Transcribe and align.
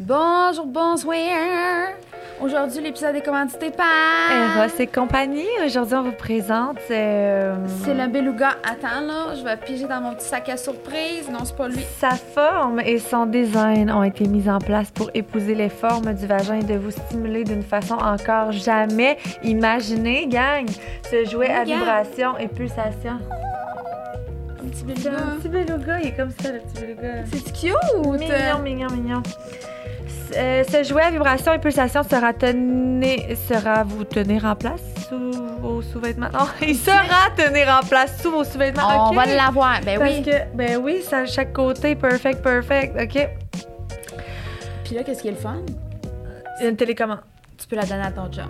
Bonjour, 0.00 0.66
bonsoir. 0.66 1.16
Aujourd'hui, 2.40 2.80
l'épisode 2.82 3.16
est 3.16 3.20
commandité 3.24 3.70
par. 3.70 3.86
Eros 4.30 4.72
et 4.78 4.86
compagnie. 4.86 5.46
Aujourd'hui, 5.66 5.96
on 5.96 6.02
vous 6.02 6.12
présente. 6.12 6.78
euh, 6.90 7.56
C'est 7.84 7.94
le 7.94 8.06
beluga. 8.06 8.50
Attends, 8.62 9.00
là, 9.04 9.34
je 9.34 9.42
vais 9.42 9.56
piger 9.56 9.86
dans 9.88 10.00
mon 10.00 10.14
petit 10.14 10.26
sac 10.28 10.48
à 10.50 10.56
surprise. 10.56 11.28
Non, 11.28 11.40
c'est 11.44 11.56
pas 11.56 11.66
lui. 11.66 11.84
Sa 11.98 12.10
forme 12.10 12.78
et 12.80 12.98
son 13.00 13.26
design 13.26 13.90
ont 13.90 14.04
été 14.04 14.28
mis 14.28 14.48
en 14.48 14.58
place 14.58 14.90
pour 14.92 15.10
épouser 15.14 15.56
les 15.56 15.68
formes 15.68 16.14
du 16.14 16.26
vagin 16.26 16.60
et 16.60 16.64
de 16.64 16.74
vous 16.78 16.92
stimuler 16.92 17.42
d'une 17.42 17.64
façon 17.64 17.94
encore 17.96 18.52
jamais 18.52 19.18
imaginée, 19.42 20.28
gang. 20.28 20.66
Ce 21.10 21.24
jouet 21.28 21.50
à 21.50 21.64
vibration 21.64 22.38
et 22.38 22.46
pulsation. 22.46 23.18
Un 24.62 24.68
petit 24.68 24.84
C'est 25.02 25.08
un 25.08 25.36
petit 25.40 25.48
beluga, 25.48 25.98
il 26.00 26.08
est 26.08 26.16
comme 26.16 26.30
ça, 26.40 26.52
le 26.52 26.60
petit 26.60 26.82
beluga. 26.82 27.24
C'est 27.32 27.52
cute. 27.52 27.74
Mignon, 28.04 28.58
mignon, 28.62 28.88
mignon. 28.94 29.22
Euh, 30.36 30.62
ce 30.70 30.82
jouet 30.82 31.02
à 31.02 31.10
vibration 31.10 31.52
et 31.52 31.58
pulsation 31.58 32.02
sera, 32.02 32.32
tenu- 32.32 33.34
sera 33.48 33.82
vous 33.84 34.04
tenir 34.04 34.44
en 34.44 34.54
place 34.54 34.80
sous 35.08 35.32
vos 35.60 35.82
sous-vêtements? 35.82 36.28
Non, 36.32 36.46
il 36.62 36.76
sera 36.76 37.30
tenir 37.36 37.68
en 37.68 37.86
place 37.86 38.20
sous 38.22 38.30
vos 38.30 38.44
sous-vêtements. 38.44 39.10
On 39.10 39.14
va 39.14 39.26
l'avoir. 39.26 39.80
Ben 39.84 39.98
Parce 39.98 40.10
oui. 40.10 40.22
que, 40.22 40.56
ben 40.56 40.76
oui, 40.82 41.02
ça 41.02 41.18
à 41.18 41.26
chaque 41.26 41.52
côté, 41.52 41.94
perfect, 41.94 42.42
perfect, 42.42 42.94
ok? 43.00 43.28
Puis 44.84 44.94
là, 44.94 45.02
qu'est-ce 45.04 45.22
qui 45.22 45.28
est 45.28 45.32
le 45.32 45.36
fun? 45.36 45.56
Il 46.58 46.64
y 46.64 46.66
a 46.66 46.70
une 46.70 46.76
télécommande. 46.76 47.20
Tu 47.56 47.66
peux 47.66 47.76
la 47.76 47.84
donner 47.84 48.02
à 48.02 48.10
ton 48.10 48.30
job. 48.32 48.46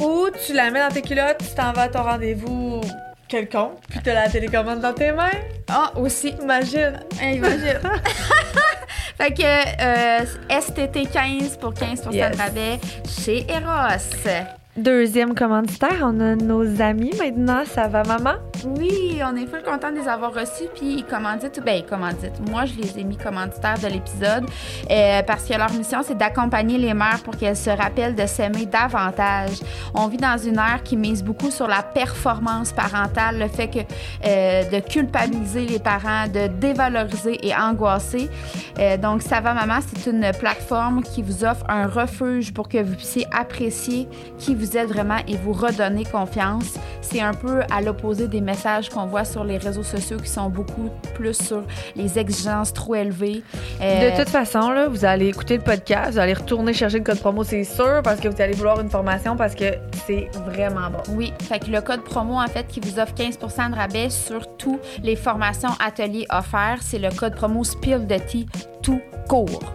Ou 0.00 0.28
tu 0.46 0.52
la 0.54 0.70
mets 0.70 0.80
dans 0.80 0.88
tes 0.94 1.02
culottes, 1.02 1.38
tu 1.38 1.54
t'en 1.54 1.72
vas 1.72 1.82
à 1.82 1.88
ton 1.88 2.02
rendez-vous 2.02 2.80
quelconque, 3.28 3.78
puis 3.88 4.00
t'as 4.02 4.14
la 4.14 4.28
télécommande 4.28 4.80
dans 4.80 4.92
tes 4.94 5.12
mains. 5.12 5.28
Ah, 5.68 5.92
aussi. 5.96 6.34
Imagine. 6.42 7.00
Imagine. 7.22 7.78
fait 9.20 9.34
que 9.34 10.22
euh, 10.22 10.60
STT 10.60 11.10
15 11.12 11.56
pour 11.58 11.74
15 11.74 12.08
Yes. 12.10 12.30
de 12.32 12.36
rabais 12.38 12.80
chez 13.06 13.46
Eros. 13.50 14.59
Deuxième 14.80 15.34
commanditaire, 15.34 15.98
on 16.04 16.18
a 16.20 16.36
nos 16.36 16.80
amis 16.80 17.12
maintenant, 17.18 17.64
ça 17.66 17.86
va 17.86 18.02
maman? 18.02 18.36
Oui, 18.64 19.20
on 19.22 19.36
est 19.36 19.44
full 19.44 19.62
content 19.62 19.90
de 19.90 19.96
les 19.96 20.08
avoir 20.08 20.32
reçus. 20.32 20.68
Puis 20.74 20.94
ils 20.94 21.04
commanditent, 21.04 21.60
ben 21.62 21.76
ils 21.76 21.84
commanditent. 21.84 22.40
Moi, 22.50 22.64
je 22.64 22.80
les 22.80 22.98
ai 22.98 23.04
mis 23.04 23.18
commanditaires 23.18 23.78
de 23.78 23.88
l'épisode 23.88 24.46
euh, 24.90 25.22
parce 25.26 25.44
que 25.44 25.52
leur 25.52 25.70
mission, 25.74 25.98
c'est 26.02 26.16
d'accompagner 26.16 26.78
les 26.78 26.94
mères 26.94 27.20
pour 27.22 27.36
qu'elles 27.36 27.58
se 27.58 27.68
rappellent 27.68 28.14
de 28.14 28.24
s'aimer 28.24 28.64
davantage. 28.64 29.60
On 29.94 30.08
vit 30.08 30.16
dans 30.16 30.38
une 30.38 30.56
ère 30.56 30.82
qui 30.82 30.96
mise 30.96 31.22
beaucoup 31.22 31.50
sur 31.50 31.66
la 31.66 31.82
performance 31.82 32.72
parentale, 32.72 33.38
le 33.38 33.48
fait 33.48 33.86
euh, 34.24 34.64
de 34.64 34.80
culpabiliser 34.80 35.66
les 35.66 35.78
parents, 35.78 36.26
de 36.26 36.46
dévaloriser 36.46 37.46
et 37.46 37.54
angoisser. 37.54 38.30
Euh, 38.78 38.96
donc, 38.96 39.20
Ça 39.20 39.42
va 39.42 39.52
maman, 39.52 39.80
c'est 39.86 40.10
une 40.10 40.30
plateforme 40.38 41.02
qui 41.02 41.20
vous 41.20 41.44
offre 41.44 41.66
un 41.68 41.86
refuge 41.86 42.54
pour 42.54 42.66
que 42.66 42.82
vous 42.82 42.94
puissiez 42.94 43.26
apprécier 43.30 44.08
qui 44.38 44.54
vous 44.54 44.69
êtes 44.76 44.88
vraiment 44.88 45.18
et 45.26 45.36
vous 45.36 45.52
redonner 45.52 46.04
confiance. 46.04 46.74
C'est 47.00 47.20
un 47.20 47.34
peu 47.34 47.62
à 47.70 47.80
l'opposé 47.80 48.28
des 48.28 48.40
messages 48.40 48.88
qu'on 48.88 49.06
voit 49.06 49.24
sur 49.24 49.44
les 49.44 49.58
réseaux 49.58 49.82
sociaux 49.82 50.18
qui 50.18 50.28
sont 50.28 50.48
beaucoup 50.50 50.90
plus 51.14 51.34
sur 51.34 51.62
les 51.96 52.18
exigences 52.18 52.72
trop 52.72 52.94
élevées. 52.94 53.42
Euh, 53.80 54.10
De 54.10 54.16
toute 54.16 54.28
façon, 54.28 54.70
là, 54.70 54.88
vous 54.88 55.04
allez 55.04 55.28
écouter 55.28 55.56
le 55.56 55.62
podcast, 55.62 56.12
vous 56.12 56.18
allez 56.18 56.34
retourner 56.34 56.72
chercher 56.72 56.98
le 56.98 57.04
code 57.04 57.18
promo, 57.20 57.44
c'est 57.44 57.64
sûr, 57.64 58.00
parce 58.02 58.20
que 58.20 58.28
vous 58.28 58.40
allez 58.40 58.54
vouloir 58.54 58.80
une 58.80 58.90
formation 58.90 59.36
parce 59.36 59.54
que 59.54 59.64
c'est 60.06 60.28
vraiment 60.46 60.90
bon. 60.90 61.02
Oui, 61.14 61.32
fait 61.42 61.58
que 61.58 61.70
le 61.70 61.80
code 61.80 62.02
promo, 62.04 62.34
en 62.34 62.46
fait, 62.46 62.66
qui 62.66 62.80
vous 62.80 62.98
offre 62.98 63.14
15 63.14 63.38
de 63.38 63.74
rabais 63.74 64.10
sur 64.10 64.56
toutes 64.56 64.80
les 65.02 65.16
formations 65.16 65.70
ateliers 65.84 66.26
offerts, 66.30 66.78
c'est 66.80 66.98
le 66.98 67.10
code 67.10 67.34
promo 67.34 67.64
Spill 67.64 68.06
de 68.06 68.16
Tea 68.16 68.46
tout 68.82 69.00
court. 69.28 69.72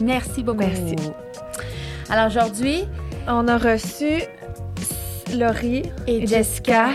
Merci 0.00 0.42
beaucoup. 0.42 0.60
Merci. 0.60 0.96
Alors 2.10 2.26
aujourd'hui, 2.26 2.84
On 3.30 3.46
a 3.46 3.58
reçu 3.58 4.22
Laurie 5.36 5.82
Et 6.06 6.22
et 6.22 6.26
Jessica 6.26 6.86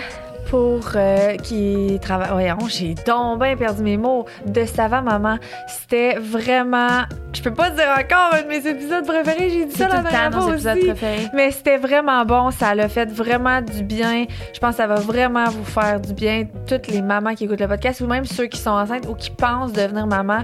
pour 0.49 0.81
euh, 0.95 1.35
qui 1.37 1.99
travaillent. 2.01 2.31
Voyons, 2.31 2.67
j'ai 2.67 2.95
donc 3.05 3.41
bien 3.41 3.55
perdu 3.55 3.83
mes 3.83 3.97
mots. 3.97 4.25
De 4.45 4.65
Savant 4.65 5.03
Maman. 5.03 5.37
C'était 5.67 6.15
vraiment. 6.15 7.03
Je 7.33 7.41
peux 7.41 7.53
pas 7.53 7.69
dire 7.69 7.85
encore 7.99 8.33
un 8.33 8.41
de 8.41 8.47
mes 8.47 8.67
épisodes 8.67 9.05
préférés. 9.05 9.49
J'ai 9.49 9.65
dit 9.65 9.75
ça 9.75 9.87
la 9.87 10.01
dernière 10.01 10.33
fois 10.33 10.53
aussi. 10.53 10.63
préférés. 10.63 11.27
Mais 11.33 11.51
c'était 11.51 11.77
vraiment 11.77 12.25
bon, 12.25 12.49
ça 12.51 12.73
l'a 12.73 12.89
fait 12.89 13.11
vraiment 13.11 13.61
du 13.61 13.83
bien. 13.83 14.25
Je 14.53 14.59
pense 14.59 14.71
que 14.71 14.77
ça 14.77 14.87
va 14.87 14.95
vraiment 14.95 15.45
vous 15.45 15.65
faire 15.65 15.99
du 15.99 16.13
bien, 16.13 16.45
toutes 16.67 16.87
les 16.87 17.01
mamans 17.01 17.35
qui 17.35 17.45
écoutent 17.45 17.61
le 17.61 17.67
podcast 17.67 18.01
ou 18.01 18.07
même 18.07 18.25
ceux 18.25 18.45
qui 18.47 18.59
sont 18.59 18.71
enceintes 18.71 19.07
ou 19.07 19.13
qui 19.13 19.29
pensent 19.29 19.73
devenir 19.73 20.07
maman. 20.07 20.43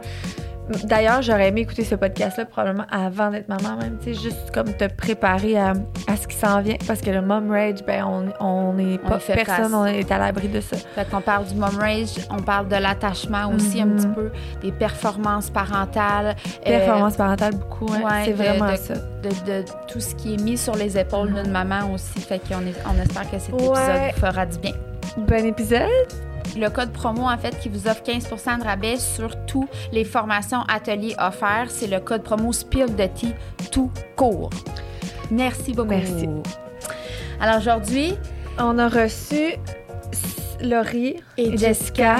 D'ailleurs, 0.83 1.21
j'aurais 1.21 1.47
aimé 1.49 1.61
écouter 1.61 1.83
ce 1.83 1.95
podcast-là 1.95 2.45
probablement 2.45 2.85
avant 2.91 3.29
d'être 3.31 3.47
maman, 3.49 3.77
même, 3.77 3.97
tu 4.03 4.13
sais, 4.13 4.21
juste 4.21 4.51
comme 4.53 4.71
te 4.73 4.85
préparer 4.93 5.57
à, 5.57 5.73
à 6.07 6.15
ce 6.15 6.27
qui 6.27 6.35
s'en 6.35 6.61
vient. 6.61 6.75
Parce 6.87 7.01
que 7.01 7.09
le 7.09 7.21
mom 7.21 7.49
rage, 7.49 7.83
ben, 7.85 8.03
on 8.05 8.25
on 8.45 8.73
n'est 8.73 8.99
On 9.03 9.07
pas, 9.09 9.19
fait 9.19 9.33
personne, 9.35 9.65
face. 9.71 9.73
on 9.73 9.85
est 9.85 10.11
à 10.11 10.17
l'abri 10.19 10.47
de 10.47 10.61
ça. 10.61 10.77
Fait 10.95 11.09
qu'on 11.09 11.21
parle 11.21 11.45
du 11.45 11.55
mom 11.55 11.75
rage, 11.79 12.13
on 12.29 12.37
parle 12.41 12.67
de 12.67 12.75
l'attachement 12.75 13.49
aussi 13.53 13.81
un 13.81 13.85
Mhm. 13.87 13.95
petit 13.97 14.07
peu, 14.07 14.31
des 14.61 14.71
performances 14.71 15.49
parentales. 15.49 16.35
euh, 16.67 16.69
Performance 16.79 17.15
parentale, 17.17 17.55
beaucoup, 17.55 17.91
hein. 17.91 18.01
ouais, 18.03 18.21
c'est 18.25 18.33
vraiment 18.33 18.71
de- 18.71 18.77
ça. 18.77 18.93
de, 18.93 19.29
de 19.61 19.65
tout 19.87 19.99
ce 19.99 20.13
qui 20.15 20.35
est 20.35 20.41
mis 20.41 20.57
sur 20.57 20.75
les 20.75 20.97
épaules 20.97 21.33
d'une 21.33 21.51
maman 21.51 21.91
aussi. 21.93 22.19
Fait 22.21 22.39
qu'on 22.39 22.57
on 22.59 23.01
espère 23.01 23.29
que 23.31 23.39
cet 23.39 23.53
épisode 23.55 24.13
fera 24.17 24.45
du 24.45 24.57
bien. 24.59 24.73
Bon 25.17 25.45
épisode. 25.45 25.87
Le 26.57 26.69
code 26.69 26.91
promo, 26.91 27.23
en 27.23 27.37
fait, 27.37 27.57
qui 27.59 27.69
vous 27.69 27.87
offre 27.87 28.03
15% 28.03 28.59
de 28.59 28.63
rabais 28.63 28.97
sur 28.97 29.45
toutes 29.45 29.69
les 29.91 30.03
formations 30.03 30.61
ateliers 30.67 31.15
offerts, 31.19 31.67
c'est 31.69 31.87
le 31.87 31.99
code 31.99 32.23
promo 32.23 32.51
Spill 32.51 32.95
de 32.95 33.05
Tea 33.05 33.33
tout 33.71 33.91
court. 34.15 34.49
Merci 35.31 35.73
beaucoup. 35.73 35.89
Merci. 35.89 36.27
Alors 37.39 37.57
aujourd'hui, 37.57 38.15
On 38.61 38.77
a 38.77 38.89
reçu 38.89 39.53
Laurie 40.61 41.15
Et 41.37 41.53
et, 41.53 41.57
Jessica 41.57 42.17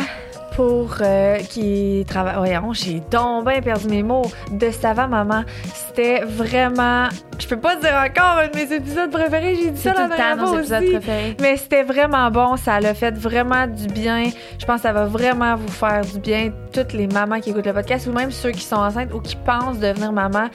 pour 0.59 0.97
euh, 1.00 1.38
qui 1.38 2.03
travaillent. 2.06 2.36
Voyons, 2.36 2.74
j'ai 2.74 3.02
donc 3.09 3.47
bien 3.47 3.62
perdu 3.62 3.88
mes 3.88 4.03
mots. 4.03 4.30
De 4.52 4.72
Savant 4.72 5.08
Maman. 5.08 5.46
C'était 5.74 6.25
vraiment. 6.25 7.08
Je 7.40 7.47
peux 7.47 7.58
pas 7.58 7.78
dire 7.78 7.94
encore 7.94 8.40
un 8.40 8.50
de 8.50 8.56
mes 8.58 8.75
épisodes 8.75 9.09
préférés. 9.09 9.56
J'ai 9.56 9.72
dit 9.72 9.80
ça 9.80 9.92
tout 9.92 10.02
la 10.02 10.08
dernière 10.09 10.46
fois 10.46 10.59
aussi. 10.59 10.69
préférés. 10.69 11.38
Mais 11.40 11.56
c'était 11.56 11.84
vraiment 11.84 12.30
bon, 12.30 12.58
ça 12.58 12.81
l'a 12.81 12.94
fait 12.94 13.18
vraiment 13.18 13.68
du 13.68 13.88
bien. 13.88 14.25
Je 14.59 14.66
pense 14.66 14.78
que 14.78 14.81
ça 14.81 14.92
va 14.92 15.06
vraiment 15.06 15.56
vous 15.56 15.69
faire 15.69 16.02
du 16.02 16.19
bien, 16.19 16.52
toutes 16.74 16.92
les 16.92 17.08
mamans 17.08 17.40
qui 17.40 17.52
écoutent 17.52 17.66
le 17.66 17.74
podcast 17.74 18.08
ou 18.08 18.12
même 18.12 18.31
ceux 18.31 18.52
qui 18.52 18.64
sont 18.64 18.75
enceintes 18.75 19.14
ou 19.14 19.22
qui 19.22 19.38
pensent 19.38 19.80
devenir 19.80 20.12
maman. 20.12 20.50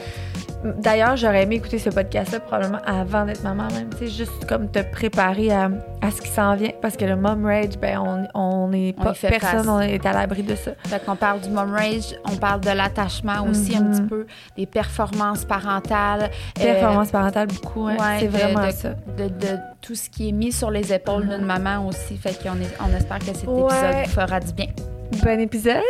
D'ailleurs, 0.79 1.17
j'aurais 1.17 1.43
aimé 1.43 1.57
écouter 1.57 1.79
ce 1.79 1.91
podcast-là 1.91 2.41
probablement 2.41 2.81
avant 2.87 3.25
d'être 3.27 3.43
maman, 3.43 3.65
même, 3.75 3.91
tu 3.91 3.99
sais, 3.99 4.07
juste 4.09 4.47
comme 4.49 4.71
te 4.71 4.81
préparer 4.81 5.51
à, 5.53 5.69
à 6.01 6.11
ce 6.11 6.21
qui 6.23 6.29
s'en 6.29 6.57
vient. 6.57 6.71
Parce 6.81 6.97
que 6.97 7.05
le 7.05 7.17
mom 7.17 7.45
rage, 7.45 7.77
ben, 7.81 8.27
on 8.35 8.69
n'est 8.69 8.95
On 8.99 9.03
pas 9.03 9.15
fait 9.15 9.29
personne, 9.29 9.59
face. 9.65 9.69
on 9.69 9.81
est 9.81 10.05
à 10.07 10.13
l'abri 10.13 10.43
de 10.43 10.55
ça. 10.55 10.71
Fait 10.87 11.05
qu'on 11.05 11.17
parle 11.17 11.41
du 11.41 11.51
mom 11.51 11.71
rage, 11.73 12.15
on 12.31 12.37
parle 12.37 12.61
de 12.61 12.71
l'attachement 12.71 13.45
aussi 13.49 13.77
un 13.77 13.81
Mhm. 13.83 13.91
petit 13.93 14.03
peu, 14.09 14.27
des 14.57 14.67
performances 14.67 15.45
parentales. 15.45 16.31
euh, 16.61 16.63
Performance 16.65 17.11
parentale, 17.11 17.49
beaucoup, 17.49 17.87
hein. 17.87 17.97
ouais, 17.99 18.21
c'est 18.21 18.27
vraiment 18.29 18.67
de- 18.67 18.73
ça. 18.73 18.91
de, 19.19 19.25
de 19.29 19.59
tout 19.83 19.95
ce 19.95 20.09
qui 20.09 20.31
est 20.31 20.33
mis 20.33 20.51
sur 20.53 20.71
les 20.71 20.93
épaules 20.93 21.29
d'une 21.29 21.45
maman 21.45 21.87
aussi. 21.87 22.17
Fait 22.17 22.37
qu'on 22.43 22.57
on 22.83 22.97
espère 22.97 23.19
que 23.19 23.27
cet 23.27 23.47
Ouais. 23.47 23.61
épisode 23.61 24.05
vous 24.07 24.11
fera 24.13 24.41
du 24.41 24.53
bien. 24.55 24.67
Bon 25.23 25.41
épisode. 25.41 25.83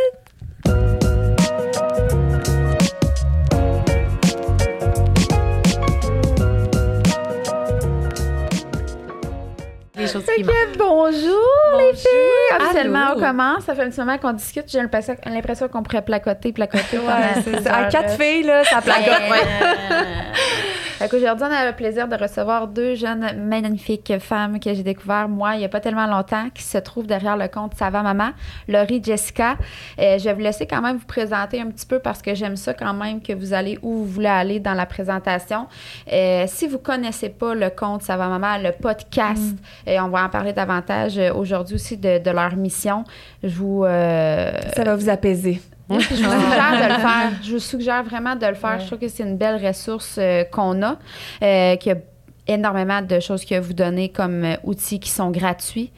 Les 10.05 10.11
choses 10.11 10.23
Fait 10.23 10.35
qui 10.35 10.43
manquent. 10.43 10.53
que 10.73 10.77
bonjour, 10.77 11.79
les 11.79 11.93
filles! 11.95 12.57
Officiellement, 12.59 13.13
on 13.15 13.19
commence. 13.19 13.63
Ça 13.65 13.75
fait 13.75 13.83
un 13.83 13.89
petit 13.89 13.99
moment 13.99 14.17
qu'on 14.17 14.33
discute. 14.33 14.65
J'ai 14.67 14.79
l'impression 14.79 15.67
qu'on 15.67 15.83
pourrait 15.83 16.01
placoter, 16.03 16.51
placoter. 16.53 16.97
pendant 16.97 17.07
Ouais, 17.07 17.41
ces 17.43 17.51
c'est 17.55 17.63
ça. 17.63 17.75
À 17.75 17.85
quatre 17.85 18.19
filles, 18.21 18.43
là, 18.43 18.63
ça 18.63 18.81
placote. 18.81 19.21
Fait 20.97 21.09
qu'aujourd'hui, 21.09 21.45
on 21.49 21.53
a 21.53 21.65
le 21.69 21.75
plaisir 21.75 22.07
de 22.07 22.15
recevoir 22.15 22.67
deux 22.67 22.95
jeunes 22.95 23.27
magnifiques 23.45 24.13
femmes 24.19 24.59
que 24.59 24.73
j'ai 24.73 24.83
découvert, 24.83 25.27
moi, 25.27 25.55
il 25.55 25.59
n'y 25.59 25.65
a 25.65 25.69
pas 25.69 25.81
tellement 25.81 26.07
longtemps, 26.07 26.49
qui 26.53 26.63
se 26.63 26.77
trouvent 26.77 27.05
derrière 27.05 27.35
le 27.35 27.47
compte 27.49 27.73
Ça 27.75 27.89
va 27.89 28.01
maman, 28.01 28.29
Laurie, 28.67 29.01
Jessica. 29.03 29.57
Euh, 29.99 30.17
je 30.17 30.23
vais 30.23 30.33
vous 30.33 30.39
laisser 30.39 30.65
quand 30.65 30.81
même 30.81 30.97
vous 30.97 31.05
présenter 31.05 31.59
un 31.59 31.67
petit 31.67 31.85
peu 31.85 31.99
parce 31.99 32.21
que 32.21 32.33
j'aime 32.33 32.55
ça 32.55 32.73
quand 32.73 32.93
même 32.93 33.21
que 33.21 33.33
vous 33.33 33.53
allez 33.53 33.77
où 33.81 33.91
vous 33.91 34.05
voulez 34.05 34.27
aller 34.27 34.59
dans 34.59 34.73
la 34.73 34.85
présentation. 34.85 35.67
Euh, 36.11 36.45
si 36.47 36.67
vous 36.67 36.79
connaissez 36.79 37.29
pas 37.29 37.53
le 37.53 37.69
compte 37.69 38.01
Ça 38.03 38.15
va 38.15 38.27
maman, 38.27 38.57
le 38.57 38.71
podcast, 38.71 39.55
et 39.85 39.99
on 39.99 40.07
va 40.09 40.23
en 40.25 40.29
parler 40.29 40.53
davantage 40.53 41.17
euh, 41.17 41.33
aujourd'hui 41.33 41.75
aussi 41.75 41.97
de, 41.97 42.19
de 42.19 42.31
leur 42.31 42.55
mission. 42.55 43.03
Je 43.43 43.49
vous... 43.49 43.83
euh, 43.83 44.51
Ça 44.75 44.83
va 44.83 44.95
vous 44.95 45.09
apaiser. 45.09 45.59
Je 45.89 45.95
vous 45.95 46.01
suggère 46.01 46.71
de 46.71 46.93
le 46.93 46.99
faire. 46.99 47.31
Je 47.43 47.51
vous 47.51 47.59
suggère 47.59 48.03
vraiment 48.03 48.35
de 48.35 48.45
le 48.45 48.55
faire. 48.55 48.71
Ouais. 48.71 48.79
Je 48.79 48.85
trouve 48.87 48.99
que 48.99 49.07
c'est 49.07 49.23
une 49.23 49.37
belle 49.37 49.63
ressource 49.65 50.15
euh, 50.17 50.43
qu'on 50.45 50.81
a, 50.81 50.97
euh, 51.43 51.75
qu'il 51.75 51.91
y 51.91 51.95
a 51.95 51.99
énormément 52.47 53.01
de 53.01 53.19
choses 53.19 53.45
que 53.45 53.59
vous 53.59 53.73
donnez 53.73 54.09
comme 54.09 54.43
euh, 54.43 54.55
outils 54.63 54.99
qui 54.99 55.09
sont 55.09 55.31
gratuits. 55.31 55.91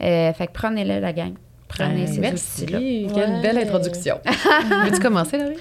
Euh, 0.00 0.32
fait 0.32 0.46
que 0.46 0.52
prenez-le, 0.52 1.00
la 1.00 1.12
gang. 1.12 1.34
Prenez 1.74 2.06
ces 2.06 2.20
Merci. 2.20 2.66
Quelle 2.66 3.30
Ouais. 3.30 3.42
belle 3.42 3.58
introduction. 3.58 4.20
Veux-tu 4.84 5.00
commencer, 5.00 5.38
Laurie? 5.38 5.56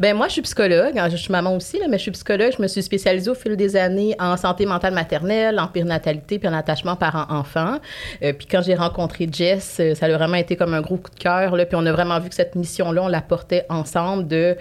Ben 0.00 0.16
moi, 0.16 0.26
je 0.28 0.32
suis 0.32 0.42
psychologue. 0.42 1.00
Je 1.10 1.16
suis 1.16 1.30
maman 1.32 1.54
aussi, 1.56 1.78
là, 1.78 1.86
mais 1.88 1.96
je 1.98 2.02
suis 2.02 2.10
psychologue. 2.10 2.52
Je 2.56 2.62
me 2.62 2.66
suis 2.68 2.82
spécialisée 2.82 3.30
au 3.30 3.34
fil 3.34 3.56
des 3.56 3.76
années 3.76 4.14
en 4.18 4.36
santé 4.36 4.66
mentale 4.66 4.92
maternelle, 4.94 5.58
en 5.60 5.68
périnatalité, 5.68 6.38
puis 6.38 6.48
en 6.48 6.52
attachement 6.52 6.96
parent-enfant. 6.96 7.78
Euh, 8.22 8.32
puis 8.32 8.46
quand 8.50 8.60
j'ai 8.62 8.74
rencontré 8.74 9.28
Jess, 9.30 9.78
euh, 9.80 9.94
ça 9.94 10.06
a 10.06 10.10
vraiment 10.10 10.34
été 10.36 10.56
comme 10.56 10.74
un 10.74 10.80
gros 10.80 10.96
coup 10.96 11.10
de 11.10 11.18
cœur. 11.18 11.56
Là, 11.56 11.64
puis 11.64 11.76
on 11.76 11.86
a 11.86 11.92
vraiment 11.92 12.18
vu 12.18 12.28
que 12.28 12.34
cette 12.34 12.54
mission-là, 12.54 13.02
on 13.04 13.08
la 13.08 13.20
portait 13.22 13.64
ensemble 13.68 14.26
de 14.28 14.56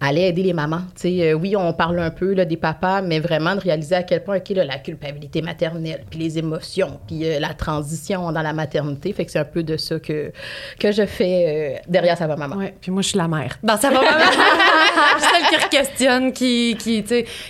aller 0.00 0.22
aider 0.22 0.42
les 0.42 0.52
mamans. 0.52 0.82
Euh, 1.04 1.32
oui, 1.34 1.54
on 1.56 1.72
parle 1.72 1.98
un 2.00 2.10
peu 2.10 2.34
des 2.34 2.56
papas, 2.56 3.02
mais 3.02 3.20
vraiment 3.20 3.54
de 3.54 3.60
réaliser 3.60 3.94
à 3.94 4.02
quel 4.02 4.24
point 4.24 4.38
là, 4.50 4.64
la 4.64 4.78
culpabilité 4.78 5.42
maternelle, 5.42 6.04
puis 6.10 6.18
les 6.18 6.38
émotions, 6.38 7.00
puis 7.06 7.24
euh, 7.24 7.38
la 7.40 7.54
transition 7.54 8.32
dans 8.32 8.42
la 8.42 8.52
maternité. 8.52 9.12
Fait 9.12 9.24
que 9.24 9.30
c'est 9.30 9.38
un 9.38 9.44
peu 9.44 9.62
de 9.62 9.76
ça 9.76 9.98
que, 9.98 10.32
que 10.78 10.92
je 10.92 11.06
fais 11.06 11.78
euh, 11.78 11.82
derrière 11.88 12.16
sa 12.16 12.26
maman. 12.26 12.56
Ouais, 12.56 12.74
puis 12.80 12.90
moi, 12.90 13.02
je 13.02 13.08
suis 13.08 13.18
la 13.18 13.28
mère. 13.28 13.58
Dans 13.62 13.76
sa 13.76 13.90
maman. 13.90 14.06
celle 15.18 15.60
qui 15.60 15.68
questionne, 15.68 16.32
qui, 16.32 16.76
qui, 16.78 17.04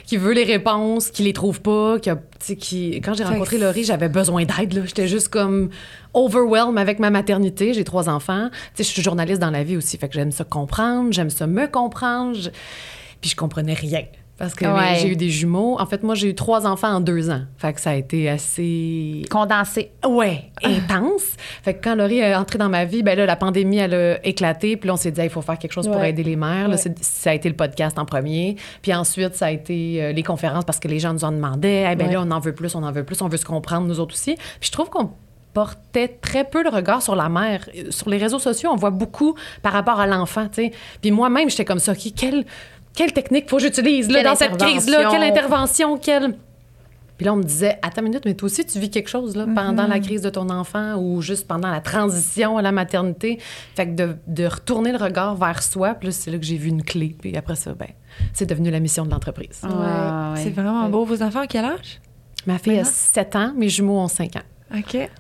qui 0.05 0.17
veut 0.17 0.33
les 0.33 0.45
réponses, 0.45 1.11
qui 1.11 1.23
les 1.23 1.33
trouve 1.33 1.61
pas, 1.61 1.99
qui, 1.99 2.11
a- 2.11 2.19
qui... 2.57 3.01
Quand 3.01 3.15
j'ai 3.15 3.25
rencontré 3.25 3.59
Laurie, 3.59 3.85
j'avais 3.85 4.09
besoin 4.09 4.45
d'aide. 4.45 4.83
J'étais 4.87 5.09
juste 5.09 5.29
comme 5.29 5.71
overwhelmed 6.15 6.79
avec 6.79 6.99
ma 6.99 7.11
maternité. 7.11 7.75
J'ai 7.75 7.85
trois 7.85 8.09
enfants. 8.09 8.49
Je 8.77 8.83
suis 8.83 9.03
journaliste 9.03 9.41
dans 9.41 9.51
la 9.51 9.63
vie 9.63 9.77
aussi, 9.77 9.97
fait 9.99 10.09
que 10.09 10.15
j'aime 10.15 10.33
ça 10.33 10.45
comprendre, 10.45 11.13
j'aime 11.13 11.31
ça 11.31 11.47
me 11.47 11.67
comprendre. 11.67 12.35
Je- 12.37 12.51
Puis 13.21 13.31
je 13.31 13.37
comprenais 13.37 13.75
rien. 13.75 14.03
Parce 14.41 14.55
que 14.55 14.65
Ouais. 14.65 14.97
j'ai 15.01 15.09
eu 15.11 15.17
des 15.17 15.29
jumeaux. 15.29 15.79
En 15.79 15.85
fait, 15.85 16.03
moi, 16.03 16.15
j'ai 16.17 16.29
eu 16.31 16.35
trois 16.35 16.67
enfants 16.67 16.89
en 16.95 17.01
deux 17.01 17.29
ans. 17.31 17.43
Fait 17.59 17.73
que 17.75 17.81
ça 17.81 17.91
a 17.91 17.95
été 17.95 18.29
assez 18.29 19.23
Condensé. 19.31 19.93
Ouais, 20.09 20.51
intense. 20.65 21.23
Fait 21.63 21.75
que 21.75 21.85
quand 21.85 21.95
Laurie 21.95 22.19
est 22.21 22.35
entrée 22.35 22.57
dans 22.59 22.71
ma 22.71 22.87
vie, 22.87 23.03
ben 23.03 23.17
là, 23.17 23.27
la 23.27 23.37
pandémie, 23.37 23.77
elle 23.77 23.95
a 23.95 24.27
éclaté. 24.27 24.77
Puis 24.79 24.87
là, 24.89 24.95
on 24.95 24.97
s'est 24.97 25.11
dit, 25.11 25.21
il 25.23 25.29
faut 25.31 25.43
faire 25.43 25.59
quelque 25.59 25.73
chose 25.75 25.87
pour 25.87 26.03
aider 26.03 26.23
les 26.23 26.37
mères. 26.37 26.69
Là, 26.69 26.77
Ouais. 26.77 26.81
c'est- 26.81 27.05
ça 27.05 27.31
a 27.31 27.35
été 27.35 27.49
le 27.51 27.55
podcast 27.55 27.99
en 27.99 28.07
premier. 28.07 28.57
Puis 28.83 28.95
ensuite, 28.95 29.35
ça 29.37 29.47
a 29.47 29.51
été 29.51 30.03
euh, 30.03 30.13
les 30.13 30.23
conférences 30.23 30.65
parce 30.65 30.81
que 30.81 30.89
les 30.89 30.99
gens 30.99 31.13
nous 31.13 31.25
en 31.25 31.33
demandaient. 31.33 31.87
Eh 31.93 31.95
ben 31.95 32.11
là, 32.11 32.23
on 32.27 32.31
en 32.31 32.41
veut 32.41 32.55
plus, 32.55 32.75
on 32.75 32.83
en 32.83 32.93
veut 32.93 33.05
plus, 33.05 33.21
on 33.23 33.29
veut 33.29 33.37
se 33.37 33.45
comprendre, 33.45 33.87
nous 33.87 34.01
autres 34.01 34.15
aussi. 34.15 34.35
Puis 34.37 34.69
je 34.69 34.73
trouve 34.73 34.89
qu'on 34.89 35.11
portait 35.53 36.09
très 36.09 36.45
peu 36.45 36.63
le 36.63 36.71
regard 36.71 37.03
sur 37.03 37.15
la 37.17 37.29
mère. 37.29 37.69
Euh, 37.77 37.91
Sur 37.91 38.09
les 38.09 38.17
réseaux 38.19 38.39
sociaux, 38.39 38.71
on 38.73 38.77
voit 38.77 38.91
beaucoup 38.91 39.35
par 39.63 39.73
rapport 39.73 39.99
à 40.01 40.07
l'enfant, 40.07 40.47
tu 40.47 40.63
sais. 40.63 40.73
Puis 41.03 41.11
moi-même, 41.11 41.51
j'étais 41.51 41.65
comme 41.65 41.81
ça, 41.81 41.93
OK, 41.93 42.13
quelle, 42.17 42.45
quelle 42.95 43.13
technique 43.13 43.49
faut 43.49 43.57
que 43.57 43.63
j'utilise 43.63 44.11
là, 44.11 44.23
dans 44.23 44.35
cette 44.35 44.57
crise-là? 44.57 44.99
intervention? 44.99 45.19
Quelle 45.19 45.31
intervention? 45.31 45.99
Quelle... 45.99 46.37
Puis 47.17 47.27
là, 47.27 47.35
on 47.35 47.37
me 47.37 47.43
disait, 47.43 47.79
attends 47.83 48.01
une 48.01 48.09
minute, 48.09 48.25
mais 48.25 48.33
toi 48.33 48.47
aussi, 48.47 48.65
tu 48.65 48.79
vis 48.79 48.89
quelque 48.89 49.11
chose 49.11 49.37
là, 49.37 49.47
pendant 49.55 49.87
la 49.87 50.01
crise 50.01 50.23
de 50.23 50.31
ton 50.31 50.49
enfant 50.49 50.97
ou 50.97 51.21
juste 51.21 51.47
pendant 51.47 51.71
la 51.71 51.81
transition 51.81 52.57
à 52.57 52.63
la 52.63 52.73
maternité? 52.73 53.39
Fait 53.75 53.87
que 53.87 53.93
de, 53.93 54.17
de 54.27 54.47
retourner 54.47 54.91
le 54.91 54.97
regard 54.97 55.35
vers 55.35 55.63
soi, 55.63 55.93
puis 55.93 56.09
là, 56.09 56.13
c'est 56.13 56.31
là 56.31 56.39
que 56.39 56.45
j'ai 56.45 56.57
vu 56.57 56.71
une 56.71 56.83
clé. 56.83 57.15
Puis 57.21 57.37
après 57.37 57.57
ça, 57.57 57.75
ben, 57.75 57.89
c'est 58.33 58.47
devenu 58.47 58.71
la 58.71 58.81
mission 58.81 59.05
de 59.05 59.11
l'entreprise. 59.11 59.61
Ouais. 59.63 60.43
C'est 60.43 60.49
vraiment 60.49 60.89
beau. 60.89 61.05
Vos 61.05 61.23
enfants, 61.23 61.41
à 61.41 61.47
quel 61.47 61.67
âge? 61.67 62.01
Ma 62.47 62.59
fille 62.59 62.73
a 62.73 62.77
Maintenant? 62.77 62.91
7 62.91 63.37
ans, 63.37 63.53
mes 63.55 63.69
jumeaux 63.69 63.99
ont 63.99 64.09
5 64.09 64.37
ans. 64.37 64.79
OK. 64.79 65.11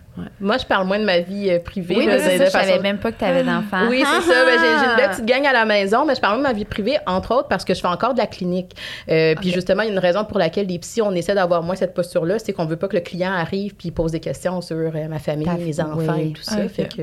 Moi, 0.41 0.59
je 0.59 0.67
parle 0.67 0.87
moins 0.87 0.99
de 0.99 1.05
ma 1.05 1.21
vie 1.21 1.49
euh, 1.51 1.59
privée. 1.61 1.95
Oui, 1.97 2.07
là, 2.07 2.17
mais 2.17 2.39
ça, 2.39 2.45
je 2.45 2.51
savais 2.51 2.67
façon- 2.73 2.83
même 2.83 2.99
pas 2.99 3.13
que 3.13 3.19
tu 3.19 3.25
avais 3.25 3.43
d'enfants. 3.43 3.89
Oui, 3.89 4.03
c'est 4.05 4.31
ça. 4.31 4.45
Ben, 4.45 4.59
j'ai, 4.59 4.67
j'ai 4.85 4.91
une 4.91 4.97
belle 4.97 5.11
petite 5.11 5.25
gang 5.25 5.47
à 5.47 5.53
la 5.53 5.65
maison, 5.65 6.05
mais 6.05 6.15
je 6.15 6.21
parle 6.21 6.35
même 6.35 6.43
de 6.45 6.49
ma 6.49 6.53
vie 6.53 6.65
privée, 6.65 6.99
entre 7.07 7.35
autres, 7.35 7.49
parce 7.49 7.65
que 7.65 7.75
je 7.75 7.81
fais 7.81 7.87
encore 7.89 8.13
de 8.15 8.19
la 8.19 8.27
clinique. 8.27 8.75
Euh, 9.09 9.35
Puis 9.41 9.51
justement, 9.53 9.83
il 9.83 9.87
y 9.87 9.89
a 9.91 9.93
une 9.93 9.99
raison 9.99 10.25
pour 10.25 10.39
laquelle 10.39 10.67
les 10.67 10.79
psys, 10.79 11.01
on 11.01 11.13
essaie 11.13 11.35
d'avoir 11.35 11.63
moins 11.63 11.77
cette 11.77 11.95
posture-là, 11.95 12.39
c'est 12.39 12.53
qu'on 12.53 12.67
veut 12.67 12.77
pas 12.77 12.89
que 12.89 12.97
le 12.97 13.03
client 13.03 13.33
arrive 13.33 13.75
puis 13.77 13.91
pose 13.93 14.13
des 14.13 14.21
questions 14.21 14.61
sur 14.61 14.77
euh, 14.77 14.91
ma 15.09 15.19
famille, 15.19 15.47
Ta- 15.47 15.55
mes 15.55 15.81
enfants 15.81 16.15
oui. 16.17 16.31
et 16.31 16.33
tout 16.33 16.43
ça. 16.43 16.57
Ok. 16.65 16.71
Fait 16.71 16.85
que 16.85 17.03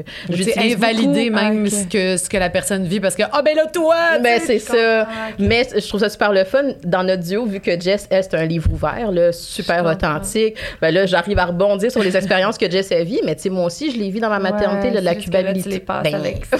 beaucoup- 1.31 1.36
même 1.36 1.65
Ah, 1.65 1.69
ce, 1.69 1.86
que, 1.88 2.18
ce 2.18 2.30
que 2.30 2.38
la 2.38 2.50
personne 2.50 2.86
vit 2.86 3.00
parce 3.00 3.15
que, 3.15 3.24
ah 3.31 3.42
ben 3.42 3.56
là, 3.56 3.65
toi! 3.68 3.95
Ben, 4.21 4.39
c'est 4.44 4.59
ça. 4.59 5.07
Mais 5.39 5.63
c- 5.63 5.80
je 5.80 5.88
trouve 5.88 6.01
ça 6.01 6.09
super 6.09 6.31
le 6.33 6.44
fun. 6.44 6.63
Dans 6.83 7.04
notre 7.04 7.24
duo, 7.24 7.45
vu 7.45 7.59
que 7.62 7.80
Jess, 7.80 8.07
elle, 8.09 8.24
c'est 8.24 8.36
un 8.36 8.45
livre 8.45 8.69
ouvert, 8.71 9.12
là, 9.12 9.31
super 9.31 9.83
Je 9.86 9.92
authentique, 9.92 10.56
ben 10.81 10.94
là, 10.94 11.06
j'arrive 11.06 11.39
à 11.39 11.45
rebondir 11.45 11.89
sur 11.92 12.04
les 12.04 12.15
expériences 12.15 12.57
que 12.57 12.69
Jess 12.69 12.92
vécues, 13.03 13.21
mais 13.25 13.35
tu 13.35 13.44
sais, 13.44 13.49
moi 13.49 13.65
aussi, 13.65 13.91
je 13.91 13.97
l'ai 13.97 14.09
vu 14.09 14.19
dans 14.19 14.29
ma 14.29 14.39
maternité, 14.39 14.88
Ouais, 14.89 14.94
là, 14.95 14.99
de 15.01 15.05
la 15.05 15.15
culpabilité. 15.15 15.83
Ben, 15.88 16.15
avec- 16.15 16.45
ça. 16.45 16.57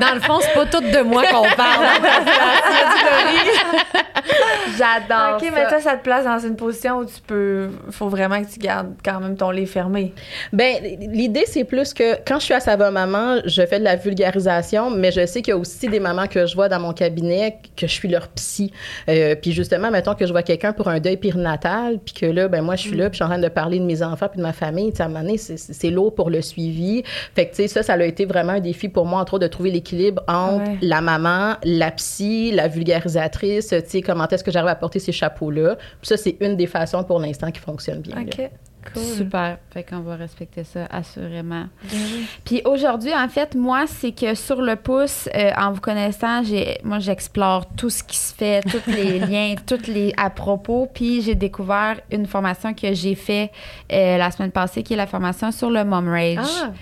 Dans 0.00 0.14
le 0.14 0.20
fond, 0.20 0.38
c'est 0.40 0.54
pas 0.54 0.66
tout 0.66 0.80
de 0.80 1.00
moi 1.02 1.24
qu'on 1.26 1.42
parle. 1.56 1.86
J'adore. 4.78 5.36
OK, 5.36 5.44
ça. 5.44 5.50
mais 5.54 5.68
toi, 5.68 5.80
ça 5.80 5.96
te 5.96 6.02
place 6.02 6.24
dans 6.24 6.38
une 6.38 6.56
position 6.56 6.98
où 6.98 7.04
tu 7.04 7.20
peux. 7.26 7.68
faut 7.90 8.08
vraiment 8.08 8.42
que 8.42 8.48
tu 8.50 8.58
gardes 8.58 8.94
quand 9.04 9.20
même 9.20 9.36
ton 9.36 9.50
livre 9.50 9.70
fermé. 9.70 10.12
Ben, 10.52 10.76
l'idée, 11.00 11.44
c'est 11.46 11.64
plus 11.64 11.92
que 11.94 12.16
quand 12.26 12.38
je 12.38 12.44
suis 12.44 12.54
à 12.54 12.60
Sava 12.60 12.90
Maman, 12.90 13.38
je 13.44 13.64
fais 13.66 13.78
de 13.78 13.84
la 13.84 13.96
vulgarisation, 13.96 14.90
mais 14.90 15.10
je 15.10 15.26
sais 15.26 15.42
qu'il 15.42 15.52
y 15.52 15.56
a 15.56 15.58
aussi 15.58 15.88
des 15.88 16.00
mamans 16.00 16.26
que 16.26 16.46
je 16.46 16.54
vois 16.54 16.68
dans 16.68 16.80
mon 16.80 16.92
cabinet 16.92 17.58
que 17.76 17.86
je 17.86 17.92
suis 17.92 18.08
leur 18.08 18.28
psy. 18.28 18.72
Euh, 19.08 19.34
puis 19.34 19.52
justement, 19.52 19.90
mettons 19.90 20.14
que 20.14 20.26
je 20.26 20.32
vois 20.32 20.42
quelqu'un 20.42 20.72
pour 20.72 20.88
un 20.88 21.00
deuil 21.00 21.16
périnatal, 21.16 21.98
puis 22.04 22.14
que 22.14 22.26
là, 22.26 22.48
ben 22.48 22.62
moi, 22.62 22.76
je 22.76 22.82
suis 22.82 22.96
là, 22.96 23.10
puis 23.10 23.18
je 23.18 23.24
suis 23.24 23.24
en 23.24 23.28
train 23.28 23.38
de 23.38 23.48
parler 23.48 23.78
de 23.78 23.84
mes 23.84 24.02
enfants 24.02 24.28
puis 24.28 24.38
de 24.38 24.42
ma 24.42 24.52
famille. 24.52 24.90
Tu 24.90 24.96
sais, 24.98 25.02
à 25.02 25.06
un 25.06 25.08
moment 25.08 25.20
donné, 25.22 25.38
c'est- 25.38 25.90
lourd 25.90 26.14
pour 26.14 26.30
le 26.30 26.40
suivi. 26.40 27.02
Fait 27.34 27.46
que, 27.46 27.50
tu 27.50 27.62
sais, 27.62 27.68
ça, 27.68 27.82
ça 27.82 27.94
a 27.94 28.02
été 28.04 28.24
vraiment 28.26 28.52
un 28.52 28.60
défi 28.60 28.88
pour 28.88 29.06
moi, 29.06 29.20
entre 29.20 29.34
autres, 29.34 29.42
de 29.46 29.48
trouver 29.50 29.70
l'équilibre 29.72 30.22
entre 30.28 30.60
Ouais. 30.68 30.78
la 30.82 31.00
maman, 31.00 31.54
la 31.64 31.90
psy, 31.90 32.52
la 32.52 32.68
vulgarisatrice, 32.68 33.74
tu 33.82 33.90
sais, 33.90 34.02
comment 34.02 34.26
est-ce 34.28 34.44
que 34.44 34.50
j'arrive 34.50 34.70
à 34.70 34.74
porter 34.74 34.98
ces 34.98 35.12
chapeaux-là. 35.12 35.76
Puis 35.76 36.08
ça, 36.08 36.16
c'est 36.16 36.36
une 36.40 36.56
des 36.56 36.66
façons 36.66 37.04
pour 37.04 37.18
l'instant 37.18 37.50
qui 37.50 37.60
fonctionne 37.60 38.00
bien. 38.00 38.16
là. 38.16 38.22
OK. 38.22 38.50
Cool. 38.94 39.02
Super. 39.02 39.58
Fait 39.72 39.84
qu'on 39.84 40.00
va 40.00 40.16
respecter 40.16 40.64
ça, 40.64 40.86
assurément. 40.90 41.66
Ben. 41.84 41.98
Puis 42.44 42.62
aujourd'hui, 42.64 43.12
en 43.12 43.28
fait, 43.28 43.54
moi, 43.54 43.84
c'est 43.86 44.12
que 44.12 44.34
sur 44.34 44.62
le 44.62 44.76
pouce, 44.76 45.28
euh, 45.34 45.50
en 45.56 45.72
vous 45.72 45.82
connaissant, 45.82 46.42
j'ai, 46.42 46.78
moi, 46.82 46.98
j'explore 46.98 47.66
tout 47.76 47.90
ce 47.90 48.02
qui 48.02 48.16
se 48.16 48.34
fait, 48.34 48.62
tous 48.62 48.90
les 48.90 49.18
liens, 49.26 49.54
tous 49.66 49.86
les 49.86 50.14
à 50.16 50.30
propos. 50.30 50.88
Puis 50.92 51.20
j'ai 51.20 51.34
découvert 51.34 52.00
une 52.10 52.26
formation 52.26 52.72
que 52.72 52.94
j'ai 52.94 53.14
fait 53.14 53.50
euh, 53.92 54.16
la 54.16 54.30
semaine 54.30 54.50
passée, 54.50 54.82
qui 54.82 54.94
est 54.94 54.96
la 54.96 55.06
formation 55.06 55.52
sur 55.52 55.70
le 55.70 55.84
mom 55.84 56.08
rage. 56.08 56.38
Ah. 56.62 56.72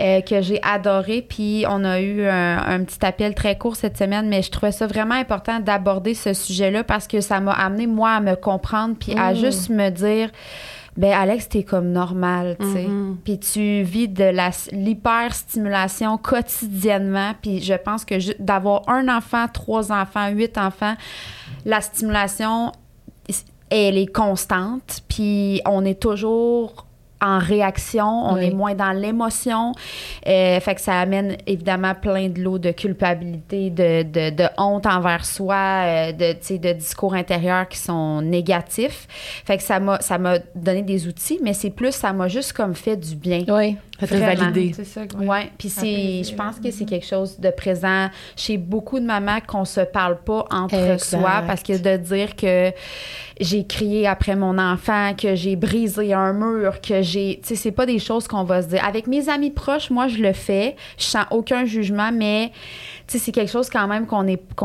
Euh, 0.00 0.20
que 0.22 0.40
j'ai 0.42 0.60
adoré. 0.62 1.22
Puis 1.28 1.64
on 1.68 1.84
a 1.84 2.00
eu 2.00 2.26
un, 2.26 2.58
un 2.58 2.84
petit 2.84 3.04
appel 3.04 3.34
très 3.34 3.58
court 3.58 3.76
cette 3.76 3.98
semaine, 3.98 4.28
mais 4.28 4.42
je 4.42 4.50
trouvais 4.50 4.72
ça 4.72 4.86
vraiment 4.86 5.14
important 5.14 5.60
d'aborder 5.60 6.14
ce 6.14 6.32
sujet-là 6.32 6.84
parce 6.84 7.06
que 7.06 7.20
ça 7.20 7.40
m'a 7.40 7.52
amené, 7.52 7.86
moi, 7.86 8.10
à 8.12 8.20
me 8.20 8.34
comprendre 8.36 8.96
puis 8.98 9.14
à 9.18 9.32
Mm. 9.32 9.36
juste 9.36 9.68
me 9.70 9.90
dire. 9.90 10.30
Ben 10.96 11.12
Alex, 11.12 11.48
t'es 11.48 11.62
comme 11.62 11.92
normal, 11.92 12.56
tu 12.60 12.72
sais. 12.72 12.82
Mhm. 12.82 13.18
Puis 13.24 13.38
tu 13.38 13.82
vis 13.84 14.08
de 14.08 14.24
la 14.24 14.50
l'hyperstimulation 14.72 16.18
quotidiennement. 16.18 17.32
Puis 17.40 17.62
je 17.62 17.74
pense 17.74 18.04
que 18.04 18.14
d'avoir 18.42 18.82
un 18.88 19.08
enfant, 19.08 19.46
trois 19.52 19.92
enfants, 19.92 20.28
huit 20.30 20.58
enfants, 20.58 20.94
la 21.64 21.80
stimulation, 21.80 22.72
elle 23.70 23.98
est 23.98 24.12
constante. 24.12 25.02
Puis 25.08 25.60
on 25.66 25.84
est 25.84 26.00
toujours 26.00 26.86
en 27.22 27.38
réaction, 27.38 28.06
on 28.30 28.34
Oui. 28.34 28.46
est 28.46 28.50
moins 28.54 28.74
dans 28.74 28.92
l'émotion. 28.92 29.72
Euh, 30.26 30.58
fait 30.60 30.74
que 30.74 30.80
ça 30.80 30.98
amène 31.00 31.36
évidemment 31.46 31.94
plein 31.94 32.28
de 32.28 32.40
lots 32.40 32.58
de 32.58 32.70
culpabilité, 32.72 33.70
de, 33.70 34.02
de, 34.02 34.30
de 34.34 34.44
honte 34.58 34.86
envers 34.86 35.24
soi, 35.24 35.54
euh, 35.84 36.12
de, 36.12 36.56
de 36.58 36.72
discours 36.72 37.14
intérieurs 37.14 37.68
qui 37.68 37.78
sont 37.78 38.22
négatifs. 38.22 39.06
Fait 39.44 39.56
que 39.56 39.62
ça 39.62 39.80
m'a, 39.80 40.00
ça 40.00 40.18
m'a 40.18 40.38
donné 40.54 40.82
des 40.82 41.06
outils, 41.06 41.38
mais 41.42 41.52
c'est 41.52 41.70
plus, 41.70 41.92
ça 41.92 42.12
m'a 42.12 42.28
juste 42.28 42.52
comme 42.52 42.74
fait 42.74 42.96
du 42.96 43.14
bien. 43.16 43.44
Oui. 43.48 43.76
Te 44.06 44.14
valider. 44.14 44.72
C'est 44.74 44.84
ça. 44.84 45.06
que- 45.06 45.16
Ouais, 45.16 45.50
puis 45.58 45.68
c'est, 45.68 46.22
je 46.24 46.34
pense 46.34 46.58
que 46.60 46.70
c'est 46.70 46.84
quelque 46.84 47.06
chose 47.06 47.38
de 47.38 47.50
présent 47.50 48.08
chez 48.36 48.56
beaucoup 48.56 48.98
de 49.00 49.04
mamans 49.04 49.38
qu'on 49.46 49.64
se 49.64 49.80
parle 49.80 50.18
pas 50.18 50.44
entre 50.50 50.74
Exact. 50.74 50.98
soi 51.20 51.42
parce 51.46 51.62
que 51.62 51.76
de 51.76 51.96
dire 51.96 52.36
que 52.36 52.72
j'ai 53.40 53.66
crié 53.66 54.06
après 54.06 54.36
mon 54.36 54.58
enfant, 54.58 55.14
que 55.14 55.34
j'ai 55.34 55.56
brisé 55.56 56.12
un 56.12 56.32
mur, 56.32 56.80
que 56.80 57.00
j'ai, 57.02 57.40
tu 57.42 57.48
sais, 57.48 57.56
c'est 57.56 57.72
pas 57.72 57.86
des 57.86 57.98
choses 57.98 58.28
qu'on 58.28 58.44
va 58.44 58.62
se 58.62 58.68
dire. 58.68 58.84
Avec 58.84 59.06
mes 59.06 59.28
amis 59.28 59.50
proches, 59.50 59.90
moi 59.90 60.08
je 60.08 60.18
le 60.18 60.32
fais, 60.32 60.76
je 60.98 61.04
sens 61.04 61.24
aucun 61.30 61.64
jugement, 61.64 62.10
mais 62.12 62.52
c'est 63.18 63.32
quelque 63.32 63.50
chose 63.50 63.68
quand 63.70 63.86
même 63.88 64.06
qu'on 64.06 64.22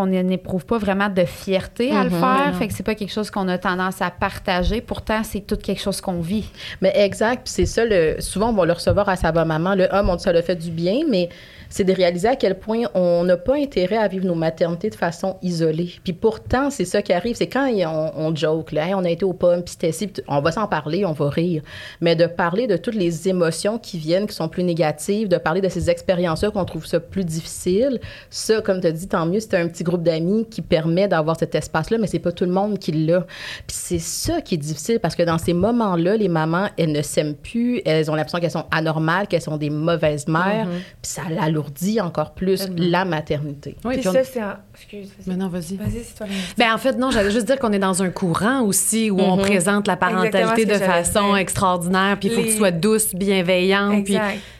n'éprouve 0.07 0.65
pas 0.65 0.77
vraiment 0.77 1.09
de 1.09 1.25
fierté 1.25 1.91
à 1.91 2.03
le 2.03 2.09
Mhm. 2.09 2.19
faire, 2.19 2.55
fait 2.57 2.67
que 2.67 2.73
c'est 2.73 2.83
pas 2.83 2.95
quelque 2.95 3.11
chose 3.11 3.31
qu'on 3.31 3.47
a 3.47 3.57
tendance 3.57 4.01
à 4.01 4.11
partager. 4.11 4.81
Pourtant, 4.81 5.21
c'est 5.23 5.41
tout 5.41 5.57
quelque 5.57 5.81
chose 5.81 6.01
qu'on 6.01 6.21
vit. 6.21 6.49
Mais 6.81 6.91
exact, 6.95 7.43
puis 7.45 7.53
c'est 7.53 7.65
ça, 7.65 7.83
le, 7.85 8.17
souvent 8.19 8.49
on 8.49 8.53
va 8.53 8.65
le 8.65 8.73
recevoir 8.73 9.09
à 9.09 9.15
sa 9.15 9.31
bonne 9.31 9.47
maman, 9.47 9.75
le 9.75 9.87
homme, 9.91 10.09
on 10.09 10.15
dit 10.15 10.23
ça 10.23 10.33
le 10.33 10.41
fait 10.41 10.55
du 10.55 10.69
bien, 10.71 10.99
mais 11.09 11.29
c'est 11.69 11.83
de 11.83 11.93
réaliser 11.93 12.27
à 12.27 12.35
quel 12.35 12.57
point 12.57 12.83
on 12.93 13.23
n'a 13.23 13.37
pas 13.37 13.55
intérêt 13.55 13.97
à 13.97 14.07
vivre 14.07 14.25
nos 14.25 14.35
maternités 14.35 14.89
de 14.89 14.95
façon 14.95 15.37
isolée. 15.41 15.93
Puis 16.03 16.13
pourtant, 16.13 16.69
c'est 16.69 16.85
ça 16.85 17.01
qui 17.01 17.13
arrive, 17.13 17.35
c'est 17.35 17.47
quand 17.47 17.69
on, 17.69 18.11
on 18.27 18.35
joke, 18.35 18.71
là, 18.71 18.85
Hey, 18.87 18.93
on 18.93 19.03
a 19.03 19.09
été 19.09 19.25
aux 19.25 19.33
pommes, 19.33 19.63
puis 19.63 19.71
c'était 19.71 19.91
ci, 19.91 20.07
puis 20.07 20.21
on 20.27 20.41
va 20.41 20.51
s'en 20.51 20.67
parler, 20.67 21.05
on 21.05 21.13
va 21.13 21.29
rire, 21.29 21.63
mais 22.01 22.15
de 22.15 22.27
parler 22.27 22.67
de 22.67 22.77
toutes 22.77 22.95
les 22.95 23.27
émotions 23.27 23.79
qui 23.79 23.97
viennent, 23.97 24.27
qui 24.27 24.35
sont 24.35 24.47
plus 24.47 24.63
négatives, 24.63 25.27
de 25.27 25.37
parler 25.37 25.61
de 25.61 25.69
ces 25.69 25.89
expériences-là 25.89 26.51
qu'on 26.51 26.65
trouve 26.65 26.85
ça 26.85 26.99
plus 26.99 27.25
difficile, 27.25 27.99
ça, 28.29 28.61
comme 28.61 28.81
tu 28.81 28.87
as 28.87 28.91
dit, 28.91 29.07
tant 29.07 29.25
mieux, 29.25 29.39
c'est 29.39 29.55
un 29.55 29.67
petit 29.67 29.83
groupe 29.83 30.03
d'amis 30.03 30.45
qui 30.49 30.61
permet 30.61 31.07
d'avoir 31.07 31.37
cet 31.37 31.55
espace-là, 31.55 31.97
mais 31.97 32.07
c'est 32.07 32.19
pas 32.19 32.31
tout 32.31 32.45
le 32.45 32.51
monde 32.51 32.77
qui 32.77 32.91
l'a. 32.91 33.21
Puis 33.65 33.75
c'est 33.75 33.99
ça 33.99 34.41
qui 34.41 34.55
est 34.55 34.59
difficile 34.59 34.99
parce 34.99 35.15
que 35.15 35.23
dans 35.23 35.37
ces 35.37 35.53
moments-là, 35.53 36.17
les 36.17 36.27
mamans, 36.27 36.69
elles 36.77 36.91
ne 36.91 37.01
s'aiment 37.01 37.35
plus, 37.35 37.81
elles 37.85 38.11
ont 38.11 38.15
l'impression 38.15 38.39
qu'elles 38.39 38.51
sont 38.51 38.65
anormales, 38.71 39.05
mal, 39.05 39.27
qu'elles 39.27 39.41
sont 39.41 39.57
des 39.57 39.69
mauvaises 39.69 40.27
mères, 40.27 40.67
puis 41.01 41.11
ça 41.11 41.21
l'alourdit 41.55 42.01
encore 42.01 42.33
plus 42.33 42.67
la 42.77 43.05
maternité. 43.05 43.75
Oui, 43.83 43.93
Puis 43.93 43.99
puis 44.01 44.09
on- 44.09 44.13
ça, 44.13 44.23
c'est 44.23 44.43
en... 44.43 44.53
Excuse. 44.73 45.07
vas-y. 45.17 45.29
Mais 45.29 45.35
non, 45.35 45.47
vas-y. 45.47 45.75
Vas-y, 45.77 46.03
c'est 46.03 46.15
toi. 46.15 46.27
Ben, 46.57 46.73
en 46.73 46.77
fait, 46.77 46.93
non, 46.97 47.11
j'allais 47.11 47.31
juste 47.31 47.45
dire 47.47 47.57
qu'on 47.59 47.71
est 47.71 47.79
dans 47.79 48.03
un 48.03 48.09
courant 48.09 48.61
aussi 48.61 49.09
où 49.09 49.19
on 49.19 49.37
présente 49.37 49.87
la 49.87 49.95
parentalité 49.95 50.65
de 50.65 50.73
façon 50.73 51.35
extraordinaire, 51.35 52.17
puis 52.19 52.29
il 52.29 52.35
faut 52.35 52.41
que 52.41 52.47
tu 52.47 52.57
sois 52.57 52.71
douce, 52.71 53.15
bienveillante. 53.15 54.05
Puis... 54.05 54.17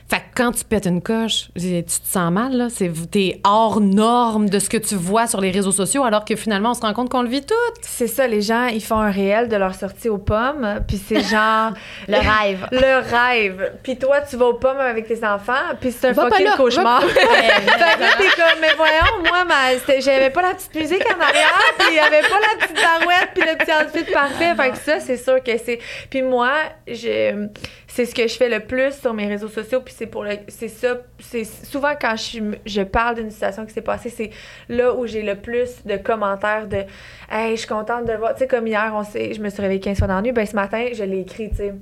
Fait 0.07 0.17
que 0.17 0.23
quand 0.35 0.51
tu 0.51 0.63
pètes 0.63 0.85
une 0.85 1.01
coche, 1.01 1.49
tu 1.55 1.83
te 1.83 2.07
sens 2.07 2.31
mal, 2.31 2.55
là. 2.55 2.67
C'est, 2.69 2.91
t'es 3.09 3.41
hors 3.43 3.81
norme 3.81 4.49
de 4.49 4.59
ce 4.59 4.69
que 4.69 4.77
tu 4.77 4.93
vois 4.93 5.25
sur 5.25 5.41
les 5.41 5.49
réseaux 5.49 5.71
sociaux, 5.71 6.03
alors 6.03 6.25
que 6.25 6.35
finalement, 6.35 6.71
on 6.71 6.73
se 6.75 6.81
rend 6.81 6.93
compte 6.93 7.09
qu'on 7.09 7.23
le 7.23 7.29
vit 7.29 7.43
tout. 7.43 7.55
C'est 7.81 8.05
ça, 8.05 8.27
les 8.27 8.41
gens, 8.41 8.67
ils 8.67 8.83
font 8.83 8.99
un 8.99 9.09
réel 9.09 9.49
de 9.49 9.55
leur 9.55 9.73
sortie 9.73 10.07
aux 10.09 10.19
pommes, 10.19 10.81
puis 10.87 11.01
c'est 11.03 11.21
genre 11.29 11.71
Le 12.07 12.17
rêve. 12.17 12.67
le 12.71 12.99
rêve. 12.99 13.71
Puis 13.81 13.97
toi, 13.97 14.21
tu 14.21 14.37
vas 14.37 14.45
aux 14.45 14.53
pommes 14.53 14.79
avec 14.79 15.07
tes 15.07 15.25
enfants, 15.25 15.53
puis 15.81 15.91
c'est 15.91 16.09
un 16.09 16.11
Va 16.11 16.29
fucking 16.29 16.45
là, 16.45 16.53
cauchemar. 16.55 17.01
fait 17.07 17.17
que 17.17 17.79
là, 17.79 18.07
t'es 18.17 18.29
comme, 18.35 18.61
mais 18.61 18.75
voyons, 18.77 19.23
moi, 19.27 19.43
ma, 19.43 19.99
j'avais 19.99 20.29
pas 20.29 20.43
la 20.43 20.53
petite 20.53 20.75
musique 20.75 21.05
en 21.07 21.19
arrière, 21.19 21.73
puis 21.79 21.87
il 21.89 21.95
y 21.95 21.99
avait 21.99 22.21
pas 22.21 22.39
la 22.39 22.63
petite 22.63 22.75
barouette, 22.75 23.29
puis 23.33 23.43
le 23.43 23.57
petit 23.57 23.71
outfit 23.71 24.11
parfait. 24.11 24.53
Fait 24.55 24.69
que 24.69 24.77
ça, 24.77 24.99
c'est 24.99 25.17
sûr 25.17 25.41
que 25.43 25.57
c'est... 25.57 25.79
Puis 26.11 26.21
moi, 26.21 26.51
je... 26.87 27.47
C'est 27.95 28.03
ce 28.03 28.13
que 28.13 28.27
je 28.27 28.35
fais 28.35 28.49
le 28.49 28.59
plus 28.59 28.91
sur 28.91 29.13
mes 29.13 29.25
réseaux 29.25 29.47
sociaux, 29.47 29.79
puis 29.79 29.93
c'est 29.97 30.05
pour 30.05 30.25
le... 30.25 30.31
C'est 30.49 30.67
ça, 30.67 30.97
c'est 31.17 31.45
souvent 31.45 31.93
quand 31.97 32.17
je, 32.17 32.41
je 32.65 32.81
parle 32.81 33.15
d'une 33.15 33.31
situation 33.31 33.65
qui 33.65 33.71
s'est 33.71 33.79
passée, 33.79 34.09
c'est 34.09 34.31
là 34.67 34.93
où 34.93 35.07
j'ai 35.07 35.21
le 35.21 35.35
plus 35.35 35.85
de 35.85 35.95
commentaires 35.95 36.67
de 36.67 36.83
«Hey, 37.31 37.51
je 37.51 37.61
suis 37.61 37.69
contente 37.69 38.03
de 38.03 38.11
voir...» 38.11 38.33
Tu 38.35 38.39
sais, 38.39 38.47
comme 38.47 38.67
hier, 38.67 38.91
on 38.93 39.05
sait, 39.05 39.33
je 39.33 39.41
me 39.41 39.47
suis 39.47 39.61
réveillée 39.61 39.79
15 39.79 39.97
fois 39.97 40.07
dans 40.09 40.15
la 40.15 40.21
nuit, 40.23 40.33
ben 40.33 40.45
ce 40.45 40.57
matin, 40.57 40.87
je 40.91 41.05
l'ai 41.05 41.21
écrit, 41.21 41.49
tu 41.51 41.55
sais. 41.55 41.73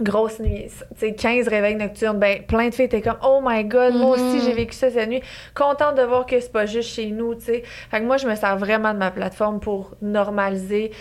Grosse 0.00 0.38
nuit, 0.38 0.66
tu 0.68 0.84
sais, 0.96 1.14
15 1.14 1.48
réveils 1.48 1.74
nocturnes, 1.74 2.20
ben 2.20 2.40
plein 2.44 2.68
de 2.68 2.74
filles 2.74 2.84
étaient 2.84 3.02
comme 3.02 3.18
oh 3.24 3.40
my 3.44 3.64
god, 3.64 3.94
moi 3.94 4.10
aussi 4.10 4.40
j'ai 4.44 4.52
vécu 4.52 4.72
ça 4.76 4.92
cette 4.92 5.08
nuit, 5.08 5.22
contente 5.56 5.96
de 5.96 6.02
voir 6.02 6.24
que 6.24 6.38
c'est 6.38 6.52
pas 6.52 6.66
juste 6.66 6.90
chez 6.90 7.06
nous, 7.06 7.34
tu 7.34 7.46
sais. 7.46 7.62
Fait 7.90 7.98
que 7.98 8.04
moi 8.04 8.16
je 8.16 8.28
me 8.28 8.36
sers 8.36 8.56
vraiment 8.56 8.94
de 8.94 8.98
ma 8.98 9.10
plateforme 9.10 9.58
pour 9.58 9.96
normaliser 10.00 10.92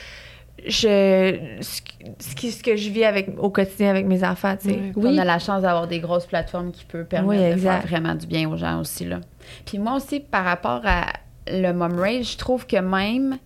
je 0.65 1.57
ce, 1.61 1.81
ce 2.19 2.63
que 2.63 2.75
je 2.75 2.89
vis 2.89 3.05
avec 3.05 3.29
au 3.37 3.49
quotidien 3.49 3.89
avec 3.89 4.05
mes 4.05 4.23
enfants, 4.23 4.55
tu 4.59 4.69
sais. 4.69 4.79
Oui. 4.95 5.11
On 5.13 5.17
a 5.17 5.25
la 5.25 5.39
chance 5.39 5.61
d'avoir 5.61 5.87
des 5.87 5.99
grosses 5.99 6.25
plateformes 6.25 6.71
qui 6.71 6.85
peuvent 6.85 7.05
permettre 7.05 7.43
Oui, 7.43 7.55
de 7.55 7.59
faire 7.59 7.81
vraiment 7.81 8.15
du 8.15 8.25
bien 8.25 8.49
aux 8.49 8.57
gens 8.57 8.79
aussi. 8.79 9.05
Là. 9.05 9.19
Puis 9.65 9.77
moi 9.77 9.95
aussi, 9.95 10.19
par 10.19 10.43
rapport 10.43 10.81
à 10.85 11.05
le 11.47 11.71
mom 11.71 11.99
rage, 11.99 12.33
je 12.33 12.37
trouve 12.37 12.65
que 12.65 12.77
même, 12.77 13.37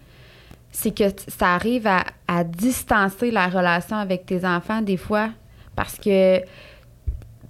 c'est 0.72 0.96
que 0.96 1.04
ça 1.28 1.54
arrive 1.56 1.86
à, 1.88 2.04
à 2.28 2.44
distancer 2.44 3.32
la 3.32 3.48
relation 3.48 3.98
avec 3.98 4.26
tes 4.26 4.46
enfants 4.46 4.82
des 4.82 4.98
fois. 4.98 5.30
Parce 5.76 5.98
que, 5.98 6.40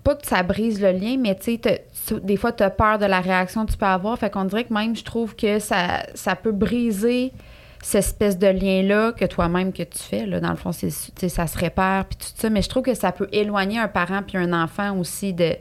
pas 0.04 0.16
que 0.16 0.26
ça 0.26 0.44
brise 0.44 0.82
le 0.82 0.92
lien, 0.92 1.18
mais 1.20 1.36
tu 1.36 1.60
sais, 1.64 1.86
des 2.24 2.38
fois, 2.38 2.52
tu 2.52 2.64
as 2.64 2.70
peur 2.70 2.98
de 2.98 3.06
la 3.06 3.20
réaction 3.20 3.66
que 3.66 3.72
tu 3.72 3.78
peux 3.78 3.86
avoir. 3.86 4.18
Fait 4.18 4.30
qu'on 4.30 4.46
dirait 4.46 4.64
que 4.64 4.74
même, 4.74 4.96
je 4.96 5.04
trouve 5.04 5.36
que 5.36 5.60
ça, 5.60 6.04
ça 6.14 6.36
peut 6.36 6.52
briser 6.52 7.32
cette 7.82 8.06
espèce 8.06 8.38
de 8.38 8.48
lien-là 8.48 9.12
que 9.12 9.26
toi-même 9.26 9.74
que 9.74 9.84
tu 9.84 10.00
fais. 10.00 10.26
Là, 10.26 10.40
dans 10.40 10.52
le 10.52 10.56
fond, 10.56 10.72
c'est, 10.72 10.90
ça 10.90 11.48
se 11.48 11.58
répare, 11.58 12.06
puis 12.06 12.18
tout 12.18 12.34
ça. 12.36 12.50
Mais 12.50 12.62
je 12.62 12.70
trouve 12.70 12.84
que 12.84 12.94
ça 12.94 13.12
peut 13.12 13.28
éloigner 13.32 13.80
un 13.80 13.88
parent 13.88 14.22
puis 14.26 14.38
un 14.38 14.54
enfant 14.54 14.98
aussi 14.98 15.34
de 15.34 15.56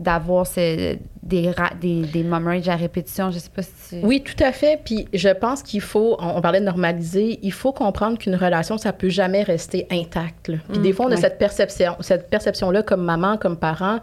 d'avoir 0.00 0.44
des, 0.56 0.98
des, 1.22 2.02
des 2.02 2.22
mom 2.24 2.48
à 2.48 2.74
répétition. 2.76 3.30
Je 3.30 3.38
sais 3.38 3.48
pas 3.48 3.62
si 3.62 3.70
tu... 3.90 4.04
Oui, 4.04 4.22
tout 4.22 4.42
à 4.42 4.50
fait. 4.50 4.80
Puis 4.84 5.06
je 5.14 5.28
pense 5.28 5.62
qu'il 5.62 5.80
faut, 5.80 6.16
on, 6.18 6.36
on 6.36 6.40
parlait 6.40 6.58
de 6.58 6.64
normaliser, 6.64 7.38
il 7.42 7.52
faut 7.52 7.72
comprendre 7.72 8.18
qu'une 8.18 8.34
relation, 8.34 8.76
ça 8.76 8.92
peut 8.92 9.08
jamais 9.08 9.44
rester 9.44 9.86
intact. 9.92 10.48
là. 10.48 10.56
Puis 10.68 10.80
des 10.80 10.92
fois, 10.92 11.06
on 11.06 11.12
a 11.12 11.16
cette 11.16 11.38
perception, 11.38 11.94
cette 12.00 12.28
perception-là 12.28 12.82
comme 12.82 13.04
maman, 13.04 13.36
comme 13.36 13.56
parent, 13.56 14.00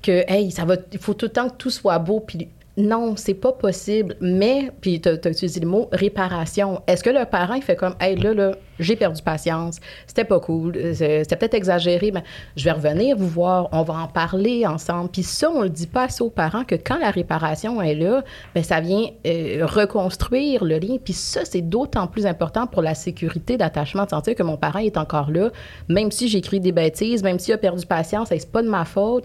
que 0.00 0.24
hey, 0.30 0.52
ça 0.52 0.64
va, 0.64 0.76
il 0.92 0.98
faut 1.00 1.14
tout 1.14 1.26
le 1.26 1.32
temps 1.32 1.48
que 1.48 1.56
tout 1.56 1.70
soit 1.70 1.98
beau. 1.98 2.20
Puis 2.20 2.48
non, 2.76 3.16
c'est 3.16 3.34
pas 3.34 3.52
possible. 3.52 4.16
Mais, 4.20 4.70
puis 4.80 5.00
tu 5.00 5.08
as 5.08 5.14
utilisé 5.14 5.60
le 5.60 5.68
mot 5.68 5.88
réparation. 5.92 6.82
Est-ce 6.86 7.04
que 7.04 7.10
le 7.10 7.24
parent, 7.24 7.54
il 7.54 7.62
fait 7.62 7.76
comme, 7.76 7.94
hey, 8.00 8.16
là, 8.16 8.32
là, 8.32 8.56
j'ai 8.78 8.96
perdu 8.96 9.22
patience, 9.22 9.78
c'était 10.06 10.24
pas 10.24 10.40
cool, 10.40 10.76
euh, 10.76 10.94
c'était 10.94 11.36
peut-être 11.36 11.54
exagéré, 11.54 12.10
mais 12.12 12.22
je 12.56 12.64
vais 12.64 12.72
revenir 12.72 13.16
vous 13.16 13.28
voir, 13.28 13.68
on 13.72 13.82
va 13.82 13.94
en 13.94 14.08
parler 14.08 14.66
ensemble. 14.66 15.10
Puis 15.10 15.22
ça, 15.22 15.50
on 15.50 15.62
le 15.62 15.70
dit 15.70 15.86
pas 15.86 16.04
assez 16.04 16.22
aux 16.22 16.30
parents 16.30 16.64
que 16.64 16.74
quand 16.74 16.98
la 16.98 17.10
réparation 17.10 17.80
est 17.82 17.94
là, 17.94 18.24
ben 18.54 18.62
ça 18.62 18.80
vient 18.80 19.06
euh, 19.26 19.66
reconstruire 19.66 20.64
le 20.64 20.78
lien. 20.78 20.96
Puis 21.02 21.12
ça, 21.12 21.44
c'est 21.44 21.60
d'autant 21.60 22.06
plus 22.06 22.26
important 22.26 22.66
pour 22.66 22.82
la 22.82 22.94
sécurité 22.94 23.56
d'attachement, 23.56 24.04
de 24.04 24.10
sentir 24.10 24.34
que 24.34 24.42
mon 24.42 24.56
parent 24.56 24.80
est 24.80 24.96
encore 24.96 25.30
là, 25.30 25.50
même 25.88 26.10
si 26.10 26.28
j'écris 26.28 26.60
des 26.60 26.72
bêtises, 26.72 27.22
même 27.22 27.38
s'il 27.38 27.54
a 27.54 27.58
perdu 27.58 27.86
patience, 27.86 28.28
c'est 28.28 28.50
pas 28.50 28.62
de 28.62 28.68
ma 28.68 28.84
faute. 28.84 29.24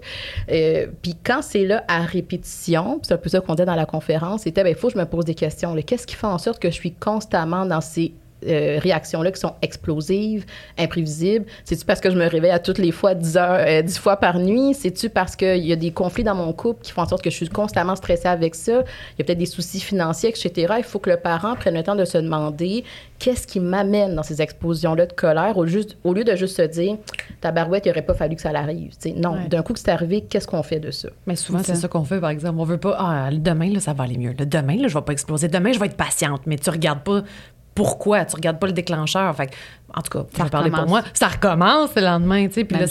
Euh, 0.52 0.88
puis 1.02 1.16
quand 1.24 1.42
c'est 1.42 1.66
là 1.66 1.84
à 1.88 2.02
répétition, 2.02 3.00
c'est 3.04 3.14
un 3.14 3.18
peu 3.18 3.30
ça 3.30 3.40
qu'on 3.40 3.56
dit 3.56 3.66
dans 3.66 3.76
la 3.76 3.86
conférence, 3.86 4.42
c'était, 4.42 4.64
ben 4.64 4.70
il 4.70 4.76
faut 4.76 4.88
que 4.88 4.94
je 4.94 5.00
me 5.00 5.06
pose 5.06 5.26
des 5.26 5.36
questions. 5.36 5.76
Qu'est-ce 5.86 6.08
qui 6.08 6.16
fait 6.16 6.28
en 6.28 6.38
sorte 6.38 6.60
que 6.60 6.70
je 6.70 6.76
suis 6.76 6.94
constamment 6.94 7.66
dans 7.66 7.82
ces 7.82 8.14
euh, 8.46 8.80
réactions-là 8.82 9.32
qui 9.32 9.40
sont 9.40 9.54
explosives, 9.62 10.46
imprévisibles? 10.78 11.46
C'est-tu 11.66 11.86
parce 11.86 12.00
que 12.00 12.10
je 12.12 12.16
me 12.18 12.26
réveille 12.28 12.52
à 12.52 12.60
toutes 12.60 12.78
les 12.78 12.92
fois 12.92 13.14
10 13.16 13.38
heures, 13.38 13.64
euh, 13.68 13.82
10 13.82 13.98
fois 13.98 14.18
par 14.18 14.40
nuit? 14.40 14.74
C'est-tu 14.74 15.10
parce 15.10 15.36
qu'il 15.36 15.66
y 15.66 15.74
a 15.74 15.76
des 15.76 15.92
conflits 15.92 16.24
dans 16.24 16.36
mon 16.36 16.54
couple 16.54 16.82
qui 16.84 16.92
font 16.92 17.02
en 17.02 17.08
sorte 17.08 17.24
que 17.24 17.30
je 17.30 17.36
suis 17.36 17.50
constamment 17.50 17.96
stressée 17.96 18.28
avec 18.28 18.56
ça? 18.56 18.72
Il 18.72 19.20
y 19.20 19.22
a 19.22 19.26
peut-être 19.26 19.38
des 19.38 19.46
soucis 19.46 19.80
financiers, 19.80 20.30
etc. 20.30 20.76
Il 20.78 20.84
faut 20.84 21.00
que 21.00 21.10
le 21.10 21.18
parent 21.18 21.56
prenne 21.56 21.74
le 21.76 21.84
temps 21.84 21.96
de 21.96 22.06
se 22.06 22.18
demander 22.18 22.84
qu'est-ce 23.20 23.48
qui 23.48 23.60
m'amène 23.60 24.16
dans 24.16 24.24
ces 24.24 24.42
explosions-là 24.42 25.06
de 25.08 25.14
colère 25.14 25.58
au, 25.58 25.66
juste, 25.66 25.98
au 26.04 26.14
lieu 26.14 26.24
de 26.24 26.36
juste 26.36 26.58
se 26.58 26.62
dire 26.64 26.98
ta 27.42 27.52
barouette, 27.52 27.86
il 27.86 27.90
n'aurait 27.90 28.02
pas 28.04 28.14
fallu 28.14 28.36
que 28.36 28.42
ça 28.42 28.52
l'arrive. 28.52 28.92
Non, 29.16 29.34
Ouais. 29.34 29.48
d'un 29.48 29.62
coup 29.64 29.74
que 29.74 29.80
c'est 29.80 29.90
arrivé, 29.92 30.22
qu'est-ce 30.22 30.48
qu'on 30.48 30.64
fait 30.64 30.80
de 30.80 30.92
ça? 30.92 31.10
Mais 31.26 31.36
souvent, 31.36 31.60
C'est 31.64 31.76
ça. 31.76 31.88
qu'on 31.88 32.04
fait, 32.04 32.20
par 32.20 32.30
exemple. 32.30 32.60
On 32.60 32.64
veut 32.64 32.78
pas, 32.78 32.96
ah, 33.00 33.30
demain, 33.32 33.72
là, 33.72 33.80
ça 33.80 33.94
va 33.94 34.04
aller 34.06 34.18
mieux. 34.18 34.34
Le 34.38 34.46
demain, 34.46 34.76
là, 34.78 34.88
je 34.88 34.94
vais 34.94 35.02
pas 35.02 35.12
exploser. 35.14 35.48
Demain, 35.48 35.72
je 35.72 35.80
vais 35.80 35.86
être 35.88 35.98
patiente. 35.98 36.42
Mais 36.46 36.58
tu 36.58 36.70
regardes 36.70 37.02
pas 37.04 37.22
pourquoi? 37.78 38.26
Tu 38.26 38.36
regardes 38.36 38.58
pas 38.58 38.66
le 38.66 38.74
déclencheur. 38.74 39.36
Fait 39.36 39.52
en 39.94 40.02
tout 40.02 40.10
cas, 40.10 40.26
Ça 40.36 40.44
vais 40.46 40.50
parler 40.50 40.72
pour 40.72 40.88
moi. 40.88 41.04
Ça 41.14 41.28
recommence 41.28 41.96
le 41.96 42.02
lendemain, 42.02 42.48
tu 42.48 42.56
sais. 42.56 42.64
Puis 42.64 42.76
là, 42.76 42.88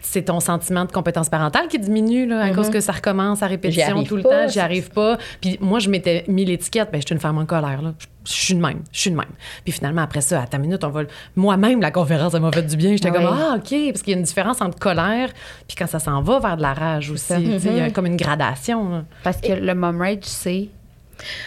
c'est. 0.00 0.22
ton 0.22 0.40
sentiment 0.40 0.84
de 0.84 0.90
compétence 0.90 1.28
parentale 1.28 1.68
qui 1.68 1.78
diminue 1.78 2.26
là, 2.26 2.42
à 2.42 2.50
cause 2.50 2.70
que 2.70 2.80
ça 2.80 2.90
recommence 2.90 3.44
à 3.44 3.46
répétition 3.46 4.02
tout 4.02 4.16
le 4.16 4.22
pas, 4.24 4.46
temps. 4.46 4.48
J'y 4.48 4.58
arrive 4.58 4.90
pas. 4.90 5.16
Puis 5.40 5.58
moi, 5.60 5.78
je 5.78 5.88
m'étais 5.88 6.24
mis 6.26 6.44
l'étiquette, 6.44 6.90
ben, 6.90 7.00
je 7.00 7.06
suis 7.06 7.14
une 7.14 7.20
femme 7.20 7.38
en 7.38 7.46
colère. 7.46 7.82
Là. 7.82 7.94
Je, 8.00 8.06
je 8.24 8.32
suis 8.32 8.54
de 8.54 8.60
même. 8.60 8.82
Je 8.90 9.00
suis 9.00 9.10
de 9.12 9.16
même. 9.16 9.30
Puis 9.62 9.72
finalement, 9.72 10.02
après 10.02 10.22
ça, 10.22 10.42
à 10.42 10.46
ta 10.48 10.58
minute, 10.58 10.82
on 10.82 10.88
va. 10.88 11.02
Moi-même, 11.36 11.80
la 11.80 11.92
conférence, 11.92 12.34
elle 12.34 12.40
m'a 12.40 12.50
fait 12.50 12.62
du 12.62 12.76
bien. 12.76 12.90
J'étais 12.90 13.12
comme, 13.12 13.26
ah, 13.26 13.58
OK. 13.58 13.72
Parce 13.92 14.02
qu'il 14.02 14.12
y 14.12 14.16
a 14.16 14.18
une 14.18 14.24
différence 14.24 14.60
entre 14.60 14.78
colère, 14.80 15.28
puis 15.68 15.76
quand 15.78 15.86
ça 15.86 16.00
s'en 16.00 16.20
va 16.22 16.40
vers 16.40 16.56
de 16.56 16.62
la 16.62 16.74
rage 16.74 17.12
aussi. 17.12 17.26
ça. 17.26 17.36
tu 17.36 17.60
sais, 17.60 17.68
Il 17.68 17.76
y 17.76 17.80
a 17.80 17.90
comme 17.90 18.06
une 18.06 18.16
gradation. 18.16 18.88
là. 18.90 19.04
Parce 19.22 19.40
que 19.40 19.52
le 19.52 19.74
mom 19.76 20.00
rage, 20.00 20.18
c'est... 20.22 20.68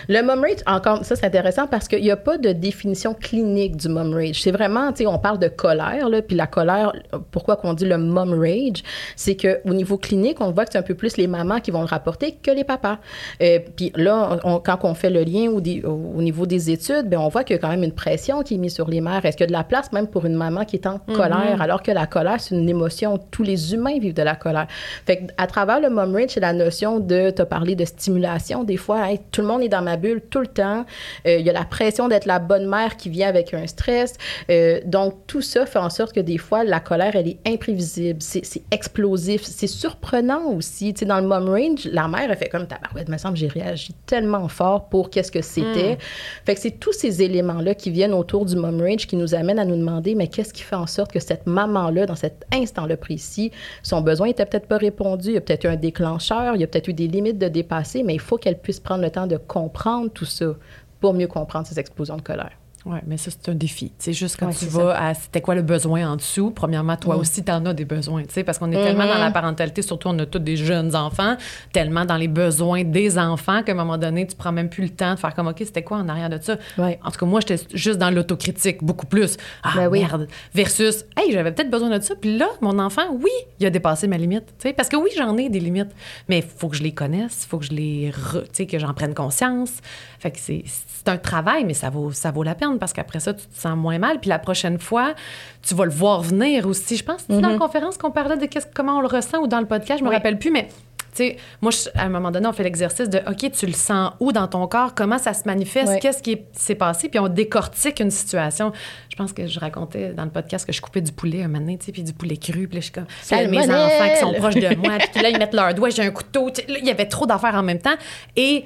Le 0.09 0.21
mom 0.21 0.41
rage, 0.41 0.57
encore, 0.67 1.03
ça 1.05 1.15
c'est 1.15 1.25
intéressant 1.25 1.67
parce 1.67 1.87
qu'il 1.87 2.01
n'y 2.01 2.11
a 2.11 2.17
pas 2.17 2.37
de 2.37 2.51
définition 2.51 3.13
clinique 3.13 3.77
du 3.77 3.89
mom 3.89 4.13
rage. 4.13 4.41
C'est 4.41 4.51
vraiment, 4.51 4.91
tu 4.91 5.03
sais, 5.03 5.07
on 5.07 5.19
parle 5.19 5.39
de 5.39 5.47
colère, 5.47 6.09
là, 6.09 6.21
puis 6.21 6.35
la 6.35 6.47
colère, 6.47 6.93
pourquoi 7.31 7.55
qu'on 7.55 7.73
dit 7.73 7.85
le 7.85 7.97
mom 7.97 8.33
rage, 8.39 8.83
c'est 9.15 9.35
qu'au 9.35 9.73
niveau 9.73 9.97
clinique, 9.97 10.37
on 10.41 10.51
voit 10.51 10.65
que 10.65 10.71
c'est 10.73 10.77
un 10.77 10.83
peu 10.83 10.95
plus 10.95 11.17
les 11.17 11.27
mamans 11.27 11.59
qui 11.59 11.71
vont 11.71 11.81
le 11.81 11.87
rapporter 11.87 12.37
que 12.41 12.51
les 12.51 12.63
papas. 12.63 12.97
Euh, 13.41 13.59
puis 13.75 13.91
là, 13.95 14.39
on- 14.43 14.59
quand 14.59 14.77
on 14.83 14.93
fait 14.93 15.09
le 15.09 15.23
lien 15.23 15.49
au, 15.49 15.59
au- 15.59 16.13
au 16.17 16.21
niveau 16.21 16.45
des 16.45 16.69
études, 16.71 17.09
ben 17.09 17.19
on 17.19 17.29
voit 17.29 17.43
qu'il 17.43 17.55
y 17.55 17.59
a 17.59 17.61
quand 17.61 17.69
même 17.69 17.83
une 17.83 17.91
pression 17.93 18.43
qui 18.43 18.55
est 18.55 18.57
mise 18.57 18.73
sur 18.75 18.87
les 18.89 19.01
mères. 19.01 19.25
Est-ce 19.25 19.37
qu'il 19.37 19.43
y 19.45 19.47
a 19.47 19.47
de 19.47 19.53
la 19.53 19.63
place 19.63 19.91
même 19.91 20.07
pour 20.07 20.25
une 20.25 20.35
maman 20.35 20.65
qui 20.65 20.75
est 20.75 20.87
en 20.87 20.99
colère, 20.99 21.61
alors 21.61 21.81
que 21.81 21.91
la 21.91 22.05
colère, 22.05 22.39
c'est 22.39 22.55
une 22.55 22.69
émotion, 22.69 23.17
tous 23.31 23.43
les 23.43 23.73
humains 23.73 23.97
vivent 23.99 24.13
de 24.13 24.21
la 24.23 24.35
colère? 24.35 24.67
Fait 25.05 25.27
à 25.37 25.47
travers 25.47 25.79
le 25.79 25.89
mom 25.89 26.13
rage, 26.13 26.29
c'est 26.29 26.39
la 26.39 26.53
notion 26.53 26.99
de, 26.99 27.29
te 27.31 27.41
parler 27.43 27.75
de 27.75 27.85
stimulation, 27.85 28.63
des 28.63 28.77
fois, 28.77 29.09
hey, 29.09 29.19
tout 29.31 29.41
le 29.41 29.47
monde 29.47 29.62
est 29.63 29.69
dans 29.69 29.81
ma 29.81 29.97
bulle 29.97 30.21
tout 30.29 30.39
le 30.39 30.47
temps. 30.47 30.85
Euh, 31.27 31.37
Il 31.37 31.45
y 31.45 31.49
a 31.49 31.53
la 31.53 31.65
pression 31.65 32.07
d'être 32.07 32.25
la 32.25 32.39
bonne 32.39 32.67
mère 32.67 32.97
qui 32.97 33.09
vient 33.09 33.27
avec 33.27 33.53
un 33.53 33.67
stress. 33.67 34.13
Euh, 34.49 34.79
donc, 34.85 35.15
tout 35.27 35.41
ça 35.41 35.65
fait 35.65 35.79
en 35.79 35.89
sorte 35.89 36.13
que 36.13 36.19
des 36.19 36.37
fois, 36.37 36.63
la 36.63 36.79
colère, 36.79 37.15
elle 37.15 37.27
est 37.27 37.39
imprévisible, 37.47 38.21
c'est 38.21 38.43
c'est 38.43 38.63
explosif, 38.71 39.43
c'est 39.43 39.67
surprenant 39.67 40.45
aussi. 40.51 40.93
Tu 40.93 40.99
sais, 40.99 41.05
dans 41.05 41.19
le 41.19 41.27
mom 41.27 41.49
range, 41.49 41.85
la 41.85 42.07
mère, 42.07 42.29
elle 42.29 42.37
fait 42.37 42.49
comme 42.49 42.67
tabarouette, 42.67 43.09
me 43.09 43.17
semble, 43.17 43.37
j'ai 43.37 43.47
réagi 43.47 43.93
tellement 44.05 44.47
fort 44.47 44.89
pour 44.89 45.09
qu'est-ce 45.09 45.31
que 45.31 45.41
c'était. 45.41 45.97
Fait 46.45 46.55
que 46.55 46.61
c'est 46.61 46.79
tous 46.79 46.93
ces 46.93 47.21
éléments-là 47.21 47.75
qui 47.75 47.89
viennent 47.89 48.13
autour 48.13 48.45
du 48.45 48.55
mom 48.55 48.81
range 48.81 49.07
qui 49.07 49.15
nous 49.15 49.33
amènent 49.33 49.59
à 49.59 49.65
nous 49.65 49.75
demander, 49.75 50.15
mais 50.15 50.27
qu'est-ce 50.27 50.53
qui 50.53 50.63
fait 50.63 50.75
en 50.75 50.87
sorte 50.87 51.11
que 51.11 51.19
cette 51.19 51.47
maman-là, 51.47 52.05
dans 52.05 52.15
cet 52.15 52.45
instant-là 52.53 52.97
précis, 52.97 53.51
son 53.81 54.01
besoin 54.01 54.27
était 54.27 54.45
peut-être 54.45 54.67
pas 54.67 54.77
répondu, 54.77 55.29
il 55.29 55.33
y 55.35 55.37
a 55.37 55.41
peut-être 55.41 55.65
eu 55.65 55.67
un 55.67 55.75
déclencheur, 55.75 56.55
il 56.55 56.61
y 56.61 56.63
a 56.63 56.67
peut-être 56.67 56.87
eu 56.87 56.93
des 56.93 57.07
limites 57.07 57.37
de 57.37 57.47
dépasser, 57.47 58.03
mais 58.03 58.13
il 58.13 58.19
faut 58.19 58.37
qu'elle 58.37 58.57
puisse 58.57 58.79
prendre 58.79 59.01
le 59.01 59.09
temps 59.09 59.27
de 59.27 59.37
comprendre 59.53 60.09
tout 60.09 60.25
ça 60.25 60.53
pour 60.99 61.13
mieux 61.13 61.27
comprendre 61.27 61.67
ces 61.67 61.79
explosions 61.79 62.17
de 62.17 62.23
colère. 62.23 62.57
Oui, 62.85 62.97
mais 63.07 63.15
ça, 63.17 63.31
c'est 63.31 63.49
un 63.49 63.55
défi. 63.55 63.93
C'est 63.97 64.11
juste 64.11 64.35
quand 64.37 64.47
Ouais, 64.47 64.53
tu 64.53 64.65
vas 64.65 65.01
à 65.01 65.13
c'était 65.13 65.39
quoi 65.39 65.55
le 65.55 65.61
besoin 65.61 66.11
en 66.11 66.15
dessous, 66.17 66.51
premièrement, 66.51 66.97
toi 66.97 67.15
Mm. 67.15 67.19
aussi, 67.19 67.43
tu 67.43 67.51
en 67.51 67.65
as 67.65 67.73
des 67.73 67.85
besoins, 67.85 68.23
tu 68.23 68.33
sais, 68.33 68.43
parce 68.43 68.57
qu'on 68.57 68.69
est 68.71 68.83
tellement 68.83 69.05
dans 69.07 69.17
la 69.17 69.31
parentalité, 69.31 69.81
surtout 69.81 70.09
on 70.09 70.19
a 70.19 70.25
tous 70.25 70.39
des 70.39 70.57
jeunes 70.57 70.93
enfants, 70.95 71.37
tellement 71.71 72.03
dans 72.03 72.17
les 72.17 72.27
besoins 72.27 72.83
des 72.83 73.17
enfants 73.17 73.63
qu'à 73.63 73.71
un 73.71 73.75
moment 73.75 73.97
donné, 73.97 74.27
tu 74.27 74.35
prends 74.35 74.51
même 74.51 74.69
plus 74.69 74.83
le 74.83 74.89
temps 74.89 75.13
de 75.13 75.19
faire 75.19 75.33
comme, 75.33 75.47
OK, 75.47 75.55
c'était 75.59 75.83
quoi 75.83 75.97
en 75.97 76.09
arrière 76.09 76.29
de 76.29 76.39
ça? 76.41 76.57
Ouais. 76.77 76.99
En 77.05 77.11
tout 77.11 77.19
cas, 77.19 77.25
moi, 77.25 77.39
j'étais 77.39 77.63
juste 77.73 77.99
dans 77.99 78.09
l'autocritique, 78.09 78.83
beaucoup 78.83 79.05
plus. 79.07 79.37
Ah, 79.63 79.71
Ben 79.75 79.87
oui. 79.87 79.99
merde. 80.01 80.27
Versus, 80.53 81.05
hey, 81.15 81.31
j'avais 81.31 81.53
peut-être 81.53 81.71
besoin 81.71 81.89
de 81.97 82.03
ça, 82.03 82.15
puis 82.15 82.37
là, 82.37 82.47
mon 82.59 82.79
enfant, 82.79 83.03
oui, 83.13 83.31
il 83.59 83.65
a 83.65 83.69
dépassé 83.69 84.07
ma 84.07 84.17
limite, 84.17 84.45
tu 84.59 84.67
sais, 84.67 84.73
parce 84.73 84.89
que 84.89 84.97
oui, 84.97 85.09
j'en 85.17 85.37
ai 85.37 85.47
des 85.49 85.61
limites, 85.61 85.91
mais 86.27 86.39
il 86.39 86.43
faut 86.43 86.67
que 86.67 86.75
je 86.75 86.83
les 86.83 86.93
connaisse, 86.93 87.43
il 87.45 87.47
faut 87.47 87.59
que 87.59 87.65
je 87.65 87.71
les, 87.71 88.11
tu 88.33 88.39
sais, 88.51 88.65
que 88.65 88.77
j'en 88.77 88.93
prenne 88.93 89.13
conscience. 89.13 89.71
Fait 90.19 90.31
que 90.31 90.39
c'est 90.39 90.63
c'est 90.65 91.11
un 91.11 91.17
travail, 91.17 91.65
mais 91.65 91.73
ça 91.73 91.89
vaut, 91.89 92.11
ça 92.13 92.31
vaut 92.31 92.43
la 92.43 92.55
peine 92.55 92.72
parce 92.79 92.93
qu'après 92.93 93.19
ça, 93.19 93.33
tu 93.33 93.45
te 93.45 93.59
sens 93.59 93.77
moins 93.77 93.97
mal. 93.97 94.19
Puis 94.19 94.29
la 94.29 94.39
prochaine 94.39 94.79
fois, 94.79 95.13
tu 95.61 95.75
vas 95.75 95.85
le 95.85 95.91
voir 95.91 96.21
venir 96.21 96.67
aussi. 96.67 96.97
Je 96.97 97.03
pense 97.03 97.23
que 97.23 97.33
c'est 97.33 97.41
dans 97.41 97.49
la 97.49 97.57
conférence 97.57 97.97
qu'on 97.97 98.11
parlait 98.11 98.37
de 98.37 98.47
comment 98.73 98.97
on 98.97 99.01
le 99.01 99.07
ressent 99.07 99.39
ou 99.39 99.47
dans 99.47 99.59
le 99.59 99.65
podcast, 99.67 99.99
je 99.99 100.03
me 100.03 100.09
Oui. 100.09 100.15
rappelle 100.15 100.37
plus, 100.39 100.51
mais 100.51 100.67
tu 101.15 101.17
sais, 101.17 101.37
moi, 101.61 101.69
je- 101.71 101.89
à 101.93 102.05
un 102.05 102.09
moment 102.09 102.31
donné, 102.31 102.47
on 102.47 102.53
fait 102.53 102.63
l'exercice 102.63 103.07
de 103.07 103.19
OK, 103.29 103.51
tu 103.51 103.67
le 103.67 103.73
sens 103.73 104.13
où 104.19 104.31
dans 104.31 104.47
ton 104.47 104.65
corps, 104.67 104.95
comment 104.95 105.19
ça 105.19 105.35
se 105.35 105.43
manifeste, 105.45 105.99
qu'est-ce 106.01 106.23
qui 106.23 106.31
est- 106.31 106.45
s'est 106.53 106.73
passé, 106.73 107.07
puis 107.07 107.19
on 107.19 107.27
décortique 107.27 107.99
une 107.99 108.09
situation. 108.09 108.71
Je 109.09 109.15
pense 109.15 109.31
que 109.31 109.45
je 109.45 109.59
racontais 109.59 110.13
dans 110.13 110.23
le 110.25 110.31
podcast 110.31 110.65
que 110.65 110.73
je 110.73 110.81
coupais 110.81 111.01
du 111.01 111.11
poulet 111.11 111.43
un 111.43 111.49
donné, 111.49 111.77
tu 111.77 111.85
sais, 111.85 111.91
puis 111.91 112.01
du 112.01 112.13
poulet 112.13 112.37
cru, 112.37 112.67
puis 112.67 112.77
là, 112.77 112.79
je 112.79 112.79
suis 112.81 112.91
comme, 112.91 113.05
là, 113.29 113.47
mes 113.47 113.59
enfants 113.69 114.09
qui 114.11 114.19
sont 114.21 114.33
proches 114.33 114.55
de 114.55 114.75
moi, 114.75 114.97
puis 115.13 115.21
là, 115.21 115.29
ils 115.29 115.37
mettent 115.37 115.53
leurs 115.53 115.75
doigts, 115.75 115.91
j'ai 115.91 116.01
un 116.01 116.09
couteau, 116.09 116.47
là, 116.47 116.77
il 116.79 116.85
y 116.85 116.89
avait 116.89 117.05
trop 117.07 117.27
d'affaires 117.27 117.53
en 117.55 117.63
même 117.63 117.79
temps, 117.79 117.93
et 118.35 118.65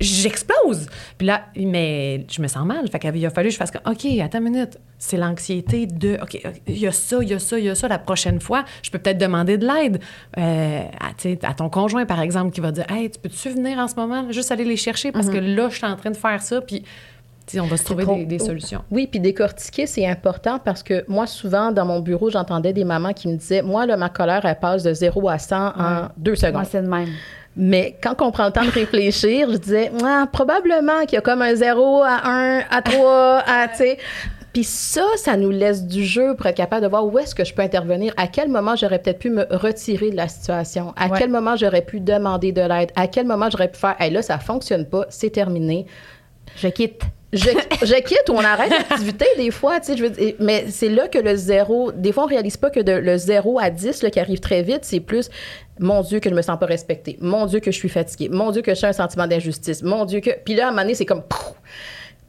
j'explose. 0.00 0.86
Puis 1.16 1.26
là, 1.26 1.46
mais 1.56 2.26
je 2.30 2.40
me 2.40 2.48
sens 2.48 2.64
mal. 2.66 2.88
Fait 2.88 2.98
qu'il 2.98 3.26
a 3.26 3.30
fallu 3.30 3.48
que 3.48 3.52
je 3.52 3.58
fasse 3.58 3.70
comme, 3.70 3.82
OK, 3.90 4.06
attends 4.20 4.38
une 4.38 4.44
minute. 4.44 4.78
C'est 4.98 5.16
l'anxiété 5.16 5.86
de, 5.86 6.18
OK, 6.22 6.40
il 6.66 6.78
y 6.78 6.86
a 6.86 6.92
ça, 6.92 7.18
il 7.22 7.28
y 7.28 7.34
a 7.34 7.38
ça, 7.38 7.58
il 7.58 7.64
y 7.64 7.68
a 7.68 7.74
ça. 7.74 7.88
La 7.88 7.98
prochaine 7.98 8.40
fois, 8.40 8.64
je 8.82 8.90
peux 8.90 8.98
peut-être 8.98 9.18
demander 9.18 9.58
de 9.58 9.66
l'aide 9.66 10.00
euh, 10.36 10.82
à, 11.42 11.54
ton 11.54 11.68
conjoint, 11.68 12.06
par 12.06 12.20
exemple, 12.20 12.52
qui 12.52 12.60
va 12.60 12.72
dire, 12.72 12.86
Hey, 12.90 13.10
tu 13.10 13.18
peux-tu 13.18 13.50
venir 13.50 13.78
en 13.78 13.88
ce 13.88 13.94
moment? 13.96 14.30
Juste 14.30 14.52
aller 14.52 14.64
les 14.64 14.76
chercher 14.76 15.12
parce 15.12 15.28
que 15.28 15.38
là, 15.38 15.68
je 15.70 15.76
suis 15.76 15.86
en 15.86 15.96
train 15.96 16.10
de 16.10 16.16
faire 16.16 16.42
ça. 16.42 16.60
Puis, 16.60 16.84
on 17.56 17.66
va 17.66 17.76
se 17.76 17.84
trouver 17.84 18.04
trop- 18.04 18.16
des, 18.16 18.26
des 18.26 18.38
solutions. 18.38 18.82
Oui, 18.90 19.06
puis 19.06 19.20
décortiquer, 19.20 19.86
c'est 19.86 20.06
important 20.06 20.58
parce 20.62 20.82
que 20.82 21.04
moi, 21.08 21.26
souvent, 21.26 21.72
dans 21.72 21.86
mon 21.86 22.00
bureau, 22.00 22.30
j'entendais 22.30 22.72
des 22.74 22.84
mamans 22.84 23.14
qui 23.14 23.28
me 23.28 23.36
disaient 23.36 23.62
Moi, 23.62 23.86
là, 23.86 23.96
ma 23.96 24.10
colère, 24.10 24.44
elle 24.44 24.58
passe 24.58 24.82
de 24.82 24.92
0 24.92 25.28
à 25.28 25.38
100 25.38 25.56
en 25.56 26.08
deux 26.16 26.34
secondes. 26.34 26.52
Moi, 26.54 26.64
c'est 26.64 26.82
de 26.82 26.88
même. 26.88 27.08
Mais 27.60 27.96
quand 28.00 28.22
on 28.22 28.30
prend 28.30 28.46
le 28.46 28.52
temps 28.52 28.64
de 28.64 28.70
réfléchir, 28.70 29.50
je 29.50 29.56
disais 29.56 29.90
Ah, 30.04 30.26
probablement 30.32 31.00
qu'il 31.02 31.14
y 31.14 31.18
a 31.18 31.20
comme 31.20 31.42
un 31.42 31.54
0 31.56 32.02
à 32.04 32.20
1, 32.24 32.60
à 32.70 32.82
3, 32.82 33.42
à, 33.46 33.68
tu 33.68 33.76
sais. 33.78 33.98
Puis 34.52 34.64
ça, 34.64 35.02
ça 35.16 35.36
nous 35.36 35.50
laisse 35.50 35.84
du 35.84 36.04
jeu 36.04 36.34
pour 36.36 36.46
être 36.46 36.56
capable 36.56 36.82
de 36.82 36.88
voir 36.88 37.04
où 37.06 37.18
est-ce 37.18 37.34
que 37.34 37.44
je 37.44 37.52
peux 37.52 37.62
intervenir, 37.62 38.14
à 38.16 38.26
quel 38.28 38.48
moment 38.48 38.76
j'aurais 38.76 38.98
peut-être 38.98 39.18
pu 39.18 39.28
me 39.30 39.44
retirer 39.50 40.10
de 40.10 40.16
la 40.16 40.26
situation, 40.28 40.94
à 40.96 41.08
Ouais. 41.08 41.18
quel 41.18 41.30
moment 41.30 41.54
j'aurais 41.56 41.82
pu 41.82 42.00
demander 42.00 42.50
de 42.52 42.62
l'aide, 42.62 42.90
à 42.96 43.06
quel 43.08 43.26
moment 43.26 43.50
j'aurais 43.50 43.68
pu 43.68 43.78
faire, 43.78 43.94
hey, 44.00 44.10
là, 44.10 44.22
ça 44.22 44.38
fonctionne 44.38 44.86
pas, 44.86 45.04
c'est 45.10 45.30
terminé. 45.30 45.86
Je 46.56 46.68
quitte. 46.68 47.02
Je, 47.32 48.00
quitte 48.00 48.28
ou 48.30 48.32
on 48.32 48.38
arrête 48.44 48.70
l'activité 48.70 49.26
des 49.36 49.50
fois, 49.50 49.80
tu 49.80 49.92
sais, 49.92 49.96
je 49.98 50.04
veux 50.04 50.34
mais 50.40 50.64
c'est 50.70 50.88
là 50.88 51.08
que 51.08 51.18
le 51.18 51.36
zéro, 51.36 51.92
des 51.92 52.10
fois 52.12 52.24
on 52.24 52.26
réalise 52.26 52.56
pas 52.56 52.70
que 52.70 52.80
le 52.80 53.16
zéro 53.18 53.58
à 53.58 53.68
10 53.68 54.02
là, 54.02 54.10
qui 54.10 54.18
arrive 54.18 54.40
très 54.40 54.62
vite, 54.62 54.80
c'est 54.82 55.00
plus 55.00 55.28
mon 55.78 56.00
Dieu 56.00 56.20
que 56.20 56.30
je 56.30 56.34
me 56.34 56.40
sens 56.42 56.58
pas 56.58 56.64
respectée, 56.66 57.18
mon 57.20 57.44
Dieu 57.44 57.60
que 57.60 57.70
je 57.70 57.76
suis 57.76 57.90
fatiguée, 57.90 58.30
mon 58.30 58.50
Dieu 58.50 58.62
que 58.62 58.74
j'ai 58.74 58.86
un 58.86 58.92
sentiment 58.94 59.26
d'injustice, 59.26 59.82
mon 59.82 60.06
Dieu 60.06 60.20
que... 60.20 60.30
Puis 60.44 60.54
là, 60.54 60.64
à 60.64 60.68
un 60.68 60.70
moment 60.70 60.82
donné, 60.82 60.94
c'est 60.94 61.04
comme... 61.06 61.22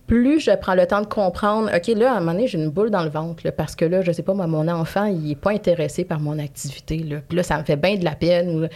plus 0.06 0.40
je 0.40 0.52
prends 0.56 0.74
le 0.76 0.86
temps 0.88 1.02
de 1.02 1.08
comprendre, 1.08 1.70
OK, 1.76 1.88
là, 1.96 2.14
à 2.14 2.18
un 2.18 2.20
moment 2.20 2.34
donné, 2.34 2.48
j'ai 2.48 2.58
une 2.58 2.70
boule 2.70 2.90
dans 2.90 3.04
le 3.04 3.10
ventre, 3.10 3.50
parce 3.52 3.76
que 3.76 3.86
là, 3.86 4.02
je 4.02 4.12
sais 4.12 4.24
pas, 4.24 4.34
moi, 4.34 4.48
mon 4.48 4.68
enfant, 4.68 5.06
il 5.06 5.32
est 5.32 5.36
pas 5.36 5.52
intéressé 5.52 6.04
par 6.04 6.20
mon 6.20 6.40
activité, 6.40 6.98
là. 6.98 7.18
Puis 7.28 7.38
là, 7.38 7.44
ça 7.44 7.58
me 7.60 7.64
fait 7.64 7.76
bien 7.76 7.96
de 7.96 8.04
la 8.04 8.16
peine. 8.16 8.64
ou- 8.64 8.68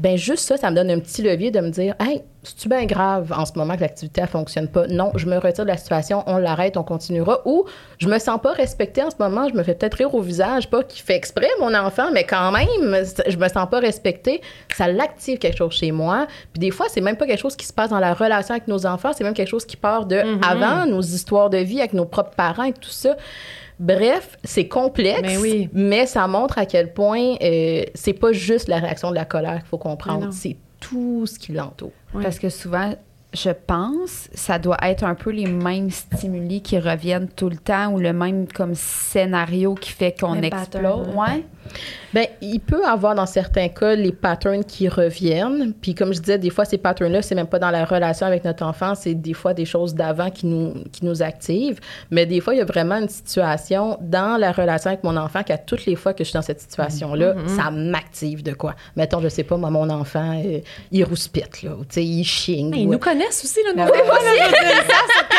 Ben 0.00 0.16
juste 0.16 0.44
ça, 0.46 0.56
ça 0.56 0.68
me 0.70 0.76
donne 0.76 0.90
un 0.90 0.98
petit 0.98 1.22
levier 1.22 1.50
de 1.52 1.60
me 1.60 1.70
dire, 1.70 1.94
hey, 2.00 2.22
c'est-tu 2.42 2.68
bien 2.68 2.86
grave 2.86 3.32
en 3.36 3.44
ce 3.44 3.52
moment 3.56 3.76
que 3.76 3.82
l'activité, 3.82 4.22
elle 4.22 4.28
fonctionne 4.28 4.68
pas? 4.68 4.86
Non, 4.86 5.12
je 5.14 5.26
me 5.26 5.36
retire 5.36 5.64
de 5.64 5.70
la 5.70 5.76
situation, 5.76 6.22
on 6.26 6.38
l'arrête, 6.38 6.76
on 6.78 6.82
continuera. 6.82 7.42
Ou 7.44 7.66
je 7.98 8.08
me 8.08 8.18
sens 8.18 8.40
pas 8.42 8.52
respectée 8.52 9.02
en 9.02 9.10
ce 9.10 9.16
moment, 9.18 9.48
je 9.48 9.54
me 9.54 9.62
fais 9.62 9.74
peut-être 9.74 9.94
rire 9.94 10.14
au 10.14 10.22
visage, 10.22 10.70
pas 10.70 10.82
qu'il 10.82 11.02
fait 11.02 11.16
exprès, 11.16 11.48
mon 11.60 11.74
enfant, 11.74 12.10
mais 12.12 12.24
quand 12.24 12.50
même, 12.50 13.04
je 13.28 13.36
me 13.36 13.48
sens 13.48 13.68
pas 13.70 13.80
respectée. 13.80 14.40
Ça 14.74 14.88
l'active 14.88 15.38
quelque 15.38 15.58
chose 15.58 15.72
chez 15.72 15.92
moi. 15.92 16.26
Puis 16.52 16.60
des 16.60 16.70
fois, 16.70 16.86
c'est 16.88 17.02
même 17.02 17.16
pas 17.16 17.26
quelque 17.26 17.40
chose 17.40 17.56
qui 17.56 17.66
se 17.66 17.72
passe 17.74 17.90
dans 17.90 18.00
la 18.00 18.14
relation 18.14 18.54
avec 18.54 18.68
nos 18.68 18.86
enfants, 18.86 19.10
c'est 19.14 19.24
même 19.24 19.34
quelque 19.34 19.50
chose 19.50 19.66
qui 19.66 19.76
part 19.76 20.06
de 20.06 20.22
avant, 20.42 20.86
nos 20.86 21.02
histoires 21.02 21.50
de 21.50 21.58
vie 21.58 21.80
avec 21.80 21.92
nos 21.92 22.06
propres 22.06 22.34
parents 22.34 22.64
et 22.64 22.72
tout 22.72 22.88
ça. 22.90 23.16
Bref, 23.78 24.36
c'est 24.44 24.68
complexe, 24.68 25.20
Mais 25.22 25.36
oui. 25.38 25.68
mais 25.72 26.04
ça 26.04 26.26
montre 26.26 26.58
à 26.58 26.66
quel 26.66 26.92
point 26.92 27.36
euh, 27.42 27.82
c'est 27.94 28.12
pas 28.12 28.32
juste 28.32 28.68
la 28.68 28.78
réaction 28.78 29.10
de 29.10 29.14
la 29.14 29.24
colère 29.24 29.58
qu'il 29.58 29.68
faut 29.68 29.78
comprendre, 29.78 30.28
c'est 30.32 30.56
tout 30.80 31.26
ce 31.26 31.38
qui 31.38 31.52
l'entoure. 31.52 31.92
Parce 32.12 32.38
que 32.38 32.48
souvent, 32.48 32.94
je 33.32 33.50
pense, 33.50 34.28
ça 34.34 34.58
doit 34.58 34.78
être 34.82 35.04
un 35.04 35.14
peu 35.14 35.30
les 35.30 35.46
mêmes 35.46 35.90
stimuli 35.90 36.62
qui 36.62 36.78
reviennent 36.78 37.28
tout 37.28 37.48
le 37.48 37.56
temps 37.56 37.92
ou 37.92 37.98
le 37.98 38.12
même 38.12 38.48
comme 38.48 38.74
scénario 38.74 39.74
qui 39.74 39.92
fait 39.92 40.18
qu'on 40.18 40.42
explose. 40.42 41.08
Ouais. 41.14 41.44
Ben, 42.12 42.26
il 42.40 42.58
peut 42.60 42.84
avoir 42.84 43.14
dans 43.14 43.26
certains 43.26 43.68
cas 43.68 43.94
les 43.94 44.10
patterns 44.12 44.64
qui 44.64 44.88
reviennent. 44.88 45.72
Puis 45.80 45.94
comme 45.94 46.12
je 46.12 46.18
disais, 46.20 46.38
des 46.38 46.50
fois, 46.50 46.64
ces 46.64 46.78
patterns-là, 46.78 47.22
c'est 47.22 47.34
même 47.36 47.46
pas 47.46 47.58
dans 47.60 47.70
la 47.70 47.84
relation 47.84 48.26
avec 48.26 48.44
notre 48.44 48.64
enfant, 48.64 48.94
c'est 48.94 49.14
des 49.14 49.32
fois 49.34 49.54
des 49.54 49.64
choses 49.64 49.94
d'avant 49.94 50.30
qui 50.30 50.46
nous, 50.46 50.74
qui 50.92 51.04
nous 51.04 51.22
activent. 51.22 51.78
Mais 52.10 52.26
des 52.26 52.40
fois, 52.40 52.54
il 52.54 52.58
y 52.58 52.60
a 52.60 52.64
vraiment 52.64 52.96
une 52.96 53.08
situation 53.08 53.96
dans 54.00 54.36
la 54.38 54.50
relation 54.52 54.90
avec 54.90 55.04
mon 55.04 55.16
enfant 55.16 55.42
qu'à 55.44 55.58
toutes 55.58 55.86
les 55.86 55.94
fois 55.96 56.12
que 56.12 56.24
je 56.24 56.30
suis 56.30 56.34
dans 56.34 56.42
cette 56.42 56.60
situation-là, 56.60 57.34
ça 57.56 57.70
m'active 57.70 58.42
de 58.42 58.52
quoi? 58.54 58.74
Mettons, 58.96 59.20
je 59.20 59.28
sais 59.28 59.44
pas, 59.44 59.56
moi, 59.56 59.70
mon 59.70 59.88
enfant, 59.90 60.40
euh, 60.44 60.58
il 60.90 61.04
rouspite, 61.04 61.62
là, 61.62 61.70
ou 61.78 61.84
tu 61.84 61.94
sais, 61.94 62.04
il 62.04 62.24
chigne. 62.24 62.74
Hey, 62.74 62.82
ils 62.82 62.88
ou- 62.88 62.92
nous 62.92 62.98
connaissent 62.98 63.44
aussi, 63.44 63.60
là, 63.64 63.72
nous. 63.76 63.82
Ah 63.82 63.90
ouais, 63.92 64.04
Moi, 64.04 64.18
là, 64.24 64.48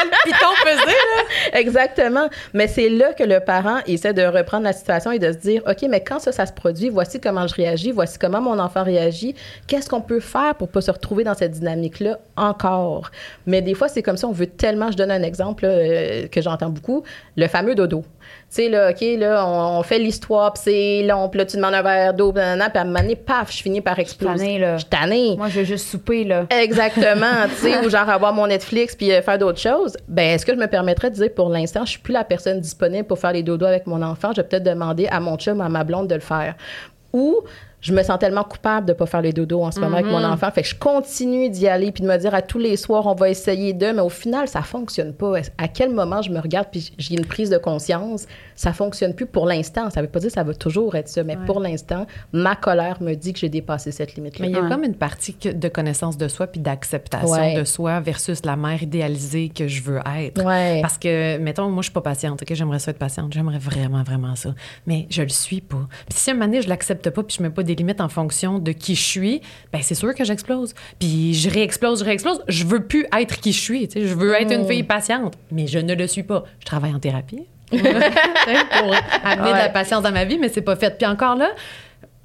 quel 0.02 0.34
piton 0.34 0.48
peser, 0.64 0.86
là. 0.86 1.60
Exactement. 1.60 2.30
Mais 2.54 2.68
c'est 2.68 2.90
là 2.90 3.14
que 3.14 3.24
le 3.24 3.40
parent 3.40 3.80
essaie 3.88 4.14
de 4.14 4.24
reprendre 4.24 4.64
la 4.64 4.74
situation 4.74 5.12
et 5.12 5.20
de 5.20 5.32
se 5.32 5.38
dire, 5.38 5.62
OK, 5.68 5.86
mais 5.90 6.04
quand 6.04 6.20
ça, 6.20 6.32
ça 6.32 6.46
se 6.46 6.54
produit, 6.54 6.90
voici 6.90 7.20
comment 7.20 7.48
je 7.48 7.56
réagis, 7.56 7.92
voici 7.92 8.18
comment 8.18 8.42
mon 8.42 8.60
enfant 8.60 8.84
réagit. 8.84 9.36
Qu'est-ce 9.68 9.90
qu'on 9.90 10.02
peut 10.02 10.20
faire 10.20 10.56
pour 10.56 10.70
pas 10.70 10.82
se 10.82 10.92
retrouver 10.92 11.24
dans 11.24 11.36
cette 11.36 11.52
dynamique-là 11.52 12.20
encore? 12.36 13.12
Mais 13.46 13.62
des 13.62 13.74
fois, 13.74 13.88
c'est 13.88 14.04
comme 14.04 14.18
ça, 14.18 14.28
on 14.28 14.32
veut 14.32 14.48
tellement, 14.48 14.92
je 14.92 14.98
donne 14.98 15.12
un 15.12 15.24
exemple 15.24 15.66
euh, 15.66 16.28
que 16.28 16.42
j'entends 16.42 16.70
beaucoup, 16.70 17.04
le 17.36 17.48
fameux 17.48 17.76
dodo. 17.76 18.04
Tu 18.50 18.56
sais, 18.64 18.70
là, 18.70 18.92
OK, 18.92 19.02
là, 19.18 19.46
on, 19.48 19.80
on 19.80 19.84
fait 19.84 19.98
l'histoire, 19.98 20.52
puis 20.54 20.64
c'est 20.66 21.04
long, 21.04 21.30
puis 21.30 21.38
là, 21.38 21.46
tu 21.46 21.56
demandes 21.56 21.74
un 21.74 21.82
verre 21.82 22.14
d'eau, 22.14 22.34
puis 22.34 22.42
à 22.42 22.52
un 22.52 22.84
moment 22.84 23.00
donné, 23.00 23.16
paf, 23.16 23.52
je 23.52 23.62
finis 23.62 23.80
par 23.80 23.98
exploser. 23.98 24.38
tannée, 24.38 24.60
là. 24.60 24.74
Je 24.76 24.82
suis 24.82 24.90
tannée. 24.90 25.36
Moi, 25.38 25.48
je 25.48 25.60
veux 25.60 25.66
juste 25.66 25.88
souper, 25.88 26.26
là. 26.26 26.48
Exactement, 26.50 27.46
tu 27.48 27.56
sais, 27.56 27.86
ou 27.86 27.90
genre 27.90 28.10
avoir 28.10 28.34
mon 28.34 28.48
Netflix 28.48 28.96
puis 28.96 29.12
euh, 29.12 29.22
faire 29.22 29.38
d'autres 29.38 29.60
choses. 29.60 29.96
Ben, 30.08 30.36
est-ce 30.36 30.46
que 30.46 30.54
je 30.54 30.60
me 30.60 30.68
permettrais 30.68 31.10
de 31.10 31.16
dire 31.16 31.34
pour 31.34 31.50
l'instant, 31.50 31.86
je 31.86 31.92
suis 31.92 32.00
plus 32.00 32.14
la 32.14 32.26
personne 32.26 32.60
disponible 32.60 33.08
pour 33.08 33.20
faire 33.20 33.32
les 33.34 33.44
dodos 33.44 33.66
avec 33.66 33.88
mon 33.88 34.02
enfant, 34.02 34.32
je 34.36 34.42
vais 34.42 34.48
peut-être 34.48 34.64
demander 34.64 35.08
à 35.08 35.20
mon 35.20 35.38
chum, 35.38 35.62
à 35.62 35.70
ma 35.70 35.84
blonde 35.84 36.08
de 36.08 36.16
le 36.16 36.22
faire. 36.22 36.56
Ou 37.14 37.40
je 37.82 37.94
me 37.94 38.04
sens 38.04 38.18
tellement 38.20 38.44
coupable 38.44 38.86
de 38.88 38.94
pas 38.94 39.06
faire 39.06 39.22
les 39.22 39.34
dodos 39.34 39.64
en 39.64 39.72
ce 39.72 39.80
moment 39.80 39.98
avec 39.98 40.06
mon 40.12 40.24
enfant, 40.24 40.50
fait 40.52 40.62
que 40.62 40.68
je 40.68 40.76
continue 40.76 41.50
d'y 41.50 41.68
aller 41.68 41.92
puis 41.92 42.04
de 42.04 42.08
me 42.08 42.18
dire 42.18 42.34
à 42.34 42.42
tous 42.42 42.60
les 42.60 42.78
soirs 42.78 43.08
on 43.08 43.16
va 43.16 43.30
essayer 43.30 43.74
de, 43.74 43.88
mais 43.88 44.02
au 44.02 44.10
final 44.10 44.48
ça 44.48 44.62
fonctionne 44.62 45.14
pas. 45.14 45.34
À 45.58 45.68
quel 45.68 45.92
moment 45.94 46.22
je 46.22 46.32
me 46.32 46.40
regarde 46.40 46.68
puis 46.72 46.94
j'ai 46.98 47.16
une 47.16 47.26
prise 47.26 47.50
de 47.50 47.58
conscience, 47.58 48.26
ça 48.56 48.74
fonctionne 48.74 49.14
plus 49.16 49.26
pour 49.26 49.46
l'instant. 49.46 49.90
Ça 49.90 50.02
veut 50.02 50.08
pas 50.08 50.20
dire 50.20 50.30
que 50.30 50.34
ça 50.36 50.44
va 50.44 50.54
toujours 50.54 50.96
être 50.96 51.08
ça, 51.10 51.24
mais 51.24 51.38
pour 51.46 51.60
l'instant, 51.60 52.06
ma 52.32 52.56
colère 52.56 53.02
me 53.02 53.16
dit 53.16 53.34
que 53.34 53.40
j'ai 53.40 53.50
dépassé 53.50 53.92
cette 53.92 54.16
limite-là. 54.16 54.46
Mais 54.46 54.52
il 54.52 54.56
y 54.56 54.60
a 54.60 54.62
Ouais. 54.62 54.70
comme 54.70 54.84
une 54.84 54.96
partie 54.96 55.36
de 55.44 55.68
connaissance 55.68 56.18
de 56.18 56.28
soi 56.28 56.48
puis 56.48 56.60
d'acceptation 56.62 57.30
Ouais. 57.32 57.56
de 57.56 57.64
soi 57.64 58.00
versus 58.00 58.46
la 58.46 58.56
mère 58.56 58.82
idéalisée 58.84 59.50
que 59.50 59.68
je 59.68 59.82
veux 59.82 60.00
être. 60.20 60.44
Ouais. 60.46 60.80
Parce 60.82 60.98
que, 60.98 61.38
mettons, 61.40 61.70
moi, 61.70 61.82
je 61.82 61.86
suis 61.86 61.94
pas 61.94 62.02
patiente, 62.02 62.42
OK? 62.42 62.54
J'aimerais 62.54 62.80
ça 62.80 62.92
être 62.92 63.00
patiente. 63.00 63.34
J'aimerais 63.34 63.58
vraiment, 63.58 64.04
vraiment 64.04 64.36
ça. 64.36 64.54
Mais 64.86 65.08
je 65.10 65.24
le 65.24 65.30
suis 65.30 65.62
pas. 65.62 65.88
Puis 66.10 66.20
si 66.20 66.30
à 66.30 66.34
un 66.34 66.36
moment 66.36 66.46
donné, 66.48 66.62
je 66.62 66.70
l'accepte 66.70 67.10
pas 67.10 67.24
puis 67.24 67.36
je 67.38 67.44
mets 67.44 67.50
pas 67.50 67.64
des 67.64 67.71
limites 67.76 68.02
en 68.02 68.10
fonction 68.10 68.60
de 68.60 68.72
qui 68.72 68.96
je 68.96 69.02
suis, 69.04 69.42
ben 69.72 69.80
c'est 69.82 69.96
sûr 69.96 70.14
que 70.14 70.24
j'explose. 70.24 70.74
Puis 71.00 71.34
je 71.34 71.50
réexplose, 71.50 72.00
je 72.00 72.06
réexplose. 72.06 72.42
Je 72.48 72.66
veux 72.66 72.84
plus 72.86 73.06
être 73.18 73.40
qui 73.40 73.52
je 73.54 73.60
suis, 73.60 73.88
tu 73.88 74.00
sais. 74.02 74.08
Je 74.08 74.14
veux 74.16 74.34
être 74.34 74.52
une 74.54 74.68
fille 74.68 74.84
patiente, 74.84 75.36
mais 75.52 75.68
je 75.68 75.80
ne 75.80 75.94
le 75.96 76.08
suis 76.08 76.24
pas. 76.24 76.44
Je 76.60 76.66
travaille 76.66 76.94
en 76.94 77.00
thérapie 77.00 77.44
pour 77.72 77.80
amener 77.82 79.52
de 79.52 79.58
la 79.58 79.70
patience 79.70 80.04
dans 80.04 80.12
ma 80.12 80.26
vie, 80.26 80.38
mais 80.38 80.50
c'est 80.50 80.62
pas 80.62 80.76
fait. 80.76 80.98
Puis 80.98 81.08
encore 81.08 81.36
là, 81.36 81.50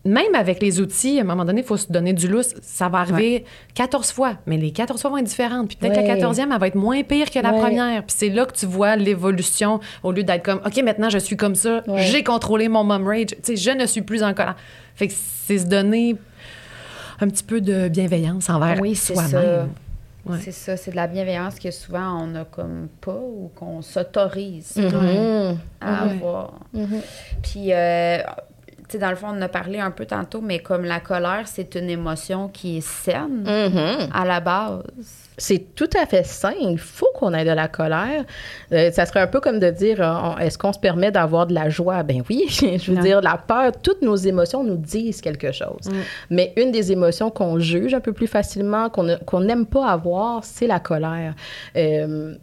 même 0.05 0.35
avec 0.37 0.63
les 0.63 0.81
outils, 0.81 1.19
à 1.19 1.23
un 1.23 1.25
moment 1.25 1.45
donné, 1.45 1.63
il 1.63 1.67
faut 1.67 1.77
se 1.77 1.91
donner 1.93 2.13
du 2.13 2.29
lousse. 2.29 2.55
Ça 2.63 2.89
va 2.89 2.99
arriver 2.99 3.45
14 3.75 4.13
fois, 4.13 4.35
mais 4.47 4.57
les 4.57 4.71
14 4.71 5.01
fois 5.01 5.11
vont 5.11 5.17
être 5.19 5.25
différentes. 5.25 5.67
Puis 5.69 5.77
peut-être 5.77 5.97
Ouais. 5.99 6.07
la 6.07 6.15
14e, 6.17 6.53
elle 6.53 6.61
va 6.61 6.67
être 6.69 6.77
moins 6.77 7.03
pire 7.03 7.29
que 7.31 7.39
la 7.41 7.53
Ouais. 7.53 7.61
première. 7.61 8.05
Puis 8.05 8.15
c'est 8.17 8.29
là 8.29 8.47
que 8.47 8.53
tu 8.57 8.67
vois 8.67 8.95
l'évolution 8.95 9.81
au 10.05 10.13
lieu 10.13 10.23
d'être 10.23 10.45
comme, 10.45 10.61
OK, 10.65 10.77
maintenant 10.85 11.11
je 11.11 11.19
suis 11.19 11.37
comme 11.37 11.57
ça, 11.57 11.83
j'ai 11.97 12.23
contrôlé 12.23 12.69
mon 12.69 12.85
mom 12.85 13.05
rage. 13.07 13.27
Tu 13.27 13.37
sais, 13.43 13.57
je 13.57 13.71
ne 13.71 13.85
suis 13.87 14.03
plus 14.03 14.23
en 14.23 14.33
colère. 14.33 14.55
Fait 14.97 15.09
que 15.09 15.15
c'est 15.15 15.59
se 15.59 15.67
donner 15.67 16.17
un 17.21 17.29
petit 17.29 17.45
peu 17.45 17.61
de 17.61 17.89
bienveillance 17.89 18.51
envers 18.51 18.81
Oui, 18.81 18.95
soi-même. 18.95 19.69
Ouais. 20.27 20.39
C'est 20.43 20.51
ça, 20.53 20.77
c'est 20.77 20.91
de 20.91 20.97
la 20.97 21.07
bienveillance 21.07 21.59
que 21.61 21.71
souvent 21.71 22.23
on 22.23 22.27
n'a 22.27 22.45
comme 22.45 22.89
pas 23.01 23.15
ou 23.15 23.51
qu'on 23.55 23.81
s'autorise 23.81 24.75
Mhm. 24.77 25.57
à 25.81 26.03
avoir. 26.03 26.55
Mhm. 26.73 27.01
Puis, 27.45 27.73
euh, 27.73 28.19
tu 28.89 28.93
sais, 28.93 28.99
dans 28.99 29.11
le 29.11 29.17
fond, 29.17 29.29
on 29.29 29.37
en 29.39 29.43
a 29.43 29.49
parlé 29.49 29.79
un 29.79 29.93
peu 29.93 30.05
tantôt, 30.05 30.41
mais 30.41 30.59
comme 30.59 30.85
la 30.85 30.99
colère, 30.99 31.43
c'est 31.47 31.77
une 31.77 31.89
émotion 31.91 32.49
qui 32.49 32.79
est 32.79 32.87
saine 32.87 33.45
Mhm. 33.45 34.09
à 34.13 34.25
la 34.25 34.41
base. 34.41 34.83
C'est 35.39 35.75
tout 35.75 35.91
à 36.01 36.07
fait 36.07 36.25
sain. 36.25 36.55
Il 36.61 36.79
faut 36.79 37.09
qu'on 37.15 37.35
ait 37.35 37.45
de 37.45 37.51
la 37.51 37.69
colère. 37.69 38.25
Euh, 38.73 38.91
ça 38.91 39.05
serait 39.05 39.21
un 39.21 39.27
peu 39.27 39.41
comme 39.41 39.59
de 39.59 39.71
dire 39.71 40.01
euh, 40.01 40.37
est-ce 40.39 40.57
qu'on 40.57 40.73
se 40.73 40.79
permet 40.79 41.11
d'avoir 41.11 41.47
de 41.47 41.53
la 41.55 41.69
joie? 41.69 42.03
Ben 42.03 42.23
oui. 42.31 42.47
Je 42.49 42.91
veux 42.91 42.97
Non. 42.97 43.03
dire, 43.03 43.21
la 43.21 43.37
peur, 43.37 43.73
toutes 43.83 44.03
nos 44.03 44.17
émotions 44.17 44.65
nous 44.65 44.77
disent 44.77 45.21
quelque 45.21 45.53
chose. 45.53 45.91
Mais 46.31 46.53
une 46.57 46.73
des 46.73 46.91
émotions 46.93 47.31
qu'on 47.31 47.59
juge 47.59 47.93
un 47.95 48.01
peu 48.01 48.13
plus 48.13 48.27
facilement, 48.27 48.89
qu'on 48.91 49.41
n'aime 49.41 49.67
pas 49.67 49.89
avoir, 49.89 50.43
c'est 50.45 50.67
la 50.67 50.81
colère. 50.81 51.35
Euh, 51.77 52.35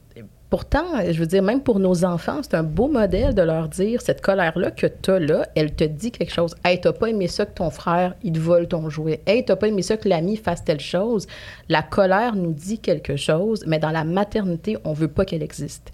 Pourtant, 0.53 0.85
je 1.03 1.19
veux 1.19 1.25
dire, 1.25 1.41
même 1.41 1.63
pour 1.63 1.79
nos 1.79 2.05
enfants, 2.05 2.41
c'est 2.43 2.53
un 2.53 2.61
beau 2.61 2.87
modèle 2.87 3.33
de 3.33 3.41
leur 3.41 3.69
dire 3.69 4.03
cette 4.03 4.21
colère-là 4.21 4.69
que 4.69 4.85
tu 4.85 5.09
as 5.09 5.17
là, 5.17 5.47
elle 5.55 5.73
te 5.73 5.83
dit 5.83 6.11
quelque 6.11 6.31
chose. 6.31 6.53
Hey, 6.63 6.79
t'as 6.79 6.93
pas 6.93 7.09
aimé 7.09 7.27
ça 7.27 7.47
que 7.47 7.55
ton 7.55 7.71
frère, 7.71 8.13
il 8.21 8.33
te 8.33 8.37
vole 8.39 8.67
ton 8.67 8.87
jouet. 8.87 9.23
Hey, 9.25 9.43
t'as 9.43 9.55
pas 9.55 9.67
aimé 9.67 9.81
ça 9.81 9.97
que 9.97 10.07
l'ami 10.07 10.37
fasse 10.37 10.63
telle 10.63 10.79
chose. 10.79 11.25
La 11.69 11.81
colère 11.81 12.35
nous 12.35 12.53
dit 12.53 12.77
quelque 12.77 13.15
chose, 13.15 13.63
mais 13.65 13.79
dans 13.79 13.89
la 13.89 14.03
maternité, 14.03 14.77
on 14.83 14.93
veut 14.93 15.07
pas 15.07 15.25
qu'elle 15.25 15.41
existe. 15.41 15.91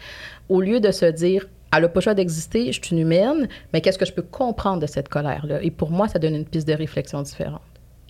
Au 0.49 0.59
lieu 0.59 0.81
de 0.81 0.91
se 0.91 1.05
dire, 1.05 1.47
elle 1.73 1.83
n'a 1.83 1.87
pas 1.87 2.01
le 2.01 2.03
choix 2.03 2.13
d'exister, 2.13 2.73
je 2.73 2.83
suis 2.83 2.93
une 2.93 3.03
humaine, 3.03 3.47
mais 3.71 3.79
qu'est-ce 3.79 3.97
que 3.97 4.05
je 4.05 4.11
peux 4.11 4.23
comprendre 4.23 4.81
de 4.81 4.87
cette 4.87 5.07
colère-là? 5.07 5.63
Et 5.63 5.71
pour 5.71 5.89
moi, 5.89 6.09
ça 6.09 6.19
donne 6.19 6.35
une 6.35 6.43
piste 6.43 6.67
de 6.67 6.73
réflexion 6.73 7.21
différente. 7.21 7.61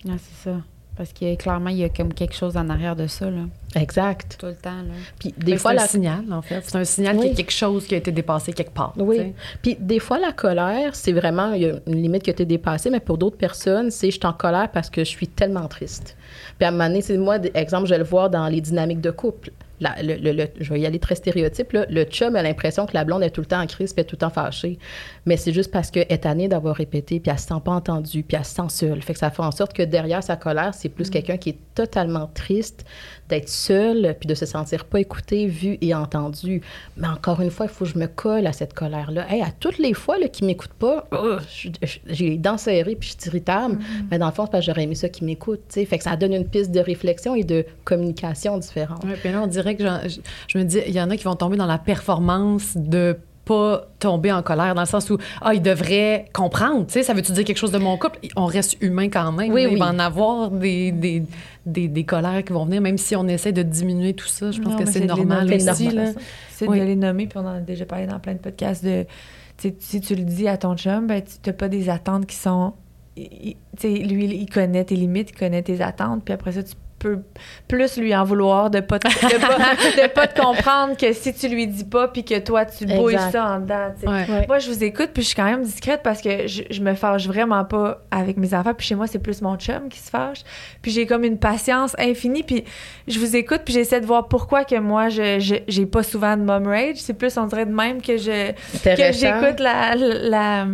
Ah, 0.04 0.14
c'est 0.18 0.50
ça. 0.50 0.56
Parce 0.96 1.12
que 1.12 1.34
clairement, 1.36 1.70
il 1.70 1.78
y 1.78 1.84
a 1.84 1.88
comme 1.88 2.12
quelque 2.12 2.34
chose 2.34 2.56
en 2.56 2.68
arrière 2.68 2.94
de 2.94 3.06
ça, 3.06 3.30
là, 3.30 3.42
Exact. 3.74 4.36
tout 4.38 4.46
le 4.46 4.54
temps. 4.54 4.70
Là. 4.70 4.92
Puis 5.18 5.34
des 5.38 5.56
fois, 5.56 5.70
c'est 5.70 5.76
la 5.76 5.82
un 5.84 5.86
signal, 5.86 6.24
en 6.32 6.42
fait. 6.42 6.62
C'est 6.66 6.76
un 6.76 6.84
signal 6.84 7.16
qu'il 7.16 7.28
y 7.28 7.30
a 7.30 7.34
quelque 7.34 7.52
chose 7.52 7.86
qui 7.86 7.94
a 7.94 7.98
été 7.98 8.12
dépassé 8.12 8.52
quelque 8.52 8.74
part. 8.74 8.92
Oui. 8.98 9.32
Puis 9.62 9.76
des 9.80 9.98
fois, 9.98 10.18
la 10.18 10.32
colère, 10.32 10.94
c'est 10.94 11.12
vraiment 11.12 11.52
il 11.52 11.62
y 11.62 11.66
a 11.66 11.76
une 11.86 12.02
limite 12.02 12.22
qui 12.22 12.30
a 12.30 12.32
été 12.32 12.44
dépassée, 12.44 12.90
mais 12.90 13.00
pour 13.00 13.16
d'autres 13.16 13.38
personnes, 13.38 13.90
c'est 13.90 14.10
je 14.10 14.18
suis 14.18 14.26
en 14.26 14.32
colère 14.32 14.70
parce 14.72 14.90
que 14.90 15.02
je 15.02 15.08
suis 15.08 15.28
tellement 15.28 15.68
triste. 15.68 16.16
Puis 16.58 16.66
à 16.66 16.68
un 16.68 16.72
moment 16.72 16.88
donné, 16.88 17.00
c'est 17.00 17.16
moi, 17.16 17.38
exemple, 17.54 17.86
je 17.86 17.94
vais 17.94 17.98
le 17.98 18.04
voir 18.04 18.28
dans 18.28 18.46
les 18.48 18.60
dynamiques 18.60 19.00
de 19.00 19.10
couple. 19.10 19.52
La- 19.80 20.02
le, 20.02 20.16
le- 20.16 20.32
le- 20.32 20.48
je 20.60 20.72
vais 20.72 20.80
y 20.80 20.86
aller 20.86 20.98
très 20.98 21.14
stéréotype. 21.14 21.72
Là. 21.72 21.86
Le 21.88 22.04
chum 22.04 22.36
a 22.36 22.42
l'impression 22.42 22.86
que 22.86 22.92
la 22.94 23.04
blonde 23.04 23.22
est 23.22 23.30
tout 23.30 23.40
le 23.40 23.46
temps 23.46 23.60
en 23.62 23.66
crise 23.66 23.92
puis 23.92 24.02
est 24.02 24.04
tout 24.04 24.16
le 24.16 24.20
temps 24.20 24.30
fâchée. 24.30 24.78
Mais 25.26 25.36
c'est 25.36 25.52
juste 25.52 25.70
parce 25.70 25.90
qu'elle 25.90 26.06
est 26.08 26.18
tannée 26.18 26.48
d'avoir 26.48 26.76
répété, 26.76 27.18
puis 27.20 27.30
elle 27.30 27.38
se 27.38 27.46
sent 27.48 27.54
pas 27.64 27.72
entendue, 27.72 28.22
puis 28.22 28.36
elle 28.36 28.44
se 28.44 28.54
sent 28.54 28.68
seule. 28.68 29.02
Fait 29.02 29.12
que 29.14 29.18
ça 29.18 29.30
fait 29.30 29.42
en 29.42 29.50
sorte 29.50 29.72
que 29.72 29.82
derrière 29.82 30.22
sa 30.22 30.36
colère, 30.36 30.74
c'est 30.74 30.88
plus 30.88 31.08
quelqu'un 31.10 31.36
qui 31.36 31.50
est 31.50 31.58
totalement 31.74 32.30
triste 32.34 32.84
d'être 33.28 33.48
seul, 33.48 34.14
puis 34.18 34.26
de 34.26 34.34
se 34.34 34.44
sentir 34.44 34.84
pas 34.84 35.00
écouté, 35.00 35.46
vu 35.46 35.78
et 35.80 35.94
entendu. 35.94 36.62
Mais 36.96 37.06
encore 37.06 37.40
une 37.40 37.50
fois, 37.50 37.66
il 37.66 37.72
faut 37.72 37.84
que 37.84 37.90
je 37.92 37.98
me 37.98 38.06
colle 38.06 38.46
à 38.46 38.52
cette 38.52 38.74
colère-là. 38.74 39.26
Hey, 39.32 39.40
à 39.42 39.50
toutes 39.58 39.78
les 39.78 39.94
fois 39.94 40.18
là, 40.18 40.28
qu'il 40.28 40.46
m'écoute 40.46 40.72
pas, 40.78 41.06
oh, 41.12 41.36
j'ai 42.06 42.28
les 42.30 42.36
dents 42.38 42.58
serrées, 42.58 42.96
puis 42.96 43.08
je 43.16 43.20
suis 43.22 43.30
irritable. 43.30 43.78
Mais 44.10 44.18
dans 44.18 44.26
le 44.26 44.32
fond, 44.32 44.44
c'est 44.46 44.50
parce 44.52 44.64
que 44.66 44.70
j'aurais 44.72 44.82
aimé 44.82 44.94
ça 44.94 45.08
qu'il 45.08 45.26
m'écoute. 45.26 45.60
Fait 45.70 45.86
que 45.86 46.02
ça 46.04 46.16
donne 46.16 46.32
une 46.34 46.46
piste 46.48 46.70
de 46.72 46.80
réflexion 46.80 47.34
et 47.34 47.44
de 47.44 47.64
communication 47.84 48.58
différente. 48.58 49.04
Puis 49.22 49.30
là, 49.32 49.42
on 49.42 49.46
dirait 49.46 49.69
que 49.74 49.84
j'en- 49.84 50.00
je, 50.06 50.20
je 50.48 50.58
me 50.58 50.64
dis, 50.64 50.78
il 50.86 50.92
y 50.94 51.00
en 51.00 51.10
a 51.10 51.16
qui 51.16 51.24
vont 51.24 51.36
tomber 51.36 51.56
dans 51.56 51.66
la 51.66 51.78
performance 51.78 52.76
de 52.76 53.18
pas 53.44 53.88
tomber 53.98 54.30
en 54.30 54.42
colère, 54.42 54.74
dans 54.76 54.82
le 54.82 54.86
sens 54.86 55.10
où, 55.10 55.18
ah, 55.40 55.54
ils 55.54 55.62
devraient 55.62 56.26
comprendre, 56.32 56.86
tu 56.86 56.92
sais, 56.92 57.02
ça 57.02 57.14
veut-tu 57.14 57.32
dire 57.32 57.42
quelque 57.44 57.56
chose 57.58 57.72
de 57.72 57.78
mon 57.78 57.96
couple? 57.96 58.20
On 58.36 58.44
reste 58.46 58.76
humain 58.80 59.08
quand 59.08 59.32
même. 59.32 59.52
Oui, 59.52 59.62
là. 59.62 59.68
Il 59.68 59.72
oui. 59.74 59.80
va 59.80 59.86
en 59.88 59.98
avoir 59.98 60.50
des, 60.50 60.92
des, 60.92 61.24
des, 61.66 61.88
des 61.88 62.04
colères 62.04 62.44
qui 62.44 62.52
vont 62.52 62.64
venir, 62.64 62.80
même 62.80 62.98
si 62.98 63.16
on 63.16 63.26
essaie 63.26 63.50
de 63.52 63.62
diminuer 63.62 64.14
tout 64.14 64.28
ça. 64.28 64.52
Je 64.52 64.60
pense 64.60 64.74
Non, 64.74 64.78
que 64.78 64.86
c'est 64.88 65.04
normal 65.04 65.46
nommer. 65.48 65.70
aussi, 65.70 65.90
C'est 66.50 66.68
Oui. 66.68 66.78
de 66.78 66.84
les 66.84 66.94
nommer, 66.96 67.26
puis 67.26 67.38
on 67.38 67.46
en 67.46 67.54
a 67.54 67.60
déjà 67.60 67.86
parlé 67.86 68.06
dans 68.06 68.20
plein 68.20 68.34
de 68.34 68.38
podcasts 68.38 68.84
de. 68.84 69.04
Si 69.80 70.00
tu 70.00 70.14
le 70.14 70.22
dis 70.22 70.46
à 70.46 70.56
ton 70.56 70.76
chum, 70.76 71.06
ben, 71.06 71.20
tu 71.22 71.50
n'as 71.50 71.52
pas 71.54 71.68
des 71.68 71.88
attentes 71.90 72.26
qui 72.26 72.36
sont. 72.36 72.74
il- 73.16 73.56
il- 73.82 74.08
lui, 74.14 74.24
il 74.26 74.48
connaît 74.48 74.84
tes 74.84 74.94
limites, 74.96 75.30
il 75.30 75.36
connaît 75.38 75.62
tes 75.62 75.82
attentes, 75.82 76.24
puis 76.24 76.32
après 76.32 76.52
ça, 76.52 76.62
tu 76.62 76.74
peux 77.00 77.18
plus 77.66 77.96
lui 77.96 78.14
en 78.14 78.24
vouloir 78.24 78.70
de 78.70 78.80
pas 78.80 78.98
te, 78.98 79.08
de 79.08 79.40
pas, 79.40 80.02
de 80.02 80.08
pas 80.12 80.26
te 80.28 80.40
comprendre 80.40 80.96
que 80.96 81.12
si 81.12 81.34
tu 81.34 81.48
lui 81.48 81.66
dis 81.66 81.84
pas, 81.84 82.08
puis 82.08 82.24
que 82.24 82.38
toi, 82.38 82.64
tu 82.66 82.86
bouilles 82.86 83.14
Exact. 83.14 83.32
ça 83.32 83.44
en 83.46 83.60
dedans. 83.60 83.92
Ouais. 84.06 84.30
Ouais. 84.30 84.46
Moi, 84.46 84.58
je 84.60 84.70
vous 84.70 84.84
écoute, 84.84 85.10
puis 85.12 85.22
je 85.22 85.28
suis 85.28 85.36
quand 85.36 85.44
même 85.44 85.62
discrète 85.62 86.02
parce 86.04 86.20
que 86.20 86.46
je, 86.46 86.62
je 86.70 86.80
me 86.82 86.94
fâche 86.94 87.26
vraiment 87.26 87.64
pas 87.64 88.02
avec 88.10 88.36
mes 88.36 88.54
enfants. 88.54 88.74
Puis 88.74 88.86
chez 88.86 88.94
moi, 88.94 89.06
c'est 89.06 89.18
plus 89.18 89.40
mon 89.42 89.56
chum 89.56 89.88
qui 89.88 89.98
se 89.98 90.10
fâche. 90.10 90.42
Puis 90.82 90.92
j'ai 90.92 91.06
comme 91.06 91.24
une 91.24 91.38
patience 91.38 91.96
infinie. 91.98 92.42
Puis 92.42 92.64
je 93.08 93.18
vous 93.18 93.34
écoute, 93.34 93.62
puis 93.64 93.74
j'essaie 93.74 94.00
de 94.00 94.06
voir 94.06 94.28
pourquoi 94.28 94.64
que 94.64 94.78
moi, 94.78 95.08
je 95.08 95.62
j'ai 95.66 95.86
pas 95.86 96.02
souvent 96.02 96.36
de 96.36 96.42
mom 96.42 96.66
rage. 96.66 96.96
C'est 96.96 97.14
plus, 97.14 97.36
on 97.38 97.46
dirait 97.46 97.66
de 97.66 97.74
même 97.74 98.02
que 98.02 98.16
je 98.16 98.52
que 98.84 99.12
j'écoute 99.12 99.60
la, 99.60 99.94
la, 99.96 100.66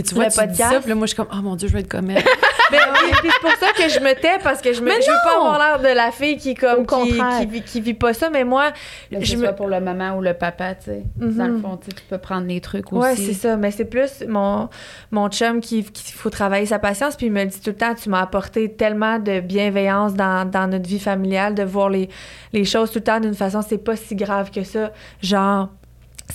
Puis 0.00 0.08
tu 0.08 0.14
vois, 0.14 0.24
Le 0.26 0.30
tu 0.30 0.38
dis 0.38 0.46
podcast? 0.46 0.72
ça, 0.74 0.80
puis 0.80 0.88
là, 0.90 0.94
moi, 0.94 1.06
je 1.06 1.08
suis 1.08 1.16
comme, 1.16 1.28
oh 1.32 1.42
mon 1.42 1.56
Dieu, 1.56 1.66
je 1.68 1.72
vais 1.72 1.80
être 1.80 1.88
comme 1.88 2.10
elle. 2.10 2.22
Ben, 2.70 2.78
puis, 2.92 3.10
puis 3.22 3.30
c'est 3.32 3.40
pour 3.40 3.58
ça 3.58 3.72
que 3.72 3.88
je 3.88 3.98
me 3.98 4.12
tais 4.20 4.38
parce 4.44 4.60
que 4.60 4.74
je 4.74 4.82
me 4.82 4.88
Mais 4.88 5.00
je 5.00 5.10
veux 5.10 5.16
pas 5.24 5.36
avoir 5.36 5.58
l'air 5.58 5.78
de 5.90 5.96
la 5.96 6.10
fille 6.10 6.36
qui 6.36 6.52
comme 6.54 6.80
Au 6.80 6.82
qui, 6.82 7.16
contraire. 7.16 7.40
qui, 7.40 7.46
vit- 7.46 7.62
qui 7.62 7.80
vit 7.80 7.94
pas 7.94 8.12
ça 8.12 8.28
mais 8.28 8.44
moi 8.44 8.72
Que 9.10 9.24
je 9.24 9.30
ce 9.32 9.36
me 9.36 9.44
soit 9.44 9.54
pour 9.54 9.68
le 9.68 9.80
maman 9.80 10.18
ou 10.18 10.20
le 10.20 10.34
papa, 10.34 10.74
tu 10.74 10.84
sais. 10.84 11.02
Dans 11.16 11.46
le 11.46 11.56
fond, 11.60 11.78
tu 11.78 11.86
sais, 11.86 11.92
tu 11.96 12.02
peux 12.10 12.18
prendre 12.18 12.46
les 12.46 12.60
trucs 12.60 12.92
Ouais, 12.92 13.12
aussi. 13.12 13.24
c'est 13.28 13.32
ça. 13.32 13.56
Mais 13.56 13.70
c'est 13.70 13.86
plus 13.86 14.22
mon, 14.28 14.68
mon 15.10 15.30
chum 15.30 15.62
qui, 15.62 15.82
qui 15.82 16.12
faut 16.12 16.28
travailler 16.28 16.66
sa 16.66 16.78
patience. 16.78 17.16
Puis 17.16 17.28
il 17.28 17.32
me 17.32 17.42
dit 17.46 17.58
tout 17.58 17.70
le 17.70 17.76
temps, 17.76 17.94
tu 17.94 18.10
m'as 18.10 18.20
apporté 18.20 18.70
tellement 18.70 19.18
de 19.18 19.40
bienveillance 19.40 20.12
dans, 20.12 20.46
dans 20.46 20.66
notre 20.70 20.86
vie 20.86 21.00
familiale, 21.00 21.54
de 21.54 21.62
voir 21.62 21.88
les, 21.88 22.10
les 22.52 22.66
choses 22.66 22.90
tout 22.90 22.98
le 22.98 23.04
temps 23.04 23.18
d'une 23.20 23.34
façon, 23.34 23.62
c'est 23.66 23.78
pas 23.82 23.96
si 23.96 24.14
grave 24.14 24.50
que 24.50 24.62
ça. 24.62 24.92
Genre, 25.22 25.70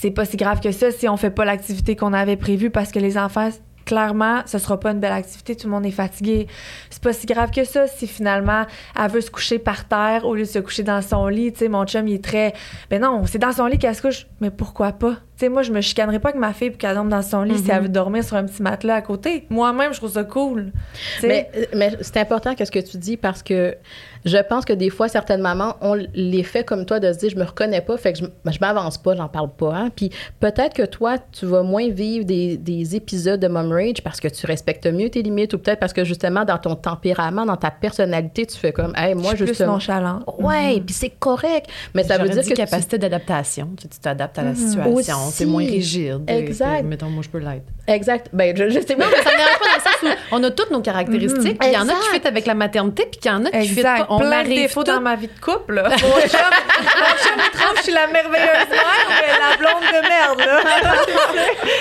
c'est 0.00 0.10
pas 0.10 0.24
si 0.24 0.36
grave 0.36 0.60
que 0.60 0.72
ça 0.72 0.90
si 0.90 1.08
on 1.08 1.16
fait 1.16 1.30
pas 1.30 1.44
l'activité 1.44 1.96
qu'on 1.96 2.12
avait 2.12 2.36
prévue 2.36 2.70
parce 2.70 2.90
que 2.90 2.98
les 2.98 3.16
enfants, 3.18 3.50
clairement, 3.84 4.42
ce 4.46 4.58
sera 4.58 4.78
pas 4.80 4.90
une 4.90 5.00
belle 5.00 5.12
activité, 5.12 5.56
tout 5.56 5.66
le 5.66 5.72
monde 5.72 5.86
est 5.86 5.90
fatigué. 5.90 6.46
C'est 6.90 7.02
pas 7.02 7.12
si 7.12 7.26
grave 7.26 7.50
que 7.50 7.64
ça 7.64 7.86
si 7.86 8.06
finalement 8.06 8.64
elle 8.98 9.10
veut 9.10 9.20
se 9.20 9.30
coucher 9.30 9.58
par 9.58 9.86
terre 9.86 10.24
au 10.24 10.34
lieu 10.34 10.42
de 10.42 10.48
se 10.48 10.58
coucher 10.58 10.82
dans 10.82 11.02
son 11.02 11.28
lit. 11.28 11.52
Tu 11.52 11.60
sais, 11.60 11.68
mon 11.68 11.84
chum, 11.84 12.08
il 12.08 12.14
est 12.14 12.24
très. 12.24 12.54
Ben 12.90 13.00
non, 13.00 13.24
c'est 13.26 13.38
dans 13.38 13.52
son 13.52 13.66
lit 13.66 13.78
qu'elle 13.78 13.94
se 13.94 14.02
couche. 14.02 14.26
Mais 14.40 14.50
pourquoi 14.50 14.92
pas? 14.92 15.12
Tu 15.12 15.20
sais, 15.36 15.48
moi, 15.48 15.62
je 15.62 15.72
me 15.72 15.80
chicanerais 15.80 16.20
pas 16.20 16.30
avec 16.30 16.40
ma 16.40 16.52
fille 16.52 16.70
puis 16.70 16.78
qu'elle 16.78 16.94
dorme 16.94 17.08
dans 17.08 17.22
son 17.22 17.42
lit 17.42 17.58
si 17.58 17.70
elle 17.70 17.82
veut 17.82 17.88
dormir 17.88 18.24
sur 18.24 18.36
un 18.36 18.44
petit 18.44 18.62
matelas 18.62 18.96
à 18.96 19.02
côté. 19.02 19.46
Moi-même, 19.50 19.92
je 19.92 19.98
trouve 19.98 20.12
ça 20.12 20.24
cool. 20.24 20.72
Mais, 21.22 21.50
euh, 21.56 21.64
mais 21.74 21.92
c'est 22.00 22.18
important 22.18 22.54
que 22.54 22.64
ce 22.64 22.70
que 22.70 22.78
tu 22.78 22.98
dis 22.98 23.16
parce 23.16 23.42
que 23.42 23.76
je 24.24 24.38
pense 24.38 24.64
que 24.64 24.72
des 24.72 24.90
fois, 24.90 25.08
certaines 25.08 25.40
mamans 25.40 25.76
ont 25.80 25.94
l'effet 26.14 26.64
comme 26.64 26.86
toi 26.86 27.00
de 27.00 27.12
se 27.12 27.18
dire 27.18 27.30
je 27.30 27.36
me 27.36 27.44
reconnais 27.44 27.80
pas, 27.80 27.96
fait 27.96 28.12
que 28.12 28.18
je, 28.20 28.24
ben, 28.44 28.52
je 28.52 28.58
m'avance 28.60 28.98
pas, 28.98 29.14
j'en 29.14 29.28
parle 29.28 29.50
pas. 29.50 29.74
hein. 29.74 29.90
Puis 29.94 30.10
peut-être 30.40 30.74
que 30.74 30.84
toi, 30.86 31.16
tu 31.32 31.46
vas 31.46 31.62
moins 31.62 31.88
vivre 31.90 32.24
des, 32.24 32.56
des 32.56 32.96
épisodes 32.96 33.40
de 33.40 33.48
mom 33.48 33.70
rage 33.72 34.02
parce 34.02 34.20
que 34.20 34.28
tu 34.28 34.46
respectes 34.46 34.86
mieux 34.86 35.10
tes 35.10 35.22
limites 35.22 35.52
ou 35.54 35.58
peut-être 35.58 35.78
parce 35.80 35.92
que 35.92 36.04
justement, 36.04 36.44
dans 36.44 36.58
ton 36.58 36.74
tempérament, 36.74 37.44
dans 37.46 37.56
ta 37.56 37.70
personnalité, 37.70 38.46
tu 38.46 38.56
fais 38.56 38.72
comme 38.72 38.92
hey, 38.96 39.10
je 39.10 39.14
moi, 39.18 39.28
suis 39.28 39.38
plus 39.38 39.46
justement. 39.48 39.74
nonchalante. 39.74 40.24
Ouais, 40.38 40.80
puis 40.84 40.94
c'est 40.94 41.10
correct. 41.10 41.66
Mais 41.94 42.02
ça 42.04 42.18
veut 42.18 42.28
dire 42.28 42.42
dit 42.42 42.48
que 42.50 42.54
tu- 42.54 42.60
capacité 42.60 42.98
d'adaptation. 42.98 43.70
Tu 43.76 43.82
sais, 43.84 43.88
tu 43.88 43.98
t'adaptes 43.98 44.38
à 44.38 44.42
la 44.42 44.50
Mhm. 44.50 44.56
situation. 44.56 45.16
C'est 45.30 45.46
moins 45.46 45.64
rigide. 45.64 46.22
Exact. 46.28 46.82
mettons, 46.84 47.06
moi, 47.10 47.22
je 47.22 47.28
peux 47.28 47.38
l'être. 47.38 47.64
Exact. 47.86 48.30
Ben, 48.32 48.56
je, 48.56 48.68
je 48.70 48.80
sais 48.80 48.96
pas. 48.96 49.04
Mais 49.10 49.22
ça 49.22 49.30
dérange 49.30 49.58
pas 49.58 49.66
dans 49.66 49.76
le 49.76 49.80
sens 49.82 50.16
où 50.32 50.34
on 50.36 50.42
a 50.44 50.50
toutes 50.50 50.70
nos 50.70 50.80
caractéristiques. 50.80 51.58
puis 51.58 51.68
Il 51.68 51.74
y 51.74 51.76
en 51.76 51.88
a 51.88 51.92
qui 51.92 52.20
fit 52.20 52.26
avec 52.26 52.46
la 52.46 52.54
maternité, 52.54 53.06
puis 53.10 53.20
il 53.24 53.28
y 53.28 53.30
en 53.30 53.44
a 53.44 53.50
qui 53.50 53.68
fit 53.68 53.82
pas. 53.82 54.06
On 54.14 54.18
Plein 54.20 54.42
de 54.44 54.48
défauts 54.48 54.84
dans 54.84 55.00
ma 55.00 55.16
vie 55.16 55.28
de 55.28 55.40
couple. 55.40 55.74
là. 55.74 55.88
Mon 55.90 55.96
chum, 55.98 56.08
mon 56.08 56.20
chum 56.20 57.36
il 57.38 57.50
trouve 57.58 57.72
que 57.72 57.78
je 57.78 57.82
suis 57.84 57.92
la 57.92 58.06
merveilleuse 58.06 58.68
mère, 58.70 59.08
mais 59.08 59.32
la 59.38 59.56
blonde 59.56 59.82
de 59.82 60.08
merde. 60.08 60.38
Là. 60.40 60.94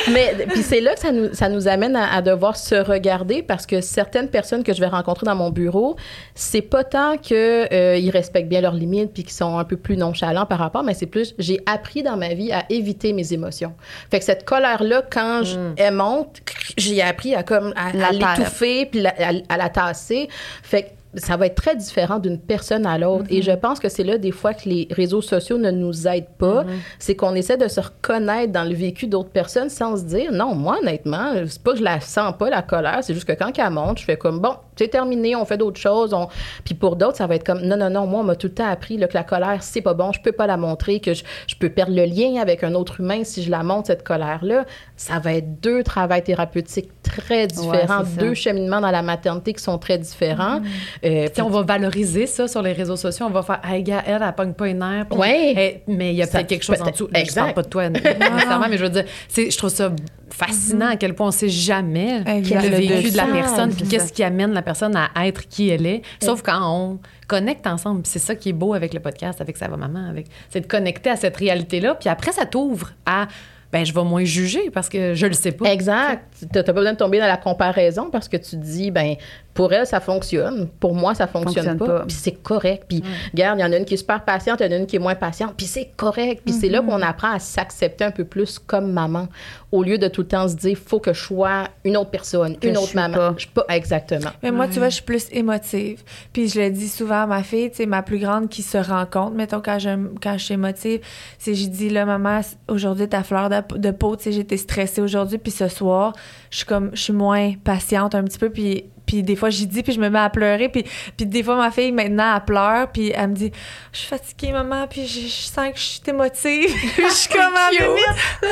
Mais 0.12 0.46
puis 0.50 0.62
c'est 0.64 0.82
là 0.82 0.94
que 0.94 1.00
ça 1.00 1.12
nous, 1.12 1.34
ça 1.34 1.50
nous 1.50 1.68
amène 1.68 1.96
à, 1.96 2.14
à 2.16 2.22
devoir 2.22 2.58
se 2.58 2.76
regarder 2.76 3.42
parce 3.44 3.66
que 3.66 3.82
certaines 3.82 4.28
personnes 4.30 4.64
que 4.64 4.74
je 4.74 4.80
vais 4.80 4.88
rencontrer 4.88 5.26
dans 5.26 5.36
mon 5.36 5.50
bureau, 5.50 5.96
c'est 6.36 6.62
pas 6.62 6.84
tant 6.84 7.18
que 7.18 7.74
euh, 7.74 7.98
ils 7.98 8.10
respectent 8.10 8.50
bien 8.50 8.62
leurs 8.62 8.74
limites 8.74 9.14
puis 9.14 9.24
qu'ils 9.24 9.34
sont 9.34 9.58
un 9.58 9.64
peu 9.64 9.78
plus 9.78 9.98
nonchalants 9.98 10.46
par 10.46 10.60
rapport, 10.60 10.84
mais 10.84 10.94
c'est 10.94 11.06
plus 11.06 11.34
j'ai 11.40 11.60
appris 11.66 12.04
dans 12.04 12.18
ma 12.18 12.34
vie 12.34 12.52
à 12.52 12.64
éviter 12.70 13.14
mes 13.14 13.34
émotions. 13.34 13.74
Fait 14.12 14.20
que 14.20 14.26
cette 14.26 14.46
colère 14.46 14.84
là 14.84 15.02
quand 15.10 15.44
je- 15.44 15.58
elle 15.78 15.94
monte, 15.94 16.38
j'ai 16.78 17.02
appris 17.02 17.36
à 17.36 17.44
comme 17.44 17.74
à, 17.76 18.12
l'étouffer 18.12 18.86
puis 18.88 19.06
à, 19.06 19.14
à 19.50 19.58
la 19.58 19.70
tasser. 19.70 20.28
Fait 20.64 20.84
que 20.84 20.88
ça 21.16 21.38
va 21.38 21.48
être 21.48 21.56
très 21.56 21.76
différent 21.76 22.20
d'une 22.20 22.40
personne 22.40 22.86
à 22.86 22.98
l'autre. 22.98 23.26
Et 23.30 23.42
je 23.42 23.52
pense 23.52 23.80
que 23.80 23.90
c'est 23.90 24.04
là, 24.04 24.18
des 24.18 24.32
fois, 24.32 24.54
que 24.54 24.68
les 24.68 24.88
réseaux 24.92 25.22
sociaux 25.22 25.58
ne 25.58 25.72
nous 25.72 26.08
aident 26.08 26.26
pas. 26.38 26.66
C'est 27.00 27.16
qu'on 27.16 27.36
essaie 27.36 27.58
de 27.58 27.68
se 27.68 27.80
reconnaître 27.80 28.52
dans 28.52 28.64
le 28.64 28.76
vécu 28.76 29.08
d'autres 29.08 29.30
personnes 29.30 29.70
sans 29.70 29.98
se 29.98 30.04
dire, 30.04 30.32
non, 30.32 30.56
moi, 30.56 30.78
honnêtement, 30.82 31.34
c'est 31.48 31.62
pas 31.62 31.74
que 31.74 31.80
je 31.80 31.84
la 31.84 32.00
sens 32.02 32.34
pas, 32.38 32.50
la 32.50 32.62
colère, 32.62 33.00
c'est 33.02 33.14
juste 33.14 33.28
que 33.28 33.34
quand 33.34 33.52
elle 33.58 33.70
monte, 33.70 34.00
je 34.00 34.06
fais 34.06 34.18
comme, 34.18 34.40
bon, 34.40 34.56
c'est 34.76 34.88
terminé, 34.88 35.36
on 35.36 35.46
fait 35.46 35.58
d'autres 35.58 35.80
choses. 35.80 36.14
On... 36.14 36.28
Puis 36.64 36.74
pour 36.76 36.96
d'autres, 36.96 37.18
ça 37.18 37.28
va 37.28 37.36
être 37.36 37.46
comme, 37.46 37.62
non, 37.62 37.78
non, 37.78 37.90
non, 37.90 38.06
moi, 38.08 38.22
on 38.22 38.24
m'a 38.24 38.36
tout 38.36 38.48
le 38.48 38.54
temps 38.54 38.68
appris 38.70 38.98
là, 38.98 39.08
que 39.08 39.14
la 39.14 39.24
colère, 39.24 39.62
c'est 39.62 39.82
pas 39.82 39.94
bon, 39.94 40.12
je 40.12 40.22
peux 40.22 40.32
pas 40.32 40.48
la 40.48 40.58
montrer, 40.58 41.00
que 41.00 41.14
je, 41.14 41.24
je 41.48 41.56
peux 41.56 41.70
perdre 41.70 41.94
le 41.96 42.06
lien 42.06 42.42
avec 42.42 42.64
un 42.64 42.74
autre 42.74 43.00
humain 43.02 43.24
si 43.24 43.44
je 43.44 43.52
la 43.52 43.64
montre, 43.64 43.88
cette 43.88 44.04
colère-là. 44.04 44.66
Ça 44.96 45.20
va 45.20 45.34
être 45.34 45.60
deux 45.62 45.84
travails 45.84 46.24
thérapeutiques 46.24 46.90
très 47.04 47.48
différents, 47.48 48.04
ça. 48.06 48.20
deux 48.20 48.34
cheminements 48.34 48.82
dans 48.82 48.92
la 48.92 49.02
maternité 49.02 49.54
qui 49.54 49.62
sont 49.64 49.78
très 49.78 49.98
différents. 49.98 50.62
Euh, 51.06 51.28
Puis 51.34 51.42
on 51.42 51.50
va 51.50 51.62
valoriser 51.64 52.26
ça 52.28 52.48
sur 52.48 52.62
les 52.62 52.74
réseaux 52.74 52.96
sociaux. 52.96 53.26
On 53.28 53.32
va 53.34 53.44
faire, 53.44 53.60
hey, 53.64 53.84
gars, 53.84 54.04
elle, 54.06 54.22
elle 54.26 54.34
pogne 54.34 54.54
pas 54.54 54.68
une 54.70 54.80
nerf. 54.80 55.06
Puis, 55.10 55.20
Ouais. 55.20 55.54
hey, 55.56 55.82
mais 55.88 56.12
il 56.12 56.16
y 56.18 56.24
a 56.24 56.28
peut-être 56.28 56.48
quelque 56.48 56.64
chose 56.64 56.80
en 56.82 56.84
peut-être- 56.86 56.94
dessous. 56.94 57.10
Je 57.14 57.20
exact. 57.20 57.42
parle 57.42 57.54
pas 57.54 57.62
de 57.64 57.68
toi 57.70 57.90
nécessairement, 57.90 58.68
mais 58.70 58.78
je 58.78 58.84
veux 58.84 58.90
dire, 58.90 59.06
je 59.36 59.58
trouve 59.58 59.70
ça 59.70 59.92
fascinant 60.30 60.88
à 60.88 60.96
quel 60.96 61.14
point 61.14 61.28
on 61.28 61.32
sait 61.32 61.48
jamais 61.50 62.24
le 62.26 62.70
vécu 62.70 63.12
de 63.12 63.18
la 63.18 63.26
personne, 63.26 63.72
puis 63.72 63.88
qu'est-ce 63.88 64.12
qui 64.12 64.24
amène 64.24 64.52
la 64.54 64.63
personne 64.64 64.96
à 64.96 65.28
être 65.28 65.48
qui 65.48 65.70
elle 65.70 65.86
est. 65.86 66.02
Sauf 66.22 66.42
quand 66.42 66.60
on 66.64 67.00
connecte 67.28 67.68
ensemble. 67.68 68.02
C'est 68.06 68.20
ça 68.20 68.36
qui 68.36 68.50
est 68.50 68.54
beau 68.54 68.74
avec 68.74 68.94
le 68.94 69.00
podcast, 69.00 69.42
avec 69.42 69.58
Ça 69.58 69.68
va 69.68 69.78
maman, 69.78 70.10
avec 70.10 70.28
c'est 70.50 70.62
de 70.62 70.68
connecter 70.68 71.10
à 71.10 71.16
cette 71.16 71.38
réalité-là. 71.38 71.96
Puis 71.96 72.10
après, 72.10 72.32
ça 72.32 72.46
t'ouvre 72.46 72.92
à, 73.06 73.28
ben 73.72 73.86
je 73.86 73.94
vais 73.94 74.04
moins 74.04 74.24
juger 74.24 74.70
parce 74.72 74.90
que 74.90 75.14
je 75.14 75.26
le 75.26 75.34
sais 75.34 75.52
pas. 75.52 75.72
Exact. 75.72 76.26
Tu 76.40 76.48
n'as 76.54 76.64
pas 76.64 76.74
besoin 76.74 76.94
de 76.94 76.98
tomber 76.98 77.20
dans 77.20 77.28
la 77.28 77.38
comparaison 77.38 78.10
parce 78.12 78.28
que 78.28 78.38
tu 78.38 78.56
dis, 78.58 78.92
ben 78.92 79.16
pour 79.54 79.72
elle, 79.74 79.86
ça 79.86 80.00
fonctionne. 80.00 80.68
Pour 80.80 80.96
moi, 80.96 81.14
ça 81.14 81.28
fonctionne, 81.28 81.66
Fonctionne 81.66 81.78
pas. 81.78 82.00
pas. 82.00 82.06
Puis 82.06 82.16
c'est 82.20 82.32
correct. 82.32 82.86
Puis, 82.88 83.04
regarde, 83.34 83.60
il 83.60 83.62
y 83.62 83.66
en 83.66 83.72
a 83.72 83.78
une 83.78 83.86
qui 83.86 83.94
est 83.94 83.98
super 83.98 84.24
patiente, 84.26 84.60
il 84.62 84.66
y 84.66 84.70
en 84.70 84.72
a 84.72 84.78
une 84.78 84.88
qui 84.88 84.96
est 84.96 85.00
moins 85.00 85.16
patiente. 85.16 85.54
Puis 85.56 85.66
c'est 85.68 85.90
correct. 85.96 86.42
Puis 86.46 86.54
c'est 86.54 86.70
là 86.70 86.82
Mm-hmm. 86.82 86.86
qu'on 86.88 87.02
apprend 87.02 87.32
à 87.34 87.40
s'accepter 87.40 88.04
un 88.04 88.12
peu 88.12 88.26
plus 88.26 88.60
comme 88.60 88.92
maman. 88.92 89.28
Au 89.72 89.84
lieu 89.84 89.98
de 89.98 90.08
tout 90.08 90.22
le 90.22 90.28
temps 90.28 90.48
se 90.48 90.56
dire, 90.56 90.78
faut 90.78 91.00
que 91.00 91.14
je 91.14 91.22
sois 91.22 91.66
une 91.86 91.98
autre 91.98 92.10
personne, 92.10 92.58
Que 92.58 92.68
une 92.68 92.74
je 92.74 92.80
autre 92.80 92.90
suis 92.90 92.96
maman. 92.98 93.16
pas. 93.16 93.34
Je 93.38 93.42
suis 93.42 93.50
pas 93.52 93.66
exactement. 93.70 94.30
Mais 94.42 94.52
moi, 94.52 94.68
tu 94.68 94.80
vois, 94.80 94.90
je 94.90 94.96
suis 94.96 95.04
plus 95.04 95.28
émotive. 95.32 96.04
Puis 96.34 96.48
je 96.50 96.60
le 96.60 96.70
dis 96.72 96.90
souvent 96.90 97.24
à 97.24 97.26
ma 97.26 97.44
fille, 97.44 97.70
tu 97.72 97.78
sais, 97.78 97.86
ma 97.86 98.02
plus 98.04 98.20
grande 98.20 98.50
qui 98.50 98.62
se 98.64 98.78
rend 98.78 99.06
compte, 99.06 99.34
mettons, 99.34 99.62
quand 99.62 99.80
je, 99.80 99.90
quand 100.22 100.34
je 100.38 100.44
suis 100.44 100.54
émotive, 100.56 101.00
c'est 101.40 101.54
j'ai 101.56 101.68
dit, 101.68 101.90
là, 101.90 102.06
maman, 102.06 102.42
aujourd'hui, 102.68 103.08
ta 103.08 103.24
fleur 103.24 103.50
de, 103.50 103.78
de 103.78 103.92
peau, 103.92 104.16
tu 104.16 104.24
sais, 104.24 104.32
j'étais 104.32 104.58
stressée 104.58 105.02
aujourd'hui, 105.02 105.38
puis 105.38 105.52
ce 105.52 105.68
soir, 105.68 106.14
je 106.52 106.58
suis 106.58 106.66
comme, 106.66 106.90
je 106.94 107.02
suis 107.02 107.14
moins 107.14 107.54
patiente 107.64 108.16
un 108.16 108.24
petit 108.24 108.38
peu, 108.40 108.50
puis 108.50 108.86
puis 109.06 109.24
des 109.24 109.36
fois, 109.36 109.50
j'y 109.50 109.68
dis, 109.68 109.84
puis 109.84 109.94
je 109.94 110.00
me 110.00 110.10
mets 110.10 110.20
à 110.20 110.30
pleurer. 110.30 110.70
Puis, 110.70 110.84
puis 111.18 111.26
des 111.26 111.44
fois, 111.44 111.56
ma 111.56 111.72
fille, 111.72 111.92
maintenant, 111.92 112.36
elle 112.36 112.46
pleure. 112.46 112.88
Puis 112.92 113.12
elle 113.16 113.30
me 113.30 113.36
dit, 113.36 113.52
je 113.92 114.00
suis 114.00 114.08
fatiguée, 114.08 114.52
maman. 114.52 114.88
Puis 114.88 115.06
je, 115.08 115.22
je 115.22 115.48
sens 115.48 115.70
que 115.72 115.78
je 115.78 115.82
suis 115.84 116.02
émotive. 116.08 116.70
Puis 116.96 117.04
je 117.10 117.14
suis 117.14 117.30
comme, 117.30 117.54
ah. 117.56 117.70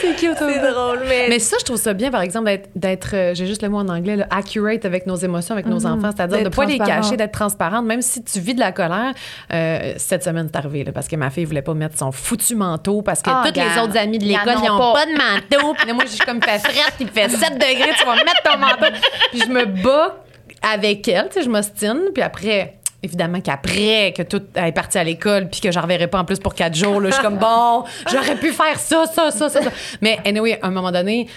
C'est 0.00 0.16
cute. 0.16 0.36
C'est 0.38 0.72
drôle, 0.72 1.00
mais... 1.08 1.26
Mais 1.28 1.38
ça, 1.38 1.56
je 1.60 1.64
trouve 1.64 1.76
ça 1.76 1.92
bien, 1.92 2.10
par 2.10 2.22
exemple, 2.22 2.46
d'être, 2.46 2.68
d'être, 2.74 3.10
euh, 3.14 3.34
j'ai 3.34 3.46
juste 3.46 3.62
le 3.62 3.68
mot 3.68 3.78
en 3.78 3.88
anglais, 3.88 4.16
là, 4.16 4.26
accurate 4.30 4.84
avec 4.84 5.06
nos 5.06 5.16
émotions, 5.16 5.54
avec 5.54 5.66
nos 5.66 5.86
enfants. 5.86 6.10
C'est-à-dire 6.14 6.42
de 6.44 6.48
pas 6.48 6.64
les 6.64 6.78
cacher, 6.78 7.16
d'être 7.16 7.32
transparente, 7.32 7.84
même 7.84 8.02
si 8.02 8.22
tu 8.22 8.40
vis 8.40 8.54
de 8.54 8.60
la 8.60 8.72
colère. 8.72 9.12
Euh, 9.52 9.94
cette 9.96 10.24
semaine, 10.24 10.48
c'est 10.52 10.58
arrivé, 10.58 10.84
là, 10.84 10.92
parce 10.92 11.08
que 11.08 11.16
ma 11.16 11.30
fille 11.30 11.44
voulait 11.44 11.62
pas 11.62 11.74
mettre 11.74 11.98
son 11.98 12.12
foutu 12.12 12.54
manteau, 12.54 13.02
parce 13.02 13.22
que 13.22 13.30
Ah, 13.30 13.42
toutes 13.44 13.56
les 13.56 13.80
autres 13.80 13.96
amies 13.96 14.18
de 14.18 14.24
l'école, 14.24 14.54
ils 14.62 14.70
ont 14.70 14.78
pas. 14.78 14.92
pas. 14.94 15.06
de 15.06 15.12
manteau. 15.12 15.74
Puis 15.74 15.92
moi, 15.92 16.04
j'ai 16.10 16.18
comme 16.24 16.42
fait 16.42 16.58
frette, 16.58 16.94
il 17.00 17.08
fait 17.08 17.28
7 17.28 17.54
degrés, 17.54 17.92
tu 17.98 18.04
vas 18.04 18.14
mettre 18.16 18.42
ton 18.44 18.58
manteau. 18.58 18.94
Puis 19.30 19.40
je 19.40 19.48
me 19.48 19.57
bats 19.66 20.16
avec 20.62 21.06
elle, 21.08 21.28
tu 21.28 21.34
sais, 21.34 21.42
je 21.44 21.50
m'ostine. 21.50 22.00
Puis 22.14 22.22
après. 22.22 22.74
Évidemment 23.00 23.40
qu'après 23.40 24.12
que 24.12 24.22
tout 24.22 24.42
est 24.56 24.72
parti 24.72 24.98
à 24.98 25.04
l'école 25.04 25.48
puis 25.48 25.60
que 25.60 25.70
je 25.70 25.78
reverrai 25.78 26.08
pas 26.08 26.18
en 26.18 26.24
plus 26.24 26.40
pour 26.40 26.52
quatre 26.52 26.74
jours, 26.74 27.00
là, 27.00 27.10
je 27.10 27.14
suis 27.14 27.22
comme 27.22 27.38
bon, 27.38 27.84
j'aurais 28.10 28.34
pu 28.34 28.50
faire 28.50 28.76
ça, 28.76 29.04
ça, 29.06 29.30
ça, 29.30 29.48
ça, 29.48 29.62
ça. 29.62 29.70
Mais 30.00 30.18
anyway, 30.26 30.58
à 30.60 30.66
un 30.66 30.70
moment 30.72 30.90
donné, 30.90 31.28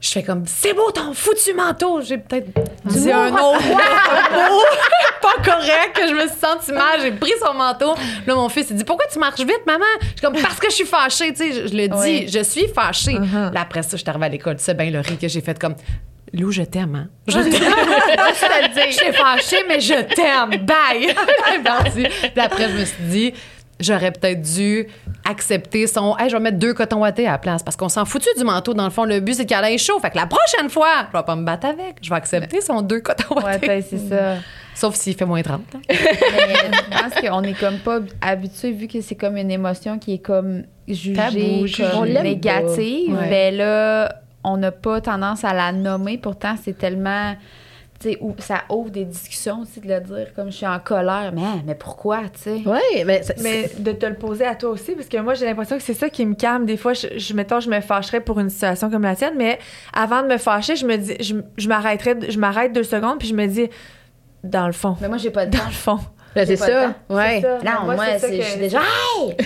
je 0.00 0.08
fais 0.08 0.22
comme 0.22 0.44
c'est 0.46 0.72
beau 0.72 0.90
ton 0.90 1.12
foutu 1.12 1.52
manteau. 1.52 2.00
J'ai 2.00 2.16
peut-être 2.16 2.48
dit 2.86 3.12
un 3.12 3.30
autre 3.34 3.68
mot 3.68 3.76
pas 5.20 5.42
correct 5.44 5.92
que 5.94 6.08
je 6.08 6.14
me 6.14 6.20
suis 6.26 6.38
sentie 6.40 6.72
mal. 6.72 7.00
J'ai 7.02 7.10
pris 7.12 7.32
son 7.46 7.52
manteau. 7.52 7.94
Là, 8.26 8.34
mon 8.34 8.48
fils 8.48 8.68
il 8.70 8.76
dit 8.76 8.84
pourquoi 8.84 9.04
tu 9.12 9.18
marches 9.18 9.40
vite, 9.40 9.66
maman? 9.66 9.84
Je 10.00 10.06
suis 10.06 10.20
comme 10.22 10.40
parce 10.40 10.58
que 10.58 10.70
je 10.70 10.74
suis 10.74 10.86
fâchée. 10.86 11.34
Tu 11.34 11.52
sais, 11.52 11.52
je, 11.52 11.66
je 11.66 11.76
le 11.76 11.88
dis, 11.88 11.96
Oui. 11.98 12.28
je 12.32 12.42
suis 12.42 12.66
fâchée. 12.66 13.18
Là 13.52 13.60
après 13.60 13.82
ça, 13.82 13.90
je 13.92 13.96
suis 13.98 14.08
arrivée 14.08 14.24
à 14.26 14.30
l'école. 14.30 14.56
Tu 14.56 14.64
sais 14.64 14.72
bien 14.72 14.90
le 14.90 15.00
riz 15.00 15.18
que 15.18 15.28
j'ai 15.28 15.42
fait 15.42 15.58
comme 15.58 15.74
Lou, 16.32 16.50
je 16.52 16.62
t'aime, 16.62 16.94
hein? 16.94 17.08
Je 17.28 17.38
t'aime. 17.40 18.90
Je 18.90 18.92
suis 18.92 19.12
fâchée, 19.12 19.64
mais 19.68 19.80
je 19.80 19.94
t'aime. 20.14 20.64
Bye! 20.64 21.14
Puis 22.32 22.40
après, 22.40 22.68
je 22.68 22.74
me 22.78 22.84
suis 22.84 23.04
dit, 23.04 23.32
j'aurais 23.80 24.10
peut-être 24.12 24.42
dû 24.42 24.86
accepter 25.24 25.86
son. 25.86 26.16
Hey, 26.18 26.28
je 26.30 26.36
vais 26.36 26.42
mettre 26.42 26.58
deux 26.58 26.74
cotons 26.74 26.98
wattés 27.00 27.26
à 27.26 27.32
la 27.32 27.38
place 27.38 27.62
parce 27.62 27.76
qu'on 27.76 27.88
s'en 27.88 28.04
foutu 28.04 28.28
du 28.36 28.44
manteau. 28.44 28.74
Dans 28.74 28.84
le 28.84 28.90
fond, 28.90 29.04
le 29.04 29.20
but, 29.20 29.34
c'est 29.34 29.46
qu'elle 29.46 29.64
ait 29.64 29.78
chaud. 29.78 29.98
Fait 30.00 30.10
que 30.10 30.16
la 30.16 30.26
prochaine 30.26 30.68
fois, 30.70 31.06
je 31.12 31.16
vais 31.18 31.24
pas 31.24 31.36
me 31.36 31.44
battre 31.44 31.66
avec. 31.68 31.96
Je 32.02 32.10
vais 32.10 32.16
accepter 32.16 32.60
son 32.60 32.82
deux 32.82 33.00
cotons 33.00 33.36
Ouais, 33.36 33.44
wattés. 33.44 33.66
ben, 33.66 33.82
c'est 33.88 33.98
ça. 34.08 34.34
Sauf 34.74 34.94
s'il 34.94 35.16
fait 35.16 35.24
moins 35.24 35.42
30. 35.42 35.60
hein. 35.74 35.80
Mais 35.88 35.96
je 35.96 37.00
pense 37.02 37.20
qu'on 37.20 37.42
est 37.42 37.58
comme 37.58 37.78
pas 37.78 37.98
habitué, 38.20 38.70
vu 38.70 38.86
que 38.86 39.00
c'est 39.00 39.16
comme 39.16 39.36
une 39.36 39.50
émotion 39.50 39.98
qui 39.98 40.14
est 40.14 40.18
comme 40.24 40.62
jugée 40.86 41.14
Tabou, 41.14 41.66
jugée. 41.66 41.84
comme 41.90 42.08
négative. 42.08 43.12
Ouais. 43.12 43.28
ben 43.28 43.56
là, 43.56 44.12
on 44.44 44.56
n'a 44.56 44.70
pas 44.72 45.00
tendance 45.00 45.44
à 45.44 45.52
la 45.54 45.72
nommer. 45.72 46.18
Pourtant, 46.18 46.54
c'est 46.62 46.76
tellement... 46.76 47.34
Tu 48.00 48.10
sais, 48.12 48.18
où 48.20 48.32
ça 48.38 48.60
ouvre 48.70 48.90
des 48.90 49.04
discussions 49.04 49.62
aussi 49.62 49.80
de 49.80 49.88
le 49.88 49.98
dire 50.00 50.28
comme 50.36 50.52
je 50.52 50.56
suis 50.58 50.66
en 50.68 50.78
colère. 50.78 51.32
Mais, 51.34 51.42
mais 51.66 51.74
pourquoi, 51.74 52.20
tu 52.32 52.38
sais? 52.42 52.62
Oui, 52.64 53.02
mais, 53.04 53.24
ça- 53.24 53.34
Mais 53.42 53.68
de 53.76 53.90
te 53.90 54.06
le 54.06 54.14
poser 54.14 54.46
à 54.46 54.54
toi 54.54 54.70
aussi, 54.70 54.92
parce 54.92 55.08
que 55.08 55.16
moi, 55.16 55.34
j'ai 55.34 55.46
l'impression 55.46 55.76
que 55.76 55.82
c'est 55.82 55.94
ça 55.94 56.08
qui 56.08 56.24
me 56.24 56.36
calme. 56.36 56.64
Des 56.64 56.76
fois, 56.76 56.92
je, 56.92 57.08
je, 57.16 57.34
mettons, 57.34 57.58
je 57.58 57.68
me 57.68 57.80
fâcherais 57.80 58.20
pour 58.20 58.38
une 58.38 58.50
situation 58.50 58.88
comme 58.88 59.02
la 59.02 59.16
tienne, 59.16 59.34
mais 59.36 59.58
avant 59.92 60.22
de 60.22 60.28
me 60.28 60.36
fâcher, 60.38 60.76
je 60.76 60.86
me 60.86 60.96
dis, 60.96 61.16
je, 61.18 61.34
je 61.56 61.68
m'arrêterais, 61.68 62.16
je 62.30 62.38
m'arrête 62.38 62.72
deux 62.72 62.84
secondes, 62.84 63.18
puis 63.18 63.26
je 63.26 63.34
me 63.34 63.46
dis, 63.48 63.68
dans 64.44 64.68
le 64.68 64.72
fond, 64.72 64.96
Mais 65.00 65.08
moi, 65.08 65.16
j'ai 65.18 65.30
pas 65.30 65.46
de 65.46 65.56
dans 65.58 65.64
le 65.64 65.72
fond. 65.72 65.98
c'est 66.36 66.54
ça. 66.54 66.94
Ouais. 67.10 67.40
Ça. 67.40 67.58
Non, 67.64 67.84
Moi, 67.84 67.96
moi, 67.96 68.04
c'est 68.18 68.30
que- 68.30 68.36
je 68.36 68.42
suis 68.42 68.60
déjà... 68.60 68.78
Hey! 68.78 69.36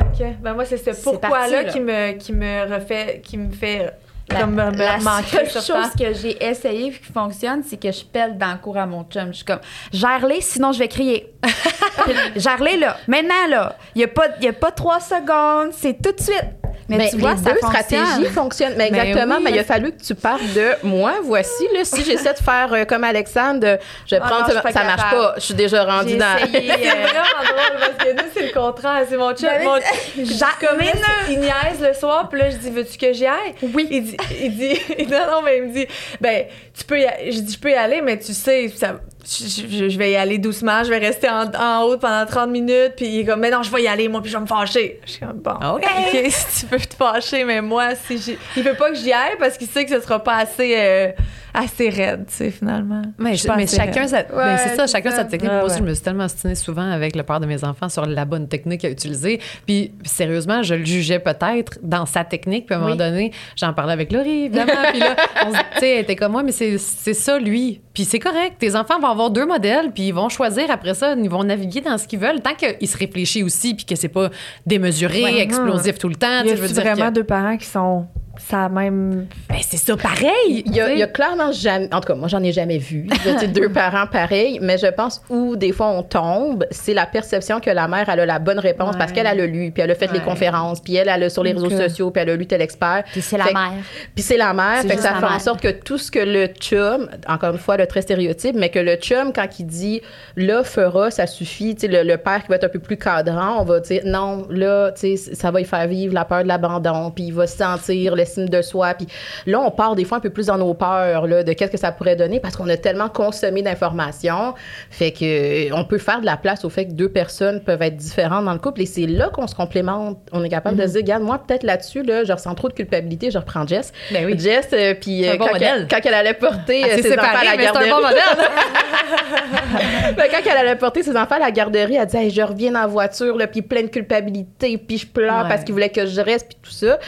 OK. 0.00 0.24
Ben 0.40 0.54
moi, 0.54 0.64
c'est 0.64 0.76
ce 0.76 1.02
pourquoi-là 1.02 1.36
parti, 1.38 1.52
là. 1.52 1.64
qui 1.64 1.80
me, 1.80 2.12
qui 2.12 2.32
me 2.32 2.72
refait, 2.72 3.20
qui 3.24 3.36
me 3.36 3.50
fait 3.50 3.92
La, 4.30 4.40
comme 4.40 4.54
me, 4.54 4.70
la 4.76 4.98
seule 5.22 5.48
chose 5.50 5.90
que 5.98 6.12
j'ai 6.12 6.36
essayé 6.44 6.88
et 6.88 6.92
qui 6.92 7.12
fonctionne, 7.12 7.62
c'est 7.66 7.80
que 7.80 7.90
je 7.90 8.04
pèle 8.04 8.36
dans 8.36 8.52
le 8.52 8.58
cours 8.58 8.76
à 8.76 8.86
mon 8.86 9.04
chum. 9.04 9.28
Je 9.28 9.36
suis 9.36 9.44
comme, 9.44 9.60
gère-les, 9.92 10.40
sinon 10.42 10.72
je 10.72 10.78
vais 10.80 10.88
crier. 10.88 11.32
Gère-les 12.36 12.76
là. 12.76 12.96
Maintenant, 13.06 13.46
là. 13.48 13.76
Il 13.94 13.98
n'y 13.98 14.04
a, 14.04 14.08
pas- 14.08 14.28
y 14.40 14.48
a 14.48 14.52
pas 14.52 14.70
trois 14.70 15.00
secondes, 15.00 15.72
c'est 15.72 16.00
tout 16.02 16.12
de 16.12 16.20
suite. 16.20 16.44
Mais, 16.90 16.96
Mais 16.96 17.10
tu 17.10 17.18
vois, 17.18 17.32
les 17.34 17.36
ça 17.42 17.50
deux 17.52 17.58
fonctionne. 17.60 17.82
stratégies 18.06 18.32
fonctionnent. 18.32 18.74
Mais 18.78 18.88
Mais 18.90 18.98
exactement, 19.00 19.36
oui, 19.36 19.42
mais 19.44 19.50
il 19.50 19.54
a 19.54 19.56
mais- 19.58 19.64
fallu 19.64 19.92
que 19.92 20.02
tu 20.02 20.14
partes 20.14 20.54
de 20.54 20.70
moi. 20.84 21.16
Voici, 21.22 21.64
là, 21.74 21.84
si 21.84 22.02
j'essaie 22.02 22.32
de 22.32 22.38
faire 22.38 22.72
euh, 22.72 22.84
comme 22.86 23.04
Alexandre, 23.04 23.60
de, 23.60 23.78
je 24.06 24.14
vais 24.14 24.22
Ah 24.24 24.26
prendre 24.26 24.48
non, 24.48 24.54
ça, 24.54 24.62
je 24.66 24.72
ça 24.72 24.84
marche 24.84 25.10
pas. 25.10 25.34
Je 25.36 25.40
suis 25.42 25.54
déjà 25.54 25.84
rendue 25.84 26.16
dans. 26.16 26.36
essayé, 26.38 26.72
C'est 26.82 26.88
euh, 26.88 27.02
vraiment 27.02 27.44
drôle 27.44 27.78
parce 27.78 28.04
que 28.08 28.12
nous, 28.14 28.28
c'est 28.34 28.46
le 28.46 28.52
contraire. 28.58 29.02
C'est 29.06 29.16
mon 29.18 29.28
chum. 29.34 29.48
J'avais- 29.50 29.64
Mon... 29.66 29.74
J'a- 30.24 30.46
Comme 30.66 30.78
mais 30.78 30.86
là, 30.86 30.92
non. 30.94 31.26
il 31.32 31.40
niaise 31.40 31.78
le 31.86 31.92
soir, 31.92 32.26
puis 32.30 32.40
là, 32.40 32.48
je 32.48 32.56
dis, 32.56 32.70
veux-tu 32.70 32.96
que 32.96 33.12
j'y 33.12 33.26
aille? 33.26 33.54
Oui. 33.74 33.86
Il 33.90 34.04
dit, 34.04 34.16
il 34.30 34.56
dit, 34.56 35.04
non, 35.10 35.26
non, 35.30 35.42
mais 35.42 35.58
il 35.58 35.62
me 35.64 35.72
dit, 35.72 35.86
ben, 36.20 36.46
tu 36.76 36.84
peux 36.84 37.00
y. 37.00 37.32
Je 37.32 37.40
dis, 37.40 37.52
je 37.52 37.58
peux 37.58 37.70
y 37.70 37.74
aller, 37.74 38.00
mais 38.02 38.18
tu 38.18 38.32
sais, 38.34 38.68
ça, 38.68 39.00
je, 39.28 39.98
vais 39.98 40.12
y 40.12 40.16
aller 40.16 40.38
doucement, 40.38 40.82
je 40.84 40.90
vais 40.90 40.98
rester 40.98 41.28
en, 41.28 41.44
en 41.54 41.82
haut 41.84 41.98
pendant 41.98 42.24
30 42.26 42.50
minutes, 42.50 42.94
puis 42.96 43.06
il 43.06 43.20
est 43.20 43.24
comme, 43.24 43.40
mais 43.40 43.50
non, 43.50 43.62
je 43.62 43.70
vais 43.70 43.82
y 43.82 43.88
aller, 43.88 44.08
moi, 44.08 44.22
puis 44.22 44.30
je 44.30 44.36
vais 44.36 44.42
me 44.42 44.46
fâcher. 44.46 45.00
Je 45.04 45.10
suis 45.12 45.20
comme, 45.20 45.38
bon, 45.38 45.52
OK. 45.52 45.84
OK, 45.84 46.18
si 46.30 46.60
tu 46.60 46.66
peux 46.66 46.78
te 46.78 46.94
fâcher, 46.94 47.44
mais 47.44 47.60
moi, 47.60 47.94
si 47.94 48.18
j'y- 48.18 48.38
il 48.56 48.62
veut 48.62 48.74
pas 48.74 48.90
que 48.90 48.96
j'y 48.96 49.12
aille 49.12 49.36
parce 49.38 49.58
qu'il 49.58 49.68
sait 49.68 49.84
que 49.84 49.90
ce 49.90 50.00
sera 50.00 50.22
pas 50.22 50.36
assez, 50.36 50.74
euh, 50.76 51.10
assez 51.52 51.88
raide, 51.90 52.26
tu 52.28 52.34
sais, 52.34 52.50
finalement. 52.50 53.02
Mais, 53.18 53.34
Je 53.36 53.48
mais 53.52 53.66
chacun, 53.66 54.06
sa, 54.06 54.22
ben, 54.22 54.36
Ouais, 54.36 54.56
c'est 54.58 54.76
ça, 54.76 54.86
chacun 54.86 55.10
ça. 55.10 55.16
sa 55.18 55.24
technique. 55.24 55.50
Ouais, 55.50 55.56
Moi 55.56 55.64
aussi, 55.66 55.74
ouais. 55.76 55.80
je 55.80 55.88
me 55.90 55.94
suis 55.94 56.04
tellement 56.04 56.24
ostinée 56.24 56.54
souvent 56.54 56.90
avec 56.90 57.16
le 57.16 57.22
père 57.22 57.40
de 57.40 57.46
mes 57.46 57.64
enfants 57.64 57.88
sur 57.88 58.06
la 58.06 58.24
bonne 58.24 58.48
technique 58.48 58.84
à 58.84 58.88
utiliser. 58.90 59.40
Puis, 59.66 59.92
sérieusement, 60.04 60.62
je 60.62 60.74
le 60.74 60.84
jugeais 60.84 61.18
peut-être 61.18 61.78
dans 61.82 62.06
sa 62.06 62.24
technique. 62.24 62.66
Puis, 62.66 62.74
à 62.74 62.78
un 62.78 62.80
moment 62.82 62.96
donné, 62.96 63.32
j'en 63.56 63.72
parlais 63.72 63.92
avec 63.92 64.12
Laurie, 64.12 64.44
évidemment. 64.44 64.72
puis 64.90 65.00
là, 65.00 65.16
on 65.46 65.52
se- 65.52 65.58
tu 65.74 65.80
sais, 65.80 65.90
elle 65.96 66.00
était 66.02 66.16
comme 66.16 66.32
moi, 66.32 66.42
mais 66.42 66.52
c'est 66.52 66.78
c'est 66.78 67.14
ça, 67.14 67.38
lui. 67.38 67.80
Puis, 67.98 68.04
c'est 68.04 68.20
correct. 68.20 68.54
Tes 68.60 68.76
enfants 68.76 69.00
vont 69.00 69.08
avoir 69.08 69.28
deux 69.32 69.44
modèles, 69.44 69.90
puis 69.90 70.04
ils 70.04 70.14
vont 70.14 70.28
choisir 70.28 70.70
après 70.70 70.94
ça, 70.94 71.14
ils 71.20 71.28
vont 71.28 71.42
naviguer 71.42 71.80
dans 71.80 71.98
ce 71.98 72.06
qu'ils 72.06 72.20
veulent, 72.20 72.40
tant 72.40 72.54
qu'ils 72.54 72.86
se 72.86 72.96
réfléchissent 72.96 73.42
aussi, 73.42 73.74
puis 73.74 73.84
que 73.84 73.96
c'est 73.96 74.06
pas 74.06 74.30
démesuré, 74.64 75.24
Ouais. 75.24 75.40
explosif 75.40 75.98
tout 75.98 76.08
le 76.08 76.14
temps. 76.14 76.42
Il 76.44 76.50
y 76.50 76.52
a 76.52 76.54
je 76.54 76.60
veux 76.62 76.68
dire 76.68 76.80
vraiment 76.80 77.08
que- 77.08 77.14
deux 77.14 77.24
parents 77.24 77.56
qui 77.56 77.66
sont 77.66 78.06
ça 78.48 78.68
même 78.68 79.26
Ben, 79.48 79.58
c'est 79.60 79.76
ça, 79.76 79.96
pareil. 79.96 80.62
Il 80.66 80.74
y, 80.74 80.80
a, 80.80 80.92
il 80.92 80.98
y 80.98 81.02
a 81.02 81.06
clairement 81.06 81.52
jamais, 81.52 81.88
en 81.92 82.00
tout 82.00 82.08
cas, 82.08 82.14
moi, 82.14 82.28
j'en 82.28 82.42
ai 82.42 82.52
jamais 82.52 82.78
vu, 82.78 83.06
deux 83.54 83.68
parents 83.72 84.06
pareils, 84.06 84.58
mais 84.62 84.78
je 84.78 84.86
pense 84.86 85.20
où 85.28 85.56
des 85.56 85.72
fois 85.72 85.88
on 85.88 86.02
tombe, 86.02 86.64
c'est 86.70 86.94
la 86.94 87.06
perception 87.06 87.60
que 87.60 87.70
la 87.70 87.88
mère, 87.88 88.08
elle 88.08 88.20
a 88.20 88.26
la 88.26 88.38
bonne 88.38 88.58
réponse 88.58 88.96
parce 88.96 89.12
qu'elle 89.12 89.26
a 89.26 89.34
le 89.34 89.46
lu, 89.46 89.70
puis 89.72 89.82
elle 89.82 89.90
a 89.90 89.94
fait 89.94 90.10
les 90.12 90.20
conférences, 90.20 90.80
puis 90.80 90.96
elle, 90.96 91.08
elle 91.08 91.22
a 91.24 91.30
sur 91.30 91.42
les 91.44 91.52
réseaux 91.52 91.70
sociaux, 91.70 92.10
puis 92.10 92.22
elle 92.22 92.30
a 92.30 92.36
lu 92.36 92.46
tel 92.46 92.62
expert. 92.62 93.04
Puis 93.12 93.20
c'est 93.22 93.38
la 93.38 93.44
Fait- 93.44 93.52
mère. 93.54 93.72
Puis 94.14 94.22
c'est 94.22 94.36
la 94.36 94.52
mère, 94.54 94.82
fait 94.82 94.96
que 94.96 95.02
ça 95.02 95.14
fait 95.14 95.26
en 95.26 95.38
sorte 95.38 95.60
que 95.60 95.68
tout 95.70 95.98
ce 95.98 96.10
que 96.10 96.18
le 96.18 96.46
chum, 96.46 97.08
encore 97.28 97.52
une 97.52 97.58
fois, 97.58 97.76
le 97.76 97.86
très 97.86 98.02
stéréotype, 98.02 98.56
mais 98.56 98.70
que 98.70 98.78
le 98.78 98.96
chum, 98.96 99.32
quand 99.32 99.46
il 99.58 99.66
dit 99.66 100.00
là, 100.36 100.62
fera, 100.64 101.10
ça 101.10 101.26
suffit, 101.26 101.74
tu 101.74 101.82
sais, 101.82 101.88
le, 101.88 102.02
le 102.08 102.16
père 102.16 102.42
qui 102.42 102.48
va 102.48 102.56
être 102.56 102.64
un 102.64 102.68
peu 102.68 102.78
plus 102.78 102.96
cadrant, 102.96 103.60
on 103.60 103.64
va 103.64 103.80
dire 103.80 104.02
non, 104.04 104.46
là, 104.50 104.92
tu 104.92 105.16
sais, 105.16 105.34
ça 105.34 105.50
va 105.50 105.60
y 105.60 105.64
faire 105.64 105.86
vivre 105.86 106.14
la 106.14 106.24
peur 106.24 106.42
de 106.42 106.48
l'abandon, 106.48 107.10
puis 107.10 107.24
il 107.24 107.34
va 107.34 107.46
se 107.46 107.56
sentir 107.58 108.16
le 108.16 108.24
de 108.46 108.62
soi. 108.62 108.94
Puis 108.94 109.06
là, 109.46 109.60
on 109.60 109.70
part 109.70 109.96
des 109.96 110.04
fois 110.04 110.18
un 110.18 110.20
peu 110.20 110.30
plus 110.30 110.46
dans 110.46 110.58
nos 110.58 110.74
peurs 110.74 111.26
là, 111.26 111.42
de 111.42 111.52
qu'est-ce 111.52 111.72
que 111.72 111.78
ça 111.78 111.92
pourrait 111.92 112.16
donner 112.16 112.40
parce 112.40 112.56
qu'on 112.56 112.68
a 112.68 112.76
tellement 112.76 113.08
consommé 113.08 113.62
d'informations. 113.62 114.54
Fait 114.90 115.12
que 115.12 115.68
euh, 115.70 115.74
on 115.74 115.84
peut 115.84 115.98
faire 115.98 116.20
de 116.20 116.26
la 116.26 116.36
place 116.36 116.64
au 116.64 116.70
fait 116.70 116.86
que 116.86 116.92
deux 116.92 117.08
personnes 117.10 117.60
peuvent 117.62 117.82
être 117.82 117.96
différentes 117.96 118.44
dans 118.44 118.52
le 118.52 118.58
couple 118.58 118.82
et 118.82 118.86
c'est 118.86 119.06
là 119.06 119.28
qu'on 119.30 119.46
se 119.46 119.54
complémente. 119.54 120.18
On 120.32 120.42
est 120.44 120.48
capable 120.48 120.76
de 120.76 120.86
se 120.86 120.92
dire, 120.92 121.02
regarde, 121.02 121.22
moi, 121.22 121.42
peut-être 121.46 121.62
là-dessus, 121.62 122.02
là, 122.02 122.24
je 122.24 122.32
ressens 122.32 122.54
trop 122.54 122.68
de 122.68 122.74
culpabilité, 122.74 123.30
je 123.30 123.38
reprends 123.38 123.66
Jess. 123.66 123.92
Ben 124.12 124.24
oui. 124.26 124.38
Jess, 124.38 124.68
euh, 124.72 124.94
puis 125.00 125.28
euh, 125.28 125.36
bon 125.36 125.46
quand, 125.46 125.58
elle, 125.60 125.86
quand 125.88 126.00
elle 126.04 126.14
allait 126.14 126.34
porter 126.34 126.82
Ah, 126.84 126.96
ses 126.96 127.12
enfants 127.12 127.22
à 127.22 127.40
séparé, 127.40 127.46
la 127.46 127.56
garderie. 127.56 127.90
bon 127.90 127.96
que 127.98 128.08
quand 130.30 130.50
elle 130.50 130.56
allait 130.56 130.76
porter 130.76 131.02
ses 131.02 131.16
enfants 131.16 131.36
à 131.36 131.40
la 131.40 131.50
garderie, 131.50 131.96
elle 131.96 132.06
disait 132.06 132.24
Hey, 132.24 132.30
je 132.30 132.42
reviens 132.42 132.72
dans 132.72 132.80
la 132.80 132.86
voiture, 132.86 133.36
là, 133.36 133.46
puis 133.46 133.62
plein 133.62 133.82
de 133.82 133.88
culpabilité, 133.88 134.78
puis 134.78 134.98
je 134.98 135.06
pleure 135.06 135.42
Ouais. 135.42 135.48
parce 135.48 135.62
qu'il 135.64 135.72
voulait 135.74 135.90
que 135.90 136.06
je 136.06 136.20
reste, 136.20 136.48
puis 136.48 136.56
tout 136.62 136.70
ça. 136.70 136.98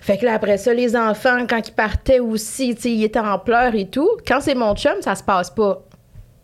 Fait 0.00 0.16
que 0.18 0.24
là, 0.24 0.34
après 0.34 0.56
ça, 0.58 0.69
les 0.72 0.96
enfants, 0.96 1.46
quand 1.48 1.66
ils 1.66 1.74
partaient 1.74 2.20
aussi, 2.20 2.74
tu 2.74 2.82
sais, 2.82 2.90
ils 2.90 3.04
étaient 3.04 3.18
en 3.18 3.38
pleurs 3.38 3.74
et 3.74 3.86
tout. 3.86 4.08
Quand 4.26 4.40
c'est 4.40 4.54
mon 4.54 4.74
chum, 4.74 5.00
ça 5.00 5.14
se 5.14 5.22
passe 5.22 5.50
pas. 5.50 5.82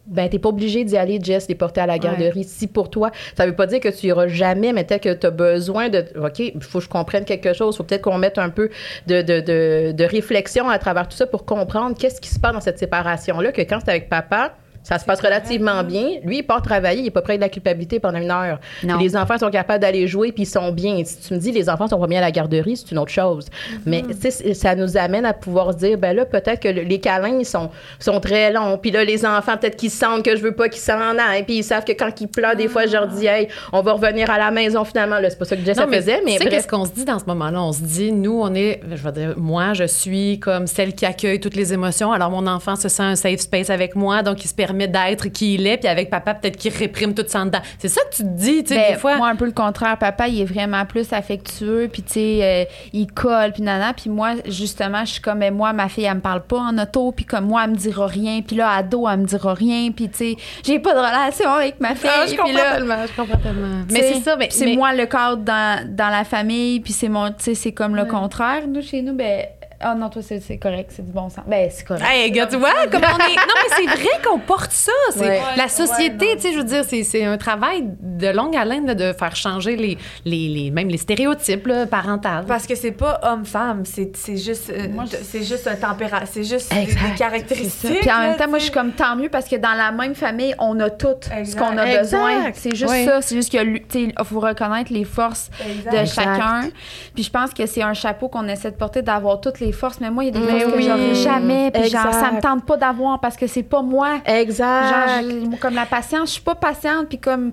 Ben, 0.07 0.29
t'es 0.29 0.39
pas 0.39 0.51
obligé 0.51 0.85
d'y 0.85 0.97
aller, 0.97 1.19
Jess, 1.21 1.49
les 1.49 1.57
porter 1.57 1.81
à 1.81 1.87
la 1.87 1.99
garderie. 1.99 2.45
Si 2.45 2.69
pour 2.69 2.91
toi, 2.91 3.11
ça 3.37 3.45
veut 3.45 3.57
pas 3.57 3.67
dire 3.67 3.81
que 3.81 3.89
tu 3.89 4.07
iras 4.07 4.29
jamais, 4.29 4.73
mais 4.73 4.85
peut-être 4.85 5.03
que 5.03 5.13
tu 5.15 5.27
as 5.27 5.31
besoin 5.31 5.89
de. 5.89 6.05
OK, 6.17 6.39
il 6.39 6.63
faut 6.63 6.79
que 6.79 6.85
je 6.85 6.89
comprenne 6.89 7.25
quelque 7.25 7.53
chose. 7.53 7.77
faut 7.77 7.83
peut-être 7.83 8.03
qu'on 8.03 8.19
mette 8.19 8.39
un 8.39 8.51
peu 8.51 8.71
de, 9.09 9.23
de, 9.23 9.41
de, 9.41 9.93
de 9.93 10.05
réflexion 10.05 10.69
à 10.69 10.79
travers 10.79 11.09
tout 11.09 11.17
ça 11.17 11.27
pour 11.27 11.45
comprendre 11.45 11.97
qu'est-ce 11.99 12.21
qui 12.21 12.29
se 12.29 12.39
passe 12.39 12.53
dans 12.53 12.61
cette 12.61 12.79
séparation-là, 12.79 13.51
que 13.51 13.63
quand 13.63 13.81
c'est 13.85 13.91
avec 13.91 14.09
papa, 14.09 14.55
ça 14.89 14.99
se 15.01 15.05
passe 15.05 15.21
relativement 15.21 15.83
bien. 15.83 16.21
Lui, 16.25 16.39
il 16.39 16.43
part 16.45 16.63
travailler, 16.63 17.01
il 17.01 17.07
est 17.07 17.11
pas 17.11 17.23
près 17.23 17.37
de 17.37 17.41
la 17.41 17.49
culpabilité 17.49 17.99
pendant 17.99 18.19
une 18.21 18.31
heure. 18.31 18.61
Non. 18.85 18.99
Les 18.99 19.17
enfants 19.17 19.37
sont 19.37 19.51
capables 19.51 19.81
d'aller 19.83 20.07
jouer, 20.07 20.31
puis 20.31 20.45
ils 20.45 20.47
sont 20.47 20.71
bien. 20.71 21.03
Si 21.05 21.19
tu 21.27 21.35
me 21.35 21.39
dis 21.41 21.51
les 21.51 21.69
enfants 21.69 21.89
sont 21.89 21.99
pas 21.99 22.07
bien 22.07 22.19
à 22.19 22.23
la 22.23 22.31
garderie, 22.31 22.77
c'est 22.77 22.93
une 22.93 22.99
autre 22.99 23.11
chose. 23.11 23.47
Mais 23.85 24.05
sais, 24.21 24.31
c'est- 24.31 24.55
ça 24.55 24.77
nous 24.77 24.97
amène 24.97 25.27
à 25.27 25.33
pouvoir 25.33 25.75
dire, 25.75 25.99
ben 25.99 26.15
là, 26.15 26.25
peut-être 26.25 26.61
que 26.61 26.69
le- 26.69 26.83
les 26.83 27.01
câlins 27.01 27.39
ils 27.41 27.45
sont, 27.45 27.71
sont 27.99 28.21
très 28.21 28.53
longs. 28.53 28.79
Puis 28.79 28.93
là, 28.93 29.03
les 29.05 29.27
enfants, 29.27 29.57
peut-être 29.57 29.77
qu'ils 29.77 29.91
sentent 29.91 30.25
que 30.25 30.37
je 30.37 30.43
veux 30.43 30.53
pas 30.53 30.69
qu'ils 30.69 30.83
s'en 30.83 31.19
aillent. 31.19 31.43
Puis 31.45 31.57
ils 31.59 31.65
savent 31.65 31.85
que 31.85 31.93
quand 31.93 32.21
ils 32.21 32.29
pleurent, 32.29 32.55
des 32.55 32.69
fois, 32.69 32.87
je 32.87 32.93
leur 32.93 33.09
dis, 33.09 33.27
hey, 33.27 33.49
on 33.73 33.83
va 33.83 33.93
revenir 33.95 34.31
à 34.31 34.39
la 34.39 34.53
maison 34.53 34.85
finalement. 34.85 35.19
Là, 35.19 35.31
c'est 35.31 35.39
pas 35.39 35.45
ça 35.47 35.57
que 35.57 35.65
Jess 35.65 35.77
faisait, 35.81 36.21
mais 36.25 36.33
tu 36.33 36.39
sais 36.39 36.45
bref. 36.45 36.51
qu'est-ce 36.51 36.69
qu'on 36.69 36.85
se 36.85 36.93
dit 36.93 37.05
dans 37.05 37.19
ce 37.19 37.25
moment-là? 37.27 37.61
On 37.61 37.73
se 37.73 37.81
dit, 37.83 38.13
nous, 38.13 38.41
on 38.41 38.55
est, 38.55 38.81
je 38.95 39.03
vais 39.03 39.13
dire, 39.13 39.35
moi, 39.37 39.73
je 39.73 39.85
suis 39.85 40.39
comme 40.39 40.67
celle 40.69 40.95
qui 40.95 41.07
accueille 41.07 41.41
toutes 41.41 41.57
les 41.57 41.73
émotions. 41.73 42.13
Alors, 42.13 42.31
mon 42.31 42.47
enfant 42.47 42.77
se 42.77 42.89
sent 42.89 43.03
un 43.03 43.17
safe 43.17 43.41
space 43.41 43.71
avec 43.71 43.97
moi, 43.97 44.23
donc 44.23 44.45
il 44.45 44.49
se 44.49 44.55
permet 44.55 44.76
d'être 44.87 45.29
qui 45.29 45.55
il 45.55 45.67
est, 45.67 45.79
puis 45.79 45.89
avec 45.89 46.11
papa, 46.11 46.35
peut-être 46.35 46.57
qu'il 46.57 46.73
réprime 46.73 47.15
tout 47.15 47.25
ça 47.27 47.41
en 47.41 47.47
dedans. 47.47 47.61
C'est 47.79 47.89
ça 47.89 48.01
que 48.11 48.17
tu 48.17 48.23
te 48.23 48.29
dis, 48.29 48.63
tu 48.65 48.75
sais, 48.75 48.81
Ben, 48.81 48.95
des 48.95 48.99
fois. 48.99 49.17
Moi, 49.17 49.29
un 49.29 49.37
peu 49.37 49.47
le 49.47 49.53
contraire. 49.53 49.97
Papa, 49.99 50.29
il 50.29 50.41
est 50.43 50.45
vraiment 50.45 50.85
plus 50.85 51.13
affectueux, 51.13 51.89
puis 51.93 52.03
tu 52.03 52.13
sais, 52.15 52.39
euh, 52.43 52.65
il 52.93 53.07
colle, 53.07 53.53
puis 53.53 53.63
nana. 53.63 53.93
Puis 53.95 54.11
moi, 54.11 54.35
justement, 54.47 55.05
je 55.05 55.13
suis 55.13 55.21
comme, 55.23 55.39
mais 55.39 55.51
moi, 55.51 55.73
ma 55.73 55.89
fille, 55.89 56.05
elle 56.05 56.17
me 56.17 56.21
parle 56.21 56.43
pas 56.43 56.59
en 56.59 56.77
auto, 56.79 57.13
puis 57.13 57.25
comme 57.25 57.47
moi, 57.47 57.63
elle 57.65 57.71
me 57.71 57.77
dira 57.77 58.07
rien. 58.07 58.43
Puis 58.47 58.57
là, 58.57 58.71
ado, 58.73 59.09
elle 59.09 59.21
me 59.21 59.25
dira 59.27 59.55
rien. 59.55 59.91
Puis 59.93 60.09
tu 60.09 60.17
sais, 60.17 60.37
j'ai 60.65 60.79
pas 60.79 60.93
de 60.95 60.99
relation 60.99 61.51
avec 61.51 61.81
ma 61.81 61.95
fille. 61.95 62.11
Ah, 62.13 62.27
je 62.27 62.35
comprends 62.37 62.53
là, 62.53 62.75
tellement, 62.77 62.97
je 63.07 63.17
comprends 63.21 63.39
tellement. 63.39 63.85
Mais 63.91 64.13
c'est 64.13 64.21
ça, 64.21 64.37
mais, 64.37 64.49
puis 64.49 64.57
c'est 64.59 64.65
mais- 64.67 64.77
moi 64.77 64.93
le 64.95 65.07
cadre 65.07 65.37
dans, 65.43 65.87
dans 65.97 66.09
la 66.09 66.25
famille, 66.25 66.81
puis 66.81 66.93
c'est 66.93 67.09
mon, 67.09 67.29
tu 67.29 67.35
sais, 67.39 67.55
c'est 67.55 67.73
comme 67.73 67.95
le 67.97 68.05
contraire. 68.05 68.63
Nous, 68.67 68.83
chez 68.83 69.03
nous, 69.03 69.15
ben, 69.15 69.45
ah 69.81 69.95
non, 69.95 70.09
toi, 70.09 70.23
c'est 70.23 70.41
c'est 70.41 70.59
correct, 70.59 70.91
c'est 70.95 71.05
du 71.05 71.13
bon 71.13 71.29
sens. 71.29 71.45
Ben, 71.47 71.69
c'est 71.71 71.85
correct. 71.87 72.05
Hey, 72.09 72.31
gars, 72.31 72.47
tu 72.47 72.57
vois, 72.57 72.73
comme 72.91 73.03
on 73.03 73.19
est. 73.25 73.37
Non, 73.37 73.55
mais 73.55 73.77
c'est 73.77 73.87
vrai 73.87 74.09
qu'on 74.25 74.39
porte 74.39 74.73
ça. 74.73 74.93
C'est 75.11 75.21
Ouais. 75.27 75.41
la 75.57 75.69
société, 75.69 76.37
tu 76.37 76.43
sais, 76.43 76.53
je 76.53 76.59
veux 76.59 76.65
dire, 76.65 76.85
c'est, 76.87 77.03
c'est 77.03 77.25
un 77.25 77.37
travail 77.37 77.85
de 78.01 78.29
longue 78.29 78.57
haleine 78.57 78.87
là, 78.87 78.95
de 78.95 79.13
faire 79.13 79.35
changer 79.37 79.77
les, 79.77 79.99
les, 80.25 80.49
les- 80.49 80.71
même 80.71 80.89
les 80.89 80.99
stéréotypes 80.99 81.67
là, 81.67 81.87
parentales. 81.87 82.45
Parce 82.47 82.67
que 82.67 82.75
c'est 82.75 82.93
pas 82.93 83.21
homme-femme, 83.23 83.85
c'est 83.85 84.17
c'est 84.17 84.37
juste, 84.37 84.71
euh, 84.71 84.89
Moi, 84.89 85.05
je- 85.11 85.17
c'est 85.23 85.43
juste 85.43 85.67
un 85.67 85.77
tempéra, 85.77 86.25
c'est 86.27 86.45
juste 86.45 86.73
Exact. 86.73 87.11
des 87.13 87.19
caractéristiques. 87.19 88.01
Puis 88.01 88.11
en 88.11 88.21
même 88.21 88.37
temps, 88.37 88.49
moi, 88.49 88.59
je 88.59 88.65
suis 88.65 88.73
comme 88.73 88.93
tant 88.93 89.17
mieux 89.17 89.29
parce 89.29 89.47
que 89.49 89.57
dans 89.57 89.75
la 89.75 89.93
même 89.93 90.15
famille, 90.15 90.55
on 90.59 90.79
a 90.81 90.91
tout 90.91 91.09
ce 91.21 91.31
Exact. 91.39 91.59
qu'on 91.61 91.77
a 91.79 91.87
Exact. 91.87 92.03
besoin. 92.03 92.51
C'est 92.55 92.75
juste 92.75 92.93
Oui. 92.93 93.05
ça. 93.05 93.21
C'est 93.23 93.37
juste 93.37 93.51
qu'il 93.51 94.13
faut 94.25 94.41
reconnaître 94.41 94.93
les 94.93 95.05
forces 95.05 95.51
Exact. 95.61 95.93
de 95.93 95.97
Exact. 95.99 96.15
chacun. 96.23 96.69
Puis 97.15 97.25
je 97.25 97.31
pense 97.31 97.53
que 97.53 97.67
c'est 97.67 97.83
un 97.83 97.95
chapeau 97.95 98.29
qu'on 98.29 98.49
essaie 98.49 98.71
de 98.71 98.77
porter, 98.77 99.03
d'avoir 99.03 99.41
toutes 99.41 99.61
les 99.61 99.66
forces. 99.73 100.01
Mais 100.01 100.11
moi, 100.11 100.25
il 100.25 100.27
y 100.27 100.31
a 100.31 100.33
des 100.41 100.47
Mais 100.47 100.61
forces 100.61 100.73
que 100.73 100.77
oui. 100.79 100.85
j'aurais 100.85 101.15
jamais. 101.15 101.71
Puis 101.71 101.89
genre, 101.91 102.13
ça 102.13 102.33
me 102.33 102.41
tente 102.41 102.65
pas 102.67 102.77
d'avoir 102.77 103.21
parce 103.21 103.37
que 103.37 103.47
c'est 103.47 103.63
pas 103.63 103.83
moi. 103.83 104.21
Exact. 104.25 105.21
Genre, 105.23 105.59
comme 105.61 105.75
la 105.75 105.87
patience, 105.87 106.29
je 106.29 106.33
suis 106.35 106.43
pas 106.43 106.55
patiente. 106.55 107.09
Puis 107.09 107.19
comme. 107.19 107.53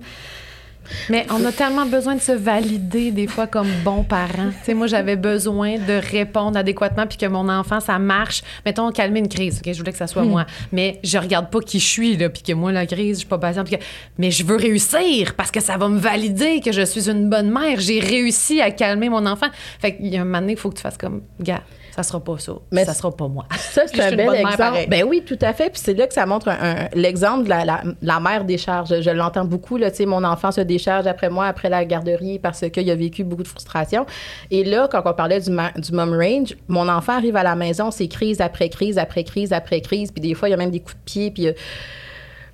Mais 1.08 1.24
on 1.30 1.42
a 1.46 1.50
tellement 1.50 1.86
besoin 1.86 2.14
de 2.14 2.20
se 2.20 2.32
valider 2.32 3.10
des 3.10 3.26
fois 3.26 3.46
comme 3.46 3.68
bons 3.82 4.02
parents. 4.02 4.50
tu 4.50 4.64
sais, 4.64 4.74
moi, 4.74 4.86
j'avais 4.86 5.16
besoin 5.16 5.78
de 5.78 5.94
répondre 6.10 6.58
adéquatement 6.58 7.06
puis 7.06 7.16
que 7.16 7.24
mon 7.24 7.48
enfant, 7.48 7.80
ça 7.80 7.98
marche. 7.98 8.42
Mettons, 8.66 8.92
calmer 8.92 9.20
une 9.20 9.28
crise. 9.30 9.62
ok, 9.64 9.72
Je 9.72 9.78
voulais 9.78 9.92
que 9.92 9.96
ça 9.98 10.06
soit 10.06 10.24
moi. 10.24 10.44
Mais 10.72 11.00
je 11.02 11.16
regarde 11.16 11.48
pas 11.48 11.60
qui 11.60 11.80
je 11.80 11.86
suis, 11.88 12.18
là, 12.18 12.28
puis 12.28 12.42
que 12.42 12.52
moi, 12.52 12.70
la 12.70 12.84
crise, 12.84 13.14
je 13.14 13.18
suis 13.20 13.26
pas 13.28 13.38
patiente. 13.38 13.66
puis 13.66 13.78
que- 13.78 13.82
Mais 14.18 14.30
je 14.30 14.44
veux 14.44 14.56
réussir 14.56 15.34
parce 15.36 15.50
que 15.50 15.60
ça 15.60 15.78
va 15.78 15.88
me 15.88 15.98
valider 15.98 16.60
que 16.60 16.70
je 16.70 16.82
suis 16.82 17.08
une 17.08 17.30
bonne 17.30 17.50
mère. 17.50 17.80
J'ai 17.80 18.00
réussi 18.00 18.60
à 18.60 18.70
calmer 18.70 19.08
mon 19.08 19.24
enfant. 19.24 19.46
Fait 19.80 19.96
qu'il 19.96 20.08
y 20.08 20.18
a 20.18 20.20
un 20.20 20.24
moment 20.26 20.40
donné, 20.40 20.52
il 20.52 20.58
faut 20.58 20.68
que 20.68 20.76
tu 20.76 20.82
fasses 20.82 20.98
comme, 20.98 21.22
gars, 21.40 21.62
ça 21.94 22.02
sera 22.02 22.18
pas 22.22 22.38
ça. 22.38 22.52
Mais 22.72 22.84
ça 22.84 22.92
sera 22.94 23.14
pas 23.14 23.28
moi. 23.28 23.46
Ça, 23.56 23.82
c'est 23.86 24.00
un 24.00 24.10
bel 24.16 24.34
exemple. 24.34 24.86
Ben 24.88 25.04
oui, 25.04 25.22
tout 25.24 25.38
à 25.40 25.52
fait. 25.52 25.70
Puis 25.70 25.80
c'est 25.84 25.94
là 25.94 26.06
que 26.06 26.14
ça 26.14 26.26
montre 26.26 26.48
un- 26.48 26.58
un- 26.60 26.88
l'exemple 26.94 27.44
de 27.44 27.48
la, 27.50 27.64
la, 27.64 27.82
la 28.02 28.20
mère 28.20 28.44
décharge. 28.44 28.88
Je, 28.88 29.00
je 29.02 29.10
l'entends 29.10 29.44
beaucoup. 29.44 29.76
Là, 29.76 29.90
Tu 29.90 29.98
sais, 29.98 30.06
mon 30.06 30.24
enfant 30.24 30.50
se 30.52 30.60
décharge 30.60 31.06
après 31.06 31.30
moi, 31.30 31.46
après 31.46 31.68
la 31.68 31.84
garderie, 31.84 32.38
parce 32.38 32.68
qu'il 32.70 32.90
a 32.90 32.94
vécu 32.94 33.22
beaucoup 33.24 33.42
de 33.44 33.48
frustration. 33.48 34.06
Et 34.50 34.64
là, 34.64 34.88
quand 34.90 35.02
on 35.04 35.12
parlait 35.12 35.40
du, 35.40 35.50
ma- 35.50 35.72
du 35.72 35.92
mom 35.92 36.12
range, 36.14 36.56
mon 36.68 36.88
enfant 36.88 37.12
arrive 37.14 37.36
à 37.36 37.42
la 37.42 37.54
maison, 37.54 37.90
c'est 37.90 38.08
crise 38.08 38.40
après 38.40 38.68
crise, 38.68 38.98
après 38.98 39.24
crise, 39.24 39.52
après 39.52 39.80
crise. 39.80 40.10
Puis 40.10 40.20
des 40.20 40.34
fois, 40.34 40.48
il 40.48 40.52
y 40.52 40.54
a 40.54 40.58
même 40.58 40.70
des 40.70 40.80
coups 40.80 40.96
de 40.96 41.04
pied. 41.04 41.30
Puis, 41.30 41.48
euh, 41.48 41.52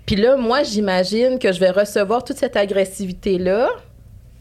puis 0.07 0.17
là, 0.17 0.37
moi, 0.37 0.63
j'imagine 0.65 1.39
que 1.39 1.53
je 1.53 1.61
vais 1.61 1.71
recevoir 1.71 2.25
toute 2.25 2.37
cette 2.37 2.57
agressivité-là 2.57 3.69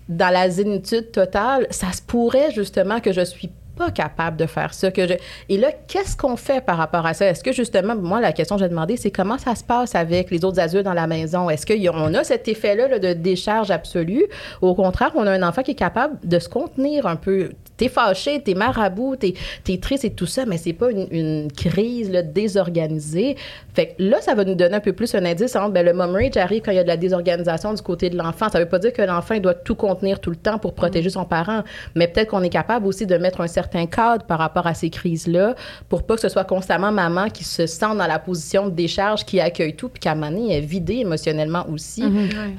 dans 0.08 0.30
la 0.34 0.50
zénitude 0.50 1.12
totale. 1.12 1.68
Ça 1.70 1.92
se 1.92 2.02
pourrait 2.02 2.52
justement 2.52 3.00
que 3.00 3.14
je 3.14 3.22
suis 3.22 3.50
pas 3.80 3.92
capable 3.92 4.38
de 4.38 4.46
faire 4.46 4.74
ça. 4.74 4.92
Que 4.92 5.08
je... 5.08 5.14
Et 5.48 5.58
là, 5.58 5.72
qu'est-ce 5.88 6.16
qu'on 6.18 6.36
fait 6.36 6.64
par 6.64 6.78
rapport 6.78 7.06
à 7.06 7.14
ça? 7.14 7.26
Est-ce 7.26 7.44
que 7.44 7.54
justement, 7.54 7.96
moi, 7.96 8.20
la 8.20 8.34
question 8.34 8.58
que 8.58 8.62
j'ai 8.62 8.70
demandé, 8.70 8.98
c'est 8.98 9.10
comment 9.10 9.38
ça 9.38 9.56
se 9.56 9.64
passe 9.64 9.96
avec 9.96 10.30
les 10.30 10.44
autres 10.44 10.60
adultes 10.60 10.84
dans 10.84 10.94
la 10.94 11.08
maison? 11.08 11.50
Est-ce 11.50 11.66
qu'on 11.66 12.14
a 12.14 12.24
cet 12.26 12.48
effet-là 12.50 12.90
là, 12.90 13.00
de 13.00 13.14
décharge 13.14 13.72
absolue? 13.72 14.26
Au 14.62 14.76
contraire, 14.76 15.12
on 15.16 15.26
a 15.26 15.32
un 15.32 15.44
enfant 15.44 15.64
qui 15.64 15.72
est 15.72 15.76
capable 15.76 16.20
de 16.28 16.38
se 16.40 16.50
contenir 16.50 17.08
un 17.08 17.16
peu. 17.16 17.52
T'es 17.80 17.88
fâché, 17.90 18.42
t'es 18.42 18.54
marabout, 18.54 19.16
t'es 19.16 19.34
es 19.70 19.78
triste 19.80 20.04
et 20.04 20.10
tout 20.12 20.26
ça, 20.26 20.46
mais 20.46 20.58
c'est 20.58 20.74
pas 20.74 20.92
une, 20.92 21.08
une 21.12 21.52
crise 21.52 22.12
là, 22.12 22.22
désorganisée. 22.22 23.38
Fait 23.74 23.88
que 23.88 24.04
là, 24.04 24.20
ça 24.22 24.36
va 24.36 24.44
nous 24.44 24.56
donner 24.56 24.76
un 24.76 24.80
peu 24.82 24.94
plus 24.94 25.16
un 25.16 25.24
indice 25.26 25.56
ben, 25.72 25.86
le 25.86 25.94
mom 25.94 26.14
rage 26.14 26.36
arrive 26.36 26.62
quand 26.64 26.72
il 26.72 26.76
y 26.76 26.80
a 26.80 26.84
de 26.84 26.88
la 26.90 26.98
désorganisation 26.98 27.74
du 27.74 27.82
côté 27.82 28.10
de 28.10 28.18
l'enfant. 28.18 28.50
Ça 28.50 28.60
veut 28.60 28.68
pas 28.68 28.80
dire 28.80 28.92
que 28.92 29.02
l'enfant 29.02 29.36
il 29.36 29.42
doit 29.42 29.54
tout 29.54 29.76
contenir 29.76 30.20
tout 30.20 30.30
le 30.30 30.36
temps 30.36 30.58
pour 30.60 30.74
protéger 30.74 31.10
son 31.10 31.24
parent, 31.24 31.64
mais 31.96 32.08
peut-être 32.08 32.30
qu'on 32.32 32.44
est 32.44 32.50
capable 32.50 32.86
aussi 32.86 33.06
de 33.06 33.18
mettre 33.18 33.40
un 33.42 33.48
certain 33.48 33.86
cadre 33.86 34.26
par 34.26 34.40
rapport 34.40 34.68
à 34.68 34.74
ces 34.74 34.90
crises-là 34.90 35.56
pour 35.88 36.04
pas 36.04 36.16
que 36.16 36.22
ce 36.22 36.30
soit 36.30 36.44
constamment 36.44 36.92
maman 36.92 37.30
qui 37.30 37.46
se 37.46 37.66
sent 37.66 37.96
dans 37.98 38.08
la 38.08 38.20
position 38.20 38.68
de 38.68 38.72
décharge, 38.76 39.24
qui 39.26 39.40
accueille 39.40 39.76
tout, 39.76 39.88
puis 39.90 40.02
qu'à 40.02 40.16
elle 40.20 40.52
est 40.52 40.60
vidée 40.60 40.98
émotionnellement 40.98 41.66
aussi. 41.72 42.04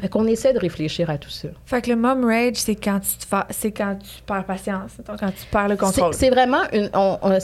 Fait 0.01 0.09
qu'on 0.09 0.27
essaie 0.27 0.53
de 0.55 0.59
réfléchir 0.59 1.11
à 1.11 1.19
tout 1.19 1.31
ça. 1.31 1.49
Fait 1.67 1.83
que 1.83 1.91
le 1.91 1.97
mom 1.97 2.25
rage, 2.25 2.57
c'est 2.57 2.75
quand 2.75 3.01
tu 3.01 3.19
te 3.19 3.27
fa- 3.27 3.47
c'est 3.51 3.73
quand 3.73 3.97
tu 3.99 4.23
perds 4.27 4.47
patience, 4.47 4.93
quand 5.19 5.31
tu 5.31 5.47
perds 5.51 5.69
le 5.69 5.75
C'est 5.75 5.81
contrôle. 5.85 6.15
c'est 6.15 6.31
vraiment 6.31 6.63
une. 6.73 6.91
on- 6.95 7.19
on- 7.23 7.39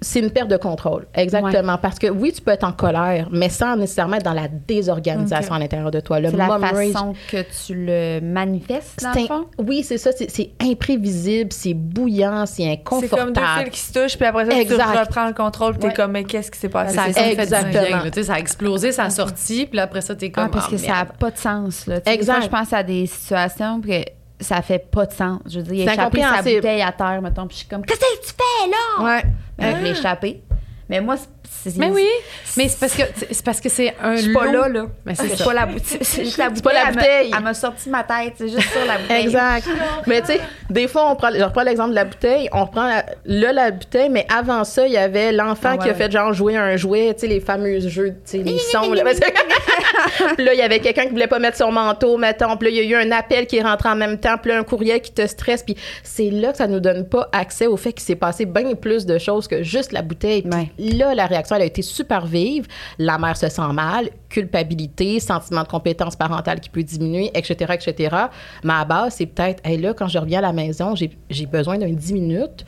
c'est 0.00 0.20
une 0.20 0.30
perte 0.30 0.48
de 0.48 0.56
contrôle, 0.56 1.06
exactement. 1.14 1.76
Parce 1.76 1.98
que 1.98 2.06
oui, 2.08 2.32
tu 2.32 2.40
peux 2.40 2.50
être 2.50 2.64
en 2.64 2.72
colère, 2.72 3.28
mais 3.30 3.50
sans 3.50 3.76
nécessairement 3.76 4.16
être 4.16 4.24
dans 4.24 4.32
la 4.32 4.48
désorganisation 4.48 5.54
à 5.54 5.58
l'intérieur 5.58 5.90
de 5.90 6.00
toi. 6.00 6.18
Le 6.18 6.30
C'est 6.30 6.36
la 6.38 6.48
façon 6.58 7.12
que 7.30 7.42
tu 7.42 7.74
le 7.74 8.20
manifestes, 8.22 9.02
dans 9.02 9.12
c'est 9.12 9.20
le 9.20 9.26
fond. 9.26 9.44
oui, 9.58 9.82
c'est 9.84 9.98
ça. 9.98 10.10
C'est 10.12 10.50
imprévisible, 10.60 11.52
c'est 11.52 11.74
bouillant, 11.74 12.46
c'est 12.46 12.62
C'est 12.62 12.78
comme 12.82 13.00
deux 13.00 13.06
inconfortable. 13.06 13.64
fils 13.64 13.70
qui 13.70 13.80
se 13.80 13.92
touchent, 13.92 14.16
puis 14.16 14.26
après 14.26 14.46
ça, 14.50 14.58
Exact. 14.58 14.92
tu 14.92 14.98
reprends 14.98 15.26
le 15.26 15.34
contrôle, 15.34 15.72
puis 15.72 15.80
t'es 15.80 15.86
Ouais. 15.88 15.94
comme, 15.94 16.12
mais 16.12 16.24
qu'est-ce 16.24 16.50
qui 16.50 16.58
s'est 16.58 16.68
passé? 16.70 16.94
Ça 16.96 17.12
ça. 17.12 17.28
Exactement. 17.30 18.02
bien, 18.10 18.22
ça 18.22 18.34
a 18.34 18.38
explosé, 18.38 18.92
ça 18.92 19.04
a 19.04 19.10
sorti, 19.10 19.66
puis 19.66 19.78
après 19.78 20.00
ça, 20.00 20.14
t'es 20.14 20.30
comme. 20.30 20.44
Ah, 20.44 20.48
parce 20.50 20.66
ah, 20.68 20.70
que 20.70 20.76
ça 20.78 20.86
n'a 20.88 20.94
merde. 20.94 21.08
pas 21.18 21.30
de 21.30 21.38
sens. 21.38 21.86
Là. 21.86 22.00
Des 22.00 22.10
Exact. 22.12 22.32
fois, 22.36 22.42
je 22.44 22.48
pense 22.48 22.72
à 22.72 22.82
des 22.82 23.06
situations 23.06 23.80
que 23.82 24.02
ça 24.42 24.60
fait 24.62 24.78
pas 24.90 25.06
de 25.06 25.12
sens. 25.12 25.40
Je 25.46 25.58
veux 25.58 25.64
dire, 25.64 25.74
il 25.74 25.88
a 25.88 25.92
échappé 25.94 26.20
sa 26.20 26.42
bouteille 26.56 26.82
à 26.82 26.92
terre, 26.92 27.20
mettons, 27.22 27.46
puis 27.46 27.54
je 27.54 27.58
suis 27.60 27.68
comme, 27.68 27.84
qu'est-ce 27.84 28.00
que 28.00 28.26
tu 28.26 28.32
fais 28.32 28.70
là? 28.70 29.04
Ouais. 29.04 29.22
Avec 29.58 29.82
l'échappé. 29.82 30.42
Mais 30.88 31.00
moi, 31.00 31.16
c'est- 31.16 31.28
Mais 31.76 31.90
oui, 31.90 32.08
mais 32.56 32.68
c'est 32.68 32.80
parce 32.80 32.94
que 32.94 33.02
c'est 33.30 33.44
parce 33.44 33.60
que 33.60 33.68
c'est 33.68 33.94
un 34.02 34.16
Je 34.16 34.22
suis 34.22 34.32
pas 34.32 34.46
lot- 34.46 34.62
là, 34.62 34.68
là. 34.68 34.86
Mais 35.06 35.14
c'est 35.14 35.28
C'est 35.28 35.36
ça. 35.36 35.44
pas 35.44 35.54
la 35.54 35.66
bouteille. 35.66 35.98
C'est 36.02 36.24
juste 36.24 36.38
la 36.38 36.48
bouteille. 36.48 36.62
pas 36.62 36.72
la 36.72 36.80
elle 36.80 36.86
m'a- 36.86 36.92
bouteille. 37.00 37.30
Elle 37.36 37.42
m'a 37.44 37.54
sorti 37.54 37.88
ma 37.88 38.02
tête. 38.02 38.34
C'est 38.36 38.48
juste 38.48 38.68
sur 38.70 38.84
la 38.84 38.98
bouteille. 38.98 39.24
Exact. 39.24 39.68
mais 40.06 40.20
tu 40.22 40.26
sais, 40.28 40.40
des 40.70 40.88
fois, 40.88 41.10
on 41.10 41.14
prend, 41.16 41.30
je 41.32 41.42
reprends 41.42 41.62
l'exemple 41.62 41.90
de 41.90 41.94
la 41.94 42.04
bouteille, 42.04 42.48
on 42.52 42.64
reprend 42.64 42.88
la, 42.88 43.04
là 43.24 43.52
la 43.52 43.70
bouteille, 43.70 44.08
mais 44.10 44.26
avant 44.34 44.64
ça, 44.64 44.86
il 44.86 44.92
y 44.92 44.96
avait 44.96 45.30
l'enfant 45.32 45.74
Ah 45.74 45.78
qui 45.78 45.88
a 45.88 45.94
fait 45.94 46.10
genre 46.10 46.32
jouer 46.32 46.56
un 46.56 46.76
jouet, 46.76 47.14
tu 47.14 47.20
sais, 47.20 47.26
les 47.28 47.40
fameux 47.40 47.80
jeux, 47.80 48.10
tu 48.10 48.16
sais, 48.24 48.38
les 48.38 48.58
sons. 48.58 48.92
Là, 48.92 49.04
Puis 50.36 50.44
là, 50.44 50.54
il 50.54 50.58
y 50.58 50.62
avait 50.62 50.80
quelqu'un 50.80 51.04
qui 51.04 51.10
voulait 51.10 51.26
pas 51.26 51.38
mettre 51.38 51.56
son 51.58 51.70
manteau, 51.70 52.16
mettons. 52.16 52.56
Puis 52.56 52.68
là, 52.70 52.74
il 52.76 52.88
y 52.90 52.94
a 52.94 52.98
eu 52.98 53.02
un 53.06 53.12
appel 53.12 53.46
qui 53.46 53.58
est 53.58 53.62
rentré 53.62 53.88
en 53.88 53.96
même 53.96 54.18
temps, 54.18 54.36
puis 54.40 54.50
là, 54.52 54.58
un 54.58 54.64
courriel 54.64 55.00
qui 55.00 55.12
te 55.12 55.26
stresse. 55.26 55.62
Puis 55.62 55.76
c'est 56.02 56.30
là 56.30 56.52
que 56.52 56.58
ça 56.58 56.66
nous 56.66 56.80
donne 56.80 57.06
pas 57.08 57.28
accès 57.32 57.66
au 57.66 57.76
fait 57.76 57.92
qu'il 57.92 58.02
s'est 58.02 58.16
passé 58.16 58.44
bien 58.46 58.74
plus 58.74 59.06
de 59.06 59.18
choses 59.18 59.48
que 59.48 59.62
juste 59.62 59.92
la 59.92 60.02
bouteille. 60.02 60.42
Puis 60.76 60.90
là, 60.92 61.14
la 61.14 61.26
réaction, 61.26 61.41
elle 61.50 61.62
a 61.62 61.66
été 61.66 61.82
super 61.82 62.26
vive. 62.26 62.66
La 62.98 63.18
mère 63.18 63.36
se 63.36 63.48
sent 63.48 63.72
mal, 63.72 64.10
culpabilité, 64.28 65.20
sentiment 65.20 65.62
de 65.62 65.68
compétence 65.68 66.16
parentale 66.16 66.60
qui 66.60 66.70
peut 66.70 66.82
diminuer, 66.82 67.30
etc., 67.34 67.74
etc. 67.74 68.16
Mais 68.64 68.74
à 68.74 68.84
base, 68.84 69.14
c'est 69.14 69.26
peut-être, 69.26 69.60
hey, 69.66 69.78
là, 69.78 69.94
quand 69.94 70.08
je 70.08 70.18
reviens 70.18 70.38
à 70.38 70.42
la 70.42 70.52
maison, 70.52 70.94
j'ai 70.94 71.46
besoin 71.46 71.78
d'un 71.78 71.92
10 71.92 72.12
minutes 72.12 72.64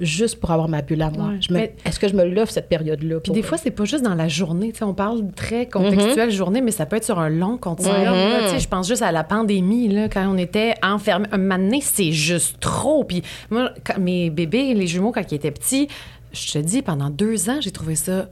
juste 0.00 0.40
pour 0.40 0.50
avoir 0.50 0.68
ma 0.68 0.82
bulle 0.82 1.02
à 1.02 1.10
moi. 1.10 1.30
Ouais. 1.50 1.74
Est-ce 1.84 1.98
que 2.00 2.08
je 2.08 2.14
me 2.14 2.24
l'offre 2.24 2.52
cette 2.52 2.68
période-là? 2.68 3.20
Puis 3.20 3.32
des 3.32 3.42
fois, 3.42 3.58
c'est 3.58 3.70
pas 3.70 3.84
juste 3.84 4.02
dans 4.02 4.14
la 4.14 4.28
journée. 4.28 4.72
On 4.82 4.94
parle 4.94 5.30
très 5.32 5.66
contextuel 5.66 6.30
journée, 6.30 6.60
mais 6.60 6.70
ça 6.70 6.86
peut 6.86 6.96
être 6.96 7.04
sur 7.04 7.18
un 7.18 7.28
long 7.28 7.56
continuum. 7.58 8.14
sais, 8.48 8.58
Je 8.58 8.68
pense 8.68 8.88
juste 8.88 9.02
à 9.02 9.12
la 9.12 9.24
pandémie, 9.24 9.88
là, 9.88 10.08
quand 10.08 10.26
on 10.28 10.36
était 10.36 10.74
enfermés. 10.82 11.28
Un 11.32 11.38
moment 11.38 11.78
c'est 11.80 12.12
juste 12.12 12.60
trop. 12.60 13.04
Puis 13.04 13.22
moi, 13.50 13.70
quand 13.84 13.98
mes 13.98 14.30
bébés, 14.30 14.74
les 14.74 14.86
jumeaux, 14.86 15.12
quand 15.12 15.30
ils 15.30 15.34
étaient 15.36 15.50
petits, 15.50 15.88
je 16.34 16.52
te 16.52 16.58
dis, 16.58 16.82
pendant 16.82 17.08
deux 17.10 17.48
ans, 17.50 17.58
j'ai 17.60 17.70
trouvé 17.70 17.94
ça 17.94 18.26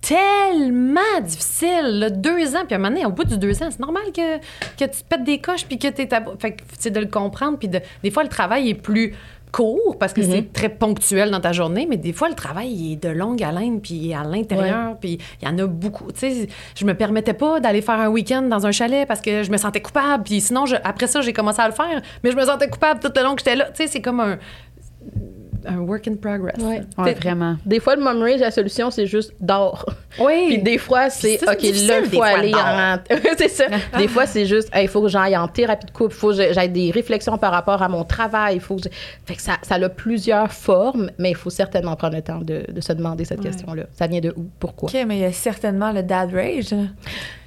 tellement 0.00 1.00
difficile, 1.22 1.98
là, 1.98 2.10
deux 2.10 2.54
ans, 2.56 2.60
puis 2.66 2.74
à 2.74 2.76
un 2.76 2.78
moment 2.78 2.90
donné, 2.90 3.04
au 3.06 3.10
bout 3.10 3.24
du 3.24 3.36
deux 3.38 3.62
ans, 3.62 3.68
c'est 3.70 3.80
normal 3.80 4.04
que, 4.14 4.38
que 4.38 4.84
tu 4.84 5.02
te 5.02 5.04
pètes 5.08 5.24
des 5.24 5.38
coches, 5.38 5.66
puis 5.66 5.78
que 5.78 5.88
tu 5.88 6.02
es... 6.02 6.08
Fait 6.38 6.52
que 6.52 6.62
c'est 6.78 6.90
de 6.90 7.00
le 7.00 7.06
comprendre, 7.06 7.58
puis 7.58 7.68
de, 7.68 7.80
des 8.02 8.10
fois, 8.10 8.22
le 8.22 8.28
travail 8.28 8.70
est 8.70 8.74
plus 8.74 9.14
court 9.50 9.96
parce 9.98 10.12
que 10.12 10.20
c'est 10.30 10.52
très 10.52 10.68
ponctuel 10.68 11.30
dans 11.30 11.40
ta 11.40 11.52
journée, 11.52 11.86
mais 11.88 11.96
des 11.96 12.12
fois, 12.12 12.28
le 12.28 12.34
travail 12.34 12.68
il 12.70 12.92
est 12.92 13.02
de 13.02 13.08
longue 13.08 13.42
haleine, 13.42 13.80
puis 13.80 14.12
à 14.12 14.22
l'intérieur, 14.22 14.98
puis 15.00 15.18
il 15.40 15.48
y 15.48 15.50
en 15.50 15.56
a 15.58 15.66
beaucoup. 15.66 16.12
Tu 16.12 16.18
sais, 16.20 16.48
je 16.76 16.84
me 16.84 16.92
permettais 16.92 17.32
pas 17.32 17.58
d'aller 17.58 17.80
faire 17.80 17.98
un 17.98 18.08
week-end 18.08 18.42
dans 18.42 18.66
un 18.66 18.72
chalet 18.72 19.08
parce 19.08 19.22
que 19.22 19.42
je 19.44 19.50
me 19.50 19.56
sentais 19.56 19.80
coupable, 19.80 20.22
puis 20.24 20.42
sinon, 20.42 20.66
je- 20.66 20.76
après 20.84 21.06
ça, 21.06 21.22
j'ai 21.22 21.32
commencé 21.32 21.62
à 21.62 21.66
le 21.66 21.72
faire, 21.72 22.02
mais 22.22 22.30
je 22.30 22.36
me 22.36 22.44
sentais 22.44 22.68
coupable 22.68 23.00
tout 23.00 23.10
le 23.16 23.22
long 23.22 23.34
que 23.36 23.40
j'étais 23.40 23.56
là. 23.56 23.64
Tu 23.70 23.76
sais, 23.76 23.86
c'est 23.86 24.02
comme 24.02 24.20
un, 24.20 24.38
un 25.68 25.78
work 25.78 26.08
in 26.08 26.16
progress. 26.16 26.56
Ouais. 26.58 26.82
Ouais, 26.96 27.14
vraiment. 27.14 27.56
Des 27.64 27.80
fois, 27.80 27.96
le 27.96 28.02
mom 28.02 28.20
rage, 28.22 28.40
la 28.40 28.50
solution, 28.50 28.90
c'est 28.90 29.06
juste 29.06 29.32
dors. 29.40 29.84
Oui. 30.18 30.46
Puis 30.48 30.58
des 30.62 30.78
fois, 30.78 31.10
c'est 31.10 31.36
OK, 31.44 31.62
là, 31.62 32.00
il 32.02 32.10
faut 32.10 32.22
aller 32.22 32.52
en. 32.52 32.96
c'est 33.38 33.48
ça. 33.48 33.66
des 33.96 34.08
fois, 34.08 34.26
c'est 34.26 34.46
juste, 34.46 34.68
il 34.74 34.88
faut 34.88 35.02
que 35.02 35.08
j'aille 35.08 35.36
en 35.36 35.46
thérapie 35.46 35.86
de 35.86 35.92
couple, 35.92 36.12
il 36.12 36.18
faut 36.18 36.30
que 36.30 36.52
j'aille 36.52 36.70
des 36.70 36.90
réflexions 36.90 37.38
par 37.38 37.52
rapport 37.52 37.82
à 37.82 37.88
mon 37.88 38.02
travail. 38.02 38.56
il 38.56 38.60
faut 38.60 38.76
que 38.76 38.88
Fait 39.26 39.36
que 39.36 39.42
ça, 39.42 39.58
ça 39.62 39.76
a 39.76 39.88
plusieurs 39.88 40.50
formes, 40.50 41.10
mais 41.18 41.30
il 41.30 41.36
faut 41.36 41.50
certainement 41.50 41.94
prendre 41.94 42.16
le 42.16 42.22
temps 42.22 42.40
de, 42.40 42.64
de 42.68 42.80
se 42.80 42.92
demander 42.94 43.24
cette 43.24 43.42
question-là. 43.42 43.84
Ça 43.92 44.08
vient 44.08 44.20
de 44.20 44.32
où? 44.36 44.48
Pourquoi? 44.58 44.88
OK, 44.88 44.96
mais 45.06 45.18
il 45.18 45.20
y 45.20 45.24
a 45.24 45.32
certainement 45.32 45.92
le 45.92 46.02
dad 46.02 46.34
rage. 46.34 46.74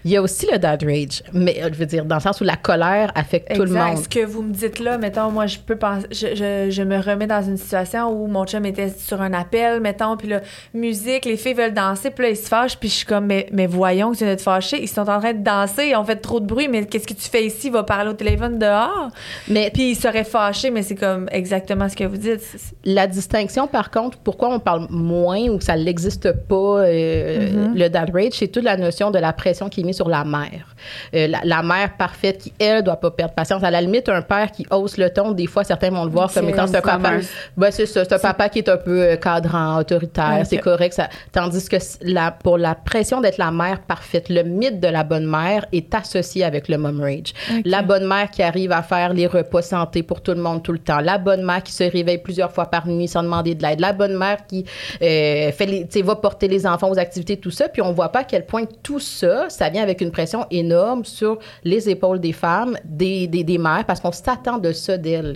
Il 0.05 0.11
y 0.11 0.17
a 0.17 0.21
aussi 0.21 0.47
le 0.51 0.57
dad 0.57 0.83
rage, 0.83 1.23
mais 1.33 1.61
euh, 1.61 1.69
je 1.71 1.77
veux 1.77 1.85
dire, 1.85 2.05
dans 2.05 2.15
le 2.15 2.21
sens 2.21 2.41
où 2.41 2.43
la 2.43 2.55
colère 2.55 3.11
affecte 3.15 3.53
tout 3.53 3.63
le 3.63 3.71
monde. 3.71 3.97
Ce 3.97 4.09
que 4.09 4.25
vous 4.25 4.41
me 4.41 4.53
dites 4.53 4.79
là, 4.79 4.97
mettons, 4.97 5.29
moi, 5.31 5.45
je 5.47 5.57
peux 5.59 5.75
penser, 5.75 6.07
je, 6.11 6.27
je, 6.35 6.67
je 6.71 6.83
me 6.83 6.97
remets 6.99 7.27
dans 7.27 7.41
une 7.43 7.57
situation 7.57 8.09
où 8.09 8.27
mon 8.27 8.45
chum 8.45 8.65
était 8.65 8.89
sur 8.89 9.21
un 9.21 9.33
appel, 9.33 9.79
mettons, 9.79 10.17
puis 10.17 10.27
là, 10.27 10.41
musique, 10.73 11.25
les 11.25 11.37
filles 11.37 11.53
veulent 11.53 11.73
danser, 11.73 12.09
puis 12.09 12.25
là, 12.25 12.29
ils 12.31 12.37
se 12.37 12.47
fâchent, 12.47 12.77
puis 12.77 12.89
je 12.89 12.95
suis 12.95 13.05
comme, 13.05 13.25
mais, 13.25 13.47
mais 13.51 13.67
voyons 13.67 14.11
que 14.11 14.17
tu 14.17 14.23
viens 14.23 14.33
de 14.33 14.37
te 14.37 14.43
fâcher, 14.43 14.81
ils 14.81 14.87
sont 14.87 15.09
en 15.09 15.19
train 15.19 15.33
de 15.33 15.43
danser, 15.43 15.87
ils 15.89 15.95
ont 15.95 16.03
fait 16.03 16.15
trop 16.15 16.39
de 16.39 16.45
bruit, 16.45 16.67
mais 16.67 16.85
qu'est-ce 16.85 17.07
que 17.07 17.13
tu 17.13 17.29
fais 17.29 17.45
ici? 17.45 17.69
Va 17.69 17.83
parler 17.83 18.09
au 18.09 18.13
téléphone 18.13 18.57
dehors. 18.57 19.09
Mais 19.47 19.69
Puis 19.73 19.91
ils 19.91 19.95
seraient 19.95 20.23
fâchés, 20.23 20.71
mais 20.71 20.83
c'est 20.83 20.95
comme 20.95 21.27
exactement 21.31 21.87
ce 21.89 21.95
que 21.95 22.03
vous 22.03 22.17
dites. 22.17 22.41
La 22.85 23.07
distinction, 23.07 23.67
par 23.67 23.91
contre, 23.91 24.17
pourquoi 24.17 24.49
on 24.49 24.59
parle 24.59 24.87
moins 24.89 25.41
ou 25.49 25.57
que 25.57 25.63
ça 25.63 25.75
n'existe 25.75 26.31
pas, 26.31 26.55
euh, 26.55 27.31
Mm-hmm. 27.31 27.77
le 27.77 27.89
dad 27.89 28.09
rage, 28.13 28.33
c'est 28.33 28.47
toute 28.47 28.63
la 28.63 28.77
notion 28.77 29.11
de 29.11 29.19
la 29.19 29.33
pression 29.33 29.69
qui 29.69 29.81
est 29.81 29.83
mise 29.83 29.90
sur 29.93 30.09
la 30.09 30.23
mère. 30.23 30.75
Euh, 31.13 31.27
la, 31.27 31.41
la 31.43 31.63
mère 31.63 31.95
parfaite 31.97 32.39
qui, 32.39 32.53
elle, 32.59 32.83
doit 32.83 32.97
pas 32.97 33.11
perdre 33.11 33.33
patience. 33.33 33.63
À 33.63 33.71
la 33.71 33.81
limite, 33.81 34.09
un 34.09 34.21
père 34.21 34.51
qui 34.51 34.65
hausse 34.71 34.97
le 34.97 35.09
ton, 35.09 35.31
des 35.31 35.47
fois, 35.47 35.63
certains 35.63 35.89
vont 35.89 36.05
le 36.05 36.11
voir 36.11 36.31
comme 36.33 36.49
étant 36.49 36.67
ce 36.67 36.73
papa. 36.73 37.13
Ben, 37.57 37.71
c'est 37.71 37.85
ça, 37.85 38.03
c'est 38.03 38.13
un 38.13 38.19
papa 38.19 38.49
qui 38.49 38.59
est 38.59 38.69
un 38.69 38.77
peu 38.77 39.01
euh, 39.01 39.15
cadrant, 39.15 39.79
autoritaire, 39.79 40.43
c'est 40.45 40.57
correct. 40.57 40.93
Ça, 40.93 41.09
tandis 41.31 41.67
que 41.67 41.77
la, 42.01 42.31
pour 42.31 42.57
la 42.57 42.75
pression 42.75 43.21
d'être 43.21 43.37
la 43.37 43.51
mère 43.51 43.81
parfaite, 43.81 44.29
le 44.29 44.43
mythe 44.43 44.79
de 44.79 44.87
la 44.87 45.03
bonne 45.03 45.25
mère 45.25 45.65
est 45.71 45.93
associé 45.93 46.43
avec 46.43 46.67
le 46.67 46.77
mom 46.77 47.01
rage. 47.01 47.33
La 47.65 47.81
bonne 47.81 48.07
mère 48.07 48.29
qui 48.29 48.43
arrive 48.43 48.71
à 48.71 48.81
faire 48.81 49.13
les 49.13 49.27
repas 49.27 49.61
santé 49.61 50.03
pour 50.03 50.21
tout 50.21 50.31
le 50.31 50.41
monde 50.41 50.63
tout 50.63 50.71
le 50.71 50.79
temps. 50.79 50.99
La 50.99 51.17
bonne 51.17 51.43
mère 51.43 51.63
qui 51.63 51.71
se 51.71 51.83
réveille 51.83 52.17
plusieurs 52.17 52.51
fois 52.51 52.65
par 52.65 52.87
nuit 52.87 53.07
sans 53.07 53.23
demander 53.23 53.55
de 53.55 53.63
l'aide. 53.63 53.79
La 53.79 53.93
bonne 53.93 54.17
mère 54.17 54.45
qui 54.45 54.65
euh, 55.01 55.51
fait 55.51 55.65
les, 55.65 56.01
va 56.01 56.15
porter 56.15 56.47
les 56.47 56.65
enfants 56.65 56.89
aux 56.89 56.99
activités, 56.99 57.37
tout 57.37 57.51
ça. 57.51 57.69
Puis 57.69 57.81
on 57.81 57.91
voit 57.93 58.09
pas 58.09 58.19
à 58.19 58.23
quel 58.23 58.45
point 58.45 58.63
tout 58.83 58.99
ça, 58.99 59.49
ça 59.49 59.69
vient 59.69 59.80
avec 59.81 60.01
une 60.01 60.11
pression 60.11 60.45
énorme 60.51 61.03
sur 61.05 61.37
les 61.63 61.89
épaules 61.89 62.19
des 62.19 62.31
femmes, 62.33 62.77
des, 62.85 63.27
des, 63.27 63.43
des 63.43 63.57
mères, 63.57 63.83
parce 63.85 63.99
qu'on 63.99 64.11
s'attend 64.11 64.57
de 64.57 64.71
ça 64.71 64.97
d'elles. 64.97 65.35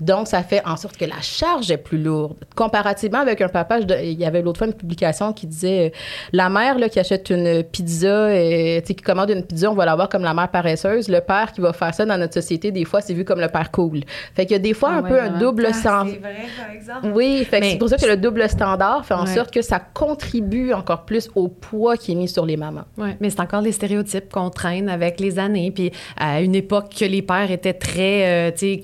Donc, 0.00 0.26
ça 0.28 0.42
fait 0.42 0.62
en 0.66 0.76
sorte 0.76 0.96
que 0.96 1.04
la 1.04 1.20
charge 1.20 1.70
est 1.70 1.76
plus 1.76 1.98
lourde. 2.02 2.36
Comparativement 2.56 3.18
avec 3.20 3.40
un 3.40 3.48
papa, 3.48 3.80
je- 3.80 4.02
il 4.04 4.18
y 4.18 4.24
avait 4.24 4.42
l'autre 4.42 4.58
fois 4.58 4.66
une 4.66 4.72
publication 4.74 5.32
qui 5.32 5.46
disait 5.46 5.86
euh, 5.86 5.90
la 6.32 6.48
mère 6.48 6.78
là, 6.78 6.88
qui 6.88 6.98
achète 7.00 7.30
une 7.30 7.62
pizza, 7.62 8.06
euh, 8.08 8.80
tu 8.80 8.86
sais, 8.88 8.94
qui 8.94 9.02
commande 9.02 9.30
une 9.30 9.44
pizza, 9.44 9.70
on 9.70 9.74
va 9.74 9.84
la 9.84 9.94
voir 9.94 10.08
comme 10.08 10.22
la 10.22 10.34
mère 10.34 10.48
paresseuse. 10.50 11.08
Le 11.08 11.20
père 11.20 11.52
qui 11.52 11.60
va 11.60 11.72
faire 11.72 11.94
ça 11.94 12.04
dans 12.04 12.18
notre 12.18 12.34
société, 12.34 12.70
des 12.72 12.84
fois, 12.84 13.00
c'est 13.00 13.14
vu 13.14 13.24
comme 13.24 13.40
le 13.40 13.48
père 13.48 13.70
cool. 13.70 14.00
Fait 14.34 14.44
qu'il 14.46 14.52
y 14.52 14.56
a 14.56 14.58
des 14.58 14.74
fois 14.74 14.90
Ah 14.92 14.96
un 14.98 15.02
ouais, 15.02 15.08
peu 15.10 15.20
un 15.20 15.38
double 15.38 15.66
Ah, 15.68 15.72
sens. 15.72 16.08
c'est 16.10 16.18
vrai, 16.18 16.36
par 16.56 16.74
exemple. 16.74 17.12
Oui, 17.14 17.44
fait 17.44 17.58
que 17.60 17.64
Mais- 17.64 17.70
c'est 17.72 17.78
pour 17.78 17.88
ça 17.88 17.96
que 17.96 18.06
le 18.06 18.16
double 18.16 18.48
standard 18.48 19.04
fait 19.04 19.14
en 19.14 19.24
Ouais. 19.24 19.34
sorte 19.34 19.50
que 19.52 19.62
ça 19.62 19.78
contribue 19.80 20.72
encore 20.72 21.04
plus 21.04 21.30
au 21.34 21.48
poids 21.48 21.96
qui 21.96 22.12
est 22.12 22.14
mis 22.14 22.28
sur 22.28 22.44
les 22.46 22.56
mamans. 22.56 22.84
Ouais, 22.98 23.16
mais 23.20 23.30
c'est 23.30 23.40
encore 23.40 23.62
des 23.62 23.72
stéréotypes 23.86 24.30
qu'on 24.30 24.50
traîne 24.50 24.88
avec 24.88 25.18
les 25.18 25.38
années. 25.38 25.72
Puis 25.74 25.90
à 26.16 26.40
une 26.40 26.54
époque 26.54 26.94
que 26.98 27.04
les 27.04 27.22
pères 27.22 27.50
étaient 27.50 27.72
très, 27.72 28.48
euh, 28.48 28.50
tu 28.52 28.74
sais, 28.76 28.80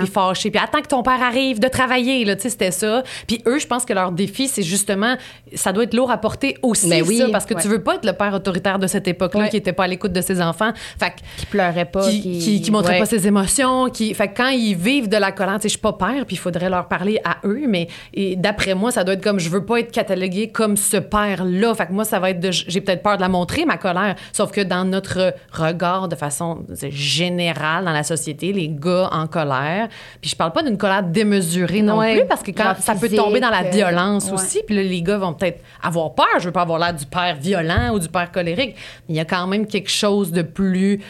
puis 0.00 0.06
fâchés. 0.08 0.50
Puis 0.50 0.60
attends 0.62 0.82
que 0.82 0.88
ton 0.88 1.02
père 1.02 1.22
arrive 1.22 1.60
de 1.60 1.68
travailler, 1.68 2.24
là, 2.26 2.36
tu 2.36 2.42
sais, 2.42 2.50
c'était 2.50 2.70
ça. 2.70 3.02
Puis 3.26 3.40
eux, 3.46 3.58
je 3.58 3.66
pense 3.66 3.84
que 3.86 3.92
leur 3.94 4.12
défi, 4.12 4.48
c'est 4.48 4.62
justement, 4.62 5.16
ça 5.54 5.72
doit 5.72 5.84
être 5.84 5.94
lourd 5.94 6.10
à 6.10 6.18
porter 6.18 6.56
aussi, 6.62 6.88
Mais 6.88 7.00
oui. 7.02 7.18
ça, 7.18 7.28
parce 7.32 7.46
que 7.46 7.54
Ouais. 7.54 7.62
tu 7.62 7.68
veux 7.68 7.82
pas 7.82 7.94
être 7.94 8.04
le 8.04 8.12
père 8.12 8.34
autoritaire 8.34 8.78
de 8.78 8.86
cette 8.86 9.06
époque-là 9.08 9.42
Ouais. 9.44 9.48
qui 9.48 9.56
était 9.56 9.72
pas 9.72 9.84
à 9.84 9.86
l'écoute 9.86 10.12
de 10.12 10.20
ses 10.20 10.42
enfants. 10.42 10.72
Fait 10.98 11.10
que 11.10 11.16
Qui 11.38 11.46
pleurait 11.46 11.84
pas. 11.86 12.08
qui, 12.10 12.20
qui, 12.38 12.60
qui 12.60 12.70
montrait 12.70 12.94
ouais. 12.94 12.98
pas 12.98 13.06
ses 13.06 13.26
émotions, 13.26 13.88
qui 13.90 14.12
fait 14.14 14.28
que 14.28 14.36
quand 14.36 14.48
ils 14.48 14.74
vivent 14.74 15.08
de 15.08 15.16
la 15.16 15.32
colère, 15.32 15.54
tu 15.56 15.62
sais, 15.62 15.68
je 15.68 15.72
suis 15.74 15.78
pas 15.78 15.92
père, 15.92 16.26
puis 16.26 16.36
il 16.36 16.38
faudrait 16.38 16.68
leur 16.68 16.88
parler 16.88 17.20
à 17.24 17.36
eux, 17.46 17.62
mais 17.68 17.88
d'après 18.36 18.74
moi, 18.74 18.90
ça 18.90 19.04
doit 19.04 19.14
être 19.14 19.22
comme 19.22 19.38
je 19.40 19.48
veux 19.48 19.64
pas 19.64 19.78
être 19.80 19.92
catalogué 19.92 20.48
comme 20.48 20.76
ce 20.76 20.96
père-là. 20.98 21.74
Fait 21.74 21.86
que 21.86 21.92
moi, 21.92 22.04
ça 22.04 22.18
va 22.18 22.30
être 22.30 22.40
de 22.40 22.50
j'ai 22.50 22.80
peut-être 22.80 23.02
peur 23.02 23.16
de 23.16 23.22
la 23.22 23.28
montrer 23.28 23.64
ma 23.64 23.76
colère, 23.76 24.16
sauf 24.34 24.50
que 24.50 24.60
dans 24.60 24.84
notre 24.84 25.32
regard 25.52 26.08
de 26.08 26.16
façon 26.16 26.64
générale 26.90 27.84
dans 27.84 27.92
la 27.92 28.02
société, 28.02 28.52
les 28.52 28.68
gars 28.68 29.08
en 29.12 29.28
colère, 29.28 29.88
puis 30.20 30.28
je 30.30 30.34
parle 30.34 30.50
pas 30.52 30.64
d'une 30.64 30.76
colère 30.76 31.04
démesurée 31.04 31.82
non 31.82 31.98
Ouais. 31.98 32.16
plus 32.18 32.26
parce 32.26 32.42
que 32.42 32.50
quand 32.50 32.74
ça 32.80 32.96
peut 32.96 33.08
tomber 33.08 33.38
dans 33.38 33.50
la 33.50 33.62
euh, 33.64 33.70
violence 33.70 34.26
ouais. 34.26 34.32
aussi, 34.32 34.60
puis 34.66 34.74
là, 34.74 34.82
les 34.82 35.02
gars 35.02 35.18
vont 35.18 35.34
peut-être 35.34 35.62
avoir 35.80 36.14
peur, 36.14 36.26
je 36.40 36.46
veux 36.46 36.52
pas 36.52 36.62
avoir 36.62 36.80
l'air 36.80 36.92
du 36.92 37.06
père 37.06 37.36
violent 37.36 37.94
ou 37.94 38.00
du 38.00 38.08
père 38.08 38.32
colérique, 38.32 38.74
mais 39.08 39.14
il 39.14 39.16
y 39.16 39.20
a 39.20 39.24
quand 39.24 39.46
même 39.46 39.68
quelque 39.68 39.90
chose 39.90 40.32
de 40.32 40.42
plus 40.42 41.00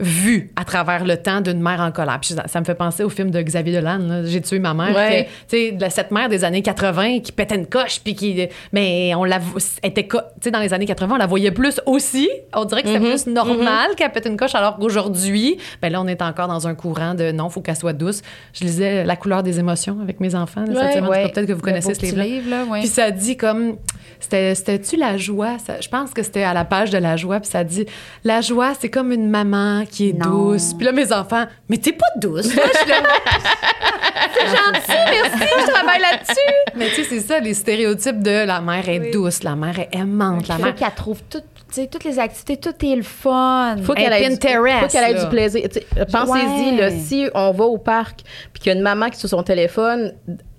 vu 0.00 0.50
à 0.56 0.64
travers 0.64 1.04
le 1.04 1.16
temps 1.16 1.40
d'une 1.40 1.60
mère 1.60 1.80
en 1.80 1.92
colère. 1.92 2.18
Puis 2.20 2.34
ça, 2.34 2.44
ça 2.48 2.58
me 2.60 2.64
fait 2.64 2.74
penser 2.74 3.04
au 3.04 3.08
film 3.08 3.30
de 3.30 3.40
Xavier 3.42 3.74
Dolan, 3.74 4.22
J'ai 4.24 4.40
tué 4.40 4.58
ma 4.58 4.74
mère. 4.74 4.94
Ouais. 4.94 5.28
Tu 5.48 5.56
sais, 5.78 5.90
cette 5.90 6.10
mère 6.10 6.28
des 6.28 6.44
années 6.44 6.62
80 6.62 7.20
qui 7.20 7.32
pétait 7.32 7.54
une 7.56 7.66
coche, 7.66 8.00
puis 8.02 8.14
qui. 8.14 8.48
Mais 8.72 9.12
on 9.14 9.24
la. 9.24 9.38
était 9.82 10.06
co- 10.06 10.18
Tu 10.40 10.44
sais, 10.44 10.50
dans 10.50 10.60
les 10.60 10.72
années 10.72 10.86
80, 10.86 11.14
on 11.14 11.18
la 11.18 11.26
voyait 11.26 11.50
plus 11.50 11.80
aussi. 11.86 12.28
On 12.54 12.64
dirait 12.64 12.82
que 12.82 12.88
c'était 12.88 13.00
plus 13.00 13.26
normal 13.26 13.90
qu'elle 13.96 14.10
pète 14.12 14.26
une 14.26 14.36
coche, 14.36 14.54
alors 14.54 14.76
qu'aujourd'hui, 14.76 15.58
ben 15.82 15.90
là, 15.92 16.00
on 16.00 16.06
est 16.06 16.22
encore 16.22 16.48
dans 16.48 16.66
un 16.66 16.74
courant 16.74 17.14
de 17.14 17.30
non, 17.32 17.48
faut 17.50 17.60
qu'elle 17.60 17.76
soit 17.76 17.92
douce. 17.92 18.22
Je 18.52 18.64
lisais 18.64 19.04
La 19.04 19.16
couleur 19.16 19.42
des 19.42 19.58
émotions 19.58 19.98
avec 20.02 20.20
mes 20.20 20.34
enfants 20.34 20.60
là, 20.62 20.66
cette 20.66 20.76
Ouais, 20.76 20.92
semaine. 20.92 21.08
ouais. 21.10 21.28
Peut-être 21.30 21.46
que 21.46 21.52
vous 21.52 21.60
connaissez 21.60 21.94
ce 21.94 22.02
livre-là. 22.02 22.24
livre. 22.24 22.74
Puis 22.80 22.86
ça 22.88 23.10
dit 23.10 23.36
comme. 23.36 23.76
C'était- 24.18 24.54
C'était-tu 24.54 24.96
la 24.96 25.16
joie? 25.16 25.58
Ça- 25.58 25.80
je 25.80 25.88
pense 25.88 26.10
que 26.10 26.22
c'était 26.22 26.42
à 26.42 26.52
la 26.54 26.64
page 26.64 26.90
de 26.90 26.98
la 26.98 27.16
joie. 27.16 27.40
Puis 27.40 27.48
ça 27.50 27.64
dit 27.64 27.86
La 28.24 28.40
joie, 28.40 28.72
c'est 28.78 28.90
comme 28.90 29.12
une 29.12 29.28
maman 29.30 29.84
qui 29.90 30.10
est 30.10 30.12
Non. 30.12 30.50
douce. 30.52 30.74
Puis 30.74 30.86
là, 30.86 30.92
mes 30.92 31.12
enfants, 31.12 31.44
mais 31.68 31.76
t'es 31.78 31.92
pas 31.92 32.06
douce. 32.16 32.54
Moi, 32.54 32.64
je 32.72 32.78
suis 32.78 32.88
là, 32.88 32.96
c'est 34.34 34.46
gentil, 34.46 35.10
merci, 35.10 35.48
je 35.66 35.70
travaille 35.72 36.00
là-dessus. 36.00 36.54
Mais 36.76 36.88
tu 36.88 36.94
sais, 36.96 37.04
c'est 37.04 37.20
ça, 37.20 37.38
les 37.40 37.54
stéréotypes 37.54 38.22
de 38.22 38.44
la 38.46 38.60
mère 38.60 38.88
est 38.88 39.10
douce, 39.12 39.42
la 39.42 39.56
mère 39.56 39.78
est 39.78 39.88
aimante, 39.92 40.48
la 40.48 40.54
Il 40.54 40.58
faut 40.58 40.64
mère. 40.64 40.74
qu'elle 40.74 40.94
trouve 40.94 41.20
tout, 41.28 41.40
tu 41.40 41.44
sais, 41.70 41.86
toutes 41.86 42.04
les 42.04 42.18
activités, 42.18 42.56
tout 42.56 42.74
est 42.84 42.96
le 42.96 43.02
fun. 43.02 43.76
faut 43.82 43.94
qu'elle 43.94 44.12
ait, 44.12 44.30
faut 44.30 44.36
qu'elle 44.38 45.04
ait 45.04 45.12
là. 45.12 45.24
du 45.24 45.28
plaisir. 45.30 45.62
Pensez-y, 46.10 46.70
Ouais. 46.74 46.76
là, 46.80 46.90
si 46.90 47.28
on 47.34 47.50
va 47.52 47.64
au 47.64 47.78
parc 47.78 48.20
puis 48.52 48.62
qu'il 48.62 48.72
y 48.72 48.74
a 48.74 48.78
une 48.78 48.82
maman 48.84 49.06
qui 49.08 49.16
est 49.16 49.20
sur 49.20 49.28
son 49.28 49.42
téléphone, 49.42 50.14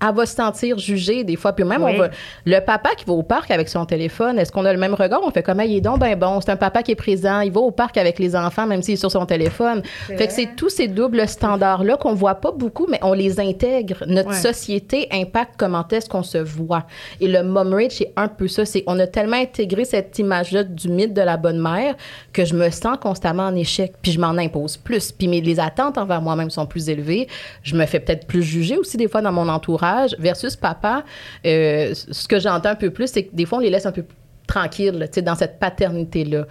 elle 0.06 0.14
va 0.14 0.26
se 0.26 0.34
sentir 0.34 0.78
jugée 0.78 1.24
des 1.24 1.36
fois. 1.36 1.52
Puis 1.52 1.64
même, 1.64 1.82
Oui. 1.82 1.92
on 1.94 1.98
va, 1.98 2.08
le 2.44 2.58
papa 2.60 2.90
qui 2.96 3.04
va 3.04 3.12
au 3.12 3.22
parc 3.22 3.50
avec 3.50 3.68
son 3.68 3.84
téléphone, 3.86 4.38
est-ce 4.38 4.50
qu'on 4.52 4.64
a 4.64 4.72
le 4.72 4.78
même 4.78 4.94
regard? 4.94 5.20
On 5.24 5.30
fait 5.30 5.42
comme, 5.42 5.60
Ah, 5.60 5.64
il 5.64 5.76
est 5.76 5.80
donc 5.80 5.98
ben 6.00 6.18
bon. 6.18 6.40
C'est 6.40 6.50
un 6.50 6.56
papa 6.56 6.82
qui 6.82 6.92
est 6.92 6.96
présent. 6.96 7.40
Il 7.40 7.52
va 7.52 7.60
au 7.60 7.70
parc 7.70 7.96
avec 7.96 8.18
les 8.18 8.34
enfants, 8.34 8.66
même 8.66 8.82
s'il 8.82 8.94
est 8.94 8.96
sur 8.96 9.10
son 9.10 9.26
téléphone. 9.26 9.82
Fait 10.08 10.26
que 10.26 10.32
c'est 10.32 10.50
tous 10.56 10.68
ces 10.70 10.88
doubles 10.88 11.26
standards-là 11.28 11.96
qu'on 11.96 12.14
voit 12.14 12.34
pas 12.36 12.50
beaucoup, 12.52 12.86
mais 12.90 12.98
on 13.02 13.12
les 13.12 13.38
intègre. 13.40 14.04
Notre 14.06 14.30
Ouais. 14.30 14.34
société 14.36 15.08
impacte 15.12 15.54
comment 15.58 15.86
est-ce 15.90 16.08
qu'on 16.08 16.22
se 16.22 16.38
voit. 16.38 16.84
Et 17.20 17.28
le 17.28 17.42
mom 17.42 17.72
rage, 17.74 17.92
c'est 17.92 18.12
un 18.16 18.28
peu 18.28 18.48
ça. 18.48 18.64
C'est, 18.64 18.82
on 18.86 18.98
a 18.98 19.06
tellement 19.06 19.36
intégré 19.36 19.84
cette 19.84 20.18
image-là 20.18 20.64
du 20.64 20.88
mythe 20.88 21.14
de 21.14 21.22
la 21.22 21.36
bonne 21.36 21.60
mère 21.60 21.94
que 22.32 22.44
je 22.44 22.54
me 22.54 22.70
sens 22.70 22.96
constamment 23.00 23.44
en 23.44 23.54
échec. 23.54 23.92
Puis 24.02 24.12
je 24.12 24.20
m'en 24.20 24.36
impose 24.38 24.76
plus. 24.76 25.12
Puis 25.12 25.28
mes, 25.28 25.40
les 25.40 25.60
attentes 25.60 25.98
envers 25.98 26.20
moi-même 26.22 26.50
sont 26.50 26.66
plus 26.66 26.88
élevées. 26.88 27.28
Je 27.62 27.76
me 27.76 27.84
fais 27.86 28.00
peut-être 28.00 28.26
plus 28.26 28.42
juger 28.42 28.76
aussi 28.78 28.96
des 28.96 29.08
fois 29.08 29.20
dans 29.22 29.32
mon 29.32 29.48
entourage. 29.48 29.91
Versus 30.18 30.56
papa, 30.56 31.04
euh, 31.46 31.94
ce 31.94 32.28
que 32.28 32.38
j'entends 32.38 32.70
un 32.70 32.74
peu 32.74 32.90
plus, 32.90 33.08
c'est 33.08 33.24
que 33.24 33.34
des 33.34 33.46
fois, 33.46 33.58
on 33.58 33.60
les 33.60 33.70
laisse 33.70 33.86
un 33.86 33.92
peu 33.92 34.04
tranquilles, 34.46 35.08
dans 35.22 35.34
cette 35.34 35.58
paternité-là. 35.58 36.46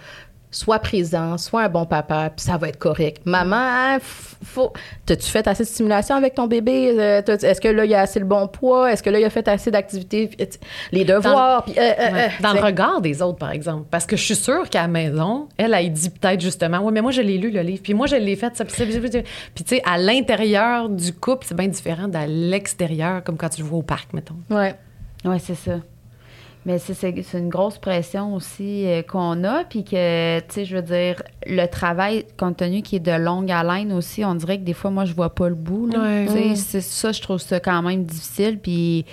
Sois 0.54 0.78
présent, 0.80 1.38
sois 1.38 1.62
un 1.62 1.68
bon 1.70 1.86
papa, 1.86 2.30
puis 2.36 2.44
ça 2.44 2.58
va 2.58 2.68
être 2.68 2.78
correct. 2.78 3.22
Maman, 3.24 3.56
hein, 3.56 3.98
faut. 4.44 4.72
T'as-tu 5.06 5.26
fait 5.30 5.48
assez 5.48 5.64
de 5.64 5.68
stimulation 5.68 6.14
avec 6.14 6.34
ton 6.34 6.46
bébé? 6.46 6.94
Euh, 6.96 7.22
Est-ce 7.22 7.58
que 7.60 7.68
là, 7.68 7.84
il 7.86 7.94
a 7.94 8.02
assez 8.02 8.20
le 8.20 8.26
bon 8.26 8.46
poids? 8.48 8.92
Est-ce 8.92 9.02
que 9.02 9.08
là, 9.08 9.18
il 9.18 9.24
a 9.24 9.30
fait 9.30 9.48
assez 9.48 9.70
d'activités? 9.70 10.28
Les 10.92 11.04
devoirs? 11.06 11.64
puis, 11.64 11.74
euh, 11.78 11.80
euh, 11.80 12.12
Ouais. 12.12 12.24
euh, 12.26 12.42
Dans 12.42 12.52
le 12.52 12.60
regard 12.60 13.00
des 13.00 13.22
autres, 13.22 13.38
par 13.38 13.50
exemple. 13.50 13.86
Parce 13.90 14.04
que 14.04 14.14
je 14.16 14.22
suis 14.24 14.36
sûre 14.36 14.68
qu'à 14.68 14.82
la 14.82 14.88
maison, 14.88 15.48
elle, 15.56 15.72
elle 15.74 15.90
dit 15.92 16.10
peut-être 16.10 16.40
justement, 16.42 16.80
ouais, 16.80 16.92
mais 16.92 17.00
moi, 17.00 17.12
je 17.12 17.22
l'ai 17.22 17.38
lu, 17.38 17.50
le 17.50 17.62
livre, 17.62 17.80
puis 17.82 17.94
moi, 17.94 18.06
je 18.06 18.16
l'ai 18.16 18.36
fait, 18.36 18.54
ça, 18.54 18.64
puis 18.66 18.74
tu 18.76 19.64
sais, 19.66 19.82
à 19.90 19.96
l'intérieur 19.96 20.88
du 20.90 21.12
couple, 21.14 21.46
c'est 21.48 21.56
bien 21.56 21.68
différent 21.68 22.08
d'à 22.08 22.26
l'extérieur, 22.26 23.24
comme 23.24 23.38
quand 23.38 23.48
tu 23.48 23.62
le 23.62 23.66
vois 23.68 23.78
au 23.78 23.82
parc, 23.82 24.12
mettons. 24.12 24.36
Ouais. 24.50 24.74
Oui, 25.24 25.36
c'est 25.40 25.54
ça. 25.54 25.78
Mais 26.64 26.78
c'est- 26.78 26.94
une 27.34 27.48
grosse 27.48 27.78
pression 27.78 28.34
aussi 28.34 28.86
euh, 28.86 29.02
qu'on 29.02 29.42
a, 29.44 29.64
puis 29.64 29.82
que, 29.82 30.38
tu 30.40 30.44
sais, 30.48 30.64
je 30.64 30.76
veux 30.76 30.82
dire, 30.82 31.20
le 31.46 31.66
travail, 31.66 32.24
compte 32.38 32.58
tenu 32.58 32.82
qu'il 32.82 32.96
est 32.96 33.00
de 33.00 33.10
longue 33.20 33.50
haleine 33.50 33.92
aussi, 33.92 34.24
on 34.24 34.34
dirait 34.36 34.58
que 34.58 34.64
des 34.64 34.72
fois, 34.74 34.90
moi, 34.90 35.04
je 35.04 35.12
vois 35.14 35.34
pas 35.34 35.48
le 35.48 35.54
bout. 35.56 35.88
là. 35.88 35.98
Sais, 36.28 36.54
c'est 36.54 36.80
ça, 36.80 37.10
je 37.12 37.20
trouve 37.20 37.38
ça 37.38 37.58
quand 37.58 37.82
même 37.82 38.04
difficile, 38.04 38.58
puis... 38.62 39.04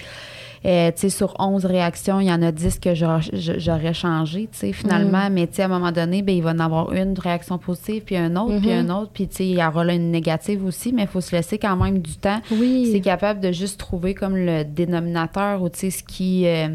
euh, 0.66 0.92
tu 0.92 1.00
sais, 1.00 1.10
sur 1.10 1.36
11 1.40 1.64
réactions, 1.66 2.20
il 2.20 2.28
y 2.28 2.32
en 2.34 2.42
a 2.42 2.52
10 2.52 2.80
que 2.80 2.94
j'aurais 2.94 3.94
changé, 3.94 4.50
tu 4.52 4.58
sais, 4.60 4.74
finalement. 4.74 5.30
Mais, 5.32 5.48
tu 5.48 5.56
sais, 5.56 5.62
à 5.62 5.66
un 5.66 5.70
moment 5.70 5.92
donné, 5.94 6.22
ben, 6.22 6.36
il 6.36 6.44
va 6.44 6.52
en 6.52 6.60
avoir 6.60 6.92
une 6.92 7.18
réaction 7.18 7.58
positive, 7.58 8.04
puis 8.06 8.18
un 8.18 8.36
autre, 8.36 8.60
puis 8.60 8.72
un 8.74 8.90
autre. 8.90 9.10
Puis, 9.14 9.28
tu 9.30 9.36
sais, 9.38 9.46
il 9.48 9.58
y 9.58 9.64
aura 9.66 9.86
là 9.86 9.94
une 9.94 10.12
négative 10.12 10.66
aussi, 10.66 10.92
mais 10.92 11.04
il 11.04 11.08
faut 11.08 11.22
se 11.22 11.34
laisser 11.36 11.58
quand 11.58 11.78
même 11.78 12.00
du 12.00 12.16
temps 12.18 12.42
Oui. 12.52 12.90
c'est 12.92 13.00
capable 13.00 13.40
de 13.40 13.52
juste 13.54 13.80
trouver 13.80 14.14
comme 14.14 14.36
le 14.36 14.64
dénominateur 14.66 15.62
ou 15.64 15.70
tu 15.70 15.80
sais 15.80 15.92
ce 15.92 16.04
qui 16.04 16.46
euh, 16.46 16.68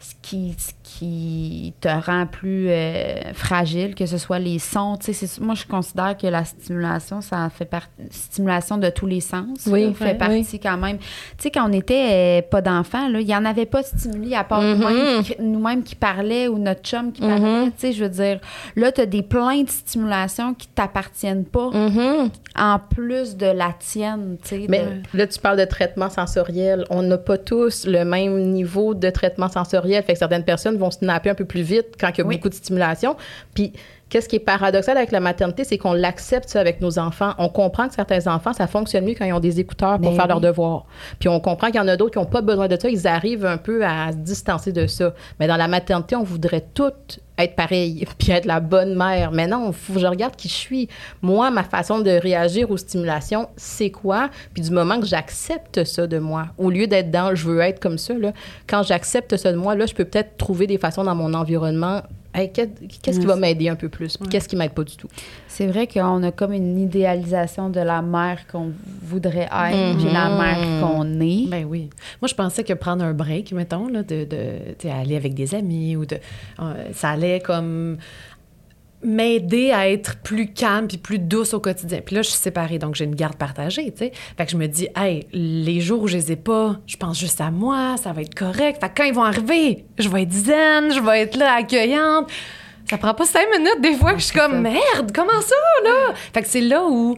ce 0.00 0.14
qui 0.22 0.54
ce 0.58 0.72
qui 0.98 1.74
te 1.80 1.88
rend 1.88 2.26
plus 2.26 2.68
euh, 2.70 3.32
fragile 3.34 3.94
que 3.94 4.06
ce 4.06 4.18
soit 4.18 4.38
les 4.38 4.58
sons 4.58 4.98
moi 5.40 5.54
je 5.54 5.64
considère 5.66 6.16
que 6.16 6.26
la 6.26 6.44
stimulation 6.44 7.20
ça 7.20 7.48
fait 7.50 7.64
partie 7.66 7.90
stimulation 8.10 8.78
de 8.78 8.88
tous 8.90 9.06
les 9.06 9.20
sens 9.20 9.66
Oui, 9.66 9.86
là, 9.86 9.92
fait 9.94 10.14
partie 10.14 10.58
quand 10.58 10.76
même 10.78 10.98
tu 10.98 11.04
sais 11.38 11.50
quand 11.50 11.68
on 11.68 11.72
était 11.72 12.40
euh, 12.40 12.42
pas 12.42 12.62
d'enfants 12.62 13.08
là 13.08 13.20
il 13.20 13.28
y 13.28 13.34
en 13.36 13.44
avait 13.44 13.66
pas 13.66 13.82
de 13.82 13.86
stimuli 13.86 14.34
à 14.34 14.44
part 14.44 14.62
nous-mêmes 14.62 15.22
qui- 15.22 15.36
nous-mêmes 15.40 15.82
qui 15.82 15.94
parlaient 15.94 16.48
ou 16.48 16.58
notre 16.58 16.82
chum 16.82 17.12
qui 17.12 17.20
parlait 17.20 17.66
tu 17.66 17.72
sais 17.78 17.92
je 17.92 18.04
veux 18.04 18.10
dire 18.10 18.40
là 18.76 18.90
tu 18.92 19.00
as 19.02 19.06
des 19.06 19.22
plein 19.22 19.62
de 19.62 19.68
stimulations 19.70 20.54
qui 20.54 20.68
t'appartiennent 20.68 21.44
pas 21.44 21.70
Mhm. 21.72 22.30
en 22.58 22.78
plus 22.78 23.36
de 23.36 23.46
la 23.46 23.74
tienne 23.78 24.36
Mais 24.68 24.84
de- 25.12 25.18
là, 25.18 25.26
tu 25.26 25.38
parles 25.38 25.58
de 25.58 25.64
traitement 25.64 26.08
sensoriel. 26.08 26.84
On 26.90 27.02
n'a 27.02 27.18
pas 27.18 27.36
tous 27.38 27.86
le 27.86 28.04
même 28.04 28.38
niveau 28.50 28.94
de 28.94 29.10
traitement 29.10 29.48
sensoriel. 29.48 30.02
Fait 30.04 30.14
que 30.14 30.18
certaines 30.18 30.44
personnes 30.44 30.76
vont 30.78 30.85
snapper 30.90 31.30
un 31.30 31.34
peu 31.34 31.44
plus 31.44 31.62
vite 31.62 31.94
quand 31.98 32.08
il 32.08 32.18
y 32.18 32.20
a 32.20 32.24
Oui. 32.26 32.36
beaucoup 32.36 32.48
de 32.48 32.54
stimulation. 32.54 33.16
Puis, 33.54 33.72
qu'est-ce 34.16 34.30
qui 34.30 34.36
est 34.36 34.40
paradoxal 34.40 34.96
avec 34.96 35.12
la 35.12 35.20
maternité, 35.20 35.64
c'est 35.64 35.76
qu'on 35.76 35.92
l'accepte 35.92 36.48
ça 36.48 36.58
avec 36.58 36.80
nos 36.80 36.98
enfants. 36.98 37.34
On 37.36 37.50
comprend 37.50 37.86
que 37.86 37.92
certains 37.92 38.26
enfants, 38.28 38.54
ça 38.54 38.66
fonctionne 38.66 39.04
mieux 39.04 39.12
quand 39.12 39.26
ils 39.26 39.32
ont 39.34 39.40
des 39.40 39.60
écouteurs 39.60 40.00
pour 40.00 40.10
Ben 40.10 40.16
faire 40.16 40.24
oui. 40.24 40.30
leurs 40.30 40.40
devoirs. 40.40 40.86
Puis, 41.18 41.28
on 41.28 41.38
comprend 41.38 41.66
qu'il 41.66 41.76
y 41.76 41.80
en 41.80 41.88
a 41.88 41.98
d'autres 41.98 42.12
qui 42.12 42.18
n'ont 42.18 42.24
pas 42.24 42.40
besoin 42.40 42.66
de 42.66 42.80
ça. 42.80 42.88
Ils 42.88 43.06
arrivent 43.06 43.44
un 43.44 43.58
peu 43.58 43.84
à 43.84 44.12
se 44.12 44.16
distancer 44.16 44.72
de 44.72 44.86
ça. 44.86 45.12
Mais 45.38 45.46
dans 45.46 45.58
la 45.58 45.68
maternité, 45.68 46.16
on 46.16 46.22
voudrait 46.22 46.64
toutes 46.72 47.20
être 47.38 47.54
pareil, 47.54 48.06
puis 48.18 48.32
être 48.32 48.46
la 48.46 48.60
bonne 48.60 48.96
mère. 48.96 49.32
Mais 49.32 49.46
non, 49.46 49.70
faut 49.72 49.92
que 49.92 50.00
je 50.00 50.06
regarde 50.06 50.34
qui 50.34 50.48
je 50.48 50.54
suis. 50.54 50.88
Moi, 51.20 51.50
ma 51.50 51.62
façon 51.62 51.98
de 51.98 52.10
réagir 52.10 52.70
aux 52.70 52.78
stimulations, 52.78 53.50
c'est 53.56 53.90
quoi? 53.90 54.30
Puis 54.54 54.62
du 54.62 54.70
moment 54.70 54.98
que 54.98 55.06
j'accepte 55.06 55.84
ça 55.84 56.06
de 56.06 56.18
moi, 56.18 56.46
au 56.56 56.70
lieu 56.70 56.86
d'être 56.86 57.10
dans 57.10 57.34
je 57.34 57.46
veux 57.46 57.60
être 57.60 57.80
comme 57.80 57.98
ça, 57.98 58.14
là, 58.14 58.32
quand 58.66 58.82
j'accepte 58.82 59.36
ça 59.36 59.52
de 59.52 59.58
moi, 59.58 59.74
là, 59.74 59.84
je 59.84 59.92
peux 59.92 60.06
peut-être 60.06 60.38
trouver 60.38 60.66
des 60.66 60.78
façons 60.78 61.04
dans 61.04 61.14
mon 61.14 61.34
environnement. 61.34 62.00
Hey, 62.38 62.52
qu'est-ce 62.52 63.18
qui 63.18 63.24
va 63.26 63.34
m'aider 63.36 63.70
un 63.70 63.76
peu 63.76 63.88
plus? 63.88 64.18
Puis 64.18 64.28
qu'est-ce 64.28 64.46
qui 64.46 64.56
m'aide 64.56 64.72
pas 64.72 64.84
du 64.84 64.94
tout? 64.96 65.08
C'est 65.48 65.66
vrai 65.66 65.86
qu'on 65.86 66.22
a 66.22 66.30
comme 66.32 66.52
une 66.52 66.78
idéalisation 66.78 67.70
de 67.70 67.80
la 67.80 68.02
mère 68.02 68.46
qu'on 68.46 68.72
voudrait 69.02 69.48
être, 69.50 69.96
puis 69.96 70.12
la 70.12 70.28
Mhm. 70.28 70.36
mère 70.36 70.80
qu'on 70.80 71.20
est. 71.20 71.48
Ben 71.48 71.64
oui. 71.64 71.88
Moi, 72.20 72.28
je 72.28 72.34
pensais 72.34 72.62
que 72.62 72.74
prendre 72.74 73.02
un 73.04 73.14
break, 73.14 73.52
mettons, 73.52 73.88
là, 73.88 74.02
de, 74.02 74.26
aller 74.90 75.16
avec 75.16 75.32
des 75.32 75.54
amis 75.54 75.96
ou 75.96 76.04
de. 76.04 76.18
euh, 76.60 76.74
ça 76.92 77.10
allait 77.10 77.40
comme 77.40 77.96
m'aider 79.02 79.70
à 79.70 79.88
être 79.88 80.16
plus 80.22 80.52
calme 80.52 80.88
puis 80.88 80.98
plus 80.98 81.18
douce 81.18 81.54
au 81.54 81.60
quotidien. 81.60 82.00
Puis 82.04 82.16
là, 82.16 82.22
je 82.22 82.28
suis 82.28 82.38
séparée, 82.38 82.78
donc 82.78 82.94
j'ai 82.94 83.04
une 83.04 83.14
garde 83.14 83.36
partagée, 83.36 83.90
tu 83.92 83.98
sais. 83.98 84.12
Fait 84.36 84.44
que 84.44 84.50
je 84.50 84.56
me 84.56 84.66
dis, 84.66 84.88
hey, 84.96 85.26
les 85.32 85.80
jours 85.80 86.02
où 86.02 86.08
je 86.08 86.16
les 86.16 86.32
ai 86.32 86.36
pas, 86.36 86.76
je 86.86 86.96
pense 86.96 87.18
juste 87.18 87.40
à 87.40 87.50
moi, 87.50 87.96
ça 88.02 88.12
va 88.12 88.22
être 88.22 88.34
correct. 88.34 88.80
Fait 88.80 88.88
que 88.88 88.94
quand 88.96 89.04
ils 89.04 89.14
vont 89.14 89.24
arriver, 89.24 89.84
je 89.98 90.08
vais 90.08 90.22
être 90.22 90.32
zen, 90.32 90.92
je 90.92 91.00
vais 91.00 91.20
être 91.20 91.36
là 91.36 91.54
accueillante. 91.54 92.30
Ça 92.88 92.98
prend 92.98 93.14
pas 93.14 93.24
cinq 93.24 93.46
minutes 93.50 93.80
des 93.80 93.94
fois 93.94 94.12
que 94.12 94.20
je 94.20 94.26
suis 94.26 94.38
comme, 94.38 94.60
merde, 94.60 95.10
comment 95.14 95.40
ça, 95.40 95.56
là? 95.84 96.14
Fait 96.32 96.42
que 96.42 96.48
c'est 96.48 96.60
là 96.60 96.84
où, 96.84 97.16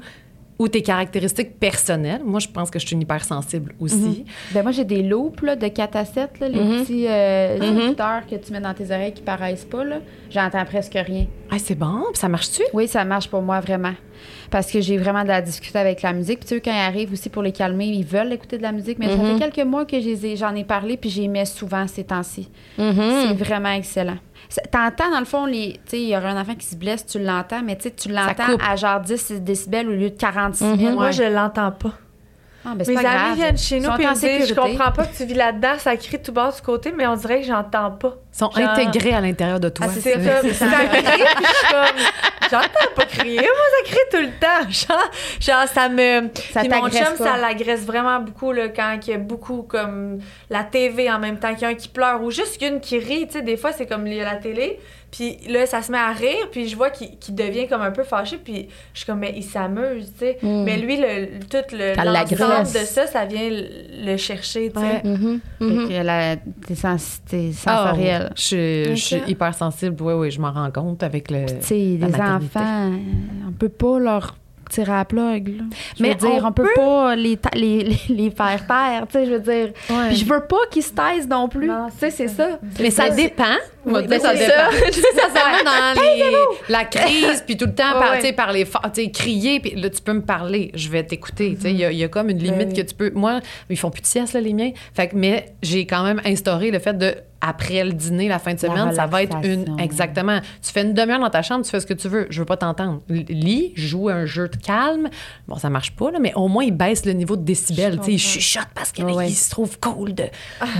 où 0.59 0.66
tes 0.68 0.82
caractéristiques 0.82 1.59
personnelles, 1.61 2.22
moi, 2.24 2.40
je 2.40 2.48
pense 2.48 2.70
que 2.70 2.78
je 2.78 2.86
suis 2.86 2.94
une 2.96 3.02
hypersensible 3.02 3.74
aussi. 3.78 4.24
Ben 4.52 4.62
moi, 4.62 4.72
j'ai 4.72 4.84
des 4.84 5.02
loupes 5.02 5.40
là, 5.42 5.54
de 5.56 5.68
4 5.68 5.96
à 5.96 6.04
7, 6.04 6.40
là, 6.40 6.48
les 6.48 6.59
petits 6.59 7.06
euh, 7.06 7.86
écouteurs 7.86 8.26
que 8.28 8.34
tu 8.36 8.52
mets 8.52 8.61
dans 8.61 8.74
tes 8.74 8.86
oreilles 8.92 9.12
qui 9.14 9.22
paraissent 9.22 9.64
pas. 9.64 9.84
là. 9.84 9.96
J'entends 10.30 10.64
presque 10.64 10.94
rien. 10.94 11.26
Ah, 11.50 11.59
c'est 11.59 11.74
bon, 11.76 12.02
ça 12.14 12.28
marche-tu? 12.28 12.62
Oui, 12.74 12.88
ça 12.88 13.04
marche 13.04 13.28
pour 13.28 13.40
moi 13.42 13.61
vraiment. 13.61 13.94
Parce 14.50 14.70
que 14.70 14.80
j'ai 14.80 14.96
vraiment 14.98 15.22
de 15.22 15.28
la 15.28 15.40
difficulté 15.40 15.78
avec 15.78 16.02
la 16.02 16.12
musique. 16.12 16.40
Puis 16.40 16.48
tu 16.48 16.54
sais, 16.56 16.61
quand 16.61 16.72
ils 16.72 16.76
arrivent 16.76 17.12
aussi 17.12 17.28
pour 17.28 17.42
les 17.42 17.52
calmer, 17.52 17.86
ils 17.86 18.04
veulent 18.04 18.32
écouter 18.32 18.59
de 18.59 18.62
la 18.62 18.72
musique. 18.72 18.98
Mais 18.98 19.06
ça 19.09 19.16
fait 19.16 19.38
quelques 19.50 19.66
mois 19.66 19.84
que 19.84 19.94
ai- 19.96 20.36
j'en 20.36 20.54
ai 20.54 20.64
parlé, 20.64 20.96
puis 20.96 21.09
j'y 21.09 21.28
mets 21.28 21.44
souvent 21.44 21.86
ces 21.86 22.04
temps-ci. 22.04 22.48
C'est 22.76 23.34
vraiment 23.34 23.70
excellent. 23.70 24.18
T'entends, 24.70 25.11
dans 25.11 25.18
le 25.18 25.24
fond, 25.24 25.46
les. 25.46 25.78
Il 25.92 26.09
y 26.09 26.16
aura 26.16 26.28
un 26.30 26.40
enfant 26.40 26.55
qui 26.55 26.66
se 26.66 26.76
blesse, 26.76 27.05
tu 27.07 27.18
l'entends, 27.18 27.62
mais 27.62 27.76
tu 27.76 27.84
sais, 27.84 27.90
tu 27.90 28.09
l'entends 28.09 28.57
à 28.66 28.76
genre 28.76 29.01
10 29.01 29.42
décibels 29.42 29.88
au 29.88 29.92
lieu 29.92 30.11
de 30.11 30.16
46 30.16 30.76
000. 30.78 30.94
Moi, 30.94 31.11
je 31.11 31.22
l'entends 31.24 31.70
pas. 31.72 31.92
Ah, 32.71 32.75
ben, 32.75 32.87
Mes 32.87 32.95
pas 32.95 33.01
amis 33.01 33.09
grave. 33.25 33.35
viennent 33.37 33.59
chez 33.59 33.81
nous 33.81 33.91
me 33.91 34.14
disent 34.14 34.49
Je 34.49 34.55
comprends 34.55 34.93
pas 34.93 35.07
que 35.07 35.16
tu 35.16 35.25
vis 35.25 35.35
là-dedans, 35.35 35.79
ça 35.79 35.97
crie 35.97 36.21
tout 36.21 36.33
bas 36.33 36.51
du 36.55 36.61
côté, 36.61 36.93
mais 36.97 37.07
on 37.07 37.16
dirait 37.16 37.41
que 37.41 37.47
j'entends 37.47 37.91
pas. 37.93 38.14
Ils 38.35 38.39
sont 38.39 38.51
Genre- 38.51 38.69
intégrés 38.69 39.14
à 39.14 39.21
l'intérieur 39.21 39.59
de 39.61 39.69
toi. 39.69 39.87
Ah, 39.89 39.93
c'est 40.01 40.12
comme 40.12 40.23
ça 40.53 40.66
crie, 40.66 41.03
puis 41.37 41.45
je 41.45 41.55
suis 41.55 41.66
comme 41.73 42.05
j'entends 42.51 42.95
pas 42.95 43.05
crier, 43.07 43.41
moi 43.41 43.47
ça 43.79 43.91
crie 43.91 43.99
tout 44.11 44.21
le 44.21 44.41
temps. 44.41 44.69
Genre, 44.71 45.11
genre 45.41 45.69
ça 45.69 45.89
me 45.89 46.29
Ça 46.53 46.61
puis 46.61 46.69
mon 46.69 46.89
chum 46.91 47.16
pas. 47.16 47.25
ça 47.25 47.37
l'agresse 47.37 47.85
vraiment 47.85 48.21
beaucoup 48.21 48.53
là 48.53 48.69
quand 48.69 48.99
il 49.07 49.11
y 49.11 49.14
a 49.14 49.19
beaucoup 49.19 49.62
comme 49.62 50.19
la 50.51 50.64
TV 50.64 51.11
en 51.11 51.19
même 51.19 51.39
temps 51.39 51.53
qu'il 51.55 51.62
y 51.62 51.64
a 51.66 51.69
un 51.69 51.75
qui 51.75 51.89
pleure 51.89 52.23
ou 52.23 52.31
juste 52.31 52.61
une 52.62 52.81
qui 52.81 52.99
rit, 52.99 53.27
tu 53.27 53.35
sais 53.35 53.43
des 53.43 53.57
fois 53.57 53.73
c'est 53.73 53.87
comme 53.87 54.05
la 54.07 54.37
télé, 54.37 54.79
puis 55.11 55.38
là 55.48 55.64
ça 55.66 55.80
se 55.82 55.90
met 55.90 55.98
à 55.98 56.12
rire, 56.12 56.48
puis 56.52 56.68
je 56.68 56.76
vois 56.76 56.90
qu'il 56.90 57.18
qu'il 57.18 57.34
devient 57.34 57.66
comme 57.66 57.82
un 57.82 57.90
peu 57.90 58.04
fâché, 58.04 58.36
puis 58.42 58.68
je 58.92 58.98
suis 58.98 59.06
comme 59.06 59.20
mais 59.20 59.32
il 59.36 59.42
s'amuse, 59.42 60.12
tu 60.12 60.18
sais. 60.26 60.38
Mais 60.42 60.76
lui 60.76 60.96
le 60.98 61.40
tout 61.48 61.76
l'ensemble 61.76 62.66
de 62.72 62.84
ça, 62.86 63.06
ça 63.06 63.24
vient 63.24 63.48
le 63.50 64.16
chercher, 64.16 64.70
tu 64.70 64.80
sais. 64.80 65.09
Ouais. 65.09 65.38
Fait 65.59 65.88
que 65.94 66.02
la- 66.04 66.36
t'es 66.36 66.74
sens- 66.74 67.20
t'es 67.28 67.52
sensoriel. 67.52 68.26
Ah, 68.30 68.32
je, 68.36 68.42
suis- 68.42 68.84
je 68.96 69.02
suis 69.02 69.16
Ok. 69.16 69.28
hyper 69.28 69.54
sensible. 69.54 69.96
Oui, 70.02 70.12
oui, 70.14 70.30
je 70.30 70.40
m'en 70.40 70.52
rends 70.52 70.70
compte 70.70 71.02
avec 71.02 71.30
le. 71.30 71.46
Tu 71.46 71.54
sais, 71.61 71.74
les 71.74 71.98
maternité. 71.98 72.59
enfants, 72.59 72.92
on 73.48 73.52
peut 73.52 73.68
pas 73.68 73.98
leur 73.98 74.36
tirer 74.70 74.92
à 74.92 74.96
la 74.98 75.04
plug. 75.06 75.48
Là. 75.56 75.64
Je 75.96 76.02
Mais 76.02 76.11
veux 76.11 76.14
dire, 76.16 76.40
on 76.44 76.48
on, 76.48 76.52
peut, 76.52 76.68
pas 76.76 77.16
les, 77.16 77.38
ta- 77.38 77.48
les, 77.56 77.84
les, 77.84 77.98
les 78.11 78.30
faire 78.30 78.66
taire, 78.66 79.06
tu 79.11 79.12
sais, 79.14 79.24
je 79.24 79.30
veux 79.32 79.40
dire. 79.40 79.72
Ouais. 79.88 80.09
Puis 80.09 80.16
je 80.16 80.24
veux 80.26 80.40
pas 80.40 80.59
qu'ils 80.70 80.82
se 80.82 80.92
taisent 80.92 81.26
non 81.26 81.48
plus. 81.48 81.68
Tu 81.68 81.98
sais, 81.98 82.11
c'est 82.11 82.28
ça. 82.28 82.59
Mais 82.78 82.90
ça 82.90 83.09
dépend. 83.09 83.44
On 83.89 83.93
va 83.93 84.01
Oui, 84.01 84.07
dire, 84.07 84.18
ben, 84.18 84.20
ça 84.20 84.36
ça. 84.36 84.70
Ça 85.34 85.64
dans 85.64 86.01
les- 86.03 86.72
la 86.72 86.84
crise, 86.84 87.43
puis 87.47 87.57
tout 87.57 87.66
le 87.66 87.74
temps, 87.74 87.93
par, 87.93 88.12
ouais. 88.12 88.20
sais, 88.95 89.11
crier, 89.11 89.61
puis 89.61 89.74
là, 89.74 89.89
tu 89.91 90.01
peux 90.03 90.12
me 90.12 90.22
parler, 90.22 90.70
je 90.74 90.89
vais 90.89 91.03
t'écouter. 91.05 91.57
Il 91.64 91.70
y 91.76 91.84
a- 91.84 91.91
il 91.93 91.99
y, 91.99 92.05
a 92.05 92.09
comme 92.09 92.28
une 92.30 92.39
limite 92.39 92.68
oui. 92.68 92.74
que 92.74 92.82
tu 92.82 92.95
peux. 92.95 93.11
Moi, 93.14 93.41
ils 93.70 93.78
font 93.78 93.91
plus 93.91 94.03
de 94.03 94.07
sieste, 94.07 94.32
là, 94.34 94.41
les 94.41 94.53
miens. 94.53 94.70
Fait 94.95 95.12
mais 95.14 95.47
j'ai 95.62 95.86
quand 95.86 96.03
même 96.05 96.20
instauré 96.24 96.70
le 96.70 96.78
fait 96.78 96.97
de, 96.97 97.14
après 97.41 97.84
le 97.84 97.93
dîner, 97.93 98.28
la 98.28 98.39
fin 98.39 98.55
de 98.55 98.59
semaine, 98.61 98.93
ça 98.95 99.07
va 99.07 99.22
être 99.22 99.36
une. 99.45 99.78
Exactement. 99.80 100.41
Tu 100.62 100.72
fais 100.72 100.82
une 100.82 100.93
demi-heure 100.95 101.20
dans 101.20 101.30
ta 101.30 101.43
chambre, 101.43 101.64
tu 101.64 101.70
fais 101.70 101.80
ce 101.80 101.86
que 101.86 101.95
tu 101.95 102.09
veux. 102.09 102.26
Je 102.30 102.41
veux 102.41 102.45
pas 102.47 102.57
t'entendre. 102.57 103.01
Lis, 103.09 103.72
joue 103.76 104.09
un 104.09 104.26
jeu 104.26 104.49
de 104.49 104.57
calme. 104.57 105.09
Bon, 105.47 105.57
ça 105.57 105.70
marche 105.70 105.93
pas, 105.93 106.11
là, 106.11 106.18
mais 106.20 106.32
au 106.34 106.49
moins, 106.49 106.64
il 106.64 106.72
baisse 106.72 107.05
le 107.07 107.12
niveau 107.12 107.36
de 107.36 107.43
décibels. 107.45 108.01
Il 108.09 108.18
chuchote 108.18 108.66
parce 108.74 108.91
qu'il 108.93 109.05
Ouais, 109.05 109.14
ouais. 109.14 109.28
se 109.30 109.51
trouve 109.51 109.78
cool 109.78 110.14
de, 110.14 110.24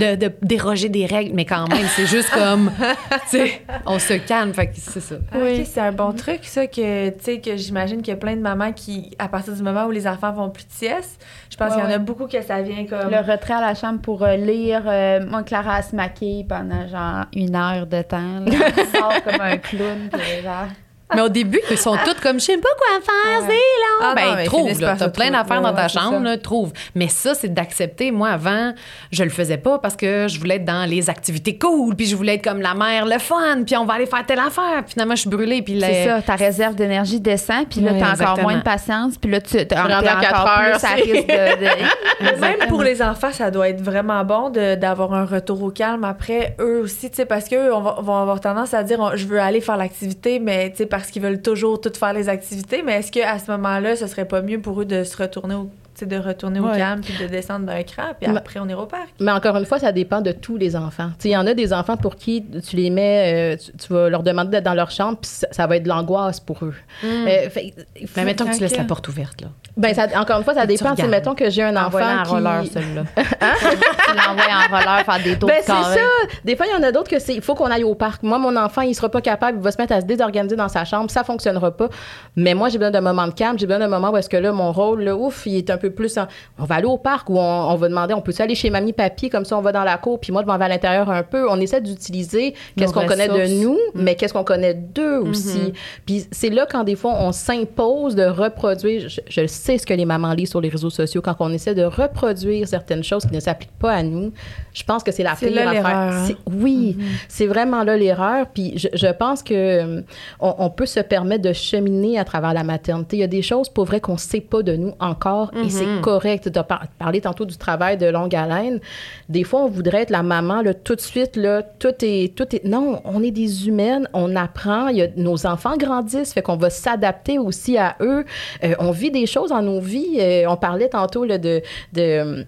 de, 0.01 0.15
de 0.15 0.31
déroger 0.41 0.89
des 0.89 1.05
règles, 1.05 1.31
mais 1.33 1.45
quand 1.45 1.67
même, 1.69 1.87
c'est 1.95 2.05
juste 2.07 2.29
comme. 2.31 2.71
on 3.85 3.99
se 3.99 4.13
calme. 4.13 4.53
Fait 4.53 4.67
que 4.67 4.73
c'est 4.75 4.99
ça. 4.99 5.15
Ah, 5.31 5.37
ok, 5.37 5.65
c'est 5.65 5.79
un 5.81 5.91
bon 5.91 6.11
truc, 6.13 6.39
ça, 6.43 6.67
que, 6.67 7.09
tu 7.09 7.15
sais, 7.23 7.39
que 7.41 7.55
j'imagine 7.57 8.01
qu'il 8.01 8.13
y 8.13 8.17
a 8.17 8.19
plein 8.19 8.35
de 8.35 8.41
mamans 8.41 8.71
qui, 8.71 9.11
à 9.19 9.27
partir 9.27 9.53
du 9.53 9.61
moment 9.63 9.85
où 9.85 9.91
les 9.91 10.07
enfants 10.07 10.33
font 10.33 10.49
plus 10.49 10.65
de 10.65 10.71
sieste, 10.71 11.23
je 11.51 11.57
pense 11.57 11.69
Ouais, 11.75 11.81
qu'il 11.81 11.89
y 11.89 11.93
en 11.93 11.95
a 11.95 11.99
beaucoup 11.99 12.27
que 12.27 12.41
ça 12.41 12.61
vient 12.61 12.85
comme. 12.85 13.09
Le 13.11 13.17
retrait 13.31 13.53
à 13.55 13.61
la 13.61 13.75
chambre 13.75 13.99
pour 14.01 14.23
euh, 14.23 14.35
lire. 14.35 14.83
euh, 14.85 15.25
moi, 15.25 15.43
Clara, 15.43 15.77
elle 15.79 15.83
se 15.83 15.95
maquille 15.95 16.43
pendant 16.45 16.87
genre 16.87 17.25
une 17.33 17.55
heure 17.55 17.85
de 17.87 18.01
temps. 18.01 18.39
Là. 18.45 18.51
Elle 18.77 18.87
sort 18.87 19.23
comme 19.23 19.41
un 19.41 19.57
clown. 19.57 20.09
puis 20.11 20.43
genre... 20.43 20.67
Mais 21.15 21.21
au 21.21 21.29
début, 21.29 21.59
ils 21.71 21.77
sont 21.77 21.97
tous 22.05 22.19
comme, 22.21 22.39
je 22.39 22.45
sais 22.45 22.57
pas 22.57 22.69
quoi 22.77 23.01
faire, 23.01 23.41
c'est 23.47 23.53
long. 23.53 24.11
Ah 24.11 24.13
ben, 24.15 24.45
trouve, 24.45 24.79
là. 24.79 24.95
T'as 24.97 25.09
plein 25.09 25.31
d'affaires 25.31 25.61
dans 25.61 25.69
Ouais, 25.69 25.75
ta 25.75 25.83
ouais, 25.83 25.89
chambre, 25.89 26.19
là, 26.23 26.37
trouve. 26.37 26.71
Mais 26.93 27.07
ça, 27.07 27.33
c'est 27.33 27.51
d'accepter. 27.53 28.11
Moi, 28.11 28.29
avant, 28.29 28.73
je 29.11 29.23
le 29.23 29.29
faisais 29.31 29.57
pas 29.57 29.79
parce 29.79 29.95
que 29.95 30.27
je 30.27 30.39
voulais 30.39 30.57
être 30.57 30.65
dans 30.65 30.87
les 30.87 31.09
activités 31.09 31.57
cool, 31.57 31.95
puis 31.95 32.05
je 32.05 32.15
voulais 32.15 32.35
être 32.35 32.43
comme 32.43 32.61
la 32.61 32.75
mère, 32.75 33.05
le 33.05 33.17
fun, 33.17 33.63
puis 33.65 33.75
on 33.75 33.85
va 33.85 33.95
aller 33.95 34.05
faire 34.05 34.25
telle 34.25 34.39
affaire. 34.39 34.83
Puis 34.85 34.93
finalement, 34.93 35.15
je 35.15 35.21
suis 35.21 35.29
brûlée, 35.29 35.61
puis 35.63 35.79
C'est 35.79 35.87
les- 35.91 36.05
ça, 36.05 36.21
ta 36.21 36.35
réserve 36.35 36.75
d'énergie 36.75 37.19
descend, 37.19 37.67
puis 37.67 37.81
là, 37.81 37.91
Ouais, 37.93 37.99
t'as 37.99 38.13
encore 38.31 38.41
moins 38.43 38.57
de 38.57 38.63
patience, 38.63 39.17
puis 39.17 39.31
là, 39.31 39.41
tu 39.41 39.57
à 39.57 39.63
encore 39.83 40.47
heures, 40.47 40.59
plus 40.59 40.73
à 40.73 40.77
c'est- 40.77 40.93
risque 40.95 41.27
de... 41.27 41.65
de- 41.65 42.39
Même 42.39 42.67
pour 42.67 42.83
les 42.83 43.01
enfants, 43.01 43.31
ça 43.31 43.49
doit 43.49 43.69
être 43.69 43.81
vraiment 43.81 44.23
bon 44.23 44.49
de- 44.49 44.75
d'avoir 44.75 45.13
un 45.13 45.25
retour 45.25 45.63
au 45.63 45.71
calme 45.71 46.03
après 46.03 46.55
eux 46.59 46.81
aussi, 46.83 47.09
tu 47.09 47.15
sais, 47.17 47.25
parce 47.25 47.47
qu'eux 47.49 47.73
on 47.73 47.81
va- 47.81 47.97
vont 48.01 48.15
avoir 48.17 48.39
tendance 48.41 48.73
à 48.73 48.83
dire 48.83 48.99
on- 48.99 49.15
je 49.15 49.25
veux 49.25 49.39
aller 49.39 49.61
faire 49.61 49.77
l'activité, 49.77 50.39
mais 50.39 50.69
tu 50.71 50.77
sais, 50.77 50.85
parce 50.99 51.11
qu'ils 51.11 51.21
veulent 51.21 51.41
toujours 51.41 51.79
tout 51.79 51.91
faire 51.97 52.13
les 52.13 52.29
activités. 52.29 52.83
Mais 52.83 52.99
est-ce 52.99 53.11
qu'à 53.11 53.39
ce 53.39 53.49
moment-là, 53.51 53.95
ce 53.95 54.07
serait 54.07 54.27
pas 54.27 54.41
mieux 54.41 54.61
pour 54.61 54.81
eux 54.81 54.85
de 54.85 55.03
se 55.03 55.15
retourner 55.15 55.55
au, 55.55 55.69
sais, 55.99 56.05
de 56.05 56.17
retourner 56.17 56.59
au 56.59 56.65
Ouais. 56.67 56.77
calme 56.77 57.01
puis 57.01 57.13
de 57.21 57.27
descendre 57.27 57.65
d'un 57.65 57.83
cran, 57.83 58.03
puis 58.19 58.29
Mais- 58.29 58.37
après 58.37 58.59
on 58.59 58.67
ira 58.67 58.83
au 58.83 58.85
parc? 58.85 59.09
Mais 59.19 59.31
encore 59.31 59.55
une 59.57 59.65
fois, 59.65 59.79
ça 59.79 59.91
dépend 59.91 60.21
de 60.21 60.31
tous 60.31 60.57
les 60.57 60.75
enfants. 60.75 61.09
Il 61.23 61.31
y 61.31 61.37
en 61.37 61.45
a 61.47 61.53
des 61.53 61.73
enfants 61.73 61.97
pour 61.97 62.15
qui 62.15 62.43
tu 62.67 62.75
les 62.75 62.89
mets, 62.89 63.53
euh, 63.53 63.57
tu, 63.57 63.71
tu 63.77 63.93
vas 63.93 64.09
leur 64.09 64.23
demander 64.23 64.51
d'être 64.51 64.63
dans 64.65 64.73
leur 64.73 64.91
chambre, 64.91 65.17
puis 65.21 65.29
ça, 65.29 65.47
ça 65.51 65.67
va 65.67 65.77
être 65.77 65.83
de 65.83 65.89
l'angoisse 65.89 66.39
pour 66.39 66.63
eux. 66.63 66.73
Euh, 67.03 67.49
fait- 67.49 67.73
il 67.99 68.07
faut- 68.07 68.13
Mais 68.19 68.25
mettons 68.25 68.45
que 68.45 68.53
tu 68.55 68.61
laisses 68.61 68.77
la 68.77 68.83
porte 68.83 69.07
ouverte, 69.07 69.41
là. 69.41 69.47
ben, 69.77 69.93
ça- 69.93 70.07
encore 70.19 70.37
une 70.39 70.43
fois, 70.43 70.53
ça 70.53 70.63
Et 70.63 70.67
dépend. 70.67 70.95
Tu 70.95 71.05
mettons 71.07 71.35
que 71.35 71.49
j'ai 71.49 71.63
un 71.63 71.75
enfant 71.77 71.99
en 71.99 72.23
qui... 72.23 72.29
roller, 72.31 72.63
celui-là. 72.73 73.03
tu 73.15 74.15
l'envoies 74.15 74.43
en 74.45 74.75
roller 74.77 75.05
faire 75.05 75.23
des 75.23 75.37
tours 75.37 75.49
Ben, 75.49 75.57
de 75.59 75.63
c'est 75.63 75.71
ça. 75.71 75.99
Des 76.43 76.55
fois, 76.55 76.65
il 76.67 76.73
y 76.73 76.75
en 76.75 76.83
a 76.83 76.91
d'autres 76.91 77.09
que 77.09 77.19
c'est 77.19 77.33
il 77.35 77.41
faut 77.41 77.55
qu'on 77.55 77.71
aille 77.71 77.83
au 77.83 77.95
parc. 77.95 78.23
Moi, 78.23 78.37
mon 78.39 78.55
enfant, 78.55 78.81
il 78.81 78.93
sera 78.95 79.09
pas 79.09 79.21
capable, 79.21 79.57
il 79.59 79.63
va 79.63 79.71
se 79.71 79.77
mettre 79.81 79.93
à 79.93 80.01
se 80.01 80.05
désorganiser 80.05 80.55
dans 80.55 80.67
sa 80.69 80.85
chambre, 80.85 81.09
ça 81.11 81.23
fonctionnera 81.23 81.71
pas. 81.75 81.89
Mais 82.35 82.53
moi, 82.53 82.69
j'ai 82.69 82.77
besoin 82.77 82.91
d'un 82.91 83.01
moment 83.01 83.27
de 83.27 83.33
calme, 83.33 83.57
j'ai 83.57 83.65
besoin 83.65 83.79
d'un 83.79 83.87
moment 83.87 84.11
où 84.11 84.17
est-ce 84.17 84.29
que 84.29 84.37
là, 84.37 84.51
mon 84.51 84.71
rôle, 84.71 85.03
là, 85.03 85.15
ouf, 85.15 85.43
il 85.45 85.55
est 85.57 85.69
un 85.69 85.77
peu 85.77 85.88
plus 85.89 86.17
en- 86.17 86.27
on 86.57 86.65
va 86.65 86.75
aller 86.75 86.85
au 86.85 86.97
parc 86.97 87.29
ou 87.29 87.37
on, 87.37 87.41
on 87.71 87.75
va 87.75 87.89
demander, 87.89 88.13
on 88.13 88.21
peut 88.21 88.33
aller 88.39 88.55
chez 88.55 88.69
mamie, 88.69 88.93
papy, 88.93 89.29
comme 89.29 89.45
ça, 89.45 89.57
on 89.57 89.61
va 89.61 89.71
dans 89.71 89.83
la 89.83 89.97
cour, 89.97 90.19
puis 90.19 90.31
moi, 90.31 90.41
je 90.41 90.47
m'en 90.47 90.57
vais 90.57 90.65
à 90.65 90.69
l'intérieur 90.69 91.09
un 91.09 91.23
peu. 91.23 91.49
On 91.49 91.59
essaie 91.59 91.81
d'utiliser 91.81 92.53
qu'est-ce 92.75 92.93
qu'on 92.93 93.01
connaît 93.07 93.27
de 93.27 93.61
nous, 93.63 93.77
mais 93.95 94.15
qu'est-ce 94.15 94.33
qu'on 94.33 94.43
connaît 94.43 94.73
d'eux 94.73 95.17
aussi. 95.19 95.73
Puis 96.05 96.25
c'est 96.31 96.49
là 96.49 96.65
quand 96.69 96.83
des 96.83 96.95
fois, 96.95 97.15
on 97.19 97.31
s'impose 97.31 98.15
de 98.15 98.23
reproduire, 98.25 99.09
je, 99.09 99.21
je 99.27 99.47
sais 99.47 99.77
ce 99.77 99.85
que 99.85 99.93
les 99.93 100.05
mamans 100.05 100.33
lisent 100.33 100.49
sur 100.51 100.61
les 100.61 100.69
réseaux 100.69 100.89
sociaux, 100.89 101.21
quand 101.21 101.35
on 101.39 101.51
essaie 101.51 101.75
de 101.75 101.83
reproduire 101.83 102.67
certaines 102.67 103.03
choses 103.03 103.25
qui 103.25 103.33
ne 103.33 103.39
s'appliquent 103.39 103.77
pas 103.79 103.93
à 103.93 104.03
nous, 104.03 104.31
je 104.73 104.83
pense 104.83 105.03
que 105.03 105.11
c'est 105.11 105.23
la 105.23 105.35
pire 105.35 105.55
là 105.65 105.71
affaire. 105.79 105.97
hein? 106.13 106.25
Oui, 106.51 106.97
c'est 107.27 107.47
vraiment 107.47 107.83
là 107.83 107.97
l'erreur. 107.97 108.47
Puis 108.53 108.73
je, 108.77 108.87
je 108.93 109.07
pense 109.07 109.43
que 109.43 109.53
euh, 109.53 110.01
on, 110.39 110.55
on 110.59 110.69
peut 110.69 110.85
se 110.85 110.99
permettre 110.99 111.43
de 111.43 111.53
cheminer 111.53 112.19
à 112.19 112.23
travers 112.25 112.53
la 112.53 112.63
maternité. 112.63 113.17
Il 113.17 113.19
y 113.21 113.23
a 113.23 113.27
des 113.27 113.41
choses, 113.41 113.69
pour 113.69 113.85
vrai, 113.85 113.99
qu'on 113.99 114.13
ne 114.13 114.17
sait 114.17 114.41
pas 114.41 114.61
de 114.63 114.75
nous 114.75 114.93
encore 114.99 115.51
et 115.65 115.69
c'est 115.79 116.01
correct. 116.01 116.51
Tu 116.51 116.59
as 116.59 116.63
par- 116.63 116.87
parlé 116.97 117.21
tantôt 117.21 117.45
du 117.45 117.57
travail 117.57 117.97
de 117.97 118.07
longue 118.07 118.35
haleine. 118.35 118.79
Des 119.27 119.43
fois, 119.43 119.61
on 119.61 119.67
voudrait 119.67 120.01
être 120.03 120.09
la 120.09 120.23
maman, 120.23 120.61
là, 120.61 120.73
tout 120.73 120.95
de 120.95 121.01
suite, 121.01 121.35
là, 121.35 121.63
tout 121.63 121.95
est, 122.01 122.35
tout 122.35 122.55
est... 122.55 122.63
Non, 122.65 123.01
on 123.05 123.23
est 123.23 123.31
des 123.31 123.67
humaines, 123.67 124.07
on 124.13 124.35
apprend, 124.35 124.89
y 124.89 125.01
a, 125.01 125.07
nos 125.15 125.45
enfants 125.45 125.77
grandissent, 125.77 126.33
fait 126.33 126.41
qu'on 126.41 126.57
va 126.57 126.69
s'adapter 126.69 127.39
aussi 127.39 127.77
à 127.77 127.95
eux. 128.01 128.25
Euh, 128.63 128.75
on 128.79 128.91
vit 128.91 129.11
des 129.11 129.25
choses 129.25 129.49
dans 129.49 129.61
nos 129.61 129.79
vies. 129.79 130.17
Euh, 130.19 130.45
on 130.47 130.57
parlait 130.57 130.89
tantôt 130.89 131.25
là, 131.25 131.37
de... 131.37 131.61
de 131.93 132.45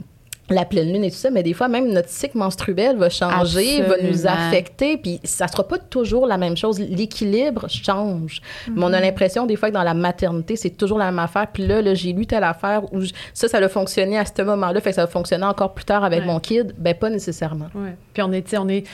la 0.53 0.65
pleine 0.65 0.91
lune 0.91 1.03
et 1.03 1.11
tout 1.11 1.17
ça, 1.17 1.29
mais 1.29 1.43
des 1.43 1.53
fois, 1.53 1.67
même 1.67 1.91
notre 1.91 2.09
cycle 2.09 2.37
menstruel 2.37 2.97
va 2.97 3.09
changer, 3.09 3.81
va 3.83 3.95
nous 4.01 4.27
affecter, 4.27 4.97
puis 4.97 5.19
ça 5.23 5.47
sera 5.47 5.67
pas 5.67 5.77
toujours 5.77 6.25
la 6.27 6.37
même 6.37 6.57
chose. 6.57 6.79
L'équilibre 6.79 7.67
change. 7.69 8.41
Mais 8.69 8.83
on 8.83 8.93
a 8.93 8.99
l'impression, 8.99 9.45
des 9.45 9.55
fois, 9.55 9.69
que 9.69 9.73
dans 9.73 9.83
la 9.83 9.93
maternité, 9.93 10.55
c'est 10.55 10.71
toujours 10.71 10.97
la 10.97 11.05
même 11.05 11.19
affaire. 11.19 11.47
Puis 11.51 11.65
là, 11.65 11.81
là, 11.81 11.93
j'ai 11.93 12.13
lu 12.13 12.25
telle 12.25 12.43
affaire 12.43 12.81
où 12.93 13.01
je- 13.01 13.11
ça, 13.33 13.47
ça 13.47 13.57
a 13.57 13.67
fonctionné 13.69 14.17
à 14.17 14.23
ce 14.25 14.41
moment-là, 14.41 14.79
fait 14.81 14.89
que 14.89 14.95
ça 14.95 15.05
va 15.05 15.11
fonctionner 15.11 15.45
encore 15.45 15.73
plus 15.73 15.85
tard 15.85 16.03
avec 16.03 16.21
Ouais. 16.21 16.25
mon 16.25 16.39
kid. 16.39 16.73
Ben, 16.77 16.93
pas 16.95 17.09
nécessairement. 17.09 17.67
Ouais. 17.75 17.95
Puis 18.13 18.21
est, 18.31 18.57
on 18.57 18.67
est. 18.67 18.85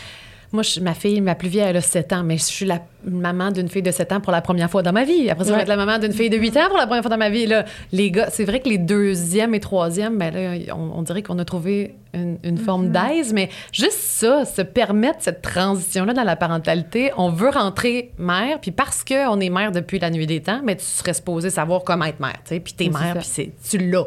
Moi, 0.54 0.64
je- 0.64 0.80
ma 0.80 0.93
fille, 0.93 1.20
ma 1.22 1.36
plus 1.36 1.50
vieille, 1.50 1.68
elle 1.70 1.78
a 1.78 1.82
7 1.82 2.14
ans, 2.14 2.24
mais 2.24 2.38
je 2.38 2.43
suis 2.43 2.66
la 2.66 2.82
maman 3.06 3.52
d'une 3.52 3.68
fille 3.68 3.82
de 3.82 3.91
7 3.91 4.12
ans 4.14 4.22
pour 4.22 4.32
la 4.32 4.41
première 4.41 4.70
fois 4.70 4.82
dans 4.82 4.93
ma 4.93 5.04
vie. 5.04 5.30
Après 5.30 5.43
ça, 5.43 5.52
je 5.52 5.56
vais 5.56 5.62
être 5.64 5.68
la 5.68 5.76
maman 5.86 6.00
d'une 6.00 6.14
fille 6.14 6.30
de 6.30 6.38
8 6.38 6.56
ans 6.58 6.68
pour 6.70 6.78
la 6.78 6.86
première 6.88 7.02
fois 7.04 7.10
dans 7.12 7.18
ma 7.18 7.30
vie. 7.30 7.45
Là, 7.48 7.66
les 7.91 8.12
gars, 8.12 8.30
c'est 8.32 8.45
vrai 8.45 8.60
que 8.62 8.70
les 8.70 8.78
deuxièmes 8.78 9.54
et 9.54 9.60
troisièmes, 9.60 10.18
ben 10.18 10.34
là, 10.34 10.74
on, 10.76 11.00
on 11.00 11.02
dirait 11.02 11.22
qu'on 11.22 11.38
a 11.39 11.45
trouvé 11.45 11.95
une, 12.18 12.38
une 12.43 12.57
forme 12.57 12.89
d'aise, 12.89 13.34
mais 13.34 13.49
juste 13.72 13.97
ça, 13.99 14.45
se 14.45 14.61
permettre 14.61 15.20
cette 15.22 15.41
transition-là 15.41 16.13
dans 16.13 16.24
la 16.24 16.36
parentalité, 16.36 17.11
on 17.18 17.30
veut 17.30 17.49
rentrer 17.49 18.11
mère, 18.18 18.59
puis 18.59 18.72
parce 18.72 19.03
qu'on 19.03 19.39
est 19.39 19.49
mère 19.49 19.72
depuis 19.72 19.99
la 19.99 20.09
nuit 20.09 20.28
des 20.28 20.41
temps, 20.41 20.61
mais 20.63 20.76
tu 20.76 20.84
serais 20.86 21.13
supposé 21.13 21.49
savoir 21.49 21.84
comment 21.84 22.05
être 22.05 22.20
mère, 22.20 22.34
tu 22.43 22.55
sais, 22.55 22.59
puis 22.59 22.74
t'es 22.74 22.89
mère, 22.89 23.15
puis 23.18 23.28
c'est- 23.28 23.51
tu 23.70 23.78
l'as. 23.78 24.05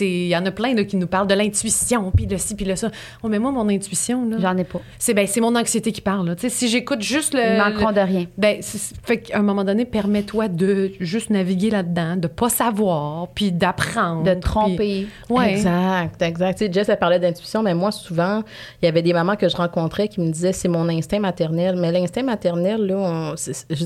Il 0.00 0.26
y 0.28 0.36
en 0.36 0.44
a 0.46 0.50
plein 0.50 0.74
qui 0.84 0.96
nous 0.96 1.06
parlent 1.06 1.26
de 1.26 1.34
l'intuition, 1.34 2.10
puis 2.10 2.26
de 2.26 2.36
ci, 2.36 2.54
puis 2.54 2.64
de 2.64 2.74
ça. 2.74 2.90
Oh, 3.22 3.28
mais 3.28 3.38
moi, 3.38 3.50
mon 3.50 3.68
intuition, 3.68 4.28
là, 4.28 4.36
J'en 4.40 4.56
ai 4.56 4.64
pas. 4.64 4.80
c'est 4.98 5.14
ben, 5.14 5.26
c'est 5.26 5.40
mon 5.40 5.54
anxiété 5.56 5.92
qui 5.92 6.00
parle. 6.00 6.34
Tu 6.36 6.42
sais, 6.42 6.48
si 6.48 6.68
j'écoute 6.68 7.02
juste 7.02 7.34
le. 7.34 7.40
Ils 7.40 7.58
manqueront 7.58 7.92
de 7.92 8.00
rien. 8.00 8.26
ben, 8.38 8.58
c'est- 8.60 8.94
fait 9.04 9.18
qu'à 9.18 9.38
un 9.38 9.42
moment 9.42 9.64
donné, 9.64 9.84
permets-toi 9.84 10.48
de 10.48 10.92
juste 11.00 11.30
naviguer 11.30 11.70
là-dedans, 11.70 12.16
de 12.16 12.28
pas 12.28 12.48
savoir, 12.48 13.28
puis 13.34 13.50
d'apprendre. 13.52 14.22
De 14.22 14.30
puis- 14.32 14.40
tromper. 14.40 15.06
Ouais. 15.28 15.52
Exact, 15.54 16.22
exact. 16.22 16.58
Tu 16.58 16.66
sais, 16.66 16.72
Jess, 16.72 16.88
elle 16.88 16.98
parlait 16.98 17.18
d'intuition, 17.18 17.49
mais 17.62 17.74
moi, 17.74 17.90
souvent, 17.92 18.42
il 18.80 18.86
y 18.86 18.88
avait 18.88 19.02
des 19.02 19.12
mamans 19.12 19.36
que 19.36 19.48
je 19.48 19.56
rencontrais 19.56 20.08
qui 20.08 20.20
me 20.20 20.30
disaient 20.30 20.52
c'est 20.52 20.68
mon 20.68 20.88
instinct 20.88 21.18
maternel. 21.18 21.76
Mais 21.76 21.90
l'instinct 21.92 22.22
maternel, 22.22 22.86
là, 22.86 22.96
on- 22.96 23.34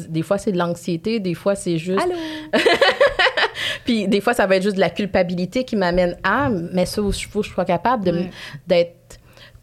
des 0.09 0.23
fois, 0.23 0.39
c'est 0.39 0.53
de 0.53 0.59
l'anxiété, 0.59 1.21
des 1.21 1.35
fois, 1.35 1.55
c'est 1.55 1.79
juste. 1.79 2.01
Allô? 2.01 2.15
Puis 3.85 4.09
des 4.09 4.21
fois, 4.21 4.35
ça 4.35 4.47
va 4.47 4.57
être 4.57 4.63
juste 4.63 4.77
de 4.77 4.81
la 4.81 4.91
culpabilité 4.91 5.65
qui 5.65 5.77
m'amène 5.77 6.17
à, 6.23 6.49
mais 6.49 6.87
ça, 6.87 7.03
il 7.05 7.13
faut 7.27 7.41
que 7.41 7.47
je 7.47 7.53
sois 7.53 7.65
capable 7.65 8.29
d'être 8.67 8.93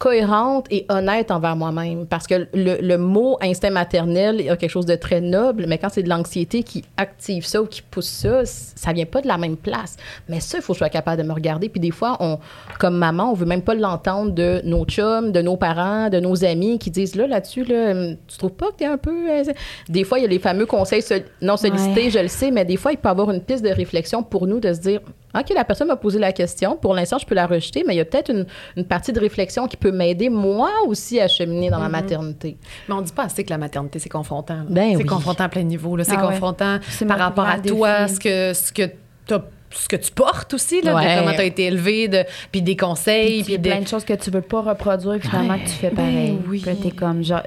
cohérente 0.02 0.66
et 0.72 0.84
honnête 0.88 1.30
envers 1.30 1.54
moi-même. 1.54 2.06
Parce 2.06 2.26
que 2.26 2.48
le, 2.54 2.80
le 2.80 2.98
mot 2.98 3.36
instinct 3.40 3.70
maternel 3.70 4.36
il 4.40 4.46
y 4.46 4.50
a 4.50 4.56
quelque 4.56 4.68
chose 4.70 4.84
de 4.84 4.96
très 4.96 5.20
noble, 5.20 5.66
mais 5.68 5.78
quand 5.78 5.90
c'est 5.90 6.02
de 6.02 6.08
l'anxiété 6.08 6.64
qui 6.64 6.82
active 6.96 7.46
ça 7.46 7.62
ou 7.62 7.66
qui 7.66 7.82
pousse 7.82 8.08
ça, 8.08 8.40
ça 8.44 8.92
vient 8.92 9.04
pas 9.06 9.20
de 9.20 9.28
la 9.28 9.38
même 9.38 9.56
place. 9.56 9.96
Mais 10.28 10.40
ça, 10.40 10.58
il 10.58 10.62
faut 10.62 10.72
que 10.72 10.78
je 10.78 10.78
sois 10.78 10.88
capable 10.88 11.22
de 11.22 11.28
me 11.28 11.32
regarder. 11.32 11.68
Puis 11.68 11.78
des 11.78 11.92
fois, 11.92 12.16
on, 12.18 12.40
comme 12.80 12.96
maman, 12.98 13.30
on 13.30 13.34
veut 13.34 13.46
même 13.46 13.62
pas 13.62 13.74
l'entendre 13.76 14.32
de 14.32 14.60
nos 14.64 14.84
chums, 14.86 15.30
de 15.30 15.40
nos 15.40 15.56
parents, 15.56 16.08
de 16.10 16.18
nos 16.18 16.44
amis 16.44 16.80
qui 16.80 16.90
disent 16.90 17.14
là, 17.14 17.28
là-dessus, 17.28 17.62
là, 17.64 17.92
hum, 17.92 18.16
tu 18.26 18.38
trouves 18.38 18.54
pas 18.54 18.72
que 18.72 18.78
t'es 18.78 18.86
un 18.86 18.98
peu. 18.98 19.30
euh, 19.30 19.44
Des 19.88 20.02
fois, 20.02 20.18
il 20.18 20.22
y 20.22 20.24
a 20.24 20.28
les 20.28 20.40
fameux 20.40 20.66
conseils 20.66 21.04
non 21.40 21.56
sollicités, 21.56 22.04
Ouais. 22.06 22.10
je 22.10 22.18
le 22.18 22.28
sais, 22.28 22.50
mais 22.50 22.64
des 22.64 22.76
fois, 22.76 22.90
il 22.90 22.98
peut 22.98 23.08
y 23.08 23.10
avoir 23.12 23.30
une 23.30 23.40
piste 23.40 23.64
de 23.64 23.70
réflexion 23.70 24.24
pour 24.24 24.48
nous 24.48 24.58
de 24.58 24.72
se 24.72 24.80
dire 24.80 25.00
OK, 25.34 25.50
la 25.54 25.64
personne 25.64 25.88
m'a 25.88 25.96
posé 25.96 26.18
la 26.18 26.32
question. 26.32 26.76
Pour 26.76 26.94
l'instant, 26.94 27.18
je 27.18 27.26
peux 27.26 27.34
la 27.34 27.46
rejeter, 27.46 27.84
mais 27.86 27.94
il 27.94 27.98
y 27.98 28.00
a 28.00 28.04
peut-être 28.04 28.30
une, 28.30 28.46
une 28.76 28.84
partie 28.84 29.12
de 29.12 29.20
réflexion 29.20 29.66
qui 29.66 29.76
peut 29.76 29.92
m'aider, 29.92 30.28
moi 30.28 30.70
aussi, 30.86 31.20
à 31.20 31.28
cheminer 31.28 31.70
dans 31.70 31.78
ma 31.78 31.88
maternité. 31.88 32.56
Mais 32.88 32.94
on 32.94 33.00
dit 33.00 33.12
pas 33.12 33.24
assez 33.24 33.44
que 33.44 33.50
la 33.50 33.58
maternité, 33.58 33.98
c'est 33.98 34.08
confrontant. 34.08 34.64
Ben 34.68 34.90
c'est 34.92 34.96
oui. 34.98 35.06
confrontant 35.06 35.44
à 35.44 35.48
plein 35.48 35.62
niveau. 35.62 35.96
C'est 36.02 36.12
Ah 36.16 36.26
confrontant 36.26 36.78
par 37.06 37.18
rapport 37.18 37.46
à 37.46 37.58
toi, 37.58 38.08
ce 38.08 38.20
que, 38.20 38.52
ce 38.52 38.72
que 38.72 38.90
tu 39.26 39.34
as 39.34 39.42
ce 39.74 39.88
que 39.88 39.96
tu 39.96 40.10
portes 40.12 40.54
aussi, 40.54 40.80
là, 40.82 40.94
Ouais. 40.94 41.14
de 41.16 41.20
comment 41.20 41.34
tu 41.34 41.40
as 41.40 41.44
été 41.44 41.64
élevé, 41.66 42.08
de, 42.08 42.24
puis 42.50 42.62
des 42.62 42.76
conseils. 42.76 43.26
Puis 43.26 43.38
il 43.38 43.44
Puis 43.44 43.52
y 43.52 43.56
a 43.56 43.58
de... 43.58 43.68
plein 43.68 43.80
de 43.80 43.88
choses 43.88 44.04
que 44.04 44.12
tu 44.14 44.30
veux 44.30 44.40
pas 44.40 44.60
reproduire, 44.62 45.18
puis 45.18 45.28
finalement 45.28 45.58
que 45.58 45.64
tu 45.64 45.74
fais 45.74 45.90
pareil. 45.90 46.32
Ben 46.32 46.38
oui. 46.48 46.62
T'es 46.82 46.90
comme, 46.90 47.22
genre, 47.22 47.42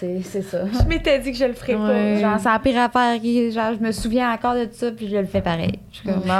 c'est 0.00 0.42
ça. 0.42 0.58
Je 0.80 0.86
m'étais 0.88 1.18
dit 1.18 1.32
que 1.32 1.38
je 1.38 1.44
le 1.44 1.52
ferais 1.54 1.74
Ouais. 1.74 2.14
pas. 2.14 2.20
Genre, 2.20 2.38
c'est 2.40 2.48
la 2.48 2.58
pire 2.58 2.80
affaire. 2.80 3.20
qui- 3.20 3.50
Genre, 3.52 3.72
je 3.78 3.84
me 3.84 3.92
souviens 3.92 4.32
encore 4.32 4.54
de 4.54 4.68
ça, 4.72 4.90
puis 4.90 5.08
je 5.08 5.16
le 5.16 5.26
fais 5.26 5.40
pareil. 5.40 5.78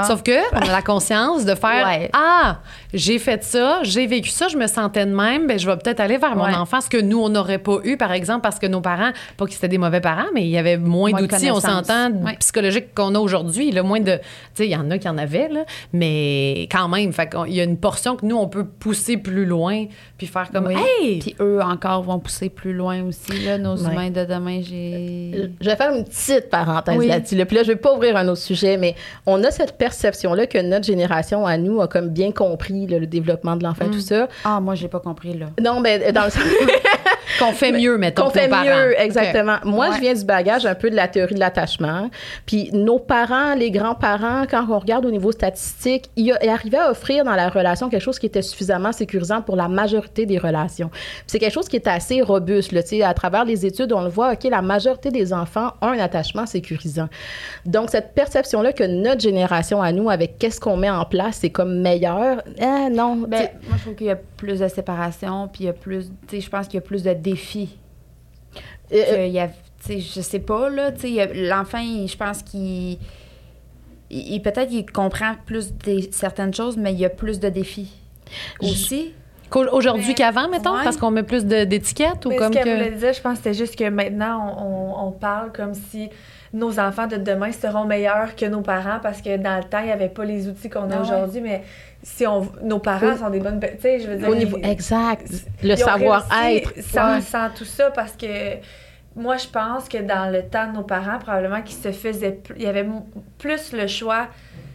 Sauf 0.07 0.23
que 0.23 0.31
on 0.55 0.57
a 0.59 0.71
la 0.71 0.81
conscience 0.81 1.45
de 1.45 1.55
faire 1.55 1.85
Ouais. 1.85 2.09
ah 2.13 2.59
j'ai 2.93 3.19
fait 3.19 3.43
ça, 3.43 3.79
j'ai 3.83 4.05
vécu 4.07 4.29
ça, 4.29 4.47
je 4.47 4.57
me 4.57 4.67
sentais 4.67 5.05
de 5.05 5.13
même, 5.13 5.47
ben 5.47 5.57
je 5.59 5.65
vais 5.69 5.77
peut-être 5.77 5.99
aller 5.99 6.17
vers 6.17 6.35
mon 6.35 6.51
enfant 6.53 6.81
ce 6.81 6.89
que 6.89 6.99
nous 7.01 7.19
on 7.21 7.29
n'aurait 7.29 7.57
pas 7.57 7.77
eu 7.83 7.95
par 7.97 8.11
exemple 8.11 8.41
parce 8.41 8.59
que 8.59 8.67
nos 8.67 8.81
parents 8.81 9.11
pas 9.37 9.45
qu'ils 9.45 9.57
étaient 9.57 9.67
des 9.67 9.77
mauvais 9.77 10.01
parents 10.01 10.25
mais 10.33 10.41
il 10.43 10.49
y 10.49 10.57
avait 10.57 10.77
moins, 10.77 11.11
d'outils, 11.11 11.51
on 11.51 11.59
s'entend 11.59 12.11
Ouais. 12.11 12.35
psychologiques 12.39 12.93
qu'on 12.95 13.13
a 13.15 13.19
aujourd'hui, 13.19 13.71
moins 13.81 13.99
de 13.99 14.15
tu 14.15 14.21
sais 14.55 14.65
il 14.67 14.71
y 14.71 14.75
en 14.75 14.89
a 14.91 14.97
qui 14.97 15.07
en 15.07 15.17
là, 15.25 15.65
mais 15.93 16.67
quand 16.71 16.87
même 16.87 17.11
fait 17.13 17.29
qu'il 17.29 17.53
y 17.53 17.61
a 17.61 17.63
une 17.63 17.77
portion 17.77 18.15
que 18.15 18.25
nous 18.25 18.37
on 18.37 18.47
peut 18.47 18.65
pousser 18.65 19.17
plus 19.17 19.45
loin 19.45 19.85
puis 20.17 20.27
faire 20.27 20.49
comme 20.51 20.67
Oui. 20.67 20.75
hey 21.01 21.19
Puis 21.19 21.35
eux 21.39 21.59
encore 21.61 22.03
vont 22.03 22.19
pousser 22.19 22.49
plus 22.49 22.73
loin 22.73 23.03
aussi, 23.03 23.31
là, 23.45 23.57
nos 23.57 23.75
Ouais. 23.77 23.91
humains 23.91 24.09
de 24.09 24.25
demain. 24.25 24.61
J'ai. 24.61 25.51
Je 25.59 25.65
vais 25.69 25.75
faire 25.75 25.93
une 25.95 26.03
petite 26.03 26.49
parenthèse 26.49 26.97
Oui. 26.97 27.07
là-dessus. 27.07 27.35
là. 27.35 27.45
Puis 27.45 27.55
là, 27.57 27.63
je 27.63 27.69
vais 27.69 27.75
pas 27.75 27.93
ouvrir 27.93 28.15
un 28.17 28.27
autre 28.27 28.41
sujet, 28.41 28.77
mais 28.77 28.95
on 29.25 29.43
a 29.43 29.51
cette 29.51 29.77
perception-là 29.77 30.47
que 30.47 30.57
notre 30.61 30.85
génération 30.85 31.45
à 31.45 31.57
nous 31.57 31.81
a 31.81 31.87
comme 31.87 32.09
bien 32.09 32.31
compris 32.31 32.87
là, 32.87 32.99
le 32.99 33.07
développement 33.07 33.55
de 33.55 33.63
l'enfant, 33.63 33.85
tout 33.91 33.99
ça. 33.99 34.27
Ah, 34.43 34.59
moi, 34.59 34.75
j'ai 34.75 34.87
pas 34.87 34.99
compris, 34.99 35.37
là. 35.37 35.47
Non, 35.61 35.79
mais 35.79 36.11
dans 36.11 36.25
le 36.25 36.29
sens 36.29 36.43
qu'on 37.39 37.51
fait 37.53 37.71
mieux 37.71 37.97
mettons 37.97 38.23
qu'on 38.23 38.27
nos 38.29 38.33
fait 38.33 38.47
parents. 38.47 38.65
mieux, 38.65 38.99
exactement. 38.99 39.57
Moi, 39.63 39.89
Ouais. 39.89 39.95
je 39.95 40.01
viens 40.01 40.13
du 40.13 40.23
bagage 40.25 40.65
un 40.65 40.75
peu 40.75 40.89
de 40.89 40.95
la 40.95 41.07
théorie 41.07 41.35
de 41.35 41.39
l'attachement. 41.39 42.09
Puis 42.45 42.69
nos 42.73 42.99
parents, 42.99 43.53
les 43.55 43.71
grands-parents, 43.71 44.43
quand 44.49 44.65
on 44.69 44.79
regarde 44.79 45.05
au 45.05 45.11
niveau 45.11 45.31
statistique, 45.31 46.09
ils, 46.15 46.33
ils 46.41 46.49
arrivaient 46.49 46.77
à 46.77 46.91
offrir 46.91 47.23
dans 47.23 47.35
la 47.35 47.49
relation 47.49 47.89
quelque 47.89 48.01
chose 48.03 48.19
qui 48.19 48.25
était 48.27 48.41
suffisamment 48.41 48.91
sécurisant 48.91 49.41
pour 49.41 49.55
la 49.55 49.67
majorité 49.67 50.25
des 50.25 50.37
relations. 50.37 50.89
Puis 50.89 51.23
c'est 51.27 51.39
quelque 51.39 51.53
chose 51.53 51.67
qui 51.67 51.75
est 51.77 51.87
assez 51.87 52.21
robuste. 52.21 52.71
Là, 52.71 52.83
Tu 52.83 52.89
sais, 52.97 53.03
à 53.03 53.13
travers 53.13 53.45
les 53.45 53.65
études, 53.65 53.91
on 53.93 54.01
le 54.01 54.09
voit, 54.09 54.33
OK, 54.33 54.43
la 54.45 54.61
majorité 54.61 55.11
des 55.11 55.33
enfants 55.33 55.73
ont 55.81 55.87
un 55.87 55.99
attachement 55.99 56.45
sécurisant. 56.45 57.07
Donc, 57.65 57.89
cette 57.89 58.13
perception-là 58.13 58.73
que 58.73 58.83
notre 58.83 59.21
génération 59.21 59.81
à 59.81 59.91
nous, 59.91 60.09
avec 60.09 60.37
qu'est-ce 60.37 60.59
qu'on 60.59 60.77
met 60.77 60.89
en 60.89 61.05
place, 61.05 61.37
c'est 61.41 61.49
comme 61.49 61.79
meilleur, 61.81 62.41
eh, 62.57 62.89
non. 62.89 63.15
Ben, 63.27 63.49
moi, 63.67 63.75
je 63.77 63.81
trouve 63.81 63.95
qu'il 63.95 64.07
y 64.07 64.11
a 64.11 64.17
plus 64.41 64.59
de 64.59 64.67
séparation, 64.67 65.47
puis 65.47 65.63
il 65.63 65.67
y 65.67 65.69
a 65.69 65.73
plus. 65.73 66.07
Tu 66.27 66.35
sais, 66.37 66.41
je 66.41 66.49
pense 66.49 66.65
qu'il 66.67 66.75
y 66.75 66.77
a 66.79 66.81
plus 66.81 67.03
de 67.03 67.13
défis. 67.13 67.77
euh, 68.91 69.03
qu'il 69.25 69.31
y 69.33 69.39
a, 69.39 69.47
tu 69.47 69.53
sais, 69.79 69.99
je 70.01 70.19
sais 70.21 70.39
pas, 70.39 70.69
là. 70.69 70.91
Tu 70.91 71.01
sais, 71.01 71.11
il 71.11 71.47
l'enfant, 71.47 71.77
il- 71.77 72.07
je 72.07 72.17
pense 72.17 72.41
qu'il. 72.43 72.97
il- 74.09 74.33
il- 74.33 74.41
Peut-être 74.41 74.69
qu'il 74.69 74.85
comprend 74.91 75.35
plus 75.45 75.73
des, 75.73 76.09
certaines 76.11 76.53
choses, 76.53 76.75
mais 76.75 76.91
il 76.93 76.99
y 76.99 77.05
a 77.05 77.09
plus 77.09 77.39
de 77.39 77.47
défis 77.49 77.93
aussi. 78.61 79.13
Aujourd'hui 79.73 80.13
qu'avant 80.15 80.47
mettons 80.49 80.73
ouais. 80.77 80.83
parce 80.85 80.95
qu'on 80.97 81.11
met 81.11 81.23
plus 81.23 81.43
d'étiquettes 81.45 82.25
ou 82.25 82.29
Mais 82.29 82.37
comme 82.37 82.53
ce 82.53 82.57
qu'elle 82.59 82.65
que 82.79 82.83
voulait 82.85 82.91
dire, 82.97 83.11
je 83.13 83.21
pense 83.21 83.33
que 83.33 83.43
c'était 83.43 83.53
juste 83.53 83.75
que 83.77 83.89
maintenant, 83.89 84.55
on, 84.57 84.63
on- 84.65 85.07
on 85.07 85.11
parle 85.11 85.51
comme 85.51 85.73
si 85.73 86.09
nos 86.53 86.79
enfants 86.79 87.07
de 87.07 87.15
demain 87.15 87.51
seront 87.51 87.85
meilleurs 87.85 88.35
que 88.35 88.45
nos 88.45 88.61
parents 88.61 88.99
parce 89.01 89.21
que 89.21 89.37
dans 89.37 89.57
le 89.57 89.63
temps, 89.63 89.79
il 89.79 89.85
n'y 89.85 89.91
avait 89.91 90.09
pas 90.09 90.25
les 90.25 90.47
outils 90.49 90.69
qu'on 90.69 90.89
a 90.91 90.95
Ah 90.95 90.97
ouais. 90.97 91.01
aujourd'hui, 91.01 91.41
mais 91.41 91.63
si 92.03 92.27
on, 92.27 92.47
nos 92.63 92.79
parents 92.79 93.11
Oui. 93.13 93.17
sont 93.17 93.29
des 93.29 93.39
bonnes... 93.39 93.59
Tu 93.59 93.67
sais, 93.81 93.99
je 93.99 94.07
veux 94.07 94.17
dire... 94.17 94.27
au 94.29 94.35
niveau 94.35 94.57
ils- 94.61 94.69
exact, 94.69 95.27
le 95.63 95.75
savoir-être. 95.75 96.73
Sans, 96.81 97.15
Ouais. 97.15 97.21
sans 97.21 97.49
tout 97.55 97.63
ça, 97.65 97.89
parce 97.91 98.13
que 98.13 98.25
moi, 99.15 99.37
je 99.37 99.47
pense 99.47 99.87
que 99.87 99.97
dans 99.99 100.31
le 100.31 100.43
temps 100.43 100.67
de 100.71 100.75
nos 100.77 100.83
parents, 100.83 101.19
probablement 101.19 101.61
qu'ils 101.61 101.77
se 101.77 101.91
faisaient... 101.91 102.39
Il 102.57 102.63
y 102.63 102.67
avait 102.67 102.85
plus 103.37 103.71
le 103.73 103.87
choix... 103.87 104.27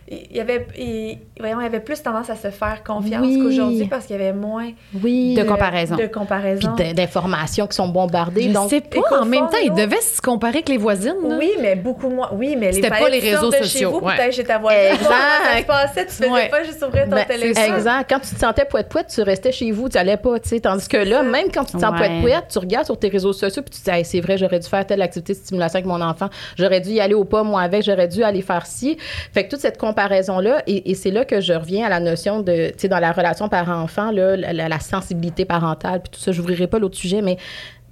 Il 0.08 0.36
y 0.36 0.40
avait, 0.40 0.66
il, 0.78 1.18
voyons, 1.40 1.60
il 1.60 1.64
y 1.64 1.66
avait 1.66 1.80
plus 1.80 2.00
tendance 2.00 2.30
à 2.30 2.36
se 2.36 2.48
faire 2.50 2.84
confiance 2.84 3.26
Oui. 3.26 3.40
qu'aujourd'hui 3.42 3.86
parce 3.88 4.06
qu'il 4.06 4.14
y 4.16 4.18
avait 4.20 4.32
moins 4.32 4.70
Oui. 5.02 5.34
De 5.34 5.42
comparaison. 5.42 5.96
de 5.96 6.06
comparaison. 6.06 6.74
d'in- 6.76 6.92
d'informations 6.92 7.66
qui 7.66 7.74
sont 7.74 7.88
bombardées. 7.88 8.42
je 8.44 8.48
donc, 8.52 8.70
sais 8.70 8.80
pas 8.82 9.20
en 9.20 9.24
même 9.24 9.40
fond, 9.46 9.46
temps 9.50 9.56
ils 9.64 9.74
devaient 9.74 10.00
se 10.00 10.20
comparer 10.20 10.58
avec 10.58 10.68
les 10.68 10.76
voisines 10.78 11.16
là. 11.28 11.36
Oui, 11.40 11.50
mais 11.60 11.74
beaucoup 11.74 12.08
moins. 12.08 12.30
Oui, 12.32 12.54
mais 12.56 12.72
C'était 12.72 12.88
fallait 12.88 13.00
pas 13.02 13.08
les 13.10 13.18
réseaux 13.18 13.50
de 13.50 13.56
sociaux, 13.56 13.78
Chez 13.78 13.84
vous, 13.86 13.98
ouais. 14.06 14.16
peut-être 14.16 14.32
chez 14.34 14.44
ta 14.44 14.58
voisine. 14.58 14.92
Exact. 14.94 15.08
Ça 15.08 15.58
se 15.58 15.64
passait, 15.64 16.06
tu 16.06 16.12
faisais 16.12 16.30
Ouais. 16.30 16.48
pas 16.50 16.62
juste 16.62 16.84
ouvrir 16.86 17.04
ton 17.04 17.10
Ben, 17.10 17.24
téléphone. 17.26 17.74
Exact. 17.74 18.08
Quand 18.08 18.20
tu 18.20 18.34
te 18.34 18.38
sentais 18.40 18.64
poète-poète, 18.64 19.08
tu 19.12 19.22
restais 19.22 19.50
chez 19.50 19.72
vous, 19.72 19.88
tu 19.88 19.98
allais 19.98 20.16
pas, 20.16 20.38
tu 20.38 20.48
sais. 20.50 20.60
Tandis 20.60 20.86
que 20.86 20.98
là, 20.98 21.24
même 21.24 21.48
quand 21.52 21.64
tu 21.64 21.72
te 21.76 21.80
sens 21.80 21.90
Ouais. 21.92 21.98
poète-poète, 21.98 22.44
tu 22.48 22.58
regardes 22.58 22.84
sur 22.86 22.96
tes 22.98 23.08
réseaux 23.08 23.32
sociaux 23.32 23.62
puis 23.62 23.72
tu 23.74 23.80
te 23.80 23.90
dis, 23.90 23.96
Hey, 23.96 24.04
c'est 24.04 24.20
vrai, 24.20 24.38
j'aurais 24.38 24.60
dû 24.60 24.68
faire 24.68 24.86
telle 24.86 25.02
activité 25.02 25.32
de 25.32 25.38
stimulation 25.38 25.78
avec 25.78 25.86
mon 25.86 26.00
enfant, 26.00 26.28
j'aurais 26.56 26.80
dû 26.80 26.90
y 26.90 27.00
aller 27.00 27.14
au 27.14 27.24
pas, 27.24 27.42
moi 27.42 27.60
avec, 27.62 27.82
j'aurais 27.82 28.06
dû 28.08 28.22
aller 28.22 28.42
faire 28.42 28.66
ci. 28.66 28.96
Fait 29.34 29.44
que 29.44 29.50
toute 29.50 29.60
cette 29.60 29.78
comparaison-là, 29.96 30.62
et, 30.66 30.90
et 30.90 30.94
c'est 30.94 31.10
là 31.10 31.24
que 31.24 31.40
je 31.40 31.54
reviens 31.54 31.86
à 31.86 31.88
la 31.88 32.00
notion 32.00 32.40
de, 32.40 32.68
tu 32.68 32.74
sais, 32.78 32.88
dans 32.88 32.98
la 32.98 33.12
relation 33.12 33.48
parent-enfant, 33.48 34.10
la- 34.12 34.36
la 34.52 34.80
sensibilité 34.80 35.44
parentale, 35.46 36.00
puis 36.02 36.10
tout 36.12 36.20
ça, 36.20 36.32
j'ouvrirai 36.32 36.66
pas 36.66 36.78
l'autre 36.78 36.96
sujet, 36.98 37.22
mais 37.22 37.38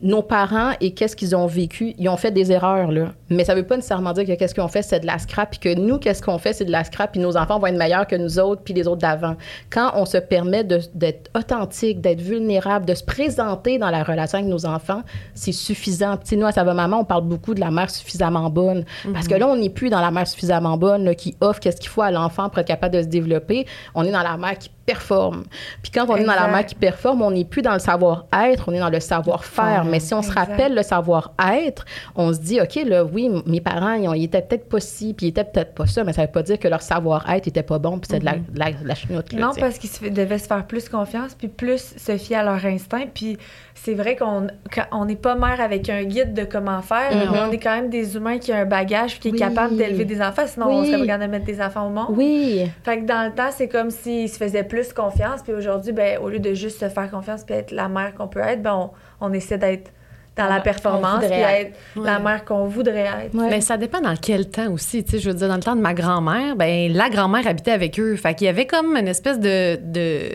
nos 0.04 0.22
parents 0.22 0.72
et 0.80 0.92
qu'est-ce 0.92 1.16
qu'ils 1.16 1.34
ont 1.34 1.46
vécu, 1.46 1.94
ils 1.98 2.08
ont 2.10 2.18
fait 2.18 2.30
des 2.30 2.52
erreurs, 2.52 2.92
là. 2.92 3.12
Mais 3.30 3.42
ça 3.44 3.54
veut 3.54 3.66
pas 3.66 3.76
nécessairement 3.76 4.12
dire 4.12 4.26
que 4.26 4.32
qu'est-ce 4.32 4.54
qu'ils 4.54 4.62
ont 4.62 4.68
fait, 4.68 4.82
c'est 4.82 5.00
de 5.00 5.06
la 5.06 5.18
scrap, 5.18 5.50
puis 5.50 5.58
que 5.58 5.74
nous, 5.74 5.98
qu'est-ce 5.98 6.22
qu'on 6.22 6.36
fait, 6.38 6.52
c'est 6.52 6.66
de 6.66 6.70
la 6.70 6.84
scrap, 6.84 7.12
puis 7.12 7.20
nos 7.20 7.38
enfants 7.38 7.58
vont 7.58 7.66
être 7.66 7.78
meilleurs 7.78 8.06
que 8.06 8.14
nous 8.14 8.38
autres, 8.38 8.62
puis 8.62 8.74
les 8.74 8.86
autres 8.86 9.00
d'avant. 9.00 9.34
Quand 9.70 9.92
on 9.94 10.04
se 10.04 10.18
permet 10.18 10.62
d'être 10.62 11.30
authentique, 11.34 12.02
d'être 12.02 12.20
vulnérable, 12.20 12.84
de 12.84 12.94
se 12.94 13.02
présenter 13.02 13.78
dans 13.78 13.90
la 13.90 14.04
relation 14.04 14.38
avec 14.38 14.50
nos 14.50 14.66
enfants, 14.66 15.02
c'est 15.34 15.52
suffisant. 15.52 16.18
Tu 16.18 16.26
sais, 16.26 16.36
nous, 16.36 16.46
à 16.46 16.74
maman, 16.74 17.00
on 17.00 17.04
parle 17.04 17.24
beaucoup 17.24 17.54
de 17.54 17.60
la 17.60 17.70
mère 17.70 17.88
suffisamment 17.88 18.50
bonne. 18.50 18.84
Parce 19.12 19.26
que 19.26 19.34
là, 19.34 19.48
on 19.48 19.56
n'est 19.56 19.70
plus 19.70 19.88
dans 19.88 20.02
la 20.02 20.10
mère 20.10 20.28
suffisamment 20.28 20.76
bonne, 20.76 21.04
là, 21.04 21.14
qui 21.14 21.34
offre 21.40 21.60
qu'est-ce 21.60 21.80
qu'il 21.80 21.88
faut 21.88 22.02
à 22.02 22.10
l'enfant 22.10 22.50
pour 22.50 22.58
être 22.58 22.68
capable 22.68 22.94
de 22.94 23.02
se 23.02 23.08
développer. 23.08 23.66
On 23.94 24.04
est 24.04 24.12
dans 24.12 24.22
la 24.22 24.36
mère 24.36 24.58
qui 24.58 24.68
performe. 24.86 25.44
Puis 25.82 25.90
quand 25.92 26.06
on 26.08 26.16
est 26.16 26.24
dans 26.24 26.32
la 26.32 26.40
Exact. 26.42 26.52
mère 26.52 26.66
qui 26.66 26.74
performe, 26.74 27.22
on 27.22 27.30
n'est 27.30 27.44
plus 27.44 27.62
dans 27.62 27.72
le 27.72 27.78
savoir-être, 27.78 28.64
on 28.68 28.72
est 28.72 28.78
dans 28.78 28.90
le 28.90 29.00
savoir-faire. 29.00 29.84
Mais 29.84 30.00
si 30.00 30.12
on 30.14 30.22
se 30.22 30.28
Exact. 30.28 30.40
rappelle 30.50 30.74
le 30.74 30.82
savoir-être, 30.82 31.84
on 32.16 32.32
se 32.32 32.38
dit, 32.40 32.60
OK, 32.60 32.74
là, 32.86 33.04
oui, 33.04 33.30
mes 33.46 33.60
parents, 33.60 33.94
ils, 33.94 34.08
ont- 34.08 34.14
ils 34.14 34.24
étaient 34.24 34.42
peut-être 34.42 34.68
pas 34.68 34.80
ci, 34.80 35.14
puis 35.14 35.26
ils 35.26 35.28
étaient 35.30 35.44
peut-être 35.44 35.74
pas 35.74 35.86
ça, 35.86 36.04
mais 36.04 36.12
ça 36.12 36.22
veut 36.22 36.28
pas 36.32 36.42
dire 36.42 36.58
que 36.58 36.68
leur 36.68 36.82
savoir-être 36.82 37.46
était 37.48 37.62
pas 37.62 37.78
bon, 37.78 37.98
puis 37.98 38.08
c'est 38.10 38.18
de 38.20 38.24
la, 38.24 38.32
de 38.34 38.58
la, 38.58 38.72
de 38.72 38.86
la 38.86 38.94
chenoute, 38.94 39.32
là, 39.32 39.40
Non, 39.40 39.50
parce 39.58 39.78
qu'ils 39.78 39.90
se 39.90 40.04
devaient 40.06 40.38
se 40.38 40.46
faire 40.46 40.66
plus 40.66 40.88
confiance, 40.88 41.34
puis 41.34 41.48
plus 41.48 41.94
se 41.96 42.16
fier 42.16 42.36
à 42.40 42.44
leur 42.44 42.64
instinct. 42.66 43.04
Puis 43.12 43.38
c'est 43.74 43.94
vrai 43.94 44.16
qu'on 44.16 44.46
on 44.92 45.04
n'est 45.04 45.16
pas 45.16 45.34
mère 45.34 45.60
avec 45.60 45.88
un 45.90 46.04
guide 46.04 46.34
de 46.34 46.44
comment 46.44 46.80
faire, 46.82 47.10
mais 47.10 47.26
Mhm. 47.26 47.48
on 47.48 47.52
est 47.52 47.58
quand 47.58 47.74
même 47.74 47.90
des 47.90 48.16
humains 48.16 48.38
qui 48.38 48.52
ont 48.52 48.56
un 48.56 48.64
bagage, 48.64 49.18
puis 49.18 49.20
qui 49.20 49.30
Oui. 49.30 49.36
est 49.36 49.40
capable 49.48 49.76
d'élever 49.76 50.04
des 50.04 50.20
enfants. 50.20 50.42
Sinon, 50.46 50.66
on 50.68 50.80
Oui. 50.80 50.86
serait 50.88 50.98
pas 51.00 51.06
capable 51.06 51.24
de 51.24 51.30
mettre 51.30 51.46
des 51.46 51.60
enfants 51.60 51.86
au 51.86 51.90
monde. 51.90 52.06
Oui, 52.10 52.70
Fait 52.84 52.98
que 53.00 53.04
dans 53.06 53.24
le 53.28 53.32
temps, 53.34 53.50
c'est 53.50 53.68
comme 53.68 53.90
s'ils 53.90 54.28
se 54.28 54.36
faisaient 54.36 54.62
plus 54.64 54.73
confiance. 54.94 55.42
Puis 55.42 55.52
aujourd'hui, 55.52 55.92
ben, 55.92 56.18
au 56.18 56.28
lieu 56.28 56.38
de 56.38 56.54
juste 56.54 56.80
se 56.80 56.88
faire 56.88 57.10
confiance 57.10 57.44
puis 57.44 57.54
être 57.54 57.70
la 57.70 57.88
mère 57.88 58.14
qu'on 58.14 58.28
peut 58.28 58.40
être, 58.40 58.62
ben, 58.62 58.90
on, 59.20 59.26
on 59.26 59.32
essaie 59.32 59.58
d'être 59.58 59.90
dans 60.36 60.46
la 60.46 60.60
performance 60.60 61.24
puis 61.24 61.32
être 61.32 61.76
la 61.96 62.18
mère 62.18 62.44
qu'on 62.44 62.66
voudrait 62.66 63.08
être. 63.24 63.34
Ouais. 63.34 63.48
Mais 63.50 63.60
ça 63.60 63.76
dépend 63.76 64.00
dans 64.00 64.16
quel 64.16 64.48
temps 64.50 64.72
aussi. 64.72 65.04
Tu 65.04 65.12
sais, 65.12 65.18
je 65.18 65.30
veux 65.30 65.36
dire, 65.36 65.48
dans 65.48 65.56
le 65.56 65.62
temps 65.62 65.76
de 65.76 65.80
ma 65.80 65.94
grand-mère, 65.94 66.56
ben 66.56 66.92
la 66.92 67.08
grand-mère 67.08 67.46
habitait 67.46 67.70
avec 67.70 67.98
eux. 68.00 68.16
Fait 68.16 68.34
qu'il 68.34 68.46
y 68.46 68.50
avait 68.50 68.66
comme 68.66 68.96
une 68.96 69.08
espèce 69.08 69.38
de, 69.38 69.76
de, 69.76 70.28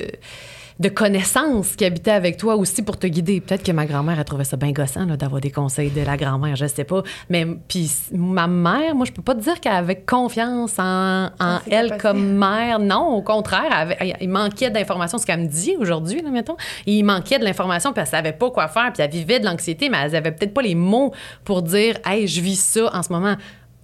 de 0.79 0.87
connaissance 0.87 1.75
qui 1.75 1.83
habitait 1.83 2.11
avec 2.11 2.37
toi 2.37 2.55
aussi 2.55 2.81
pour 2.81 2.97
te 2.97 3.05
guider. 3.05 3.41
Peut-être 3.41 3.63
que 3.63 3.71
ma 3.73 3.85
grand-mère 3.85 4.17
a 4.17 4.23
trouvé 4.23 4.45
ça 4.45 4.55
bien 4.55 4.71
gossant 4.71 5.05
d'avoir 5.05 5.41
des 5.41 5.51
conseils 5.51 5.89
de 5.89 6.01
la 6.01 6.15
grand-mère, 6.15 6.55
je 6.55 6.67
sais 6.67 6.85
pas. 6.85 7.03
Mais 7.29 7.45
puis 7.67 7.91
ma 8.13 8.47
mère, 8.47 8.95
moi, 8.95 9.05
je 9.05 9.11
peux 9.11 9.21
pas 9.21 9.35
te 9.35 9.41
dire 9.41 9.59
qu'elle 9.59 9.73
avait 9.73 9.99
confiance 9.99 10.79
en, 10.79 11.25
en 11.25 11.29
Ah, 11.39 11.61
elle 11.69 11.97
comme 11.97 12.37
mère. 12.37 12.79
Non, 12.79 13.09
au 13.09 13.21
contraire, 13.21 13.65
elle 13.67 13.91
avait- 13.91 14.13
il 14.21 14.29
manquait 14.29 14.69
d'informations. 14.69 15.17
Ce 15.17 15.25
qu'elle 15.25 15.41
me 15.41 15.47
dit 15.47 15.75
aujourd'hui, 15.79 16.21
là, 16.21 16.29
mettons, 16.29 16.55
il 16.85 17.03
manquait 17.03 17.39
de 17.39 17.43
l'information, 17.43 17.91
puis 17.91 18.01
elle 18.01 18.07
savait 18.07 18.31
pas 18.33 18.49
quoi 18.49 18.67
faire, 18.69 18.93
puis 18.93 19.03
elle 19.03 19.11
vivait 19.11 19.39
de 19.41 19.45
l'anxiété, 19.45 19.89
mais 19.89 19.97
elle 20.05 20.15
avait 20.15 20.31
peut-être 20.31 20.53
pas 20.53 20.61
les 20.61 20.75
mots 20.75 21.13
pour 21.43 21.61
dire, 21.61 21.95
hey, 22.05 22.25
je 22.27 22.39
vis 22.39 22.59
ça 22.59 22.89
en 22.95 23.03
ce 23.03 23.11
moment. 23.11 23.35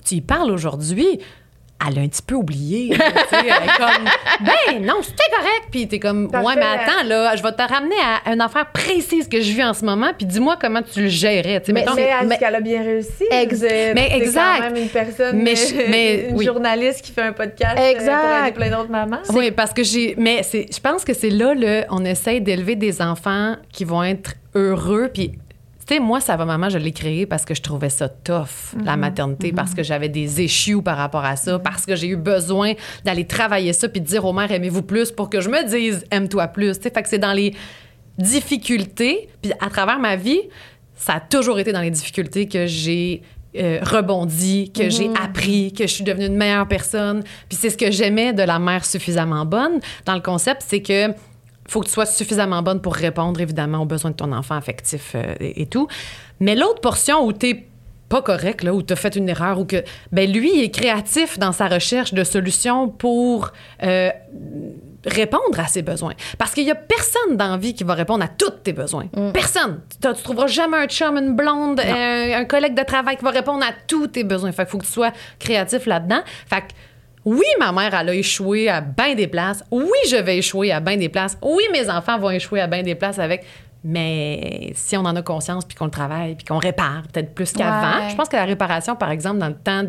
Tu 0.06 0.16
y 0.16 0.22
parles 0.22 0.52
aujourd'hui. 0.52 1.20
Elle 1.88 2.00
a 2.00 2.02
un 2.04 2.08
petit 2.08 2.22
peu 2.26 2.36
oublié. 2.36 2.96
là, 2.96 3.06
elle 3.32 3.46
est 3.48 3.78
comme, 3.78 4.06
ben 4.42 4.86
non, 4.86 4.96
c'était 5.02 5.30
correct. 5.36 5.68
Puis 5.72 5.88
t'es 5.88 6.00
comme, 6.00 6.26
ouais, 6.34 6.56
mais 6.56 6.62
attends, 6.64 7.04
là, 7.06 7.36
je 7.36 7.44
vais 7.44 7.52
te 7.52 7.62
ramener 7.62 7.96
à 8.26 8.32
une 8.34 8.42
affaire 8.42 8.72
précise 8.72 9.28
que 9.28 9.40
je 9.42 9.52
vis 9.52 9.64
en 9.64 9.74
ce 9.74 9.84
moment, 9.86 10.12
puis 10.18 10.26
dis-moi 10.26 10.58
comment 10.60 10.82
tu 10.82 11.02
le 11.02 11.08
gérais. 11.10 11.60
Tu 11.60 11.68
sais, 11.68 11.74
Mais 11.74 11.82
mettons- 11.82 11.96
Mais 11.96 12.10
mais- 12.26 12.38
qu'elle 12.38 12.56
a 12.56 12.62
bien 12.62 12.82
réussi. 12.82 13.26
Ex- 13.30 13.58
Vous 13.60 13.66
êtes- 13.66 13.94
mais 13.94 14.10
exact. 14.16 14.58
quand 14.58 14.64
même 14.72 14.78
une 14.84 14.90
personne, 14.90 15.38
Mais 15.90 16.30
une 16.30 16.38
oui. 16.38 16.46
journaliste 16.46 17.02
qui 17.02 17.12
fait 17.12 17.22
un 17.24 17.34
podcast 17.34 17.78
euh, 17.78 17.92
Exact. 17.92 18.22
pour 18.22 18.38
aider 18.46 18.52
plein 18.54 18.70
d'autres 18.70 18.90
mamans. 18.92 19.20
Oui, 19.34 19.52
parce 19.52 19.74
que 19.74 19.84
j'ai. 19.84 20.16
Mais 20.18 20.44
c'est, 20.44 20.66
je 20.74 20.80
pense 20.80 21.04
que 21.04 21.14
c'est 21.14 21.30
là, 21.30 21.54
le, 21.54 21.84
on 21.92 22.04
essaye 22.06 22.40
d'élever 22.42 22.76
des 22.76 23.02
enfants 23.02 23.58
qui 23.72 23.84
vont 23.84 24.04
être 24.04 24.34
heureux. 24.56 25.10
Puis, 25.14 25.34
tu 25.86 25.94
sais, 25.94 26.00
moi, 26.00 26.20
ça 26.20 26.36
va, 26.36 26.46
maman, 26.46 26.70
je 26.70 26.80
l'ai 26.80 26.92
créé 26.92 27.28
parce 27.28 27.46
que 27.46 27.54
je 27.54 27.62
trouvais 27.62 27.92
ça 27.92 28.10
tough, 28.10 28.76
la 28.84 28.98
maternité, 28.98 29.52
parce 29.52 29.76
que 29.76 29.84
j'avais 29.84 30.10
des 30.10 30.42
issues 30.42 30.82
par 30.82 30.98
rapport 30.98 31.24
à 31.24 31.36
ça, 31.36 31.60
parce 31.60 31.86
que 31.86 31.96
j'ai 31.96 32.08
eu 32.08 32.16
besoin 32.16 32.74
d'aller 33.04 33.26
travailler 33.28 33.72
ça, 33.72 33.88
puis 33.88 34.02
de 34.02 34.06
dire 34.08 34.26
aux 34.26 34.34
mères, 34.34 34.52
aimez-vous 34.52 34.82
plus 34.82 35.12
pour 35.12 35.30
que 35.30 35.42
je 35.42 35.50
me 35.50 35.64
dise, 35.68 36.04
aime-toi 36.10 36.48
plus. 36.48 36.78
Tu 36.78 36.84
sais, 36.84 36.90
fait 36.90 37.04
que 37.04 37.10
c'est 37.10 37.20
dans 37.20 37.34
les 37.34 37.54
difficultés, 38.18 39.30
puis 39.44 39.52
à 39.60 39.70
travers 39.70 40.00
ma 40.00 40.16
vie, 40.16 40.42
ça 40.96 41.16
a 41.16 41.20
toujours 41.20 41.60
été 41.60 41.72
dans 41.72 41.82
les 41.82 41.92
difficultés 41.92 42.48
que 42.48 42.66
j'ai 42.66 43.22
euh, 43.56 43.80
rebondi, 43.84 44.72
que 44.72 44.90
j'ai 44.90 45.10
appris, 45.22 45.72
que 45.72 45.86
je 45.86 45.94
suis 45.94 46.04
devenue 46.04 46.26
une 46.26 46.36
meilleure 46.36 46.68
personne. 46.68 47.24
Puis 47.48 47.58
c'est 47.62 47.70
ce 47.70 47.78
que 47.78 47.92
j'aimais 47.92 48.34
de 48.34 48.44
la 48.44 48.58
mère 48.58 48.84
suffisamment 48.86 49.46
bonne 49.46 49.80
dans 50.06 50.16
le 50.16 50.22
concept, 50.22 50.64
c'est 50.66 50.82
que 50.82 51.14
faut 51.68 51.82
que 51.82 51.86
tu 51.86 51.92
sois 51.92 52.06
suffisamment 52.06 52.62
bonne 52.62 52.82
pour 52.82 52.96
répondre 52.96 53.40
évidemment 53.42 53.80
aux 53.80 53.86
besoins 53.86 54.12
de 54.12 54.16
ton 54.16 54.32
enfant 54.32 54.56
affectif 54.56 55.14
euh, 55.16 55.34
et, 55.40 55.64
et 55.64 55.66
tout. 55.66 55.88
Mais 56.40 56.56
l'autre 56.56 56.82
portion 56.82 57.26
où 57.26 57.32
t'es 57.34 57.68
pas 58.08 58.22
correct, 58.22 58.64
là, 58.64 58.74
où 58.74 58.84
tu 58.84 58.94
as 58.94 58.96
fait 58.96 59.16
une 59.16 59.28
erreur, 59.30 59.60
ou 59.60 59.66
que, 59.66 59.84
ben 60.12 60.32
lui, 60.32 60.52
il 60.56 60.64
est 60.64 60.70
créatif 60.70 61.40
dans 61.40 61.52
sa 61.52 61.68
recherche 61.68 62.14
de 62.14 62.24
solutions 62.24 62.88
pour 62.88 63.52
euh, 63.82 64.12
répondre 65.06 65.60
à 65.60 65.68
ses 65.68 65.82
besoins. 65.82 66.14
Parce 66.38 66.54
qu'il 66.54 66.66
y 66.66 66.72
a 66.72 66.76
personne 66.76 67.36
dans 67.36 67.50
la 67.50 67.58
vie 67.58 67.74
qui 67.74 67.84
va 67.84 67.96
répondre 67.96 68.24
à 68.24 68.28
tous 68.28 68.52
tes 68.64 68.74
besoins. 68.74 69.08
Personne. 69.34 69.82
Tu, 69.90 70.08
tu 70.14 70.24
trouveras 70.24 70.48
jamais 70.48 70.78
un 70.78 70.88
chum, 70.88 71.18
une 71.18 71.36
blonde, 71.36 71.80
un, 71.80 72.42
un 72.42 72.46
collègue 72.46 72.76
de 72.78 72.84
travail 72.84 73.18
qui 73.18 73.24
va 73.24 73.32
répondre 73.32 73.64
à 73.66 73.72
tous 73.88 74.08
tes 74.08 74.24
besoins. 74.24 74.52
Fait 74.52 74.64
qu'il 74.64 74.72
faut 74.72 74.78
que 74.78 74.86
tu 74.86 74.92
sois 74.92 75.12
créatif 75.40 75.88
là-dedans. 75.88 76.22
Fait 76.48 76.62
que, 76.62 76.68
oui, 77.26 77.46
ma 77.60 77.72
mère, 77.72 77.94
elle 77.94 78.10
a 78.10 78.14
échoué 78.14 78.70
à 78.70 78.82
bien 78.82 79.16
des 79.16 79.28
places. 79.28 79.64
Oui, 79.72 79.98
je 80.10 80.18
vais 80.18 80.38
échouer 80.38 80.72
à 80.72 80.80
bien 80.80 80.96
des 80.96 81.10
places. 81.10 81.38
Oui, 81.42 81.64
mes 81.74 81.90
enfants 81.90 82.20
vont 82.20 82.30
échouer 82.30 82.62
à 82.62 82.68
bien 82.68 82.84
des 82.84 82.96
places 82.96 83.18
avec. 83.20 83.44
Mais 83.84 84.72
si 84.74 84.96
on 84.98 85.02
en 85.02 85.16
a 85.16 85.22
conscience, 85.22 85.66
puis 85.66 85.76
qu'on 85.76 85.86
le 85.86 85.92
travaille, 85.92 86.36
puis 86.36 86.46
qu'on 86.46 86.58
répare, 86.58 87.04
peut-être 87.12 87.34
plus 87.34 87.52
qu'avant. 87.52 88.04
Ouais. 88.04 88.10
Je 88.10 88.16
pense 88.16 88.30
que 88.30 88.36
la 88.36 88.46
réparation, 88.46 88.96
par 88.96 89.12
exemple, 89.12 89.40
dans 89.40 89.50
le 89.50 89.56
temps 89.56 89.84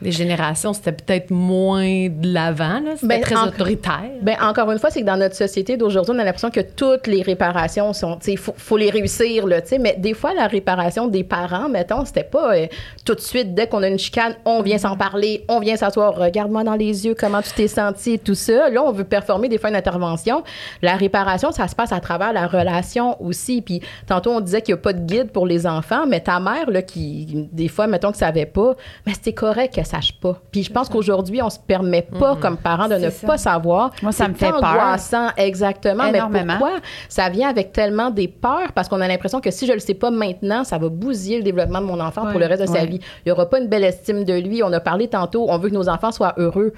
des 0.00 0.12
générations, 0.12 0.72
c'était 0.72 0.92
peut-être 0.92 1.30
moins 1.30 2.08
de 2.08 2.32
l'avant. 2.32 2.80
là. 2.80 2.92
C'était 2.94 3.06
Ben, 3.06 3.20
très 3.20 3.36
en- 3.36 3.48
autoritaire. 3.48 4.10
Ben, 4.22 4.36
encore 4.40 4.70
une 4.70 4.78
fois, 4.78 4.90
c'est 4.90 5.00
que 5.00 5.06
dans 5.06 5.16
notre 5.16 5.34
société 5.34 5.76
d'aujourd'hui, 5.76 6.14
on 6.16 6.18
a 6.20 6.24
l'impression 6.24 6.50
que 6.50 6.60
toutes 6.60 7.06
les 7.06 7.22
réparations 7.22 7.92
sont, 7.92 8.16
tu 8.16 8.26
sais, 8.26 8.32
il 8.32 8.38
faut, 8.38 8.54
faut 8.56 8.76
les 8.76 8.90
réussir, 8.90 9.46
là, 9.46 9.60
tu 9.60 9.68
sais, 9.68 9.78
mais 9.78 9.96
des 9.98 10.14
fois, 10.14 10.34
la 10.34 10.46
réparation 10.46 11.08
des 11.08 11.24
parents, 11.24 11.68
mettons, 11.68 12.04
c'était 12.04 12.22
pas 12.24 12.54
euh, 12.56 12.66
tout 13.04 13.14
de 13.14 13.20
suite, 13.20 13.54
dès 13.54 13.66
qu'on 13.66 13.82
a 13.82 13.88
une 13.88 13.98
chicane, 13.98 14.34
on 14.44 14.62
vient 14.62 14.78
s'en 14.78 14.96
parler, 14.96 15.44
on 15.48 15.60
vient 15.60 15.76
s'asseoir, 15.76 16.14
regarde-moi 16.14 16.64
dans 16.64 16.74
les 16.76 17.06
yeux, 17.06 17.14
comment 17.18 17.42
tu 17.42 17.50
t'es 17.52 17.68
senti 17.68 18.18
tout 18.18 18.34
ça. 18.34 18.70
Là, 18.70 18.82
on 18.84 18.92
veut 18.92 19.04
performer 19.04 19.48
des 19.48 19.58
fois 19.58 19.70
une 19.70 19.76
intervention. 19.76 20.42
La 20.82 20.94
réparation, 20.96 21.50
ça 21.52 21.66
se 21.68 21.74
passe 21.74 21.92
à 21.92 22.00
travers 22.00 22.32
la 22.32 22.46
relation 22.46 23.20
aussi. 23.22 23.62
Puis, 23.62 23.80
tantôt, 24.06 24.30
on 24.32 24.40
disait 24.40 24.62
qu'il 24.62 24.74
n'y 24.74 24.78
a 24.80 24.82
pas 24.82 24.92
de 24.92 25.00
guide 25.04 25.30
pour 25.32 25.46
les 25.46 25.66
enfants, 25.66 26.06
mais 26.06 26.20
ta 26.20 26.38
mère, 26.40 26.70
là, 26.70 26.82
qui, 26.82 27.48
des 27.52 27.68
fois, 27.68 27.86
mettons, 27.86 28.12
que 28.12 28.18
savait 28.18 28.46
pas, 28.46 28.74
mais 29.06 29.12
c'était 29.14 29.32
correct 29.32 29.74
qu'elle 29.88 30.02
sache 30.02 30.12
pas. 30.20 30.40
Puis, 30.50 30.62
je 30.62 30.72
pense 30.72 30.88
qu'aujourd'hui, 30.88 31.42
on 31.42 31.50
se 31.50 31.58
permet 31.58 32.02
pas, 32.02 32.36
comme 32.36 32.56
parents, 32.56 32.88
de 32.88 32.94
ne 32.96 33.10
ça. 33.10 33.26
pas 33.26 33.38
savoir. 33.38 33.90
Moi, 34.02 34.12
ça 34.12 34.28
me 34.28 34.34
fait 34.34 34.50
peur. 34.50 34.96
exactement. 35.36 36.06
Énormément. 36.06 36.44
Mais 36.44 36.58
pourquoi? 36.58 36.78
Ça 37.08 37.28
vient 37.28 37.48
avec 37.48 37.72
tellement 37.72 38.10
des 38.10 38.28
peurs 38.28 38.72
parce 38.74 38.88
qu'on 38.88 39.00
a 39.00 39.08
l'impression 39.08 39.40
que 39.40 39.50
si 39.50 39.66
je 39.66 39.72
le 39.72 39.78
sais 39.78 39.94
pas 39.94 40.10
maintenant, 40.10 40.64
ça 40.64 40.78
va 40.78 40.88
bousiller 40.88 41.38
le 41.38 41.44
développement 41.44 41.80
de 41.80 41.86
mon 41.86 42.00
enfant 42.00 42.30
pour 42.30 42.40
le 42.40 42.46
reste 42.46 42.62
de 42.62 42.68
sa 42.68 42.84
vie. 42.84 43.00
Il 43.24 43.28
y 43.28 43.32
aura 43.32 43.48
pas 43.48 43.58
une 43.60 43.68
belle 43.68 43.84
estime 43.84 44.24
de 44.24 44.34
lui. 44.34 44.62
On 44.62 44.72
a 44.72 44.80
parlé 44.80 45.08
tantôt, 45.08 45.46
on 45.48 45.58
veut 45.58 45.68
que 45.68 45.74
nos 45.74 45.88
enfants 45.88 46.12
soient 46.12 46.34
heureux. 46.36 46.72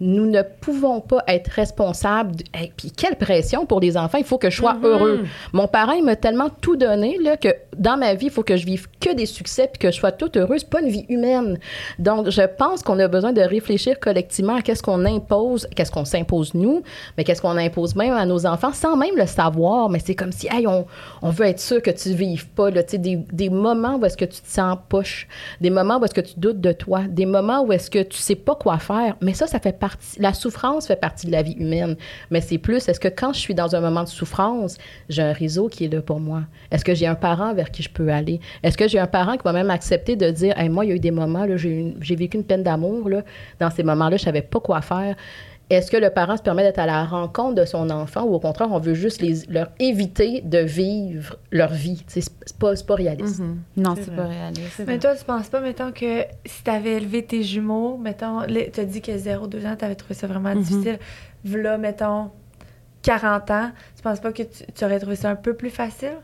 Nous 0.00 0.26
ne 0.26 0.42
pouvons 0.42 1.00
pas 1.00 1.22
être 1.26 1.48
responsables. 1.48 2.36
de- 2.36 2.44
Hey, 2.54 2.72
puis 2.76 2.90
quelle 2.90 3.16
pression 3.16 3.66
pour 3.66 3.80
les 3.80 3.96
enfants. 3.96 4.18
Il 4.18 4.24
faut 4.24 4.38
que 4.38 4.50
je 4.50 4.56
sois 4.56 4.76
heureux. 4.82 5.24
Mon 5.52 5.68
parent, 5.68 5.92
il 5.92 6.04
m'a 6.04 6.16
tellement 6.16 6.48
tout 6.60 6.76
donné 6.76 7.18
là, 7.22 7.36
que 7.36 7.48
dans 7.76 7.96
ma 7.96 8.14
vie, 8.14 8.26
il 8.26 8.32
faut 8.32 8.42
que 8.42 8.56
je 8.56 8.66
vive 8.66 8.86
que 9.00 9.14
des 9.14 9.26
succès 9.26 9.68
puis 9.72 9.78
que 9.78 9.90
je 9.90 9.96
sois 9.96 10.12
toute 10.12 10.36
heureuse. 10.36 10.64
Pas 10.64 10.80
une 10.80 10.88
vie 10.88 11.06
humaine. 11.08 11.58
Donc, 11.98 12.30
je 12.30 12.42
pense 12.42 12.82
qu'on 12.82 12.98
a 12.98 13.08
besoin 13.08 13.32
de 13.32 13.40
réfléchir 13.42 13.98
collectivement 14.00 14.56
à 14.56 14.62
qu'est-ce 14.62 14.82
qu'on 14.82 15.04
impose, 15.04 15.66
qu'est-ce 15.74 15.90
qu'on 15.92 16.04
s'impose 16.04 16.54
nous, 16.54 16.82
mais 17.16 17.24
qu'est-ce 17.24 17.40
qu'on 17.42 17.56
impose 17.56 17.94
même 17.96 18.12
à 18.12 18.26
nos 18.26 18.46
enfants 18.46 18.72
sans 18.72 18.96
même 18.96 19.16
le 19.16 19.26
savoir. 19.26 19.88
Mais 19.88 19.98
c'est 19.98 20.14
comme 20.14 20.32
si, 20.32 20.46
hey, 20.50 20.66
on, 20.66 20.86
on 21.22 21.30
veut 21.30 21.46
être 21.46 21.60
sûr 21.60 21.80
que 21.82 21.90
tu 21.90 22.10
vives 22.10 22.48
pas, 22.48 22.70
là, 22.70 22.82
des, 22.82 23.16
des 23.16 23.50
moments 23.50 23.96
où 23.96 24.04
est-ce 24.04 24.16
que 24.16 24.24
tu 24.24 24.40
te 24.40 24.48
sens 24.48 24.76
poche, 24.88 25.26
des 25.60 25.70
moments 25.70 25.98
où 25.98 26.04
est-ce 26.04 26.14
que 26.14 26.20
tu 26.20 26.34
doutes 26.38 26.60
de 26.60 26.72
toi, 26.72 27.02
des 27.08 27.26
moments 27.26 27.62
où 27.62 27.72
est-ce 27.72 27.90
que 27.90 28.02
tu 28.02 28.18
sais 28.18 28.34
pas 28.34 28.54
quoi 28.54 28.78
faire. 28.78 29.16
Mais 29.20 29.34
ça, 29.34 29.46
ça 29.46 29.58
fait 29.60 29.72
partie, 29.78 29.85
la 30.18 30.34
souffrance 30.34 30.86
fait 30.86 30.96
partie 30.96 31.26
de 31.26 31.32
la 31.32 31.42
vie 31.42 31.56
humaine. 31.58 31.96
Mais 32.30 32.40
c'est 32.40 32.58
plus, 32.58 32.88
est-ce 32.88 33.00
que 33.00 33.08
quand 33.08 33.32
je 33.32 33.40
suis 33.40 33.54
dans 33.54 33.74
un 33.74 33.80
moment 33.80 34.02
de 34.02 34.08
souffrance, 34.08 34.78
j'ai 35.08 35.22
un 35.22 35.32
réseau 35.32 35.68
qui 35.68 35.84
est 35.84 35.88
là 35.88 36.02
pour 36.02 36.20
moi? 36.20 36.42
Est-ce 36.70 36.84
que 36.84 36.94
j'ai 36.94 37.06
un 37.06 37.14
parent 37.14 37.54
vers 37.54 37.70
qui 37.70 37.82
je 37.82 37.90
peux 37.90 38.08
aller? 38.08 38.40
Est-ce 38.62 38.76
que 38.76 38.88
j'ai 38.88 38.98
un 38.98 39.06
parent 39.06 39.36
qui 39.36 39.44
va 39.44 39.52
même 39.52 39.70
accepter 39.70 40.16
de 40.16 40.30
dire, 40.30 40.54
moi, 40.70 40.84
il 40.84 40.88
y 40.88 40.92
a 40.92 40.96
eu 40.96 41.00
des 41.00 41.10
moments, 41.10 41.46
j'ai, 41.56 41.94
vécu 42.00 42.36
une 42.36 42.44
peine 42.44 42.62
d'amour. 42.62 43.08
Dans 43.60 43.70
ces 43.70 43.82
moments-là, 43.82 44.16
je 44.16 44.24
savais 44.24 44.42
pas 44.42 44.60
quoi 44.60 44.80
faire. 44.80 45.16
Est-ce 45.68 45.90
que 45.90 45.96
le 45.96 46.10
parent 46.10 46.36
se 46.36 46.42
permet 46.42 46.62
d'être 46.62 46.78
à 46.78 46.86
la 46.86 47.04
rencontre 47.04 47.56
de 47.56 47.64
son 47.64 47.90
enfant 47.90 48.22
ou 48.22 48.34
au 48.34 48.38
contraire, 48.38 48.68
on 48.70 48.78
veut 48.78 48.94
juste 48.94 49.20
les, 49.20 49.44
leur 49.48 49.68
éviter 49.80 50.40
de 50.42 50.58
vivre 50.58 51.36
leur 51.50 51.72
vie? 51.72 52.04
C'est 52.06 52.24
pas, 52.58 52.76
c'est 52.76 52.86
pas 52.86 52.94
réaliste. 52.94 53.42
Non, 53.76 53.94
C'est 53.96 54.14
pas 54.14 54.26
réaliste. 54.26 54.82
Mais 54.86 54.98
toi, 54.98 55.16
tu 55.16 55.24
penses 55.24 55.48
pas, 55.48 55.60
mettons, 55.60 55.90
que 55.90 56.22
si 56.44 56.62
t'avais 56.62 56.92
élevé 56.92 57.24
tes 57.24 57.42
jumeaux, 57.42 57.96
mettons, 57.96 58.42
tu 58.46 58.80
as 58.80 58.84
dit 58.84 59.00
que 59.02 59.10
0-2 59.10 59.66
ans, 59.66 59.76
t'avais 59.76 59.96
trouvé 59.96 60.14
ça 60.14 60.28
vraiment 60.28 60.54
difficile. 60.54 61.00
Là, 61.44 61.78
mettons, 61.78 62.30
40 63.02 63.50
ans, 63.50 63.70
tu 63.96 64.02
penses 64.02 64.20
pas 64.20 64.32
que 64.32 64.42
tu, 64.44 64.64
tu 64.72 64.84
aurais 64.84 65.00
trouvé 65.00 65.16
ça 65.16 65.30
un 65.30 65.36
peu 65.36 65.54
plus 65.54 65.70
facile? 65.70 66.16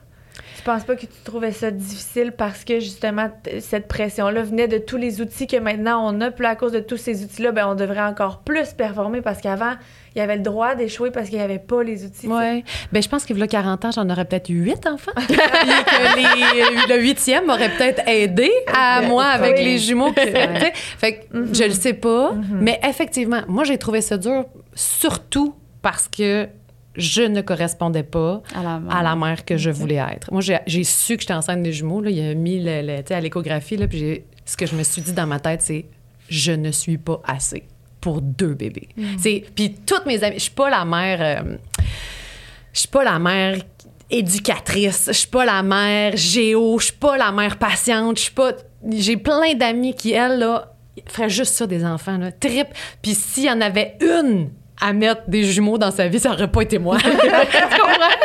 Tu 0.56 0.62
penses 0.62 0.84
pas 0.84 0.94
que 0.94 1.00
tu 1.02 1.08
trouvais 1.24 1.50
ça 1.52 1.70
difficile 1.70 2.32
parce 2.32 2.64
que 2.64 2.78
justement 2.78 3.30
cette 3.60 3.88
pression-là 3.88 4.42
venait 4.42 4.68
de 4.68 4.78
tous 4.78 4.96
les 4.96 5.20
outils 5.20 5.46
que 5.46 5.56
maintenant 5.56 6.08
on 6.08 6.20
a, 6.20 6.30
puis 6.30 6.46
à 6.46 6.54
cause 6.56 6.72
de 6.72 6.78
tous 6.80 6.96
ces 6.96 7.24
outils-là, 7.24 7.50
ben 7.52 7.66
on 7.66 7.74
devrait 7.74 8.02
encore 8.02 8.38
plus 8.40 8.68
performer 8.72 9.22
parce 9.22 9.40
qu'avant, 9.40 9.72
il 10.14 10.18
y 10.18 10.20
avait 10.20 10.36
le 10.36 10.42
droit 10.42 10.74
d'échouer 10.74 11.10
parce 11.10 11.28
qu'il 11.30 11.38
n'y 11.38 11.44
avait 11.44 11.58
pas 11.58 11.82
les 11.82 12.04
outils. 12.04 12.28
Ouais. 12.28 12.62
Ben, 12.92 13.02
je 13.02 13.08
pense 13.08 13.24
qu'il 13.24 13.36
y 13.38 13.42
a 13.42 13.46
40 13.46 13.84
ans, 13.86 13.90
j'en 13.90 14.08
aurais 14.10 14.24
peut-être 14.26 14.50
eu 14.50 14.62
8 14.62 14.86
enfants. 14.86 15.10
Puis 15.16 15.26
que 15.36 16.86
les- 16.90 16.96
le 16.96 17.02
huitième 17.02 17.46
m'aurait 17.46 17.70
peut-être 17.70 18.02
aidé 18.06 18.50
à 18.72 19.02
moi 19.02 19.24
avec 19.24 19.56
Oui. 19.56 19.64
les 19.64 19.78
jumeaux. 19.78 20.12
sais. 20.14 20.72
fait 20.98 21.14
que 21.32 21.54
je 21.54 21.64
le 21.64 21.70
sais 21.72 21.94
pas. 21.94 22.34
Mais 22.52 22.78
effectivement, 22.88 23.40
moi, 23.48 23.64
j'ai 23.64 23.78
trouvé 23.78 24.00
ça 24.00 24.16
dur, 24.16 24.44
surtout 24.74 25.54
parce 25.80 26.08
que 26.08 26.46
je 26.96 27.22
ne 27.22 27.40
correspondais 27.40 28.02
pas 28.02 28.42
À 28.54 28.62
la 28.62 28.78
mère. 28.78 28.96
à 28.96 29.02
la 29.02 29.16
mère 29.16 29.44
que 29.44 29.56
je 29.56 29.70
voulais 29.70 29.96
être. 30.12 30.30
Moi, 30.32 30.42
j'ai 30.66 30.84
su 30.84 31.16
que 31.16 31.22
j'étais 31.22 31.34
enceinte 31.34 31.62
des 31.62 31.72
jumeaux. 31.72 32.00
Là, 32.02 32.10
il 32.10 32.20
a 32.30 32.34
mis 32.34 32.60
le, 32.62 32.82
le- 32.82 33.12
à 33.14 33.20
l'échographie. 33.20 33.76
Puis 33.88 34.22
ce 34.44 34.56
que 34.56 34.66
je 34.66 34.74
me 34.76 34.82
suis 34.82 35.00
dit 35.02 35.12
dans 35.12 35.26
ma 35.26 35.40
tête, 35.40 35.62
c'est 35.62 35.86
je 36.28 36.52
ne 36.52 36.70
suis 36.70 36.98
pas 36.98 37.20
assez 37.26 37.64
pour 38.00 38.20
deux 38.20 38.54
bébés. 38.54 38.88
C'est 39.18 39.44
Puis 39.54 39.74
toutes 39.86 40.06
mes 40.06 40.22
amies, 40.24 40.34
je 40.36 40.42
suis 40.42 40.50
pas 40.50 40.68
la 40.70 40.84
mère. 40.84 41.18
euh, 41.20 41.56
je 42.72 42.80
suis 42.80 42.88
pas 42.88 43.04
la 43.04 43.18
mère 43.18 43.56
éducatrice, 44.10 45.04
je 45.08 45.12
suis 45.12 45.28
pas 45.28 45.44
la 45.44 45.62
mère 45.62 46.16
géo, 46.16 46.78
je 46.78 46.84
suis 46.86 46.94
pas 46.94 47.16
la 47.16 47.32
mère 47.32 47.58
patiente, 47.58 48.16
je 48.18 48.22
suis 48.24 48.32
pas. 48.32 48.52
J'ai 48.90 49.16
plein 49.16 49.54
d'amis 49.54 49.94
qui, 49.94 50.12
elles, 50.12 50.38
là, 50.38 50.74
feraient 51.06 51.30
juste 51.30 51.54
ça 51.54 51.66
des 51.66 51.84
enfants, 51.84 52.18
là, 52.18 52.32
trip. 52.32 52.66
Puis 53.00 53.14
s'il 53.14 53.44
y 53.44 53.50
en 53.50 53.60
avait 53.60 53.96
une 54.00 54.50
à 54.84 54.92
mettre 54.92 55.22
des 55.28 55.44
jumeaux 55.44 55.78
dans 55.78 55.90
sa 55.90 56.08
vie, 56.08 56.18
ça 56.18 56.32
aurait 56.32 56.48
pas 56.48 56.62
été 56.62 56.78
moi. 56.78 56.96
tu 57.00 57.08
comprends? 57.10 58.16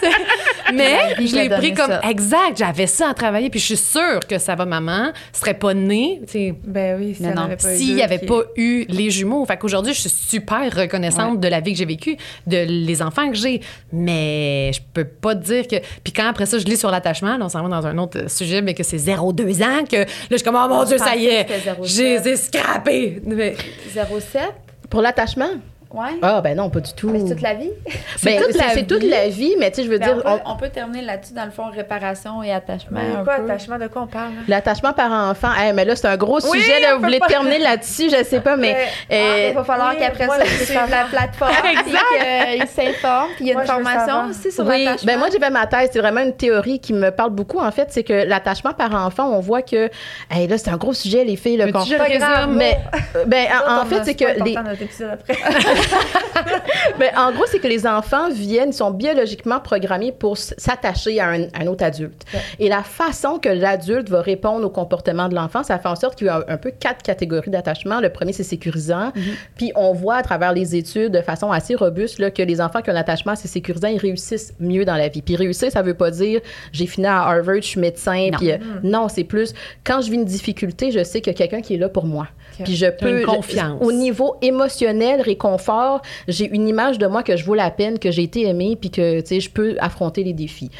C'est- 0.00 0.72
Mais 0.72 1.14
je 1.26 1.34
l'ai 1.36 1.48
pris 1.50 1.74
comme 1.74 1.90
ça. 1.90 2.00
exact, 2.08 2.56
j'avais 2.56 2.86
ça 2.86 3.10
à 3.10 3.14
travailler, 3.14 3.50
puis 3.50 3.60
je 3.60 3.66
suis 3.66 3.76
sûre 3.76 4.20
que 4.28 4.38
ça 4.38 4.54
va, 4.54 4.64
maman, 4.64 5.12
serait 5.32 5.54
pas 5.54 5.74
née, 5.74 6.20
tu 6.26 6.32
sais, 6.32 6.54
Ben 6.64 6.98
oui, 6.98 7.10
eu 7.10 7.56
s'il 7.58 7.94
n'y 7.94 8.02
avait 8.02 8.18
qui- 8.18 8.26
pas 8.26 8.40
eu 8.56 8.84
les 8.88 9.10
jumeaux. 9.10 9.44
Fait 9.44 9.56
qu'aujourd'hui, 9.56 9.92
je 9.94 10.00
suis 10.00 10.10
super 10.10 10.74
reconnaissante 10.74 11.38
de 11.40 11.48
la 11.48 11.60
vie 11.60 11.72
que 11.72 11.78
j'ai 11.78 11.84
vécue, 11.84 12.16
de 12.46 12.64
les 12.66 13.02
enfants 13.02 13.28
que 13.30 13.36
j'ai. 13.36 13.60
Mais 13.92 14.72
je 14.72 14.80
peux 14.92 15.04
pas 15.04 15.34
te 15.34 15.44
dire 15.44 15.66
que. 15.68 15.76
Puis 16.02 16.12
quand 16.12 16.26
après 16.28 16.46
ça, 16.46 16.58
je 16.58 16.64
lis 16.64 16.76
sur 16.76 16.90
l'attachement, 16.90 17.36
là, 17.36 17.44
on 17.44 17.48
s'en 17.48 17.62
va 17.62 17.68
dans 17.68 17.86
un 17.86 17.98
autre 17.98 18.30
sujet, 18.30 18.62
mais 18.62 18.74
que 18.74 18.82
c'est 18.82 18.98
0-2 18.98 19.62
ans, 19.62 19.84
que 19.90 19.96
là, 19.96 20.06
je 20.30 20.36
suis 20.36 20.44
comme, 20.44 20.58
oh 20.62 20.68
mon 20.68 20.84
Dieu, 20.84 20.98
ça 20.98 21.14
y 21.16 21.26
est, 21.26 21.44
pensais 21.44 21.60
que 21.60 21.86
c'était 21.86 22.18
0,7. 22.20 22.24
j'ai 22.24 22.36
scrappé. 22.36 23.22
Mais- 23.26 23.54
07? 23.92 24.42
Pour 24.90 25.00
l'attachement? 25.02 25.50
Ouais. 25.94 26.18
Ah, 26.22 26.40
ben 26.40 26.56
non, 26.56 26.70
pas 26.70 26.80
du 26.80 26.92
tout. 26.92 27.08
Mais 27.10 27.20
c'est 27.20 27.34
toute 27.34 27.42
la 27.42 27.54
vie. 27.54 27.70
Ben, 28.24 28.40
toute 28.42 28.54
la 28.56 28.70
c'est 28.70 28.86
toute 28.86 29.02
la 29.02 29.28
vie, 29.28 29.54
mais 29.58 29.70
tu 29.70 29.76
sais, 29.76 29.84
je 29.84 29.90
veux 29.90 29.98
Ben, 29.98 30.06
dire, 30.14 30.22
on, 30.24 30.36
peut, 30.36 30.42
on- 30.46 30.52
on 30.52 30.56
peut 30.56 30.68
terminer 30.70 31.02
là-dessus, 31.02 31.34
dans 31.34 31.44
le 31.44 31.50
fond, 31.50 31.64
réparation 31.70 32.42
et 32.42 32.52
attachement. 32.52 32.98
Mais 33.02 33.16
un 33.16 33.22
quoi, 33.24 33.36
peu. 33.36 33.44
attachement, 33.44 33.78
de 33.78 33.86
quoi 33.86 34.02
on 34.02 34.06
parle? 34.06 34.32
L'attachement 34.48 34.92
par 34.92 35.12
enfant, 35.12 35.50
hey, 35.56 35.72
mais 35.72 35.84
là, 35.84 35.94
c'est 35.94 36.06
un 36.08 36.16
gros 36.16 36.40
Oui, 36.50 36.60
sujet. 36.60 36.80
Là, 36.80 36.96
vous 36.96 37.02
voulez 37.04 37.18
pas- 37.18 37.26
terminer 37.26 37.58
là-dessus, 37.58 38.08
je 38.10 38.24
sais 38.24 38.40
pas, 38.40 38.56
mais. 38.56 38.72
Ouais. 38.74 38.86
euh, 39.12 39.46
Il 39.50 39.54
va 39.54 39.64
falloir 39.64 39.90
Oui, 39.92 39.96
qu'après 40.00 40.26
moi, 40.26 40.38
ça, 40.38 40.44
ils 40.46 40.66
suivent 40.66 40.90
la 40.90 41.04
plateforme. 41.04 41.52
et 41.64 42.58
qu'ils 42.58 42.68
s'informent. 42.68 43.28
Puis 43.36 43.44
il 43.44 43.46
y 43.48 43.52
a 43.54 43.60
une 43.60 43.66
formation 43.66 44.30
aussi 44.30 44.50
sur 44.50 44.66
oui, 44.66 44.84
l'attachement. 44.84 45.06
ben 45.12 45.18
moi 45.18 45.28
j'ai 45.32 45.38
fait 45.38 45.50
ma 45.50 45.66
thèse, 45.66 45.90
c'est 45.92 45.98
vraiment 46.00 46.20
une 46.22 46.34
théorie 46.34 46.80
qui 46.80 46.92
me 46.92 47.10
parle 47.10 47.30
beaucoup 47.30 47.58
en 47.60 47.70
fait, 47.70 47.88
c'est 47.90 48.02
que 48.04 48.12
l'attachement 48.26 48.72
par 48.72 48.92
enfant, 48.94 49.28
on 49.30 49.40
voit 49.40 49.62
que 49.62 49.90
hey, 50.30 50.46
là 50.48 50.58
c'est 50.58 50.70
un 50.70 50.76
gros 50.76 50.92
sujet 50.92 51.24
les 51.24 51.36
filles 51.36 51.56
le 51.56 51.66
mais 51.66 52.78
euh, 53.16 53.24
ben 53.26 53.46
en, 53.68 53.84
fait 53.86 54.04
c'est 54.04 54.14
que 54.14 54.24
Mais 56.98 57.10
en 57.16 57.32
gros, 57.32 57.44
c'est 57.46 57.58
que 57.58 57.68
les 57.68 57.86
enfants 57.86 58.30
viennent, 58.30 58.72
sont 58.72 58.90
biologiquement 58.90 59.60
programmés 59.60 60.12
pour 60.12 60.36
s'attacher 60.36 61.20
à 61.20 61.30
un, 61.30 61.66
autre 61.66 61.84
adulte. 61.84 62.24
Et 62.58 62.68
la 62.68 62.82
façon 62.82 63.38
que 63.38 63.48
l'adulte 63.48 64.08
va 64.08 64.20
répondre 64.20 64.64
au 64.66 64.70
comportement 64.70 65.28
de 65.28 65.34
l'enfant, 65.34 65.62
ça 65.62 65.78
fait 65.78 65.88
en 65.88 65.96
sorte 65.96 66.16
qu'il 66.16 66.26
y 66.26 66.30
a 66.30 66.44
un 66.48 66.56
peu 66.56 66.70
quatre 66.70 67.02
catégories 67.02 67.50
d'attachement. 67.50 68.00
Le 68.00 68.10
premier, 68.10 68.32
c'est 68.32 68.42
sécurisant. 68.42 69.08
Mm-hmm. 69.08 69.34
Puis 69.56 69.72
on 69.74 69.92
voit 69.92 70.16
à 70.16 70.22
travers 70.22 70.52
les 70.52 70.76
études 70.76 71.12
de 71.12 71.20
façon 71.20 71.50
assez 71.50 71.74
robuste 71.74 72.18
là, 72.18 72.30
que 72.30 72.42
les 72.42 72.60
enfants 72.60 72.82
qui 72.82 72.90
ont 72.90 72.94
un 72.94 72.96
attachement 72.96 73.32
assez 73.32 73.48
sécurisant, 73.48 73.88
ils 73.88 73.98
réussissent 73.98 74.54
mieux 74.60 74.84
dans 74.84 74.96
la 74.96 75.08
vie. 75.08 75.22
Puis 75.22 75.36
réussir, 75.36 75.70
ça 75.70 75.82
veut 75.82 75.94
pas 75.94 76.10
dire 76.10 76.40
j'ai 76.72 76.86
fini 76.86 77.06
à 77.06 77.22
Harvard, 77.22 77.56
je 77.56 77.68
suis 77.68 77.80
médecin. 77.80 78.28
Non, 78.32 78.38
puis, 78.38 78.52
euh, 78.52 78.58
mm. 78.58 78.80
non 78.82 79.08
c'est 79.08 79.24
plus 79.24 79.54
quand 79.84 80.00
je 80.00 80.10
vis 80.10 80.16
une 80.16 80.24
difficulté, 80.24 80.90
je 80.90 81.02
sais 81.02 81.20
qu'il 81.20 81.32
y 81.32 81.36
a 81.36 81.38
quelqu'un 81.38 81.60
qui 81.60 81.74
est 81.74 81.78
là 81.78 81.88
pour 81.88 82.06
moi. 82.06 82.28
Puis 82.62 82.76
je 82.76 82.86
peux. 82.86 83.20
Une 83.20 83.26
confiance. 83.26 83.80
au 83.80 83.92
niveau 83.92 84.36
émotionnel, 84.42 85.20
réconfort, 85.20 86.02
j'ai 86.28 86.48
une 86.48 86.68
image 86.68 86.98
de 86.98 87.06
moi 87.06 87.22
que 87.22 87.36
je 87.36 87.44
vaux 87.44 87.54
la 87.54 87.70
peine, 87.70 87.98
que 87.98 88.10
j'ai 88.10 88.22
été 88.22 88.46
aimée, 88.46 88.76
puis 88.80 88.90
que, 88.90 89.20
tu 89.20 89.26
sais, 89.26 89.40
je 89.40 89.50
peux 89.50 89.76
affronter 89.80 90.22
les 90.24 90.32
défis. 90.32 90.70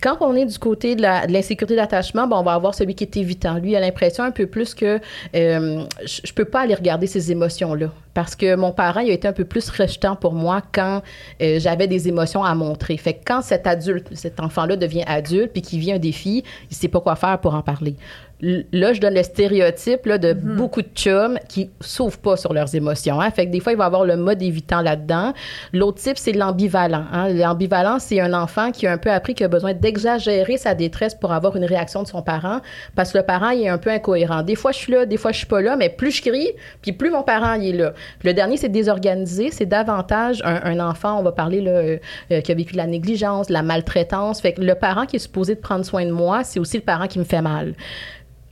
Quand 0.00 0.18
on 0.20 0.36
est 0.36 0.44
du 0.44 0.58
côté 0.58 0.94
de 0.94 1.02
l'insécurité 1.02 1.74
d'attachement, 1.74 2.28
bon, 2.28 2.36
on 2.36 2.42
va 2.44 2.54
avoir 2.54 2.72
celui 2.72 2.94
qui 2.94 3.02
est 3.02 3.16
évitant. 3.16 3.58
Lui, 3.58 3.72
il 3.72 3.76
a 3.76 3.80
l'impression 3.80 4.22
un 4.22 4.30
peu 4.30 4.46
plus 4.46 4.72
que 4.72 5.00
euh, 5.34 5.84
je, 6.04 6.20
je 6.24 6.32
peux 6.32 6.44
pas 6.44 6.60
aller 6.60 6.74
regarder 6.74 7.08
ces 7.08 7.32
émotions-là 7.32 7.90
parce 8.18 8.34
que 8.34 8.56
mon 8.56 8.72
parent 8.72 8.98
il 8.98 9.10
a 9.10 9.12
été 9.12 9.28
un 9.28 9.32
peu 9.32 9.44
plus 9.44 9.70
rejetant 9.70 10.16
pour 10.16 10.32
moi 10.32 10.60
quand 10.72 11.02
euh, 11.40 11.60
j'avais 11.60 11.86
des 11.86 12.08
émotions 12.08 12.42
à 12.42 12.52
montrer. 12.54 12.96
Fait 12.96 13.14
que 13.14 13.20
quand 13.24 13.42
cet 13.42 13.66
adulte, 13.68 14.08
cet 14.12 14.40
enfant-là 14.40 14.74
devient 14.74 15.04
adulte 15.06 15.52
puis 15.52 15.62
qu'il 15.62 15.78
vit 15.78 15.92
un 15.92 16.00
défi, 16.00 16.42
il 16.68 16.76
sait 16.76 16.88
pas 16.88 17.00
quoi 17.00 17.14
faire 17.14 17.38
pour 17.40 17.54
en 17.54 17.62
parler 17.62 17.94
là, 18.40 18.92
je 18.92 19.00
donne 19.00 19.14
le 19.14 19.22
stéréotype 19.22 20.06
là, 20.06 20.18
de 20.18 20.32
mhm. 20.32 20.56
beaucoup 20.56 20.82
de 20.82 20.88
chums 20.94 21.38
qui 21.48 21.70
s'ouvrent 21.80 22.18
pas 22.18 22.36
sur 22.36 22.52
leurs 22.52 22.74
émotions. 22.74 23.20
Hein. 23.20 23.30
Fait 23.30 23.46
que 23.46 23.50
des 23.50 23.60
fois, 23.60 23.72
il 23.72 23.78
va 23.78 23.86
avoir 23.86 24.04
le 24.04 24.16
mode 24.16 24.42
évitant 24.42 24.80
là-dedans. 24.80 25.32
L'autre 25.72 26.00
type, 26.00 26.18
c'est 26.18 26.32
l'ambivalent. 26.32 27.04
Hein. 27.12 27.30
L'ambivalent, 27.30 27.98
c'est 27.98 28.20
un 28.20 28.34
enfant 28.34 28.70
qui 28.70 28.86
a 28.86 28.92
un 28.92 28.98
peu 28.98 29.10
appris 29.10 29.34
qu'il 29.34 29.46
a 29.46 29.48
besoin 29.48 29.74
d'exagérer 29.74 30.56
sa 30.56 30.74
détresse 30.74 31.14
pour 31.14 31.32
avoir 31.32 31.56
une 31.56 31.64
réaction 31.64 32.02
de 32.02 32.08
son 32.08 32.22
parent 32.22 32.60
parce 32.94 33.12
que 33.12 33.18
le 33.18 33.24
parent, 33.24 33.50
il 33.50 33.62
est 33.62 33.68
un 33.68 33.78
peu 33.78 33.90
incohérent. 33.90 34.42
Des 34.42 34.54
fois, 34.54 34.72
je 34.72 34.78
suis 34.78 34.92
là, 34.92 35.06
des 35.06 35.16
fois, 35.16 35.32
je 35.32 35.38
suis 35.38 35.46
pas 35.46 35.60
là, 35.60 35.76
mais 35.76 35.88
plus 35.88 36.12
je 36.12 36.22
crie, 36.22 36.52
puis 36.82 36.92
plus 36.92 37.10
mon 37.10 37.22
parent, 37.22 37.54
il 37.54 37.74
est 37.74 37.78
là. 37.78 37.92
Puis 38.18 38.28
le 38.28 38.34
dernier, 38.34 38.56
c'est 38.56 38.68
désorganisé. 38.68 39.50
C'est 39.50 39.66
davantage 39.66 40.42
un, 40.44 40.78
enfant, 40.80 41.18
on 41.18 41.22
va 41.22 41.32
parler 41.32 41.60
là, 41.60 41.70
euh, 41.70 41.98
euh, 42.30 42.40
qui 42.40 42.52
a 42.52 42.54
vécu 42.54 42.72
de 42.72 42.76
la 42.76 42.86
négligence, 42.86 43.48
de 43.48 43.52
la 43.52 43.62
maltraitance. 43.62 44.40
Fait 44.40 44.52
que 44.52 44.60
le 44.60 44.74
parent 44.74 45.06
qui 45.06 45.16
est 45.16 45.20
supposé 45.20 45.54
de 45.54 45.60
prendre 45.60 45.84
soin 45.84 46.04
de 46.04 46.12
moi, 46.12 46.44
c'est 46.44 46.60
aussi 46.60 46.76
le 46.76 46.82
parent 46.82 47.08
qui 47.08 47.18
me 47.18 47.24
fait 47.24 47.42
mal. 47.42 47.74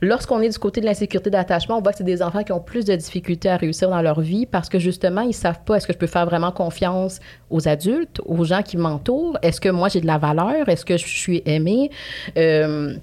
Lorsqu'on 0.01 0.41
est 0.41 0.49
du 0.49 0.59
côté 0.59 0.79
de 0.79 0.85
l'insécurité 0.85 1.31
d'attachement, 1.31 1.77
on 1.77 1.81
voit 1.81 1.91
que 1.91 1.97
c'est 1.97 2.03
des 2.03 2.21
enfants 2.21 2.43
qui 2.43 2.51
ont 2.51 2.59
plus 2.59 2.85
de 2.85 2.95
difficultés 2.95 3.49
à 3.49 3.57
réussir 3.57 3.89
dans 3.89 4.01
leur 4.01 4.21
vie 4.21 4.45
parce 4.45 4.69
que 4.69 4.77
justement, 4.77 5.21
ils 5.21 5.33
savent 5.33 5.61
pas 5.65 5.75
est-ce 5.75 5.87
que 5.87 5.93
je 5.93 5.97
peux 5.97 6.07
faire 6.07 6.25
vraiment 6.25 6.51
confiance 6.51 7.19
aux 7.49 7.67
adultes, 7.67 8.21
aux 8.25 8.43
gens 8.43 8.61
qui 8.61 8.77
m'entourent, 8.77 9.39
est-ce 9.41 9.59
que 9.59 9.69
moi 9.69 9.89
j'ai 9.89 10.01
de 10.01 10.07
la 10.07 10.19
valeur, 10.19 10.69
est-ce 10.69 10.85
que 10.85 10.97
je 10.97 11.05
suis 11.07 11.41
aimée? 11.45 11.89
Euh, 12.37 12.95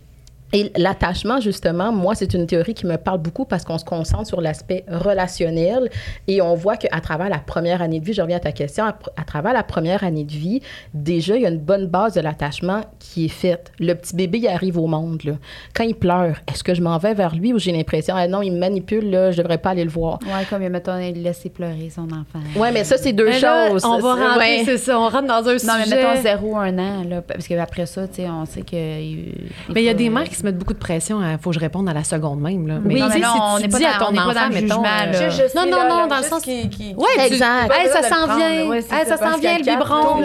et 0.53 0.71
l'attachement, 0.77 1.41
justement, 1.41 1.93
moi, 1.93 2.15
c'est 2.15 2.33
une 2.33 2.47
théorie 2.47 2.75
qui 2.75 2.87
me 2.87 2.97
parle 2.97 3.19
beaucoup 3.19 3.45
parce 3.45 3.65
qu'on 3.65 3.79
se 3.79 3.85
concentre 3.85 4.27
sur 4.27 4.41
l'aspect 4.41 4.85
relationnel 4.89 5.91
et 6.29 6.41
on 6.43 6.55
voit 6.55 6.77
qu'à 6.77 7.01
travers 7.01 7.29
la 7.29 7.39
première 7.39 7.83
année 7.83 7.99
de 7.99 8.05
vie, 8.05 8.13
je 8.13 8.23
reviens 8.23 8.37
à 8.37 8.41
ta 8.41 8.53
question, 8.53 8.85
à, 8.85 9.25
travers 9.25 9.53
la 9.53 9.65
première 9.65 10.05
année 10.05 10.25
de 10.25 10.33
vie, 10.33 10.61
déjà, 10.93 11.35
il 11.35 11.43
y 11.43 11.47
a 11.47 11.49
une 11.49 11.59
bonne 11.59 11.87
base 11.87 12.15
de 12.15 12.21
l'attachement 12.21 12.83
qui 13.01 13.25
est 13.25 13.29
faite. 13.29 13.73
Le 13.81 13.95
petit 13.95 14.15
bébé, 14.15 14.39
il 14.39 14.47
arrive 14.47 14.79
au 14.79 14.87
monde. 14.87 15.23
Là. 15.25 15.33
Quand 15.75 15.85
il 15.85 15.97
pleure, 15.97 16.37
est-ce 16.47 16.63
que 16.63 16.75
je 16.75 16.83
m'en 16.83 16.99
vais 16.99 17.15
vers 17.15 17.35
lui 17.35 17.53
ou 17.53 17.59
j'ai 17.59 17.73
l'impression, 17.73 18.15
ah 18.17 18.29
non, 18.29 18.43
il 18.43 18.53
me 18.53 18.59
manipule, 18.59 19.11
là, 19.11 19.33
je 19.33 19.39
devrais 19.39 19.59
pas 19.59 19.71
aller 19.71 19.85
le 19.85 19.91
voir? 19.91 20.21
Oui, 20.23 20.45
comme, 20.49 20.69
mettons, 20.69 20.99
il 20.99 21.21
laisser 21.21 21.51
pleurer 21.51 21.91
son 21.91 22.05
enfant. 22.05 22.45
Oui, 22.55 22.69
mais 22.73 22.85
ça, 22.85 22.97
c'est 22.97 23.13
deux 23.13 23.33
choses. 23.33 23.85
on 23.85 23.99
va 23.99 24.15
rentrer, 24.15 24.63
c'est 24.65 24.79
ça, 24.79 25.01
on 25.01 25.09
rentre 25.09 25.27
dans 25.27 25.49
un 25.49 25.59
sujet. 25.59 25.73
Non, 25.73 25.79
mais 25.79 25.97
mettons 25.97 26.23
zéro, 26.23 26.57
un 26.57 26.79
an, 26.79 27.05
là, 27.09 27.23
parce 27.23 27.49
qu'après 27.49 27.87
ça, 27.87 28.07
tu 28.07 28.17
sais, 28.17 28.29
on 28.29 28.45
sait 28.47 28.63
que... 28.63 28.77
mais 28.77 29.83
il 29.83 29.85
y 29.85 29.89
a 29.89 29.95
des 29.95 30.11
mères 30.11 30.31
qui 30.35 30.41
se 30.41 30.45
mettent 30.45 30.59
beaucoup 30.59 30.75
de 30.75 30.79
pression. 30.79 31.21
Il 31.23 31.39
faut 31.39 31.51
que 31.51 31.55
je 31.55 31.61
réponde 31.61 31.89
à 31.89 31.93
la 31.93 32.05
seconde 32.05 32.41
même. 32.41 32.67
Là. 32.67 32.79
Mais 32.83 32.95
oui, 32.95 33.03
mais 33.09 33.21
non, 33.21 33.57
si 33.59 33.63
tu 33.63 33.69
dis 33.69 33.85
à 33.85 33.99
ton 33.99 34.17
enfant, 34.17 34.51
mettons... 34.53 34.83
non, 34.83 35.71
non, 35.71 35.89
non, 35.89 36.07
dans 36.07 36.17
le 36.19 36.23
sens... 36.23 36.43
Qui, 36.43 36.69
qui, 36.69 36.95
oui, 36.97 37.09
exact. 37.25 37.73
ça 37.93 38.03
s'en 38.03 38.37
vient. 38.37 38.81
ça 38.83 39.17
s'en 39.17 39.39
vient, 39.39 39.59
le 39.59 39.65
biberon. 39.65 40.21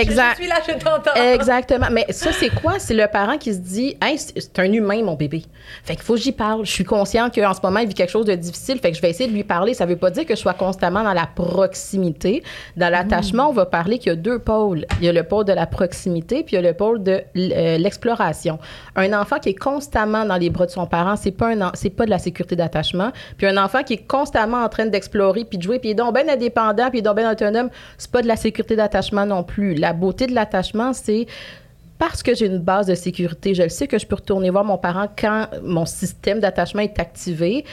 Exact. 0.00 0.36
Je 0.36 0.42
suis 0.42 0.48
là, 0.48 0.56
je 0.66 0.72
t'entends. 0.72 1.20
Exactement. 1.20 1.86
Mais 1.90 2.06
ça, 2.10 2.30
c'est 2.32 2.50
quoi? 2.50 2.78
C'est 2.78 2.94
le 2.94 3.06
parent 3.06 3.36
qui 3.38 3.52
se 3.52 3.58
dit, 3.58 3.96
hey, 4.02 4.18
c'est 4.18 4.58
un 4.58 4.72
humain, 4.72 5.02
mon 5.02 5.14
bébé. 5.14 5.44
Fait 5.84 5.94
qu'il 5.94 6.04
faut 6.04 6.14
que 6.14 6.20
j'y 6.20 6.32
parle. 6.32 6.64
Je 6.64 6.70
suis 6.70 6.84
conscient 6.84 7.28
qu'en 7.30 7.54
ce 7.54 7.60
moment, 7.62 7.80
il 7.80 7.88
vit 7.88 7.94
quelque 7.94 8.10
chose 8.10 8.26
de 8.26 8.34
difficile. 8.34 8.78
Fait 8.78 8.90
que 8.90 8.96
je 8.96 9.02
vais 9.02 9.10
essayer 9.10 9.28
de 9.28 9.34
lui 9.34 9.44
parler. 9.44 9.74
Ça 9.74 9.86
veut 9.86 9.96
pas 9.96 10.10
dire 10.10 10.24
que 10.24 10.34
je 10.34 10.40
sois 10.40 10.54
constamment 10.54 11.02
dans 11.02 11.12
la 11.12 11.26
proximité. 11.26 12.42
Dans 12.76 12.90
l'attachement, 12.90 13.50
on 13.50 13.52
va 13.52 13.66
parler 13.66 13.98
qu'il 13.98 14.10
y 14.10 14.12
a 14.12 14.16
deux 14.16 14.38
pôles. 14.38 14.86
Il 15.00 15.06
y 15.06 15.08
a 15.08 15.12
le 15.12 15.24
pôle 15.24 15.44
de 15.44 15.52
la 15.52 15.66
proximité, 15.66 16.44
puis 16.44 16.54
il 16.54 16.62
y 16.62 16.64
a 16.64 16.68
le 16.68 16.74
pôle 16.74 17.02
de 17.02 17.22
euh, 17.36 17.78
l'exploration. 17.78 18.58
Un 18.94 19.12
enfant 19.20 19.38
qui 19.38 19.50
est 19.50 19.54
constamment 19.54 20.24
dans 20.24 20.36
les 20.36 20.50
bras 20.50 20.66
de 20.66 20.70
son 20.70 20.86
parent, 20.86 21.16
c'est 21.16 21.30
pas 21.30 21.54
un 21.54 21.70
c'est 21.74 21.90
pas 21.90 22.04
de 22.04 22.10
la 22.10 22.18
sécurité 22.18 22.56
d'attachement. 22.56 23.10
Puis 23.36 23.46
un 23.46 23.56
enfant 23.56 23.82
qui 23.82 23.94
est 23.94 24.06
constamment 24.06 24.62
en 24.62 24.68
train 24.68 24.86
d'explorer 24.86 25.44
puis 25.44 25.58
de 25.58 25.62
jouer 25.62 25.78
puis 25.78 25.90
il 25.90 25.92
est 25.92 25.94
donc 25.94 26.14
bien 26.14 26.28
indépendant 26.28 26.88
puis 26.90 26.98
il 26.98 27.00
est 27.00 27.02
donc 27.02 27.16
bien 27.16 27.30
autonome, 27.30 27.70
c'est 27.98 28.10
pas 28.10 28.22
de 28.22 28.28
la 28.28 28.36
sécurité 28.36 28.76
d'attachement 28.76 29.26
non 29.26 29.42
plus. 29.42 29.74
La 29.74 29.92
beauté 29.92 30.26
de 30.26 30.34
l'attachement, 30.34 30.92
c'est 30.92 31.26
parce 31.98 32.22
que 32.22 32.34
j'ai 32.34 32.46
une 32.46 32.58
base 32.58 32.86
de 32.86 32.94
sécurité, 32.94 33.54
je 33.54 33.62
le 33.62 33.68
sais 33.68 33.86
que 33.86 33.98
je 33.98 34.06
peux 34.06 34.16
retourner 34.16 34.50
voir 34.50 34.64
mon 34.64 34.78
parent 34.78 35.06
quand 35.18 35.48
mon 35.62 35.86
système 35.86 36.40
d'attachement 36.40 36.82
est 36.82 36.98
activé. 36.98 37.64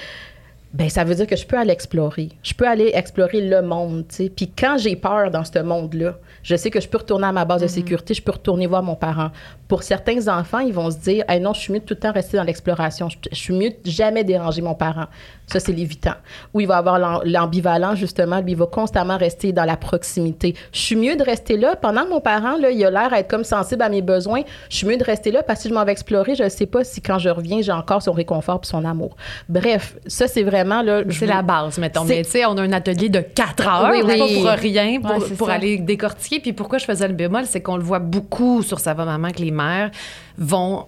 Ben 0.74 0.90
ça 0.90 1.04
veut 1.04 1.14
dire 1.14 1.28
que 1.28 1.36
je 1.36 1.46
peux 1.46 1.58
aller 1.58 1.72
explorer. 1.72 2.30
Je 2.42 2.54
peux 2.56 2.68
aller 2.68 2.92
explorer 2.96 3.42
le 3.42 3.62
monde, 3.62 4.06
tu 4.10 4.16
sais. 4.16 4.30
Puis 4.36 4.50
quand 4.50 4.78
j'ai 4.80 4.96
peur 4.96 5.30
dans 5.30 5.44
ce 5.44 5.60
monde-là, 5.60 6.16
je 6.42 6.56
sais 6.56 6.72
que 6.72 6.82
je 6.82 6.90
peux 6.90 6.98
retourner 6.98 7.28
à 7.28 7.32
ma 7.32 7.46
base 7.46 7.62
de 7.62 7.68
mm-hmm. 7.68 7.70
sécurité, 7.70 8.14
je 8.16 8.24
peux 8.24 8.32
retourner 8.32 8.66
voir 8.66 8.82
mon 8.82 8.96
parent. 8.96 9.30
Pour 9.68 9.84
certains 9.84 10.28
enfants, 10.28 10.60
ils 10.60 10.74
vont 10.74 10.90
se 10.90 10.98
dire, 10.98 11.26
hey, 11.28 11.40
non, 11.40 11.54
je 11.54 11.60
suis 11.60 11.74
mieux 11.74 11.80
de 11.80 11.86
tout 11.86 11.94
le 11.94 12.00
temps 12.00 12.12
rester 12.12 12.38
dans 12.38 12.44
l'exploration. 12.44 13.08
Je, 13.08 13.18
je, 13.32 13.36
suis 13.36 13.54
mieux 13.54 13.70
de 13.70 13.76
jamais 13.90 14.24
déranger 14.24 14.62
mon 14.62 14.74
parent. 14.74 15.06
Ça, 15.48 15.60
c'est 15.60 15.72
l'évitant. 15.72 16.16
Ou 16.54 16.62
il 16.62 16.68
va 16.68 16.78
avoir 16.78 17.24
l'ambivalent, 17.24 17.96
justement. 17.96 18.40
Lui, 18.40 18.54
il 18.54 18.58
va 18.58 18.66
constamment 18.66 19.18
rester 19.18 19.52
dans 19.52 19.66
la 19.66 19.78
proximité. 19.78 20.56
Je 20.72 20.80
suis 20.80 20.96
mieux 20.96 21.16
de 21.16 21.24
rester 21.24 21.56
là. 21.56 21.76
Pendant 21.76 22.06
que 22.06 22.10
mon 22.10 22.22
parent, 22.22 22.58
là, 22.58 22.72
il 22.72 22.84
a 22.84 22.90
l'air 22.90 23.10
d'être 23.12 23.30
comme 23.30 23.44
sensible 23.44 23.84
à 23.84 23.90
mes 23.90 24.02
besoins, 24.02 24.42
je 24.70 24.78
suis 24.78 24.88
mieux 24.88 24.98
de 24.98 25.04
rester 25.04 25.32
là 25.32 25.44
parce 25.44 25.60
que 25.60 25.64
si 25.64 25.70
je 25.70 25.74
m'en 25.74 25.86
vais 25.86 25.92
explorer, 25.92 26.36
je 26.36 26.44
ne 26.44 26.50
sais 26.50 26.66
pas 26.66 26.84
si 26.84 27.02
quand 27.02 27.20
je 27.20 27.30
reviens, 27.30 27.62
j'ai 27.62 27.72
encore 27.72 28.02
son 28.02 28.14
réconfort 28.14 28.62
et 28.64 28.68
son 28.68 28.86
amour. 28.86 29.16
Bref, 29.50 29.98
ça, 30.08 30.28
c'est 30.28 30.44
vraiment... 30.44 30.63
là. 30.64 31.04
C'est 31.10 31.26
la 31.26 31.42
base, 31.42 31.78
mettons. 31.78 32.04
Mais 32.06 32.24
tu 32.24 32.32
sais, 32.32 32.46
on 32.46 32.58
a 32.58 32.62
un 32.62 32.72
atelier 32.72 33.10
de 33.10 33.20
quatre 33.20 33.68
heures, 33.68 33.90
oui, 33.92 34.02
oui. 34.04 34.18
pas 34.18 34.54
pour 34.54 34.62
rien, 34.62 35.02
pour, 35.02 35.38
pour 35.38 35.50
aller 35.50 35.78
décortiquer. 35.78 36.40
Puis 36.40 36.54
pourquoi 36.54 36.78
je 36.78 36.86
faisais 36.86 37.08
le 37.08 37.14
bémol, 37.14 37.46
c'est 37.46 37.62
qu'on 37.62 37.78
le 37.78 37.84
voit 37.84 38.00
beaucoup 38.00 38.64
sur 38.64 38.80
Ça 38.80 38.94
va 38.94 39.06
maman 39.06 39.32
que 39.32 39.42
les 39.42 39.52
mères 39.52 39.92
vont 40.38 40.86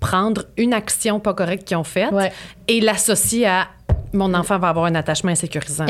prendre 0.00 0.44
une 0.58 0.74
action 0.74 1.18
pas 1.18 1.32
correcte 1.32 1.66
qu'ils 1.66 1.78
ont 1.78 1.84
faite 1.84 2.12
et 2.68 2.80
l'associer 2.80 3.46
à 3.46 3.68
mon 4.12 4.32
enfant 4.34 4.58
va 4.58 4.68
avoir 4.68 4.86
un 4.86 4.94
attachement 4.94 5.32
insécurisant. 5.32 5.86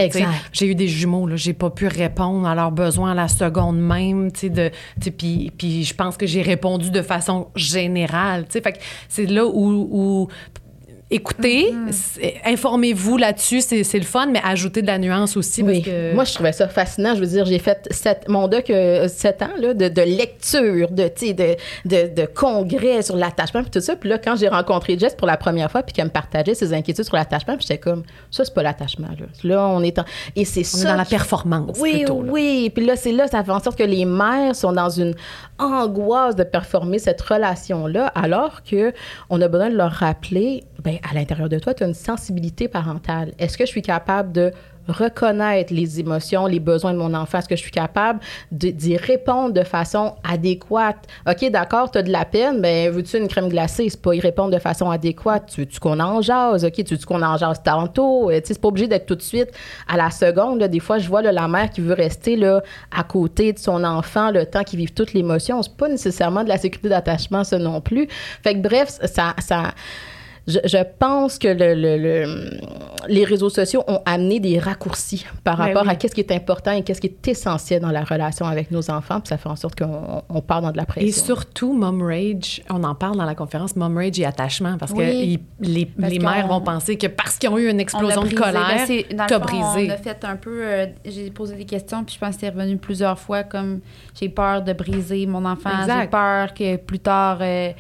J'ai 0.52 0.66
eu 0.66 0.74
des 0.74 0.88
jumeaux, 0.88 1.26
là, 1.26 1.36
j'ai 1.36 1.52
pas 1.52 1.70
pu 1.70 1.86
répondre 1.86 2.46
à 2.46 2.54
leurs 2.54 2.72
besoins 2.72 3.12
à 3.12 3.14
la 3.14 3.28
seconde 3.28 3.78
même, 3.78 4.30
de, 4.30 4.70
puis, 5.10 5.52
puis 5.56 5.84
je 5.84 5.94
pense 5.94 6.16
que 6.16 6.26
j'ai 6.26 6.42
répondu 6.42 6.90
de 6.90 7.02
façon 7.02 7.48
générale, 7.54 8.46
fait 8.48 8.80
c'est 9.08 9.26
là 9.26 9.44
où, 9.44 9.88
où 9.90 10.28
écoutez, 11.10 11.72
mm-hmm. 11.72 12.40
informez-vous 12.46 13.16
là-dessus, 13.16 13.60
c'est 13.60 13.98
le 13.98 14.04
fun, 14.04 14.26
mais 14.26 14.40
ajoutez 14.44 14.82
de 14.82 14.86
la 14.86 14.98
nuance 14.98 15.36
aussi. 15.36 15.62
oui. 15.62 15.84
Moi, 16.14 16.24
je 16.24 16.34
trouvais 16.34 16.52
ça 16.52 16.68
fascinant. 16.68 17.14
Je 17.14 17.20
veux 17.20 17.26
dire, 17.26 17.44
j'ai 17.44 17.58
fait 17.58 17.86
sept, 17.90 18.28
mon 18.28 18.48
doc 18.48 18.70
euh, 18.70 19.08
sept 19.08 19.42
ans 19.42 19.50
là, 19.58 19.74
de, 19.74 19.88
de, 19.88 20.02
lecture, 20.02 20.90
de, 20.90 21.04
de, 21.04 21.56
de, 21.84 22.14
de 22.14 22.26
congrès 22.26 23.02
sur 23.02 23.16
l'attachement, 23.16 23.62
puis 23.62 23.70
tout 23.70 23.80
ça. 23.80 23.96
Puis 23.96 24.08
là, 24.08 24.18
quand 24.18 24.36
j'ai 24.36 24.48
rencontré 24.48 24.98
Jess 24.98 25.14
pour 25.14 25.26
la 25.26 25.36
première 25.36 25.70
fois, 25.70 25.82
puis 25.82 25.92
qu'elle 25.92 26.06
me 26.06 26.10
partageait 26.10 26.54
ses 26.54 26.72
inquiétudes 26.72 27.04
sur 27.04 27.16
l'attachement, 27.16 27.56
puis 27.56 27.66
j'étais 27.68 27.78
comme, 27.78 28.02
ça, 28.30 28.44
c'est 28.44 28.54
pas 28.54 28.62
l'attachement. 28.62 29.08
Là. 29.08 29.26
là, 29.44 29.68
on 29.68 29.82
est 29.82 29.98
en... 29.98 30.04
Et 30.36 30.44
c'est 30.44 30.64
ça. 30.64 30.90
dans 30.90 30.96
la 30.96 31.04
performance. 31.04 31.78
Oui, 31.80 31.98
plutôt, 31.98 32.22
oui. 32.26 32.70
Puis 32.74 32.84
là, 32.84 32.96
c'est 32.96 33.12
là, 33.12 33.28
ça 33.28 33.44
fait 33.44 33.52
en 33.52 33.60
sorte 33.60 33.78
que 33.78 33.84
les 33.84 34.04
mères 34.04 34.54
sont 34.54 34.72
dans 34.72 34.90
une 34.90 35.14
angoisse 35.58 36.36
de 36.36 36.44
performer 36.44 36.98
cette 36.98 37.20
relation-là, 37.20 38.06
alors 38.08 38.62
que 38.62 38.92
on 39.30 39.40
a 39.40 39.48
besoin 39.48 39.70
de 39.70 39.76
leur 39.76 39.92
rappeler, 39.92 40.64
ben 40.82 40.93
à 41.08 41.14
l'intérieur 41.14 41.48
de 41.48 41.58
toi, 41.58 41.74
tu 41.74 41.84
as 41.84 41.86
une 41.86 41.94
sensibilité 41.94 42.68
parentale. 42.68 43.32
Est-ce 43.38 43.58
que 43.58 43.64
je 43.64 43.70
suis 43.70 43.82
capable 43.82 44.32
de 44.32 44.52
reconnaître 44.88 45.72
les 45.72 46.00
émotions, 46.00 46.46
les 46.46 46.60
besoins 46.60 46.92
de 46.92 46.98
mon 46.98 47.14
enfant? 47.14 47.38
Est-ce 47.38 47.48
que 47.48 47.56
je 47.56 47.62
suis 47.62 47.70
capable 47.70 48.20
d'y 48.52 48.96
répondre 48.96 49.52
de 49.52 49.62
façon 49.62 50.14
adéquate? 50.28 51.06
OK, 51.28 51.50
d'accord, 51.50 51.90
tu 51.90 51.98
as 51.98 52.02
de 52.02 52.10
la 52.10 52.24
peine, 52.24 52.60
mais 52.60 52.88
veux-tu 52.88 53.18
une 53.18 53.28
crème 53.28 53.48
glacée? 53.48 53.88
C'est 53.88 54.00
pas 54.00 54.14
y 54.14 54.20
répondre 54.20 54.50
de 54.50 54.58
façon 54.58 54.90
adéquate. 54.90 55.50
Tu 55.52 55.60
veux-tu 55.60 55.80
qu'on 55.80 56.00
en 56.00 56.20
jase? 56.20 56.64
OK, 56.64 56.74
tu 56.74 56.94
veux-tu 56.94 57.06
qu'on 57.06 57.22
en 57.22 57.36
jase 57.36 57.62
tantôt? 57.62 58.30
Euh, 58.30 58.40
tu 58.40 58.48
sais, 58.48 58.54
c'est 58.54 58.60
pas 58.60 58.68
obligé 58.68 58.86
d'être 58.86 59.06
tout 59.06 59.16
de 59.16 59.22
suite 59.22 59.50
à 59.88 59.96
la 59.96 60.10
seconde. 60.10 60.62
Des 60.62 60.80
fois, 60.80 60.98
je 60.98 61.08
vois 61.08 61.22
la 61.22 61.48
mère 61.48 61.70
qui 61.70 61.80
veut 61.80 61.94
rester 61.94 62.36
là, 62.36 62.62
à 62.94 63.04
côté 63.04 63.52
de 63.52 63.58
son 63.58 63.84
enfant 63.84 64.30
le 64.30 64.46
temps 64.46 64.64
qu'il 64.64 64.78
vive 64.78 64.92
toute 64.92 65.12
l'émotion. 65.12 65.62
C'est 65.62 65.76
pas 65.76 65.88
nécessairement 65.88 66.44
de 66.44 66.48
la 66.48 66.58
sécurité 66.58 66.88
d'attachement, 66.88 67.44
ça 67.44 67.58
non 67.58 67.80
plus. 67.80 68.08
Fait 68.42 68.54
que 68.54 68.60
bref, 68.60 68.98
ça 69.04 69.34
je, 70.46 70.58
je 70.64 70.78
pense 70.98 71.38
que 71.38 71.48
le, 71.48 71.74
le- 71.74 71.96
le- 71.96 72.50
les 73.08 73.24
réseaux 73.24 73.50
sociaux 73.50 73.82
ont 73.86 74.00
amené 74.06 74.40
des 74.40 74.58
raccourcis 74.58 75.24
par 75.42 75.56
Ben 75.58 75.64
rapport 75.64 75.82
oui. 75.82 75.88
à 75.90 75.94
qu'est-ce 75.94 76.14
qui 76.14 76.20
est 76.22 76.32
important 76.32 76.72
et 76.72 76.82
qu'est-ce 76.82 77.00
qui 77.00 77.08
est 77.08 77.28
essentiel 77.28 77.80
dans 77.82 77.90
la 77.90 78.02
relation 78.04 78.46
avec 78.46 78.70
nos 78.70 78.90
enfants. 78.90 79.20
Puis 79.20 79.28
ça 79.28 79.36
fait 79.38 79.48
en 79.48 79.56
sorte 79.56 79.78
qu'on 79.78 80.22
on 80.28 80.40
part 80.40 80.62
dans 80.62 80.70
de 80.72 80.76
la 80.76 80.86
pression. 80.86 81.08
Et 81.08 81.12
surtout, 81.12 81.72
Mom 81.74 82.02
Rage, 82.02 82.62
on 82.70 82.82
en 82.84 82.94
parle 82.94 83.16
dans 83.16 83.24
la 83.24 83.34
conférence 83.34 83.76
Mom 83.76 83.96
Rage 83.96 84.18
et 84.20 84.24
attachement, 84.24 84.76
parce 84.78 84.92
que 84.92 84.98
Oui. 84.98 85.40
les, 85.60 85.86
Parce 85.86 86.12
les 86.12 86.18
qu'on- 86.18 86.30
mères 86.30 86.46
vont 86.46 86.60
penser 86.60 86.96
que 86.96 87.06
parce 87.08 87.36
qu'ils 87.38 87.48
ont 87.50 87.58
eu 87.58 87.68
une 87.68 87.76
On 87.76 87.80
explosion 87.80 88.22
de 88.22 88.26
brisé. 88.28 88.42
colère, 88.42 88.66
Ben, 88.76 88.86
c'est- 88.86 89.14
dans 89.14 89.24
le 89.24 89.28
t'as 89.28 89.38
brisé. 89.38 89.88
On 89.88 89.90
a 89.90 89.96
fait 89.96 90.24
un 90.24 90.36
peu. 90.36 90.60
euh, 90.64 90.86
j'ai 91.04 91.30
posé 91.30 91.56
des 91.56 91.64
questions, 91.66 92.04
puis 92.04 92.14
je 92.14 92.20
pense 92.20 92.34
que 92.36 92.40
c'est 92.40 92.48
revenu 92.50 92.76
plusieurs 92.76 93.18
fois 93.18 93.42
comme 93.42 93.80
j'ai 94.18 94.28
peur 94.28 94.62
de 94.62 94.72
briser 94.72 95.26
mon 95.26 95.44
enfant. 95.44 95.70
Exact. 95.80 96.02
J'ai 96.02 96.08
peur 96.08 96.54
que 96.54 96.76
plus 96.76 96.98
tard. 97.00 97.38
Euh, 97.40 97.70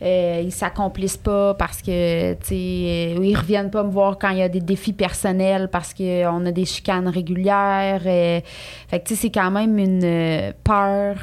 euh, 0.00 0.42
ils 0.44 0.52
s'accomplissent 0.52 1.16
pas 1.16 1.54
parce 1.54 1.82
que, 1.82 2.34
tu 2.34 2.46
sais, 2.46 2.54
euh, 2.54 3.24
ils 3.24 3.36
reviennent 3.36 3.70
pas 3.70 3.82
me 3.82 3.90
voir 3.90 4.16
quand 4.18 4.30
il 4.30 4.38
y 4.38 4.42
a 4.42 4.48
des 4.48 4.60
défis 4.60 4.92
personnels 4.92 5.68
parce 5.70 5.92
qu'on 5.92 6.46
a 6.46 6.52
des 6.52 6.64
chicanes 6.64 7.08
régulières. 7.08 8.02
euh. 8.06 8.40
fait 8.88 9.00
que, 9.00 9.08
tu 9.08 9.14
sais, 9.14 9.22
c'est 9.22 9.30
quand 9.30 9.50
même 9.50 9.76
une 9.78 10.04
euh, 10.04 10.52
peur 10.62 11.16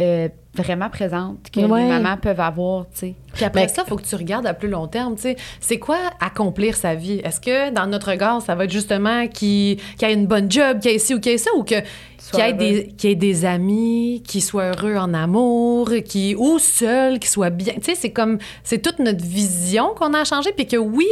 euh, 0.00 0.28
vraiment 0.62 0.90
présente 0.90 1.50
que 1.52 1.60
Ouais. 1.60 1.82
les 1.82 1.88
mamans 1.88 2.16
peuvent 2.16 2.40
avoir, 2.40 2.84
tu 2.90 2.98
sais. 2.98 3.14
Puis 3.34 3.44
après 3.44 3.62
Mais- 3.62 3.68
ça, 3.68 3.82
il 3.86 3.88
faut 3.88 3.96
que 3.96 4.02
tu 4.06 4.14
regardes 4.16 4.46
à 4.46 4.54
plus 4.54 4.68
long 4.68 4.86
terme. 4.88 5.14
tu 5.16 5.22
sais. 5.22 5.36
C'est 5.60 5.78
quoi 5.78 5.98
accomplir 6.20 6.76
sa 6.76 6.94
vie? 6.94 7.20
Est-ce 7.24 7.40
que 7.40 7.70
dans 7.70 7.86
notre 7.86 8.10
regard, 8.10 8.42
ça 8.42 8.54
va 8.54 8.64
être 8.64 8.70
justement 8.72 9.26
qu'il 9.28 9.76
qu'il 9.98 10.08
ait 10.08 10.12
une 10.14 10.26
bonne 10.26 10.50
job, 10.50 10.80
qu'il 10.80 10.90
ait 10.92 10.98
ci 10.98 11.14
ou 11.14 11.20
qu'il 11.20 11.32
ait 11.32 11.38
ça, 11.38 11.50
ou 11.56 11.62
que- 11.64 11.82
qu'il 12.32 12.40
ait, 12.40 12.52
des, 12.52 12.94
ait 13.04 13.14
des 13.14 13.44
amis, 13.46 14.22
qu'il 14.26 14.42
soit 14.42 14.70
heureux 14.74 14.96
en 14.96 15.14
amour, 15.14 15.90
qu'il, 16.04 16.36
ou 16.36 16.58
seul, 16.58 17.18
qu'il 17.18 17.30
soit 17.30 17.48
bien? 17.50 17.74
Tu 17.76 17.82
sais, 17.84 17.94
c'est 17.94 18.10
comme, 18.12 18.38
c'est 18.64 18.82
toute 18.82 18.98
notre 18.98 19.24
vision 19.24 19.90
qu'on 19.96 20.12
a 20.14 20.24
changé, 20.24 20.52
puis 20.52 20.66
que 20.66 20.76
oui, 20.76 21.06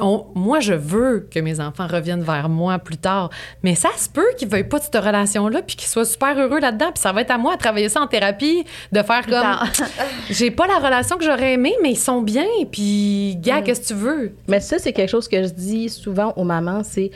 on- 0.00 0.26
moi, 0.34 0.60
je 0.60 0.72
veux 0.74 1.28
que 1.30 1.38
mes 1.40 1.60
enfants 1.60 1.86
reviennent 1.86 2.22
vers 2.22 2.48
moi 2.48 2.78
plus 2.78 2.96
tard, 2.96 3.30
mais 3.62 3.74
ça 3.74 3.88
se 3.96 4.08
peut 4.08 4.26
qu'ils 4.38 4.48
ne 4.48 4.52
veuillent 4.52 4.64
pas 4.68 4.78
de 4.78 4.84
cette 4.84 4.96
relation-là, 4.96 5.62
puis 5.62 5.76
qu'ils 5.76 5.88
soient 5.88 6.04
super 6.04 6.38
heureux 6.38 6.60
là-dedans, 6.60 6.92
puis 6.94 7.00
ça 7.02 7.12
va 7.12 7.20
être 7.22 7.30
à 7.30 7.38
moi 7.38 7.54
de 7.54 7.58
travailler 7.60 7.88
ça 7.88 8.00
en 8.00 8.06
thérapie, 8.06 8.64
de 8.92 9.02
faire 9.02 9.26
comme... 9.26 9.84
J'ai 10.30 10.50
pas 10.50 10.66
la 10.66 10.78
relation 10.78 11.16
que 11.16 11.24
j'aurais 11.24 11.54
aimée, 11.54 11.74
mais 11.82 11.90
ils 11.92 11.96
sont 11.98 12.22
bien. 12.22 12.46
Puis, 12.70 13.36
gars, 13.40 13.60
qu'est-ce 13.62 13.80
que 13.82 13.86
tu 13.88 13.94
veux? 13.94 14.32
Mais 14.48 14.60
ça, 14.60 14.78
c'est 14.78 14.92
quelque 14.92 15.10
chose 15.10 15.28
que 15.28 15.42
je 15.42 15.48
dis 15.48 15.88
souvent 15.88 16.32
aux 16.36 16.44
mamans, 16.44 16.82
c'est 16.84 17.10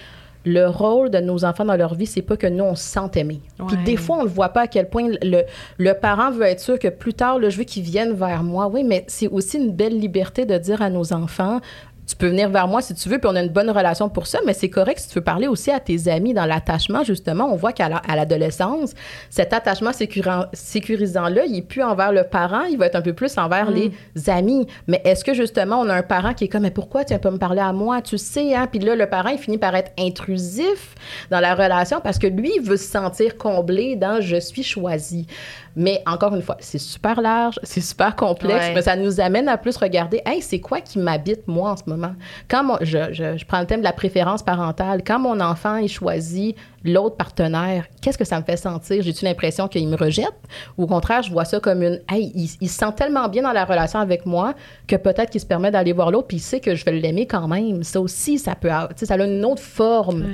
le 0.49 0.67
rôle 0.69 1.11
de 1.11 1.19
nos 1.19 1.45
enfants 1.45 1.65
dans 1.65 1.75
leur 1.75 1.95
vie, 1.97 2.07
c'est 2.07 2.23
pas 2.23 2.37
que 2.37 2.47
nous, 2.47 2.63
on 2.63 2.77
se 2.77 2.85
sente 2.85 3.17
aimés. 3.17 3.41
Puis 3.67 3.77
des 3.85 3.97
fois, 3.97 4.19
on 4.21 4.23
ne 4.23 4.29
voit 4.29 4.51
pas 4.51 4.61
à 4.63 4.67
quel 4.69 4.89
point 4.89 5.09
le, 5.21 5.43
le 5.79 5.93
parent 5.95 6.31
veut 6.31 6.45
être 6.45 6.61
sûr 6.61 6.79
que 6.79 6.87
plus 6.87 7.15
tard, 7.15 7.41
là, 7.41 7.51
je 7.51 7.59
veux 7.59 7.65
qu'ils 7.65 7.83
viennent 7.83 8.13
vers 8.13 8.45
moi. 8.45 8.69
Oui, 8.69 8.85
mais 8.85 9.05
c'est 9.09 9.27
aussi 9.27 9.57
une 9.59 9.73
belle 9.73 9.99
liberté 9.99 10.45
de 10.45 10.57
dire 10.57 10.83
à 10.83 10.89
nos 10.89 11.13
enfants, 11.13 11.61
tu 12.07 12.15
peux 12.15 12.29
venir 12.29 12.49
vers 12.51 12.69
moi 12.69 12.83
si 12.83 12.95
tu 12.95 13.09
veux, 13.09 13.19
puis 13.19 13.29
on 13.31 13.35
a 13.35 13.43
une 13.43 13.51
bonne 13.51 13.71
relation 13.71 14.09
pour 14.09 14.27
ça, 14.27 14.39
mais 14.47 14.53
c'est 14.53 14.71
correct 14.71 15.01
si 15.01 15.09
tu 15.09 15.15
veux 15.17 15.25
parler 15.25 15.49
aussi 15.49 15.71
à 15.71 15.81
tes 15.81 16.09
amis 16.09 16.35
dans 16.35 16.47
l'attachement, 16.47 17.03
justement. 17.03 17.53
On 17.53 17.57
voit 17.57 17.73
qu'à 17.73 17.89
l'adolescence, 17.89 18.95
cet 19.29 19.53
attachement 19.53 19.91
sécurisant-là, 19.93 21.47
il 21.47 21.57
est 21.57 21.63
plus 21.63 21.83
envers 21.83 22.13
le 22.13 22.23
parent, 22.25 22.63
il 22.63 22.79
va 22.79 22.87
être 22.87 22.97
un 22.97 23.03
peu 23.03 23.13
plus 23.13 23.37
envers 23.39 23.71
les 23.71 23.93
amis. 24.29 24.67
Mais 24.87 25.03
est-ce 25.05 25.25
que, 25.25 25.35
justement, 25.35 25.81
on 25.81 25.89
a 25.89 25.95
un 25.95 26.03
parent 26.03 26.33
qui 26.33 26.45
est 26.45 26.49
comme, 26.49 26.63
mais 26.63 26.71
pourquoi 26.71 27.05
tu 27.05 27.09
viens 27.09 27.19
pas 27.19 27.31
me 27.31 27.39
parler 27.39 27.61
à 27.61 27.73
moi? 27.73 28.01
Tu 28.03 28.19
sais, 28.19 28.55
hein? 28.55 28.69
Puis 28.71 28.79
là, 28.79 28.95
le 28.95 29.07
parent, 29.07 29.31
il 29.31 29.39
finit 29.39 29.59
par 29.59 29.75
être 29.75 29.91
intrusif 29.99 30.95
dans 31.31 31.41
la 31.41 31.55
relation 31.55 32.01
parce 32.01 32.19
que 32.19 32.27
lui, 32.27 32.53
il 32.57 32.63
veut 32.63 32.77
se 32.77 32.89
sentir 32.89 33.37
comblé 33.37 33.97
dans 33.97 34.21
je 34.21 34.37
suis 34.37 34.63
choisi. 34.63 35.27
Mais 35.79 36.03
encore 36.07 36.35
une 36.35 36.41
fois, 36.43 36.57
c'est 36.59 36.79
super 36.79 37.21
large, 37.21 37.61
c'est 37.63 37.83
super 37.83 38.17
complexe, 38.17 38.67
Ouais. 38.69 38.75
mais 38.75 38.81
ça 38.83 38.97
nous 38.97 39.21
amène 39.21 39.47
à 39.49 39.59
plus 39.59 39.77
regarder, 39.77 40.23
hey, 40.25 40.41
c'est 40.41 40.59
quoi 40.61 40.81
qui 40.81 40.99
m'habite 40.99 41.47
moi 41.47 41.73
en 41.73 41.77
ce 41.77 41.83
moment? 41.87 42.15
Quand 42.49 42.65
mon- 42.65 42.79
je, 42.81 43.13
je- 43.13 43.37
je 43.37 43.45
prends 43.45 43.61
le 43.61 43.67
thème 43.67 43.81
de 43.81 43.85
la 43.85 43.93
préférence 43.93 44.43
parentale, 44.43 45.03
quand 45.07 45.19
mon 45.19 45.39
enfant 45.41 45.77
il 45.77 45.89
choisit 45.89 46.57
l'autre 46.83 47.17
partenaire, 47.17 47.87
qu'est-ce 48.01 48.17
que 48.17 48.25
ça 48.25 48.39
me 48.41 48.45
fait 48.45 48.57
sentir? 48.57 49.03
J'ai-tu 49.03 49.25
l'impression 49.25 49.67
qu'il 49.69 49.87
me 49.89 49.97
rejette? 49.97 50.33
Ou 50.79 50.85
au 50.85 50.87
contraire, 50.87 51.23
je 51.23 51.31
vois 51.31 51.45
ça 51.45 51.61
comme 51.61 51.83
une, 51.83 52.01
hey, 52.09 52.33
il, 52.35 52.49
il 52.61 52.69
se 52.71 52.79
sent 52.79 52.93
tellement 52.97 53.29
bien 53.29 53.43
dans 53.43 53.53
la 53.53 53.65
relation 53.65 53.99
avec 53.99 54.25
moi 54.25 54.55
que 54.87 54.97
peut-être 54.97 55.31
qu'il 55.31 55.41
se 55.41 55.47
permet 55.47 55.71
d'aller 55.71 55.93
voir 55.93 56.11
l'autre, 56.11 56.29
puis 56.29 56.37
il 56.39 56.41
sait 56.41 56.61
que 56.61 56.75
je 56.75 56.85
vais 56.85 56.93
l'aimer 56.93 57.27
quand 57.27 57.49
même. 57.49 57.83
Ça 57.83 58.01
aussi, 58.01 58.39
ça 58.39 58.55
peut, 58.55 58.71
avoir- 58.71 58.91
ça 58.97 59.15
a 59.15 59.19
une 59.25 59.45
autre 59.45 59.61
forme. 59.63 60.27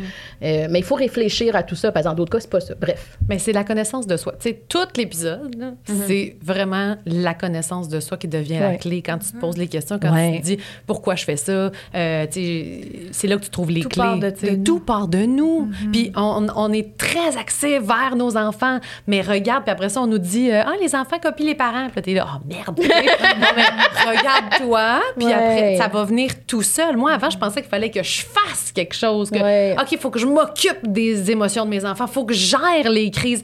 Euh, 0.43 0.67
mais 0.71 0.81
il 0.81 0.85
faut 0.85 0.95
réfléchir 0.95 1.57
à 1.57 1.63
tout 1.63 1.75
ça, 1.75 1.91
parce 1.91 2.05
que 2.05 2.11
dans 2.11 2.15
d'autres 2.15 2.31
cas, 2.33 2.41
c'est 2.41 2.51
pas 2.51 2.61
ça. 2.61 2.75
Bref. 2.79 3.19
Mais 3.29 3.39
c'est 3.39 3.53
la 3.53 3.65
connaissance 3.65 4.07
de 4.07 4.17
soi. 4.17 4.35
Tu 4.39 4.51
sais, 4.51 4.63
tout 4.69 4.79
l'épisode, 4.97 5.32
là, 5.59 5.73
c'est 6.07 6.37
vraiment 6.43 6.97
la 7.07 7.35
connaissance 7.35 7.89
de 7.89 8.01
soi 8.01 8.17
qui 8.17 8.29
devient 8.29 8.59
la 8.61 8.77
clé 8.77 9.03
quand 9.03 9.19
tu 9.19 9.33
te 9.33 9.37
poses 9.39 9.57
les 9.57 9.69
questions, 9.69 9.99
quand 10.01 10.13
Ouais. 10.13 10.35
tu 10.37 10.41
te 10.41 10.47
dis 10.47 10.59
pourquoi 10.87 11.15
je 11.15 11.25
fais 11.25 11.37
ça? 11.37 11.71
Euh, 11.95 12.27
c'est 12.33 13.27
là 13.29 13.37
que 13.37 13.43
tu 13.45 13.51
trouves 13.51 13.71
les 13.71 13.81
Tout 13.83 13.89
clés. 13.89 14.03
part 14.03 14.19
de-. 14.19 14.65
Tout 14.65 14.81
part 14.81 15.09
de 15.09 15.19
nous. 15.25 15.69
Puis 15.93 16.13
on, 16.17 16.47
on 16.55 16.73
est 16.73 16.97
très 16.97 17.37
axé 17.37 17.79
vers 17.79 18.15
nos 18.17 18.37
enfants. 18.37 18.79
Mais 19.07 19.21
regarde, 19.23 19.65
puis 19.65 19.73
après 19.73 19.89
ça, 19.89 20.01
on 20.03 20.07
nous 20.07 20.19
dit 20.19 20.51
euh, 20.51 20.63
Ah, 20.65 20.73
les 20.81 20.95
enfants 20.95 21.19
copient 21.23 21.47
les 21.47 21.55
parents. 21.55 21.87
Puis 21.89 21.97
là, 21.97 22.03
t'es 22.03 22.15
là, 22.15 22.27
oh 22.37 22.47
merde. 22.49 22.79
non, 23.41 23.47
mais 23.57 24.11
regarde-toi. 24.19 25.01
Puis 25.17 25.27
Ouais. 25.27 25.33
après, 25.33 25.77
ça 25.77 25.89
va 25.89 26.05
venir 26.05 26.31
tout 26.47 26.63
seul. 26.63 26.97
Moi, 26.97 27.13
avant, 27.13 27.31
je 27.31 27.39
pensais 27.39 27.61
qu'il 27.61 27.71
fallait 27.71 27.91
que 27.91 28.03
je 28.03 28.23
fasse 28.23 28.73
quelque 28.73 28.95
chose. 28.95 29.31
Que. 29.31 29.81
OK, 29.81 29.93
il 29.93 29.99
faut 29.99 30.11
que 30.11 30.19
je 30.19 30.27
m'occupe 30.27 30.87
des 30.91 31.31
émotions 31.31 31.65
de 31.65 31.71
mes 31.71 31.85
enfants. 31.85 32.07
Il 32.09 32.13
faut 32.13 32.25
que 32.25 32.35
je 32.35 32.47
gère 32.57 32.91
les 32.91 33.11
crises. 33.11 33.43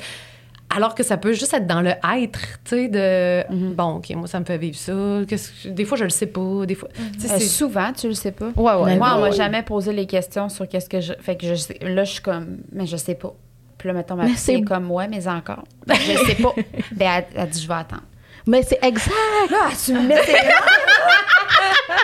Alors 0.74 0.94
que 0.94 1.02
ça 1.02 1.16
peut 1.16 1.32
juste 1.32 1.54
être 1.54 1.66
dans 1.66 1.80
le 1.80 1.92
être, 2.18 2.40
tu 2.64 2.76
sais, 2.76 2.88
de 2.88 3.44
bon, 3.74 3.96
OK, 3.96 4.10
moi, 4.10 4.26
ça 4.28 4.38
me 4.38 4.44
fait 4.44 4.58
vivre 4.58 4.76
ça. 4.76 4.92
Que- 4.92 5.68
des 5.68 5.84
fois, 5.86 5.96
je 5.96 6.04
le 6.04 6.10
sais 6.10 6.26
pas. 6.26 6.66
Des 6.66 6.74
fois. 6.74 6.88
tu 7.14 7.20
sais, 7.26 7.32
Euh, 7.32 7.38
c'est- 7.38 7.46
souvent, 7.46 7.90
tu 7.92 8.06
le 8.08 8.14
sais 8.14 8.32
pas. 8.32 8.48
Ouais, 8.54 8.74
ouais. 8.74 8.84
Mais 8.92 8.96
Moi, 8.98 9.14
on 9.16 9.20
m'a 9.20 9.30
jamais 9.30 9.62
posé 9.62 9.92
les 9.92 10.06
questions 10.06 10.48
sur 10.50 10.68
qu'est-ce 10.68 10.88
que 10.90 11.00
je. 11.00 11.14
Fait 11.20 11.36
que 11.36 11.46
je 11.46 11.54
sais. 11.54 11.78
Là, 11.80 12.04
je 12.04 12.12
suis 12.12 12.20
comme, 12.22 12.58
mais 12.72 12.86
je 12.86 12.96
sais 12.98 13.14
pas. 13.14 13.32
Puis 13.78 13.86
là, 13.88 13.94
mettons, 13.94 14.16
ma 14.16 14.26
fille 14.26 14.36
c'est- 14.36 14.54
est 14.56 14.62
comme, 14.62 14.90
ouais, 14.90 15.08
mais 15.08 15.26
encore. 15.26 15.64
Ben, 15.86 15.94
je 15.94 16.18
sais 16.26 16.34
pas. 16.42 16.52
Ben, 16.92 17.08
elle, 17.16 17.24
elle 17.34 17.48
dit, 17.48 17.62
je 17.62 17.68
vais 17.68 17.74
attendre. 17.74 18.02
Mais 18.46 18.62
c'est 18.62 18.78
exact. 18.82 19.12
Là, 19.50 19.68
tu 19.84 19.92
me 19.94 20.02
mets 20.02 20.20
tes 20.24 20.32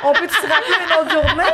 On 0.05 0.13
peut-tu 0.13 0.35
se 0.35 0.47
rappeler 0.47 0.75
une 0.87 1.01
autre 1.01 1.13
journée? 1.29 1.51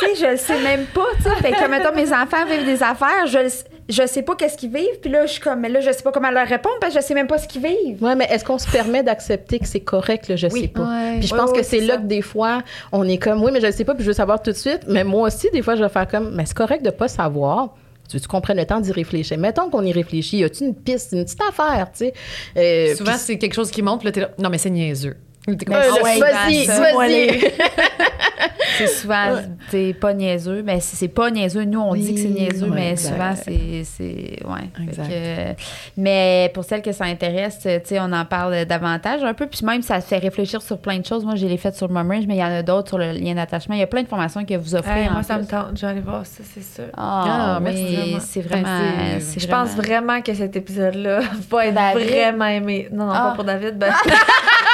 tu 0.00 0.06
sais, 0.16 0.20
je 0.26 0.30
le 0.32 0.36
sais 0.36 0.60
même 0.62 0.86
pas, 0.86 1.06
tu 1.16 1.22
sais. 1.22 1.34
Fait 1.36 1.52
que, 1.52 1.66
mettons, 1.68 1.94
mes 1.94 2.12
enfants 2.12 2.44
vivent 2.46 2.64
des 2.64 2.82
affaires, 2.82 3.26
je, 3.26 3.38
le 3.38 3.48
sais- 3.48 3.64
je 3.90 4.06
sais 4.06 4.22
pas 4.22 4.34
qu'est-ce 4.36 4.56
qu'ils 4.56 4.72
vivent, 4.72 5.00
puis 5.02 5.10
là, 5.10 5.26
je 5.26 5.32
suis 5.32 5.40
comme, 5.40 5.60
mais 5.60 5.68
là, 5.68 5.80
je 5.80 5.90
sais 5.92 6.02
pas 6.02 6.12
comment 6.12 6.30
leur 6.30 6.46
répondre 6.46 6.76
parce 6.80 6.94
que 6.94 7.00
je 7.00 7.04
sais 7.04 7.14
même 7.14 7.26
pas 7.26 7.38
ce 7.38 7.46
qu'ils 7.48 7.62
vivent. 7.62 8.02
Ouais, 8.02 8.14
mais 8.14 8.26
est-ce 8.30 8.44
qu'on 8.44 8.58
se 8.58 8.70
permet 8.70 9.02
d'accepter 9.02 9.58
que 9.58 9.66
c'est 9.66 9.80
correct, 9.80 10.28
là, 10.28 10.36
je 10.36 10.46
Oui. 10.48 10.62
sais 10.62 10.68
pas. 10.68 10.80
Ouais. 10.82 11.18
Puis 11.18 11.28
je 11.28 11.34
pense 11.34 11.50
ouais, 11.50 11.58
que 11.58 11.62
c'est 11.64 11.80
là 11.80 11.96
que 11.96 12.02
des 12.06 12.22
fois, 12.22 12.62
on 12.92 13.06
est 13.08 13.18
comme, 13.18 13.42
oui, 13.42 13.50
mais 13.52 13.60
je 13.60 13.66
le 13.66 13.72
sais 13.72 13.84
pas, 13.84 13.94
puis 13.94 14.02
je 14.04 14.08
veux 14.08 14.14
savoir 14.14 14.40
tout 14.42 14.50
de 14.52 14.56
suite. 14.56 14.80
Mais 14.88 15.04
moi 15.04 15.28
aussi, 15.28 15.48
des 15.52 15.62
fois, 15.62 15.74
je 15.76 15.82
vais 15.82 15.88
faire 15.88 16.08
comme, 16.08 16.34
mais 16.34 16.46
c'est 16.46 16.56
correct 16.56 16.84
de 16.84 16.90
pas 16.90 17.08
savoir. 17.08 17.74
Tu 18.08 18.16
veux 18.16 18.18
que 18.18 18.24
tu 18.24 18.28
comprennes 18.28 18.56
le 18.56 18.66
temps 18.66 18.80
d'y 18.80 18.90
réfléchir? 18.90 19.38
Mettons 19.38 19.70
qu'on 19.70 19.84
y 19.84 19.92
réfléchit. 19.92 20.38
Y 20.38 20.44
a-tu 20.44 20.64
une 20.64 20.74
piste, 20.74 21.12
une 21.12 21.24
petite 21.24 21.40
affaire, 21.48 21.88
tu 21.92 22.06
sais? 22.06 22.12
Euh, 22.56 22.94
Souvent, 22.96 23.16
c'est 23.16 23.38
quelque 23.38 23.54
chose 23.54 23.70
qui 23.70 23.82
monte, 23.82 24.02
là, 24.02 24.10
t'es 24.10 24.20
là. 24.20 24.30
Non, 24.38 24.48
mais 24.50 24.58
c'est 24.58 24.70
niaiseux. 24.70 25.16
T'es 25.46 25.64
comme, 25.64 25.76
Euh, 25.76 25.80
Ah 25.82 25.96
le- 25.96 26.02
ouais, 26.04 26.18
vas-y, 26.18 26.66
ben, 26.66 26.74
ça. 26.74 26.94
vas-y. 26.96 27.40
C'est 28.86 28.94
souvent, 29.00 29.36
c'est 29.70 29.94
pas 30.00 30.12
niaiseux. 30.14 30.62
Mais 30.64 30.80
c'est 30.80 30.96
c'est 30.96 31.08
pas 31.08 31.30
niaiseux. 31.30 31.64
Nous, 31.64 31.80
on 31.80 31.92
Oui, 31.92 32.00
dit 32.02 32.14
que 32.14 32.20
c'est 32.20 32.28
niaiseux, 32.28 32.66
ouais, 32.68 32.74
mais 32.74 32.90
exact. 32.92 33.12
souvent, 33.14 33.34
c'est. 33.36 33.84
c'est- 33.84 34.38
Ouais. 34.44 34.84
Exact. 34.84 35.08
que, 35.08 35.62
mais 35.96 36.50
pour 36.54 36.64
celles 36.64 36.82
que 36.82 36.92
ça 36.92 37.04
intéresse, 37.04 37.58
tu 37.60 37.68
sais, 37.84 37.98
on 38.00 38.12
en 38.12 38.24
parle 38.24 38.64
davantage 38.64 39.22
un 39.22 39.34
peu. 39.34 39.46
Puis 39.46 39.64
même, 39.64 39.82
ça 39.82 40.00
fait 40.00 40.18
réfléchir 40.18 40.62
sur 40.62 40.78
plein 40.78 40.98
de 40.98 41.06
choses. 41.06 41.24
Moi, 41.24 41.34
j'ai 41.36 41.48
les 41.48 41.56
faites 41.58 41.76
sur 41.76 41.90
Mumrange, 41.90 42.24
mais 42.26 42.36
il 42.36 42.40
y 42.40 42.44
en 42.44 42.50
a 42.52 42.62
d'autres 42.62 42.88
sur 42.88 42.98
le 42.98 43.12
lien 43.12 43.34
d'attachement. 43.34 43.74
Il 43.74 43.80
y 43.80 43.84
a 43.84 43.86
plein 43.86 44.02
d'informations 44.02 44.44
que 44.44 44.54
vous 44.54 44.74
offrez. 44.74 45.02
Hey, 45.02 45.08
en 45.08 45.12
moi, 45.12 45.22
ça 45.22 45.34
plus. 45.36 45.44
me 45.44 45.48
tente. 45.50 45.76
Je 45.76 45.80
vais 45.82 45.86
aller 45.92 46.00
voir 46.00 46.24
ça, 46.26 46.42
c'est 46.54 46.62
sûr. 46.62 46.84
Ah, 46.96 47.56
Ah, 47.56 47.60
merci 47.60 47.82
oui, 47.84 48.16
c'est 48.20 48.40
vraiment. 48.40 48.66
c'est 49.20 49.40
Je 49.40 49.46
pense 49.46 49.70
vraiment 49.76 50.20
que 50.22 50.34
cet 50.34 50.56
épisode-là 50.56 51.20
va 51.50 51.66
être 51.66 51.74
David? 51.74 52.08
vraiment 52.08 52.46
aimé. 52.46 52.88
Non, 52.92 53.06
non, 53.06 53.12
Ah. 53.14 53.28
pas 53.30 53.34
pour 53.36 53.44
David. 53.44 53.78
Ben... 53.78 53.92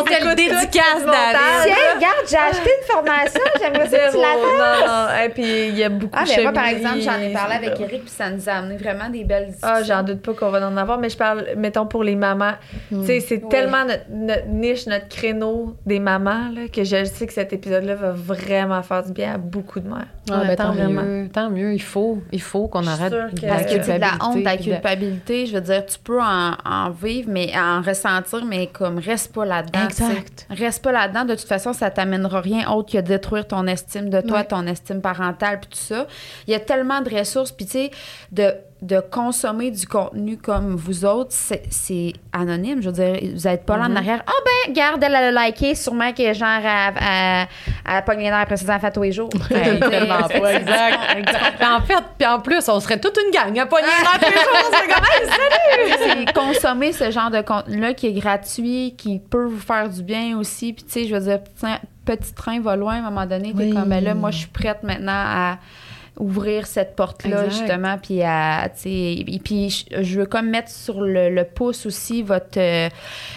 On 0.00 0.02
te 0.04 0.28
le 0.28 0.34
dédicace, 0.34 1.04
David. 1.04 1.64
Tiens, 1.64 1.74
regarde, 1.96 2.26
j'ai 2.28 2.36
acheté 2.36 2.70
une 2.80 2.86
formation. 2.94 3.40
J'aimerais 3.60 3.88
ça 3.88 3.98
que 3.98 4.10
tu 4.12 4.16
la 4.16 4.34
non, 4.36 4.86
non. 4.86 5.24
Et 5.24 5.28
puis, 5.28 5.68
il 5.68 5.76
y 5.78 5.84
a 5.84 5.88
beaucoup 5.88 6.16
Ah, 6.18 6.24
de 6.24 6.30
mais 6.36 6.42
moi, 6.42 6.52
par 6.52 6.66
exemple, 6.66 7.00
j'en 7.00 7.18
ai 7.20 7.32
parlé 7.32 7.54
avec 7.56 7.76
c'est- 7.76 7.82
Eric, 7.82 8.02
puis 8.02 8.10
ça 8.10 8.30
nous 8.30 8.48
a 8.48 8.52
amené 8.52 8.76
vraiment 8.76 9.08
des 9.10 9.24
belles 9.24 9.46
discussions. 9.46 9.68
Ah, 9.70 9.82
j'en 9.82 10.02
doute 10.02 10.22
pas 10.22 10.32
qu'on 10.34 10.50
va 10.50 10.66
en 10.66 10.76
avoir, 10.76 10.98
mais 10.98 11.08
je 11.08 11.16
parle, 11.16 11.46
mettons, 11.56 11.86
pour 11.86 12.04
les 12.04 12.16
mamans. 12.16 12.52
Tu 12.88 13.04
sais, 13.06 13.20
c'est 13.20 13.42
Oui. 13.42 13.48
tellement 13.48 13.84
notre, 13.84 14.04
notre 14.10 14.46
niche, 14.48 14.86
notre 14.86 15.08
créneau 15.08 15.76
des 15.86 16.00
mamans, 16.00 16.48
là, 16.54 16.62
que 16.72 16.84
je 16.84 17.04
sais 17.04 17.26
que 17.26 17.32
cet 17.32 17.52
épisode-là 17.52 17.94
va 17.94 18.10
vraiment 18.12 18.82
faire 18.82 19.02
du 19.02 19.12
bien 19.12 19.34
à 19.34 19.38
beaucoup 19.38 19.80
de 19.80 19.88
mères. 19.88 20.06
Ah, 20.30 20.40
Ouais, 20.40 20.46
ben, 20.48 20.56
tant, 20.56 20.74
tant 20.74 20.74
mieux, 20.90 21.28
tant 21.32 21.50
mieux. 21.50 21.72
Il 21.74 21.82
faut, 21.82 22.18
il 22.32 22.40
faut 22.40 22.68
qu'on 22.68 22.86
arrête 22.86 23.12
que- 23.12 23.46
la 23.46 23.48
Parce 23.54 23.64
que 23.66 23.78
tu 23.78 23.84
sais, 23.84 23.94
de 23.96 24.00
la 24.00 24.12
honte, 24.20 24.42
la 24.42 24.56
culpabilité, 24.56 24.70
culpabilité, 24.72 25.46
je 25.46 25.54
veux 25.54 25.60
dire, 25.60 25.84
tu 25.86 25.98
peux 25.98 26.20
en, 26.20 26.52
en 26.64 26.90
vivre, 26.90 27.28
mais 27.30 27.52
en 27.58 27.82
ressentir, 27.82 28.44
mais 28.44 28.68
comme 28.68 28.98
reste 28.98 29.34
pas 29.34 29.44
là-dedans. 29.44 29.80
Exact. 29.84 30.46
Reste 30.50 30.82
pas 30.82 30.92
là-dedans. 30.92 31.24
De 31.24 31.34
toute 31.34 31.48
façon, 31.48 31.72
ça 31.72 31.90
t'amènera 31.90 32.40
rien 32.40 32.70
autre 32.70 32.92
que 32.92 32.98
détruire 32.98 33.46
ton 33.46 33.66
estime 33.66 34.10
de 34.10 34.20
toi, 34.20 34.44
ton 34.44 34.66
estime 34.66 35.00
parentale, 35.00 35.60
puis 35.60 35.70
tout 35.70 35.78
ça. 35.78 36.06
Il 36.46 36.52
y 36.52 36.54
a 36.54 36.60
tellement 36.60 37.00
de 37.00 37.14
ressources, 37.14 37.52
puis 37.52 37.66
tu 37.66 37.72
sais, 37.72 37.90
de, 38.30 38.54
de 38.82 38.98
consommer 38.98 39.70
du 39.70 39.86
contenu 39.86 40.36
comme 40.36 40.74
vous 40.74 41.04
autres, 41.04 41.30
c'est- 41.30 41.62
c'est 41.70 42.12
anonyme. 42.32 42.82
Je 42.82 42.88
veux 42.90 42.92
dire, 42.92 43.16
vous 43.36 43.48
n'êtes 43.48 43.64
pas 43.64 43.76
là 43.76 43.84
en 43.84 43.94
arrière. 43.94 44.24
Ah 44.26 44.32
ben, 44.66 44.72
garde, 44.74 45.02
elle 45.04 45.14
a 45.14 45.30
liké, 45.46 45.76
sûrement 45.76 46.12
que 46.12 46.34
genre, 46.34 46.48
elle, 46.64 46.94
elle, 47.00 47.46
elle 47.88 48.04
pogne 48.04 48.18
les 48.18 48.24
nerfs 48.24 48.40
après 48.40 48.68
enfants 48.68 48.90
tous 48.92 49.02
les 49.04 49.12
jours. 49.12 49.30
Ben, 49.48 49.78
Tellement 49.78 50.26
sais, 50.26 50.40
pas, 50.40 50.54
exact. 50.54 50.98
Puis 51.58 51.66
en 51.66 51.80
fait, 51.82 52.02
puis 52.18 52.26
en 52.26 52.40
plus, 52.40 52.68
on 52.68 52.80
serait 52.80 52.98
toute 52.98 53.16
une 53.24 53.30
gang 53.30 53.56
à 53.56 53.66
pogner. 53.66 53.86
C'est 54.20 54.92
comme, 54.92 55.04
hey, 55.04 55.28
salut! 55.28 56.24
c'est 56.26 56.32
consommer 56.34 56.92
ce 56.92 57.10
genre 57.12 57.30
de 57.30 57.40
contenu-là 57.40 57.94
qui 57.94 58.08
est 58.08 58.12
gratuit, 58.12 58.94
qui 58.98 59.20
peut 59.20 59.44
vous 59.44 59.60
faire 59.60 59.88
du 59.88 60.02
bien 60.02 60.36
aussi. 60.38 60.72
Puis, 60.72 60.84
tu 60.84 60.90
sais, 60.90 61.04
je 61.06 61.14
veux 61.14 61.20
dire, 61.20 61.40
petit 61.40 61.54
train, 61.54 61.78
petit 62.04 62.34
train 62.34 62.60
va 62.60 62.74
loin 62.74 62.94
à 62.94 62.98
un 62.98 63.02
moment 63.10 63.26
donné. 63.26 63.52
T'es 63.52 63.64
Oui. 63.64 63.70
comme, 63.72 63.88
ben 63.88 64.02
là, 64.02 64.14
moi, 64.14 64.32
je 64.32 64.38
suis 64.38 64.48
prête 64.48 64.82
maintenant 64.82 65.12
à 65.14 65.58
ouvrir 66.22 66.66
cette 66.66 66.94
porte-là, 66.96 67.48
justement, 67.48 67.96
puis 68.00 68.22
à, 68.22 68.68
tu 68.74 68.82
sais, 68.82 69.24
et 69.26 69.40
puis 69.42 69.84
je, 69.90 70.18
veux 70.20 70.26
comme 70.26 70.48
mettre 70.50 70.70
sur 70.70 71.00
le, 71.00 71.28
le 71.30 71.44
pouce 71.44 71.84
aussi 71.86 72.22
votre, 72.22 72.58
euh, 72.58 72.88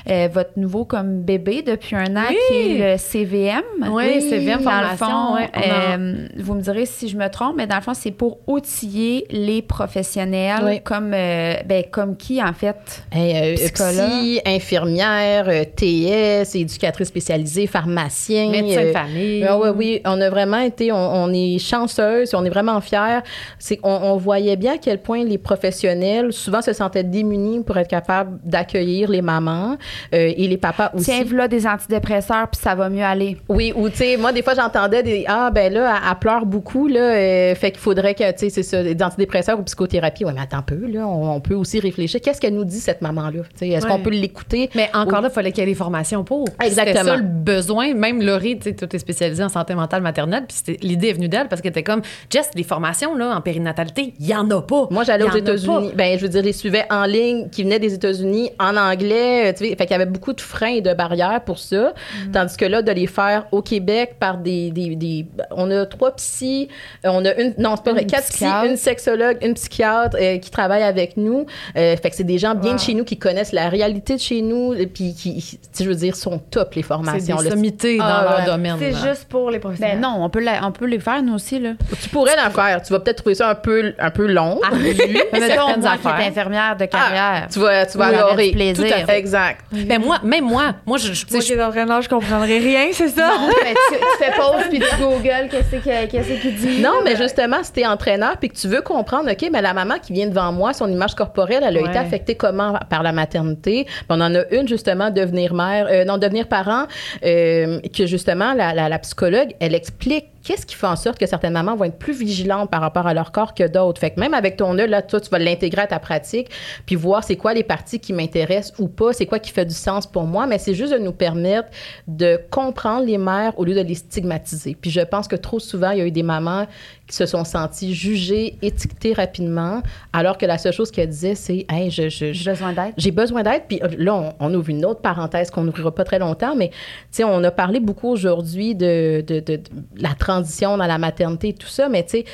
euh, 0.10 0.28
votre 0.32 0.52
nouveau 0.58 0.86
comme 0.86 1.22
bébé 1.22 1.62
depuis 1.64 1.96
un 1.96 2.16
an, 2.16 2.26
Oui. 2.30 2.36
qui 2.48 2.54
est 2.82 2.92
le 2.92 2.98
CVM. 2.98 3.62
Oui, 3.92 4.22
CVM 4.22 4.64
Dans 4.64 4.82
le 4.82 4.96
formation, 4.96 5.06
fond, 5.08 5.36
ouais, 5.36 5.50
on 5.56 5.60
a- 5.60 5.98
euh, 5.98 6.28
vous 6.38 6.54
me 6.54 6.62
direz 6.62 6.86
si 6.86 7.08
je 7.10 7.18
me 7.18 7.28
trompe, 7.30 7.56
mais 7.58 7.68
dans 7.68 7.76
le 7.78 7.82
fond, 7.82 7.94
c'est 7.94 8.12
pour 8.12 8.38
outiller 8.48 9.26
les 9.32 9.62
professionnels 9.62 10.62
Oui. 10.64 10.82
comme, 10.84 11.12
euh, 11.14 11.56
ben, 11.66 11.84
comme 11.92 12.16
qui, 12.16 12.42
en 12.42 12.54
fait? 12.54 13.04
Hey, 13.12 13.54
euh, 13.54 13.56
Psychologue. 13.56 14.10
psy, 14.22 14.42
infirmière, 14.46 15.48
TS, 15.76 16.56
éducatrice 16.56 17.08
spécialisée, 17.08 17.68
pharmacien. 17.68 18.50
Médecin 18.50 18.82
de 18.82 18.86
euh, 18.88 18.94
famille. 18.94 19.44
Ah 19.48 19.58
ouais, 19.58 19.70
oui, 19.70 20.02
on 20.06 20.20
a 20.22 20.30
vraiment 20.30 20.60
été, 20.60 20.92
on, 20.92 20.96
on 20.98 21.34
est 21.34 21.58
chanceuse, 21.60 22.34
on 22.34 22.44
est 22.46 22.50
vraiment 22.50 22.75
fiers. 22.82 23.20
C'est 23.60 23.78
qu'on 23.78 23.90
on 23.96 24.18
voyait 24.18 24.56
bien 24.56 24.74
à 24.74 24.78
quel 24.78 25.00
point 25.02 25.24
les 25.24 25.38
professionnels 25.38 26.32
souvent 26.34 26.62
se 26.62 26.74
sentaient 26.74 27.04
démunis 27.04 27.64
pour 27.64 27.78
être 27.78 27.88
capables 27.90 28.40
d'accueillir 28.44 29.10
les 29.10 29.22
mamans 29.22 29.78
euh, 30.14 30.34
et 30.36 30.48
les 30.48 30.58
papas 30.58 30.92
aussi. 30.94 31.06
Tiens, 31.06 31.24
voilà 31.26 31.48
des 31.48 31.66
antidépresseurs, 31.68 32.48
puis 32.52 32.62
ça 32.62 32.76
va 32.76 32.90
mieux 32.90 33.04
aller. 33.04 33.38
Oui, 33.50 33.74
ou 33.76 33.90
tu 33.90 33.98
sais, 33.98 34.18
moi 34.18 34.32
des 34.32 34.42
fois 34.44 34.54
j'entendais 34.56 35.04
des 35.04 35.26
ah 35.28 35.52
ben 35.52 35.72
là 35.74 35.96
elle, 35.98 36.10
elle 36.12 36.20
pleure 36.20 36.46
beaucoup 36.46 36.88
là, 36.88 37.00
euh, 37.00 37.56
fait 37.56 37.72
qu'il 37.72 37.80
faudrait 37.80 38.14
que 38.16 38.30
tu 38.32 38.38
sais 38.38 38.50
c'est 38.50 38.64
ça 38.64 38.84
des 38.84 39.02
antidépresseurs 39.04 39.60
ou 39.60 39.64
psychothérapie. 39.64 40.26
Ouais, 40.26 40.34
mais 40.34 40.42
attends 40.42 40.58
un 40.58 40.62
peu 40.62 40.86
là, 40.88 41.08
on, 41.08 41.36
on 41.36 41.40
peut 41.42 41.56
aussi 41.56 41.80
réfléchir. 41.80 42.22
Qu'est-ce 42.22 42.40
qu'elle 42.42 42.56
nous 42.56 42.66
dit 42.66 42.80
cette 42.80 43.02
maman 43.02 43.24
là 43.30 43.42
Tu 43.54 43.60
sais, 43.60 43.70
est-ce 43.70 43.86
Ouais. 43.86 43.92
qu'on 43.92 44.00
peut 44.00 44.10
l'écouter? 44.10 44.70
Mais 44.76 44.89
encore 44.93 45.22
là, 45.22 45.28
il 45.32 45.34
fallait 45.34 45.52
qu'il 45.52 45.64
y 45.64 45.68
ait 45.68 45.70
des 45.70 45.76
formations 45.76 46.24
pour. 46.24 46.46
Exactement. 46.64 46.97
C'était 47.00 47.10
ça 47.10 47.16
le 47.18 47.24
besoin. 47.24 47.93
Même 47.93 48.22
Laurie, 48.22 48.58
tu 48.58 48.70
sais, 48.70 48.76
tout 48.76 48.93
est 48.96 49.00
spécialisé 49.00 49.43
en 49.43 49.50
santé 49.50 49.76
mentale 49.76 50.02
maternelle. 50.02 50.46
Puis 50.47 50.78
l'idée 50.82 51.10
est 51.10 51.14
venue 51.14 51.28
d'elle 51.30 51.47
parce 51.47 51.62
qu'elle 51.62 51.70
était 51.72 51.84
comme, 51.84 52.02
Jess, 52.32 52.50
les 52.56 52.64
formations 52.64 53.16
là, 53.16 53.36
en 53.36 53.42
périnatalité, 53.42 54.14
il 54.20 54.26
y 54.28 54.36
en 54.36 54.50
a 54.50 54.62
pas. 54.62 54.88
Moi, 54.90 55.04
j'allais 55.04 55.26
aux 55.26 55.36
États-Unis. 55.36 55.92
Ben, 55.96 56.18
je 56.18 56.24
veux 56.24 56.30
dire, 56.30 56.42
les 56.42 56.54
suivais 56.54 56.86
en 56.90 57.04
ligne 57.06 57.50
qui 57.50 57.64
venaient 57.64 57.80
des 57.80 57.94
États-Unis 57.94 58.52
en 58.60 58.76
anglais. 58.78 59.50
euh, 59.50 59.54
Tu 59.54 59.66
sais, 59.66 59.76
fait 59.76 59.86
qu'il 59.86 59.92
y 59.92 59.94
avait 59.94 60.06
beaucoup 60.06 60.34
de 60.34 60.42
freins 60.42 60.68
et 60.76 60.82
de 60.82 60.94
barrières 60.94 61.42
pour 61.46 61.60
ça. 61.60 61.94
Mm. 62.28 62.32
Tandis 62.32 62.58
que 62.58 62.66
là, 62.66 62.82
de 62.82 62.92
les 62.92 63.08
faire 63.08 63.46
au 63.52 63.62
Québec 63.62 64.16
par 64.20 64.38
des, 64.38 64.72
des, 64.72 64.96
des- 64.96 65.26
on 65.52 65.70
a 65.72 65.86
trois 65.86 66.12
psys, 66.16 66.70
euh, 67.06 67.10
on 67.12 67.26
a 67.26 67.34
une, 67.36 67.54
non, 67.58 67.76
c'est 67.76 67.84
pas 67.84 67.92
vrai, 67.92 68.02
Une 68.04 68.08
quatre 68.08 68.24
psys, 68.24 68.34
psychiatre. 68.34 68.66
une 68.66 68.78
sexologue, 68.78 69.38
une 69.42 69.54
psychiatre 69.54 70.18
euh, 70.20 70.38
qui 70.38 70.50
travaillent 70.50 70.84
avec 70.84 71.18
nous. 71.18 71.46
Euh, 71.78 71.96
fait 71.98 72.10
que 72.10 72.16
c'est 72.16 72.24
des 72.24 72.38
gens 72.38 72.56
bien 72.56 72.76
de 72.76 72.80
chez 72.80 72.94
nous 72.94 73.04
qui 73.04 73.18
connaissent 73.18 73.52
la 73.54 73.70
réalité 73.70 74.16
de 74.16 74.22
chez 74.22 74.42
nous, 74.42 74.74
et 74.74 74.88
puis 74.88 75.14
qui, 75.14 75.36
tu 75.42 75.58
sais, 75.72 75.84
je 75.84 75.90
veux 75.90 75.96
dire, 75.96 76.16
sont 76.16 76.40
top 76.40 76.74
les 76.76 76.82
C'est 76.82 76.88
formations. 76.88 77.38
des 77.38 77.44
là. 77.46 77.50
sommités 77.52 77.98
dans 77.98 78.04
Ah, 78.06 78.24
leur 78.30 78.40
ouais. 78.40 78.46
domaine. 78.46 78.76
C'est 78.80 78.94
juste 78.94 79.26
pour 79.30 79.50
les 79.52 79.58
Ben 79.58 79.62
professionnels. 79.62 80.00
non, 80.00 80.16
on 80.20 80.30
peut, 80.30 80.40
la- 80.40 80.66
on 80.66 80.72
peut 80.72 80.86
les 80.86 81.00
faire, 81.00 81.22
nous 81.22 81.34
aussi, 81.34 81.60
là. 81.60 81.72
Tu 82.02 82.10
pourrais 82.10 82.36
faire. 82.50 82.82
Tu 82.82 82.92
vas 82.93 83.00
peut-être 83.00 83.17
trouver 83.17 83.36
ça 83.36 83.50
un 83.50 83.55
peu, 83.55 83.93
un 84.00 84.09
peu 84.12 84.26
long. 84.28 84.59
Ardu, 84.66 84.93
Mais 85.34 85.39
mettons, 85.39 85.67
certaines 85.67 85.82
moi 85.82 85.92
qui 86.01 86.08
affaires. 86.08 86.20
est 86.20 86.28
infirmière 86.30 86.78
de 86.78 86.86
carrière. 86.86 87.47
Tu 87.51 87.59
vas, 87.59 87.86
tu 87.86 87.97
vas 87.97 88.05
adorer. 88.08 88.51
plaisir. 88.51 88.76
Tout 88.88 88.93
à 88.93 89.05
fait. 89.05 89.17
Exact. 89.17 89.62
Ben 89.72 90.01
moi, 90.01 90.17
même 90.24 90.46
moi, 90.46 90.76
moi, 90.86 90.97
je, 90.97 91.13
je, 91.13 91.26
Moi 91.32 91.39
je- 91.42 91.46
qui 91.46 91.54
est 91.54 91.63
entraîneur, 91.63 92.01
je 92.01 92.09
comprendrais 92.09 92.58
rien, 92.59 92.88
c'est 92.92 93.09
ça? 93.09 93.32
Ben, 93.39 93.74
tu, 93.89 93.96
tu 93.97 94.24
fais 94.24 94.32
pause, 94.38 94.63
puis 94.70 94.80
tu 94.80 95.04
googles 95.04 95.50
qu'est-ce 95.50 95.76
que- 95.84 96.05
qu'est-ce 96.08 96.42
qu'il 96.42 96.55
dit. 96.55 96.82
Non, 96.82 96.96
mais 97.04 97.16
justement, 97.16 97.58
si 97.63 97.72
t'es 97.74 97.86
entraîneur 97.86 98.38
puis 98.38 98.50
que 98.50 98.55
tu 98.55 98.67
veux 98.67 98.82
comprendre, 98.82 99.32
OK, 99.32 99.50
mais 99.51 99.62
la 99.62 99.74
maman 99.74 99.96
qui 100.01 100.13
vient 100.13 100.28
devant 100.28 100.51
moi, 100.51 100.74
son 100.74 100.88
image 100.92 101.16
corporelle, 101.16 101.63
elle 101.67 101.78
a 101.78 101.82
Ouais. 101.82 101.89
été 101.89 101.97
affectée 101.97 102.36
comment? 102.36 102.74
Par 102.89 103.04
la 103.04 103.12
maternité? 103.12 103.86
Puis 103.86 104.05
on 104.09 104.22
en 104.22 104.34
a 104.36 104.42
une, 104.51 104.67
justement, 104.67 105.09
devenir 105.09 105.54
mère, 105.54 105.88
euh, 105.89 106.05
non, 106.05 106.17
devenir 106.17 106.47
parent, 106.47 106.86
euh, 107.26 107.80
que 107.96 108.05
justement, 108.05 108.54
la, 108.54 108.74
la, 108.74 108.89
la 108.89 109.00
psychologue, 109.00 109.50
elle 109.59 109.76
explique 109.76 110.26
qu'est-ce 110.46 110.66
qui 110.66 110.76
fait 110.76 110.88
en 110.88 110.96
sorte 110.96 111.17
que 111.17 111.26
certaines 111.26 111.54
mamans 111.54 111.76
vont 111.76 111.86
être 111.86 111.97
plus 111.97 112.13
vigilantes 112.13 112.70
par 112.70 112.80
rapport 112.80 113.08
à 113.08 113.13
leur 113.13 113.32
corps 113.32 113.54
que 113.54 113.67
d'autres? 113.67 114.00
Fait 114.00 114.12
que 114.12 114.20
même 114.20 114.36
avec 114.36 114.58
ton 114.58 114.78
œil, 114.78 114.88
là, 114.88 115.01
toi, 115.01 115.20
tu 115.20 115.30
vas 115.30 115.39
l'intégrer 115.39 115.82
à 115.82 115.88
ta 115.88 116.00
pratique, 116.00 116.50
puis 116.86 116.96
voir 116.96 117.24
c'est 117.24 117.36
quoi 117.36 117.54
les 117.54 117.63
parties 117.63 118.00
qui 118.00 118.13
m'intéressent 118.13 118.80
ou 118.80 118.88
pas, 118.88 119.12
c'est 119.12 119.26
quoi 119.26 119.39
qui 119.39 119.51
fait 119.51 119.66
du 119.66 119.74
sens 119.74 120.05
pour 120.05 120.24
moi, 120.24 120.46
mais 120.46 120.59
c'est 120.59 120.76
juste 120.76 120.93
de 120.93 121.00
nous 121.00 121.12
permettre 121.12 121.70
de 122.08 122.39
comprendre 122.51 123.05
les 123.05 123.17
mères 123.17 123.58
au 123.58 123.66
lieu 123.66 123.74
de 123.74 123.82
les 123.82 123.96
stigmatiser. 123.96 124.78
Puis 124.80 124.92
je 124.92 125.01
pense 125.01 125.28
que 125.28 125.36
trop 125.36 125.59
souvent, 125.59 125.89
il 125.92 125.97
y 125.97 126.01
a 126.01 126.05
eu 126.05 126.12
des 126.12 126.24
mamans 126.24 126.67
qui 127.08 127.16
se 127.16 127.26
sont 127.28 127.44
senties 127.44 127.94
jugées, 127.94 128.58
étiquetées 128.64 129.14
rapidement, 129.14 129.84
alors 130.12 130.38
que 130.40 130.46
la 130.48 130.58
seule 130.58 130.74
chose 130.74 130.90
qu'elles 130.90 131.10
disaient, 131.10 131.36
c'est 131.36 131.66
Hey, 131.70 131.92
je, 131.92 132.10
je- 132.10 132.34
je- 132.34 132.34
J'ai 132.34 132.50
besoin 132.52 132.74
d'aide. 132.74 132.94
j'ai 132.98 133.12
besoin 133.12 133.44
d'aide. 133.44 133.62
Puis 133.68 133.80
euh, 133.84 133.90
là, 133.98 134.16
on, 134.16 134.34
on 134.40 134.54
ouvre 134.56 134.70
une 134.70 134.84
autre 134.86 135.02
parenthèse 135.02 135.52
qu'on 135.52 135.64
n'ouvrira 135.64 135.94
pas 135.94 136.04
très 136.04 136.18
longtemps, 136.20 136.56
mais 136.56 136.70
tu 136.70 136.76
sais, 137.12 137.24
on 137.24 137.44
a 137.44 137.52
parlé 137.52 137.80
beaucoup 137.80 138.10
aujourd'hui 138.10 138.74
de, 138.74 139.24
de, 139.28 139.40
de- 139.40 139.58
de 139.58 139.62
la 139.98 140.14
transition 140.16 140.78
dans 140.78 140.88
la 140.88 140.98
maternité 140.98 141.50
et 141.50 141.54
tout 141.54 141.68
ça, 141.68 141.90
mais 141.90 142.04
tu 142.04 142.10
sais, 142.10 142.26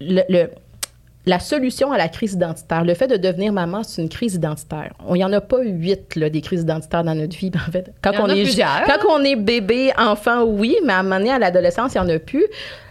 le, 0.00 0.22
le- 0.28 0.50
la 1.26 1.40
solution 1.40 1.92
à 1.92 1.98
la 1.98 2.08
crise 2.08 2.32
identitaire, 2.34 2.84
le 2.84 2.94
fait 2.94 3.06
de 3.06 3.16
devenir 3.18 3.52
maman, 3.52 3.82
c'est 3.82 4.00
une 4.00 4.08
crise 4.08 4.36
identitaire. 4.36 4.94
Il 5.08 5.14
n'y 5.14 5.24
en 5.24 5.32
a 5.34 5.42
pas 5.42 5.60
huit, 5.62 6.16
là, 6.16 6.30
des 6.30 6.40
crises 6.40 6.62
identitaires 6.62 7.04
dans 7.04 7.14
notre 7.14 7.36
vie. 7.36 7.50
En 7.68 7.70
fait, 7.70 7.92
quand 8.00 8.12
on 8.18 8.30
a 8.30 8.34
est 8.34 8.44
plusieurs. 8.44 8.84
quand 8.86 9.06
on 9.10 9.22
est 9.24 9.36
bébé, 9.36 9.90
enfant, 9.98 10.44
oui, 10.44 10.76
mais 10.86 10.94
à 10.94 11.00
un 11.00 11.02
moment 11.02 11.18
donné, 11.18 11.30
à 11.32 11.38
l'adolescence, 11.38 11.92
il 11.94 12.00
n'y 12.00 12.06
en 12.06 12.08
a 12.16 12.18
plus. 12.18 12.46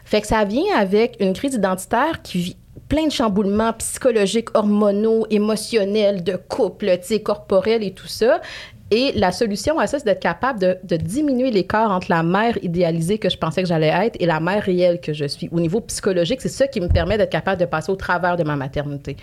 Fait 0.08 0.22
que 0.22 0.28
ça 0.28 0.46
vient 0.46 0.74
avec 0.74 1.18
une 1.20 1.34
crise 1.34 1.56
identitaire 1.56 2.22
qui 2.22 2.38
vit 2.40 2.58
plein 2.88 3.08
de 3.08 3.12
chamboulements 3.12 3.74
psychologiques, 3.74 4.56
hormonaux, 4.56 5.28
émotionnels, 5.30 6.24
de 6.24 6.38
couple, 6.38 6.98
corporels 7.26 7.84
et 7.84 7.92
tout 7.92 8.08
ça. 8.08 8.40
Et 8.90 9.12
la 9.16 9.32
solution 9.34 9.80
à 9.80 9.88
ça, 9.88 10.00
c'est 10.00 10.06
d'être 10.06 10.22
capable 10.22 10.60
de, 10.60 10.78
de 10.84 10.96
diminuer 10.96 11.52
l'écart 11.52 11.92
entre 11.92 12.08
la 12.10 12.24
mère 12.24 12.58
idéalisée 12.64 13.18
que 13.18 13.30
je 13.30 13.38
pensais 13.38 13.62
que 13.62 13.68
j'allais 13.68 13.88
être 13.88 14.16
et 14.22 14.26
la 14.26 14.40
mère 14.40 14.64
réelle 14.64 15.02
que 15.02 15.12
je 15.12 15.26
suis. 15.26 15.50
Au 15.52 15.60
niveau 15.60 15.82
psychologique, 15.82 16.42
c'est 16.42 16.48
ça 16.48 16.68
qui 16.68 16.80
me 16.80 16.88
permet 16.88 17.18
d'être 17.18 17.32
capable 17.32 17.60
de 17.60 17.66
passer 17.66 17.92
au 17.92 17.98
travers 17.98 18.38
de 18.38 18.44
ma 18.44 18.56
maternité. 18.56 19.18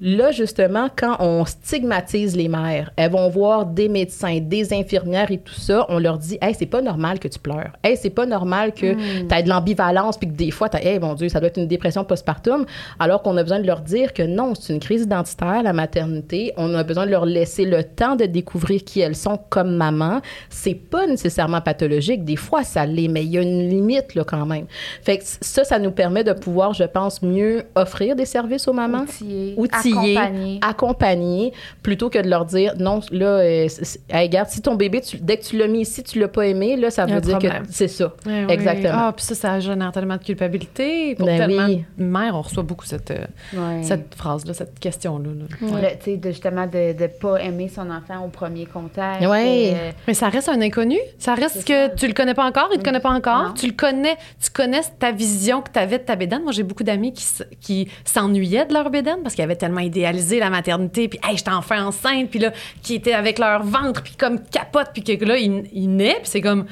Là, 0.00 0.30
justement, 0.30 0.88
quand 0.96 1.16
on 1.20 1.44
stigmatise 1.44 2.36
les 2.36 2.48
mères, 2.48 2.90
elles 2.96 3.10
vont 3.10 3.28
voir 3.28 3.66
des 3.66 3.88
médecins, 3.88 4.38
des 4.40 4.72
infirmières 4.72 5.30
et 5.30 5.38
tout 5.38 5.54
ça, 5.54 5.84
on 5.90 5.98
leur 5.98 6.16
dit 6.16 6.38
Hey, 6.40 6.54
c'est 6.54 6.66
pas 6.66 6.80
normal 6.80 7.18
que 7.18 7.28
tu 7.28 7.38
pleures. 7.38 7.72
Hey, 7.84 7.98
c'est 7.98 8.10
pas 8.10 8.24
normal 8.24 8.72
que 8.72 8.94
tu 8.94 9.34
aies 9.34 9.42
de 9.42 9.48
l'ambivalence 9.48 10.16
puis 10.16 10.28
que 10.28 10.34
des 10.34 10.50
fois, 10.50 10.68
tu 10.68 10.78
Hey, 10.78 10.98
mon 10.98 11.14
Dieu, 11.14 11.28
ça 11.28 11.38
doit 11.38 11.48
être 11.48 11.58
une 11.58 11.68
dépression 11.68 12.04
postpartum. 12.04 12.64
Alors 12.98 13.22
qu'on 13.22 13.36
a 13.36 13.42
besoin 13.42 13.60
de 13.60 13.66
leur 13.66 13.82
dire 13.82 14.14
que 14.14 14.22
non, 14.22 14.54
c'est 14.54 14.72
une 14.72 14.80
crise 14.80 15.02
identitaire, 15.02 15.62
la 15.62 15.74
maternité. 15.74 16.52
On 16.56 16.74
a 16.74 16.82
besoin 16.82 17.04
de 17.04 17.10
leur 17.10 17.26
laisser 17.26 17.66
le 17.66 17.84
temps 17.84 18.16
de 18.16 18.24
découvrir 18.24 18.82
qui 18.82 19.01
elles 19.02 19.16
sont 19.16 19.38
comme 19.50 19.76
maman. 19.76 20.20
C'est 20.48 20.74
pas 20.74 21.06
nécessairement 21.06 21.60
pathologique. 21.60 22.24
Des 22.24 22.36
fois, 22.36 22.64
ça 22.64 22.86
l'est, 22.86 23.08
mais 23.08 23.24
il 23.24 23.30
y 23.30 23.38
a 23.38 23.42
une 23.42 23.68
limite, 23.68 24.14
là, 24.14 24.24
quand 24.24 24.46
même. 24.46 24.66
Fait 25.02 25.18
que 25.18 25.24
ça, 25.24 25.64
ça 25.64 25.78
nous 25.78 25.90
permet 25.90 26.24
de 26.24 26.32
pouvoir, 26.32 26.72
je 26.74 26.84
pense, 26.84 27.22
mieux 27.22 27.64
offrir 27.74 28.16
des 28.16 28.24
services 28.26 28.66
aux 28.68 28.72
mamans 28.72 29.02
Outiller, 29.02 29.54
outiller, 29.56 30.16
accompagner. 30.16 30.60
accompagner, 30.62 31.52
plutôt 31.82 32.10
que 32.10 32.18
de 32.20 32.28
leur 32.28 32.44
dire 32.44 32.74
non, 32.78 33.00
là, 33.10 33.26
euh, 33.38 33.68
hey, 34.10 34.26
regarde, 34.26 34.48
si 34.48 34.60
ton 34.62 34.74
bébé, 34.74 35.00
tu- 35.00 35.18
dès 35.18 35.36
que 35.36 35.44
tu 35.44 35.56
l'as 35.58 35.68
mis 35.68 35.80
ici, 35.82 36.02
tu 36.02 36.18
l'as 36.18 36.28
pas 36.28 36.46
aimé, 36.46 36.76
là, 36.76 36.90
ça 36.90 37.06
veut 37.06 37.20
dire 37.20 37.38
problème. 37.38 37.62
que 37.66 37.72
c'est 37.72 37.88
ça. 37.88 38.12
Ouais, 38.26 38.44
ouais. 38.44 38.52
Exactement. 38.54 38.92
Ah, 38.94 39.12
puis 39.16 39.24
ça, 39.24 39.34
ça 39.34 39.60
génère 39.60 39.92
tellement 39.92 40.16
de 40.16 40.22
culpabilité. 40.22 41.14
Pour 41.16 41.26
Ben 41.26 41.38
tellement 41.38 41.66
oui. 41.66 41.84
de 41.98 42.04
mères, 42.04 42.34
on 42.36 42.42
reçoit 42.42 42.62
beaucoup 42.62 42.84
cette, 42.84 43.10
euh, 43.10 43.24
Ouais. 43.54 43.82
cette 43.82 44.14
phrase-là, 44.14 44.54
cette 44.54 44.78
question-là. 44.78 45.28
là. 45.28 45.44
Le- 45.60 45.98
tu 45.98 46.04
sais, 46.04 46.16
de, 46.16 46.28
justement, 46.30 46.66
de 46.66 46.94
ne 47.00 47.06
pas 47.06 47.36
aimer 47.42 47.68
son 47.68 47.88
enfant 47.90 48.24
au 48.24 48.28
premier 48.28 48.66
contact. 48.66 48.91
Ouais. 48.96 49.72
euh, 49.74 49.90
Mais 50.06 50.14
ça 50.14 50.28
reste 50.28 50.48
un 50.48 50.60
inconnu. 50.60 50.98
Ça 51.18 51.34
reste 51.34 51.56
C'est 51.58 51.66
que 51.66 51.86
ça. 51.86 51.88
tu 51.90 52.06
le 52.06 52.12
connais 52.12 52.34
pas 52.34 52.44
encore, 52.44 52.68
il 52.72 52.78
te 52.78 52.84
connaît 52.84 53.00
pas 53.00 53.10
encore. 53.10 53.48
Non. 53.48 53.54
Tu 53.54 53.66
le 53.66 53.72
connais, 53.72 54.16
tu 54.42 54.50
connais 54.50 54.80
ta 54.98 55.12
vision 55.12 55.62
que 55.62 55.70
tu 55.72 55.78
avais 55.78 55.98
de 55.98 56.04
ta 56.04 56.16
bédaine. 56.16 56.42
Moi, 56.42 56.52
j'ai 56.52 56.62
beaucoup 56.62 56.84
d'amis 56.84 57.12
qui, 57.12 57.24
qui 57.60 57.88
s'ennuyaient 58.04 58.66
de 58.66 58.74
leur 58.74 58.90
bédaine 58.90 59.18
parce 59.22 59.34
qu'ils 59.34 59.44
avaient 59.44 59.56
tellement 59.56 59.80
idéalisé 59.80 60.38
la 60.38 60.50
maternité, 60.50 61.08
puis 61.08 61.18
hey, 61.22 61.36
j'étais 61.36 61.50
enfin 61.50 61.84
enceinte, 61.84 62.28
puis 62.30 62.38
là, 62.38 62.52
qui 62.82 62.94
étaient 62.94 63.12
avec 63.14 63.38
leur 63.38 63.62
ventre, 63.62 64.02
puis 64.02 64.14
comme 64.16 64.40
capote, 64.40 64.88
puis 64.92 65.02
que 65.02 65.24
là, 65.24 65.36
ils 65.38 65.64
il 65.72 65.88
naissent, 65.94 66.14
puis 66.20 66.26
c'est 66.30 66.40
comme, 66.40 66.66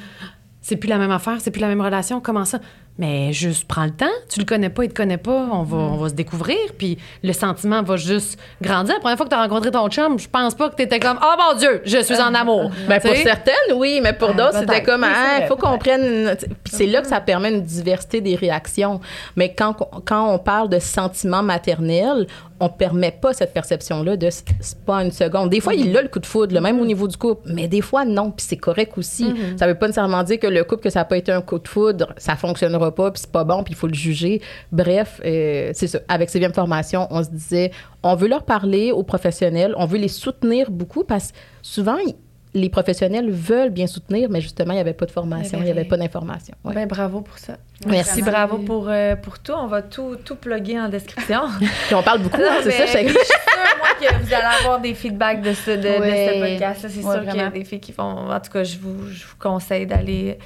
c'est 0.61 0.75
plus 0.77 0.87
la 0.89 0.97
même 0.97 1.11
affaire, 1.11 1.37
c'est 1.39 1.51
plus 1.51 1.61
la 1.61 1.67
même 1.67 1.81
relation. 1.81 2.21
Comment 2.21 2.45
ça? 2.45 2.59
Mais 2.97 3.33
juste 3.33 3.67
prends 3.67 3.85
le 3.85 3.91
temps. 3.91 4.05
Tu 4.29 4.39
le 4.39 4.45
connais 4.45 4.69
pas, 4.69 4.83
il 4.83 4.89
te 4.89 4.93
connaît 4.93 5.17
pas. 5.17 5.47
On 5.51 5.63
va, 5.63 5.77
on 5.77 5.97
va 5.97 6.09
se 6.09 6.13
découvrir. 6.13 6.57
Puis 6.77 6.97
le 7.23 7.33
sentiment 7.33 7.81
va 7.81 7.95
juste 7.95 8.37
grandir. 8.61 8.95
La 8.95 8.99
première 8.99 9.17
fois 9.17 9.25
que 9.25 9.31
tu 9.31 9.35
as 9.35 9.41
rencontré 9.41 9.71
ton 9.71 9.87
chum, 9.89 10.19
je 10.19 10.27
pense 10.27 10.53
pas 10.53 10.69
que 10.69 10.75
tu 10.75 10.83
étais 10.83 10.99
comme 10.99 11.17
Oh 11.21 11.33
mon 11.39 11.57
Dieu, 11.57 11.81
je 11.85 11.97
suis 12.03 12.19
en 12.19 12.33
amour. 12.33 12.71
Ben, 12.87 12.99
pour 12.99 13.15
certaines, 13.15 13.53
oui, 13.75 13.99
mais 14.03 14.13
pour 14.13 14.29
Ouais, 14.29 14.35
d'autres, 14.35 14.59
c'était 14.59 14.83
comme, 14.83 15.05
il 15.07 15.37
vrai, 15.39 15.47
faut 15.47 15.55
qu'on 15.55 15.77
prenne. 15.77 16.35
Puis 16.63 16.73
c'est 16.73 16.85
là 16.87 17.01
que 17.01 17.07
ça 17.07 17.21
permet 17.21 17.49
une 17.49 17.61
diversité 17.61 18.19
des 18.21 18.35
réactions. 18.35 18.99
Mais 19.35 19.53
quand, 19.53 19.73
quand 20.05 20.33
on 20.33 20.37
parle 20.37 20.69
de 20.69 20.79
sentiments 20.79 21.43
maternels, 21.43 22.27
on 22.61 22.69
permet 22.69 23.11
pas 23.11 23.33
cette 23.33 23.53
perception-là 23.53 24.15
de 24.15 24.29
c'est 24.29 24.77
pas 24.85 25.03
une 25.03 25.11
seconde. 25.11 25.49
Des 25.49 25.59
fois, 25.59 25.73
il 25.73 25.97
a 25.97 26.01
le 26.01 26.07
coup 26.07 26.19
de 26.19 26.25
foudre, 26.25 26.53
le 26.53 26.61
même 26.61 26.79
au 26.79 26.85
niveau 26.85 27.07
du 27.07 27.17
couple, 27.17 27.49
mais 27.51 27.67
des 27.67 27.81
fois, 27.81 28.05
non, 28.05 28.31
puis 28.31 28.45
c'est 28.47 28.55
correct 28.57 28.93
aussi. 28.97 29.25
Ça 29.57 29.67
veut 29.67 29.75
pas 29.75 29.87
nécessairement 29.87 30.23
dire 30.23 30.39
que 30.39 30.47
le 30.47 30.63
couple, 30.63 30.83
que 30.83 30.89
ça 30.89 30.99
n'a 30.99 31.05
pas 31.05 31.17
été 31.17 31.31
un 31.31 31.41
coup 31.41 31.59
de 31.59 31.67
foudre, 31.67 32.13
ça 32.17 32.35
fonctionnera 32.35 32.93
pas, 32.95 33.11
puis 33.11 33.21
c'est 33.21 33.31
pas 33.31 33.43
bon, 33.43 33.63
puis 33.63 33.73
il 33.73 33.77
faut 33.77 33.87
le 33.87 33.93
juger. 33.93 34.41
Bref, 34.71 35.19
euh, 35.25 35.71
c'est 35.73 35.87
ça. 35.87 35.99
Avec 36.07 36.29
CVM 36.29 36.53
Formation, 36.53 37.07
on 37.09 37.23
se 37.23 37.29
disait, 37.29 37.71
on 38.03 38.15
veut 38.15 38.27
leur 38.27 38.43
parler 38.43 38.91
aux 38.91 39.03
professionnels, 39.03 39.73
on 39.77 39.85
veut 39.87 39.97
les 39.97 40.07
soutenir 40.07 40.71
beaucoup 40.71 41.03
parce 41.03 41.31
que 41.31 41.37
souvent, 41.63 41.97
ils- 41.97 42.15
les 42.53 42.69
professionnels 42.69 43.29
veulent 43.31 43.69
bien 43.69 43.87
soutenir, 43.87 44.29
mais 44.29 44.41
justement, 44.41 44.73
il 44.73 44.75
n'y 44.75 44.81
avait 44.81 44.93
pas 44.93 45.05
de 45.05 45.11
formation, 45.11 45.57
il 45.59 45.63
n'y 45.65 45.71
avait 45.71 45.85
pas 45.85 45.95
d'information. 45.97 46.53
Ouais. 46.65 46.73
Ben, 46.73 46.87
bravo 46.87 47.21
pour 47.21 47.37
ça. 47.37 47.53
Merci. 47.85 48.17
Merci, 48.17 48.21
bravo 48.21 48.57
pour, 48.59 48.87
euh, 48.89 49.15
pour 49.15 49.39
tout. 49.39 49.53
On 49.53 49.67
va 49.67 49.81
tout, 49.81 50.17
tout 50.23 50.35
plugger 50.35 50.79
en 50.79 50.89
description. 50.89 51.41
Puis 51.87 51.95
on 51.95 52.03
parle 52.03 52.19
beaucoup, 52.21 52.41
hein, 52.41 52.59
c'est 52.63 52.71
ça. 52.71 52.85
je- 52.85 53.07
suis 53.07 53.07
sûre, 53.07 53.77
moi, 53.77 53.87
que 53.99 54.23
vous 54.23 54.33
allez 54.33 54.55
avoir 54.63 54.79
des 54.81 54.93
feedbacks 54.93 55.41
de 55.41 55.53
ce, 55.53 55.71
de, 55.71 55.77
de 55.77 55.83
ce 55.87 56.39
podcast. 56.51 56.85
C'est 56.89 57.03
Ouais, 57.03 57.13
sûr 57.13 57.19
qu'il 57.21 57.25
y 57.25 57.29
a 57.29 57.33
vraiment. 57.33 57.51
des 57.51 57.63
filles 57.63 57.79
qui 57.79 57.93
font. 57.93 58.03
En 58.03 58.39
tout 58.39 58.51
cas, 58.51 58.63
je 58.63 58.77
vous, 58.77 59.07
je 59.09 59.25
vous 59.25 59.35
conseille 59.39 59.85
d'aller. 59.87 60.37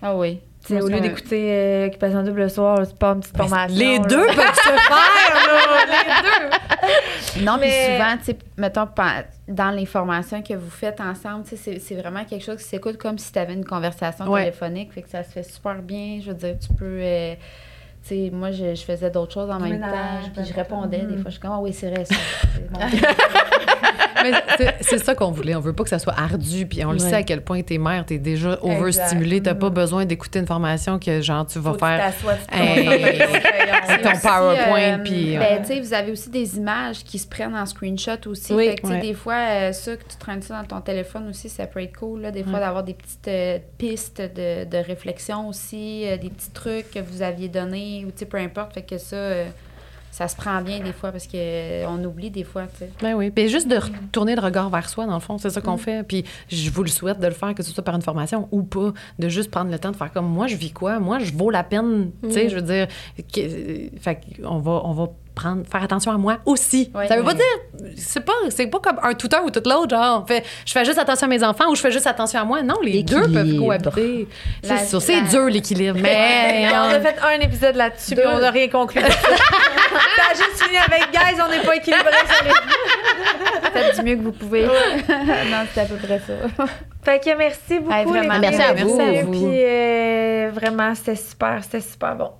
Ah 0.00 0.14
oui. 0.16 0.38
Au 0.70 0.88
lieu 0.88 1.00
d'écouter 1.00 1.50
euh, 1.52 1.86
Occupation 1.86 2.22
Double 2.22 2.40
le 2.40 2.48
soir, 2.48 2.78
c'est 2.84 2.98
pas 2.98 3.12
une 3.12 3.20
petite 3.20 3.36
formation. 3.36 3.76
Les 3.78 3.98
là. 3.98 4.04
deux 4.04 4.26
peuvent 4.26 4.54
se 4.54 4.68
faire, 4.68 5.48
là. 5.48 5.86
Les 5.86 6.22
deux. 7.38 7.44
Non, 7.44 7.56
mais 7.60 7.66
Mais- 7.68 7.96
souvent, 7.96 8.16
tu 8.18 8.24
sais, 8.24 8.38
mettons, 8.56 8.88
dans 9.48 9.70
les 9.70 9.86
formations 9.86 10.42
que 10.42 10.54
vous 10.54 10.70
faites 10.70 11.00
ensemble, 11.00 11.44
tu 11.44 11.50
sais, 11.50 11.56
c'est- 11.56 11.78
c'est 11.78 11.94
vraiment 11.94 12.24
quelque 12.24 12.44
chose 12.44 12.58
qui 12.58 12.64
s'écoute 12.68 12.96
comme 12.98 13.18
si 13.18 13.32
tu 13.32 13.38
avais 13.38 13.54
une 13.54 13.64
conversation 13.64 14.26
Ouais. 14.26 14.44
téléphonique. 14.44 14.92
Fait 14.92 15.02
que 15.02 15.08
ça 15.08 15.22
se 15.24 15.30
fait 15.30 15.42
super 15.42 15.76
bien. 15.82 16.20
Je 16.22 16.28
veux 16.28 16.34
dire, 16.36 16.56
tu 16.60 16.68
peux. 16.74 16.84
euh, 17.00 17.34
sais, 18.08 18.30
moi, 18.32 18.50
je, 18.50 18.74
je 18.74 18.82
faisais 18.82 19.10
d'autres 19.10 19.32
choses 19.34 19.50
en 19.50 19.58
même 19.60 19.72
ménage, 19.72 20.24
temps. 20.24 20.30
Puis 20.36 20.44
je 20.48 20.54
répondais. 20.54 20.98
Des 21.02 21.16
fois, 21.16 21.26
je 21.26 21.30
suis 21.30 21.40
comme, 21.40 21.52
ah 21.52 21.60
oui, 21.60 21.72
c'est 21.72 21.90
vrai, 21.90 22.04
ça. 22.04 22.14
C'est 24.80 24.98
ça 24.98 25.14
qu'on 25.14 25.30
voulait. 25.30 25.54
On 25.54 25.60
veut 25.60 25.72
pas 25.72 25.84
que 25.84 25.90
ça 25.90 25.98
soit 25.98 26.18
ardu. 26.18 26.66
Puis 26.66 26.84
on 26.84 26.92
le 26.92 26.98
Ouais. 27.00 27.08
sait 27.10 27.14
à 27.16 27.22
quel 27.22 27.42
point 27.42 27.62
t'es 27.62 27.78
mère, 27.78 28.04
t'es 28.04 28.18
déjà 28.18 28.58
overstimulée. 28.62 29.40
T'as 29.42 29.54
pas 29.54 29.70
besoin 29.70 30.04
d'écouter 30.04 30.40
une 30.40 30.46
formation 30.46 30.98
que 30.98 31.20
genre 31.20 31.46
tu 31.46 31.58
vas 31.60 31.72
Faut 31.72 31.78
faire 31.78 32.12
tu 32.18 32.26
Hey. 32.56 33.18
ton 34.02 34.10
aussi, 34.10 34.20
PowerPoint, 34.22 34.80
euh, 34.80 35.04
puis, 35.04 35.36
ben, 35.36 35.62
tu 35.62 35.68
sais, 35.68 35.80
vous 35.80 35.94
avez 35.94 36.12
aussi 36.12 36.30
des 36.30 36.56
images 36.56 37.04
qui 37.04 37.18
se 37.18 37.26
prennent 37.28 37.54
en 37.54 37.66
screenshot 37.66 38.18
aussi. 38.26 38.52
Oui, 38.52 38.68
fait 38.70 38.74
que, 38.76 38.80
tu 38.82 38.86
sais, 38.88 38.94
ouais. 38.94 39.00
des 39.00 39.14
fois, 39.14 39.34
euh, 39.34 39.72
ça, 39.72 39.96
que 39.96 40.02
tu 40.02 40.16
traînes 40.18 40.42
ça 40.42 40.60
dans 40.60 40.66
ton 40.76 40.80
téléphone 40.80 41.28
aussi, 41.28 41.48
ça 41.48 41.66
peut 41.66 41.82
être 41.82 41.96
cool. 41.96 42.22
Là, 42.22 42.30
des 42.30 42.42
fois, 42.44 42.60
d'avoir 42.60 42.82
des 42.82 42.94
petites 42.94 43.28
euh, 43.28 43.58
pistes 43.78 44.20
de, 44.20 44.64
de 44.64 44.76
réflexion 44.78 45.48
aussi, 45.48 46.04
euh, 46.06 46.16
des 46.16 46.30
petits 46.30 46.50
trucs 46.50 46.90
que 46.90 46.98
vous 46.98 47.22
aviez 47.22 47.48
donnés, 47.48 47.97
ou 48.04 48.10
peu 48.24 48.36
importe. 48.38 48.74
Fait 48.74 48.82
que 48.82 48.98
ça, 48.98 49.16
euh, 49.16 49.46
ça 50.10 50.26
se 50.26 50.34
prend 50.36 50.60
bien 50.62 50.80
des 50.80 50.92
fois 50.92 51.12
parce 51.12 51.26
qu'on 51.28 52.04
oublie 52.04 52.30
des 52.30 52.44
fois, 52.44 52.62
tu 52.66 52.78
sais. 52.78 52.90
Ben 53.00 53.14
oui. 53.14 53.30
Puis 53.30 53.48
juste 53.48 53.68
de 53.68 53.76
retourner 53.76 54.34
le 54.34 54.40
regard 54.40 54.68
vers 54.70 54.88
soi, 54.88 55.06
dans 55.06 55.14
le 55.14 55.20
fond, 55.20 55.38
c'est 55.38 55.50
ça 55.50 55.60
qu'on 55.60 55.76
fait. 55.76 56.02
Puis 56.02 56.24
je 56.48 56.70
vous 56.70 56.82
le 56.82 56.88
souhaite 56.88 57.20
de 57.20 57.26
le 57.26 57.32
faire, 57.34 57.54
que 57.54 57.62
ce 57.62 57.70
soit 57.72 57.84
par 57.84 57.94
une 57.94 58.02
formation 58.02 58.48
ou 58.50 58.62
pas, 58.62 58.92
de 59.18 59.28
juste 59.28 59.50
prendre 59.50 59.70
le 59.70 59.78
temps 59.78 59.90
de 59.90 59.96
faire 59.96 60.12
comme 60.12 60.26
moi, 60.26 60.46
je 60.46 60.56
vis 60.56 60.72
quoi? 60.72 60.98
Moi, 60.98 61.18
je 61.20 61.32
vaux 61.32 61.50
la 61.50 61.62
peine. 61.62 62.10
Tu 62.22 62.32
sais, 62.32 62.48
je 62.48 62.56
veux 62.56 62.62
dire, 62.62 62.88
que- 63.32 63.98
fait 64.00 64.20
qu'on 64.42 64.58
va, 64.58 64.80
on 64.84 64.92
va 64.92 65.08
prendre, 65.38 65.62
faire 65.70 65.82
attention 65.82 66.10
à 66.12 66.18
moi 66.18 66.38
aussi. 66.44 66.90
Ouais. 66.94 67.06
ça 67.06 67.16
veut 67.16 67.22
pas 67.24 67.34
dire, 67.34 67.44
c'est 67.96 68.24
pas, 68.24 68.32
c'est 68.50 68.66
pas 68.66 68.80
comme 68.80 68.98
un 69.02 69.14
tout 69.14 69.28
un 69.34 69.42
ou 69.42 69.50
tout 69.50 69.62
l'autre, 69.64 69.90
genre, 69.90 70.24
fait, 70.26 70.44
je 70.66 70.72
fais 70.72 70.84
juste 70.84 70.98
attention 70.98 71.26
à 71.26 71.30
mes 71.30 71.44
enfants 71.44 71.70
ou 71.70 71.74
je 71.74 71.80
fais 71.80 71.92
juste 71.92 72.06
attention 72.06 72.40
à 72.40 72.44
moi. 72.44 72.62
Non, 72.62 72.76
les 72.82 73.02
deux 73.02 73.22
peuvent 73.32 73.58
cohabiter. 73.58 74.28
C'est 74.62 74.86
sûr, 74.86 75.00
c'est 75.00 75.20
la- 75.20 75.28
dur 75.28 75.44
l'équilibre, 75.46 75.98
mais. 76.00 76.68
On 76.72 76.90
a 76.90 77.00
fait 77.00 77.16
un 77.22 77.40
épisode 77.40 77.76
là-dessus, 77.76 78.14
puis 78.14 78.24
on 78.26 78.38
n'a 78.38 78.50
rien 78.50 78.68
conclu. 78.68 79.00
ça 79.00 79.06
a 79.08 80.34
juste 80.34 80.62
fini 80.62 80.76
avec 80.76 81.10
Guys, 81.12 81.40
on 81.44 81.50
n'est 81.50 81.64
pas 81.64 81.76
équilibrés 81.76 82.12
sur 82.26 82.44
les. 82.44 83.70
Faites 83.72 83.96
du 83.96 84.02
mieux 84.02 84.16
que 84.16 84.22
vous 84.22 84.32
pouvez. 84.32 84.62
non, 84.66 84.72
c'est 85.72 85.80
à 85.80 85.84
peu 85.84 85.96
près 85.96 86.20
ça. 86.20 86.66
Fait 87.02 87.20
que 87.20 87.36
merci 87.36 87.78
beaucoup. 87.78 87.92
Hey, 87.92 88.04
vraiment, 88.04 88.34
les 88.34 88.40
merci 88.40 88.62
à 88.62 88.74
vous. 88.74 88.88
Vous. 88.90 89.30
Puis 89.30 89.62
euh, 89.64 90.50
vraiment, 90.52 90.94
c'était 90.94 91.16
super, 91.16 91.60
c'était 91.62 91.80
super 91.80 92.16
bon. 92.16 92.30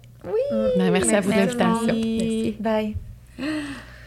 Ben, 0.77 0.91
merci 0.91 1.15
à 1.15 1.21
vous 1.21 1.31
de 1.33 1.37
Merci. 1.37 1.57
l'invitation. 1.59 2.55
Bye. 2.61 2.97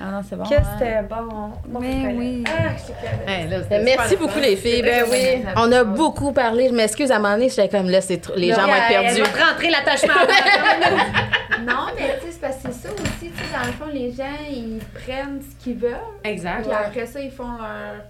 Ah 0.03 0.05
non, 0.13 0.21
c'est 0.27 0.35
bon. 0.35 0.43
Que 0.45 0.55
hein. 0.55 0.63
c'était 0.79 1.01
bon. 1.03 1.51
Bon, 1.67 1.79
Mais 1.79 2.13
oui. 2.17 2.43
Ah, 2.47 2.71
je 2.75 3.31
Hey, 3.31 3.47
là, 3.47 3.59
Ben, 3.69 3.83
Merci 3.83 4.15
beaucoup, 4.15 4.33
fun. 4.33 4.39
les 4.41 4.55
filles. 4.55 4.81
Ben 4.81 5.03
oui. 5.11 5.43
On 5.55 5.71
a 5.71 5.83
beaucoup 5.83 6.31
parlé. 6.33 6.69
Je 6.69 6.73
m'excuse 6.73 7.11
à 7.11 7.17
un 7.17 7.19
moment 7.19 7.35
donné, 7.35 7.49
j'étais 7.49 7.69
comme 7.69 7.87
là, 7.89 8.01
c'est 8.01 8.27
les 8.35 8.51
gens 8.51 8.65
vont 8.65 8.73
être 8.73 8.83
Elle 8.89 9.01
perdus. 9.15 9.21
va 9.21 9.27
te 9.27 9.43
rentrer 9.51 9.69
l'attachement. 9.69 10.13
Non, 11.63 11.87
mais 11.95 12.17
tu 12.19 12.25
sais, 12.25 12.31
c'est 12.31 12.41
parce 12.41 12.55
que 12.55 12.61
c'est 12.71 12.87
ça 12.87 12.89
aussi, 12.91 13.29
tu 13.29 13.37
sais, 13.37 13.53
dans 13.53 13.67
le 13.67 13.73
fond, 13.73 13.85
les 13.93 14.11
gens, 14.11 14.23
ils 14.49 14.79
prennent 15.05 15.39
ce 15.41 15.63
qu'ils 15.63 15.77
veulent, 15.77 15.91
Exact. 16.23 16.63
puis 16.63 16.71
après 16.71 17.05
ça, 17.05 17.19
ils 17.19 17.29
font 17.29 17.43
leur 17.43 18.01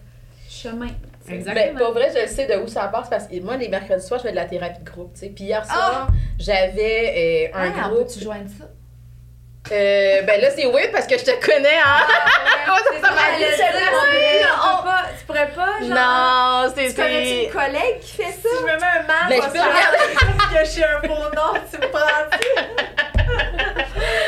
chemin. 0.49 0.87
Exactement. 1.33 1.73
Ben, 1.73 1.77
pas 1.79 1.91
vrai, 1.91 2.09
je 2.13 2.27
sais 2.27 2.45
de 2.45 2.55
où 2.57 2.67
ça 2.67 2.87
passe 2.87 3.09
parce 3.09 3.27
que 3.27 3.39
moi, 3.41 3.57
les 3.57 3.67
mercredis 3.69 4.05
soirs, 4.05 4.19
je 4.19 4.25
fais 4.27 4.31
de 4.31 4.35
la 4.37 4.45
thérapie 4.45 4.79
de 4.83 4.89
groupe, 4.89 5.13
tu 5.13 5.21
sais. 5.21 5.27
Puis 5.29 5.45
hier 5.45 5.65
soir, 5.65 6.07
j'avais 6.39 7.51
euh, 7.53 7.57
un 7.57 7.71
Ah, 7.77 7.89
groupe. 7.89 8.07
tu 8.07 8.19
joindre 8.23 8.49
ça? 8.57 8.65
Euh, 9.71 10.21
ben 10.23 10.41
là, 10.41 10.49
c'est 10.49 10.65
oui 10.65 10.81
parce 10.91 11.05
que 11.05 11.17
je 11.19 11.23
te 11.23 11.45
connais, 11.45 11.77
hein. 11.77 12.01
C'est 12.91 12.99
ça, 12.99 13.11
m'a 13.13 13.37
dit, 13.37 13.43
elle 13.43 13.53
c'est 13.55 13.63
a 13.63 13.71
dit, 13.71 13.77
vrai. 13.77 14.49
on 14.63 14.77
peut 14.81 14.83
pas- 14.89 15.05
Tu 15.19 15.25
pourrais 15.25 15.47
pas, 15.49 15.79
genre. 15.79 15.89
Non, 15.89 16.73
c'est 16.75 16.87
Tu 16.89 16.95
connais-tu 16.95 17.27
c'est- 17.29 17.43
une 17.45 17.51
collègue 17.51 17.99
qui 18.01 18.11
fait 18.17 18.31
ça? 18.31 18.49
Si 18.49 18.57
je 18.59 18.63
me 18.63 18.67
mets 18.67 18.73
un 18.73 19.03
masque, 19.07 19.29
Ben, 19.29 19.41
je 19.41 19.47
peux 19.51 19.59
regarder. 19.59 20.57
que 20.59 20.65
je 20.65 20.69
suis 20.69 20.83
un 20.83 20.99
faux 21.01 21.07
nom, 21.35 21.53
tu 21.71 21.77
me 21.77 21.87
prends-tu? 21.91 22.47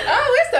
Ah 0.07 0.19
oui, 0.31 0.39
c'est 0.51 0.57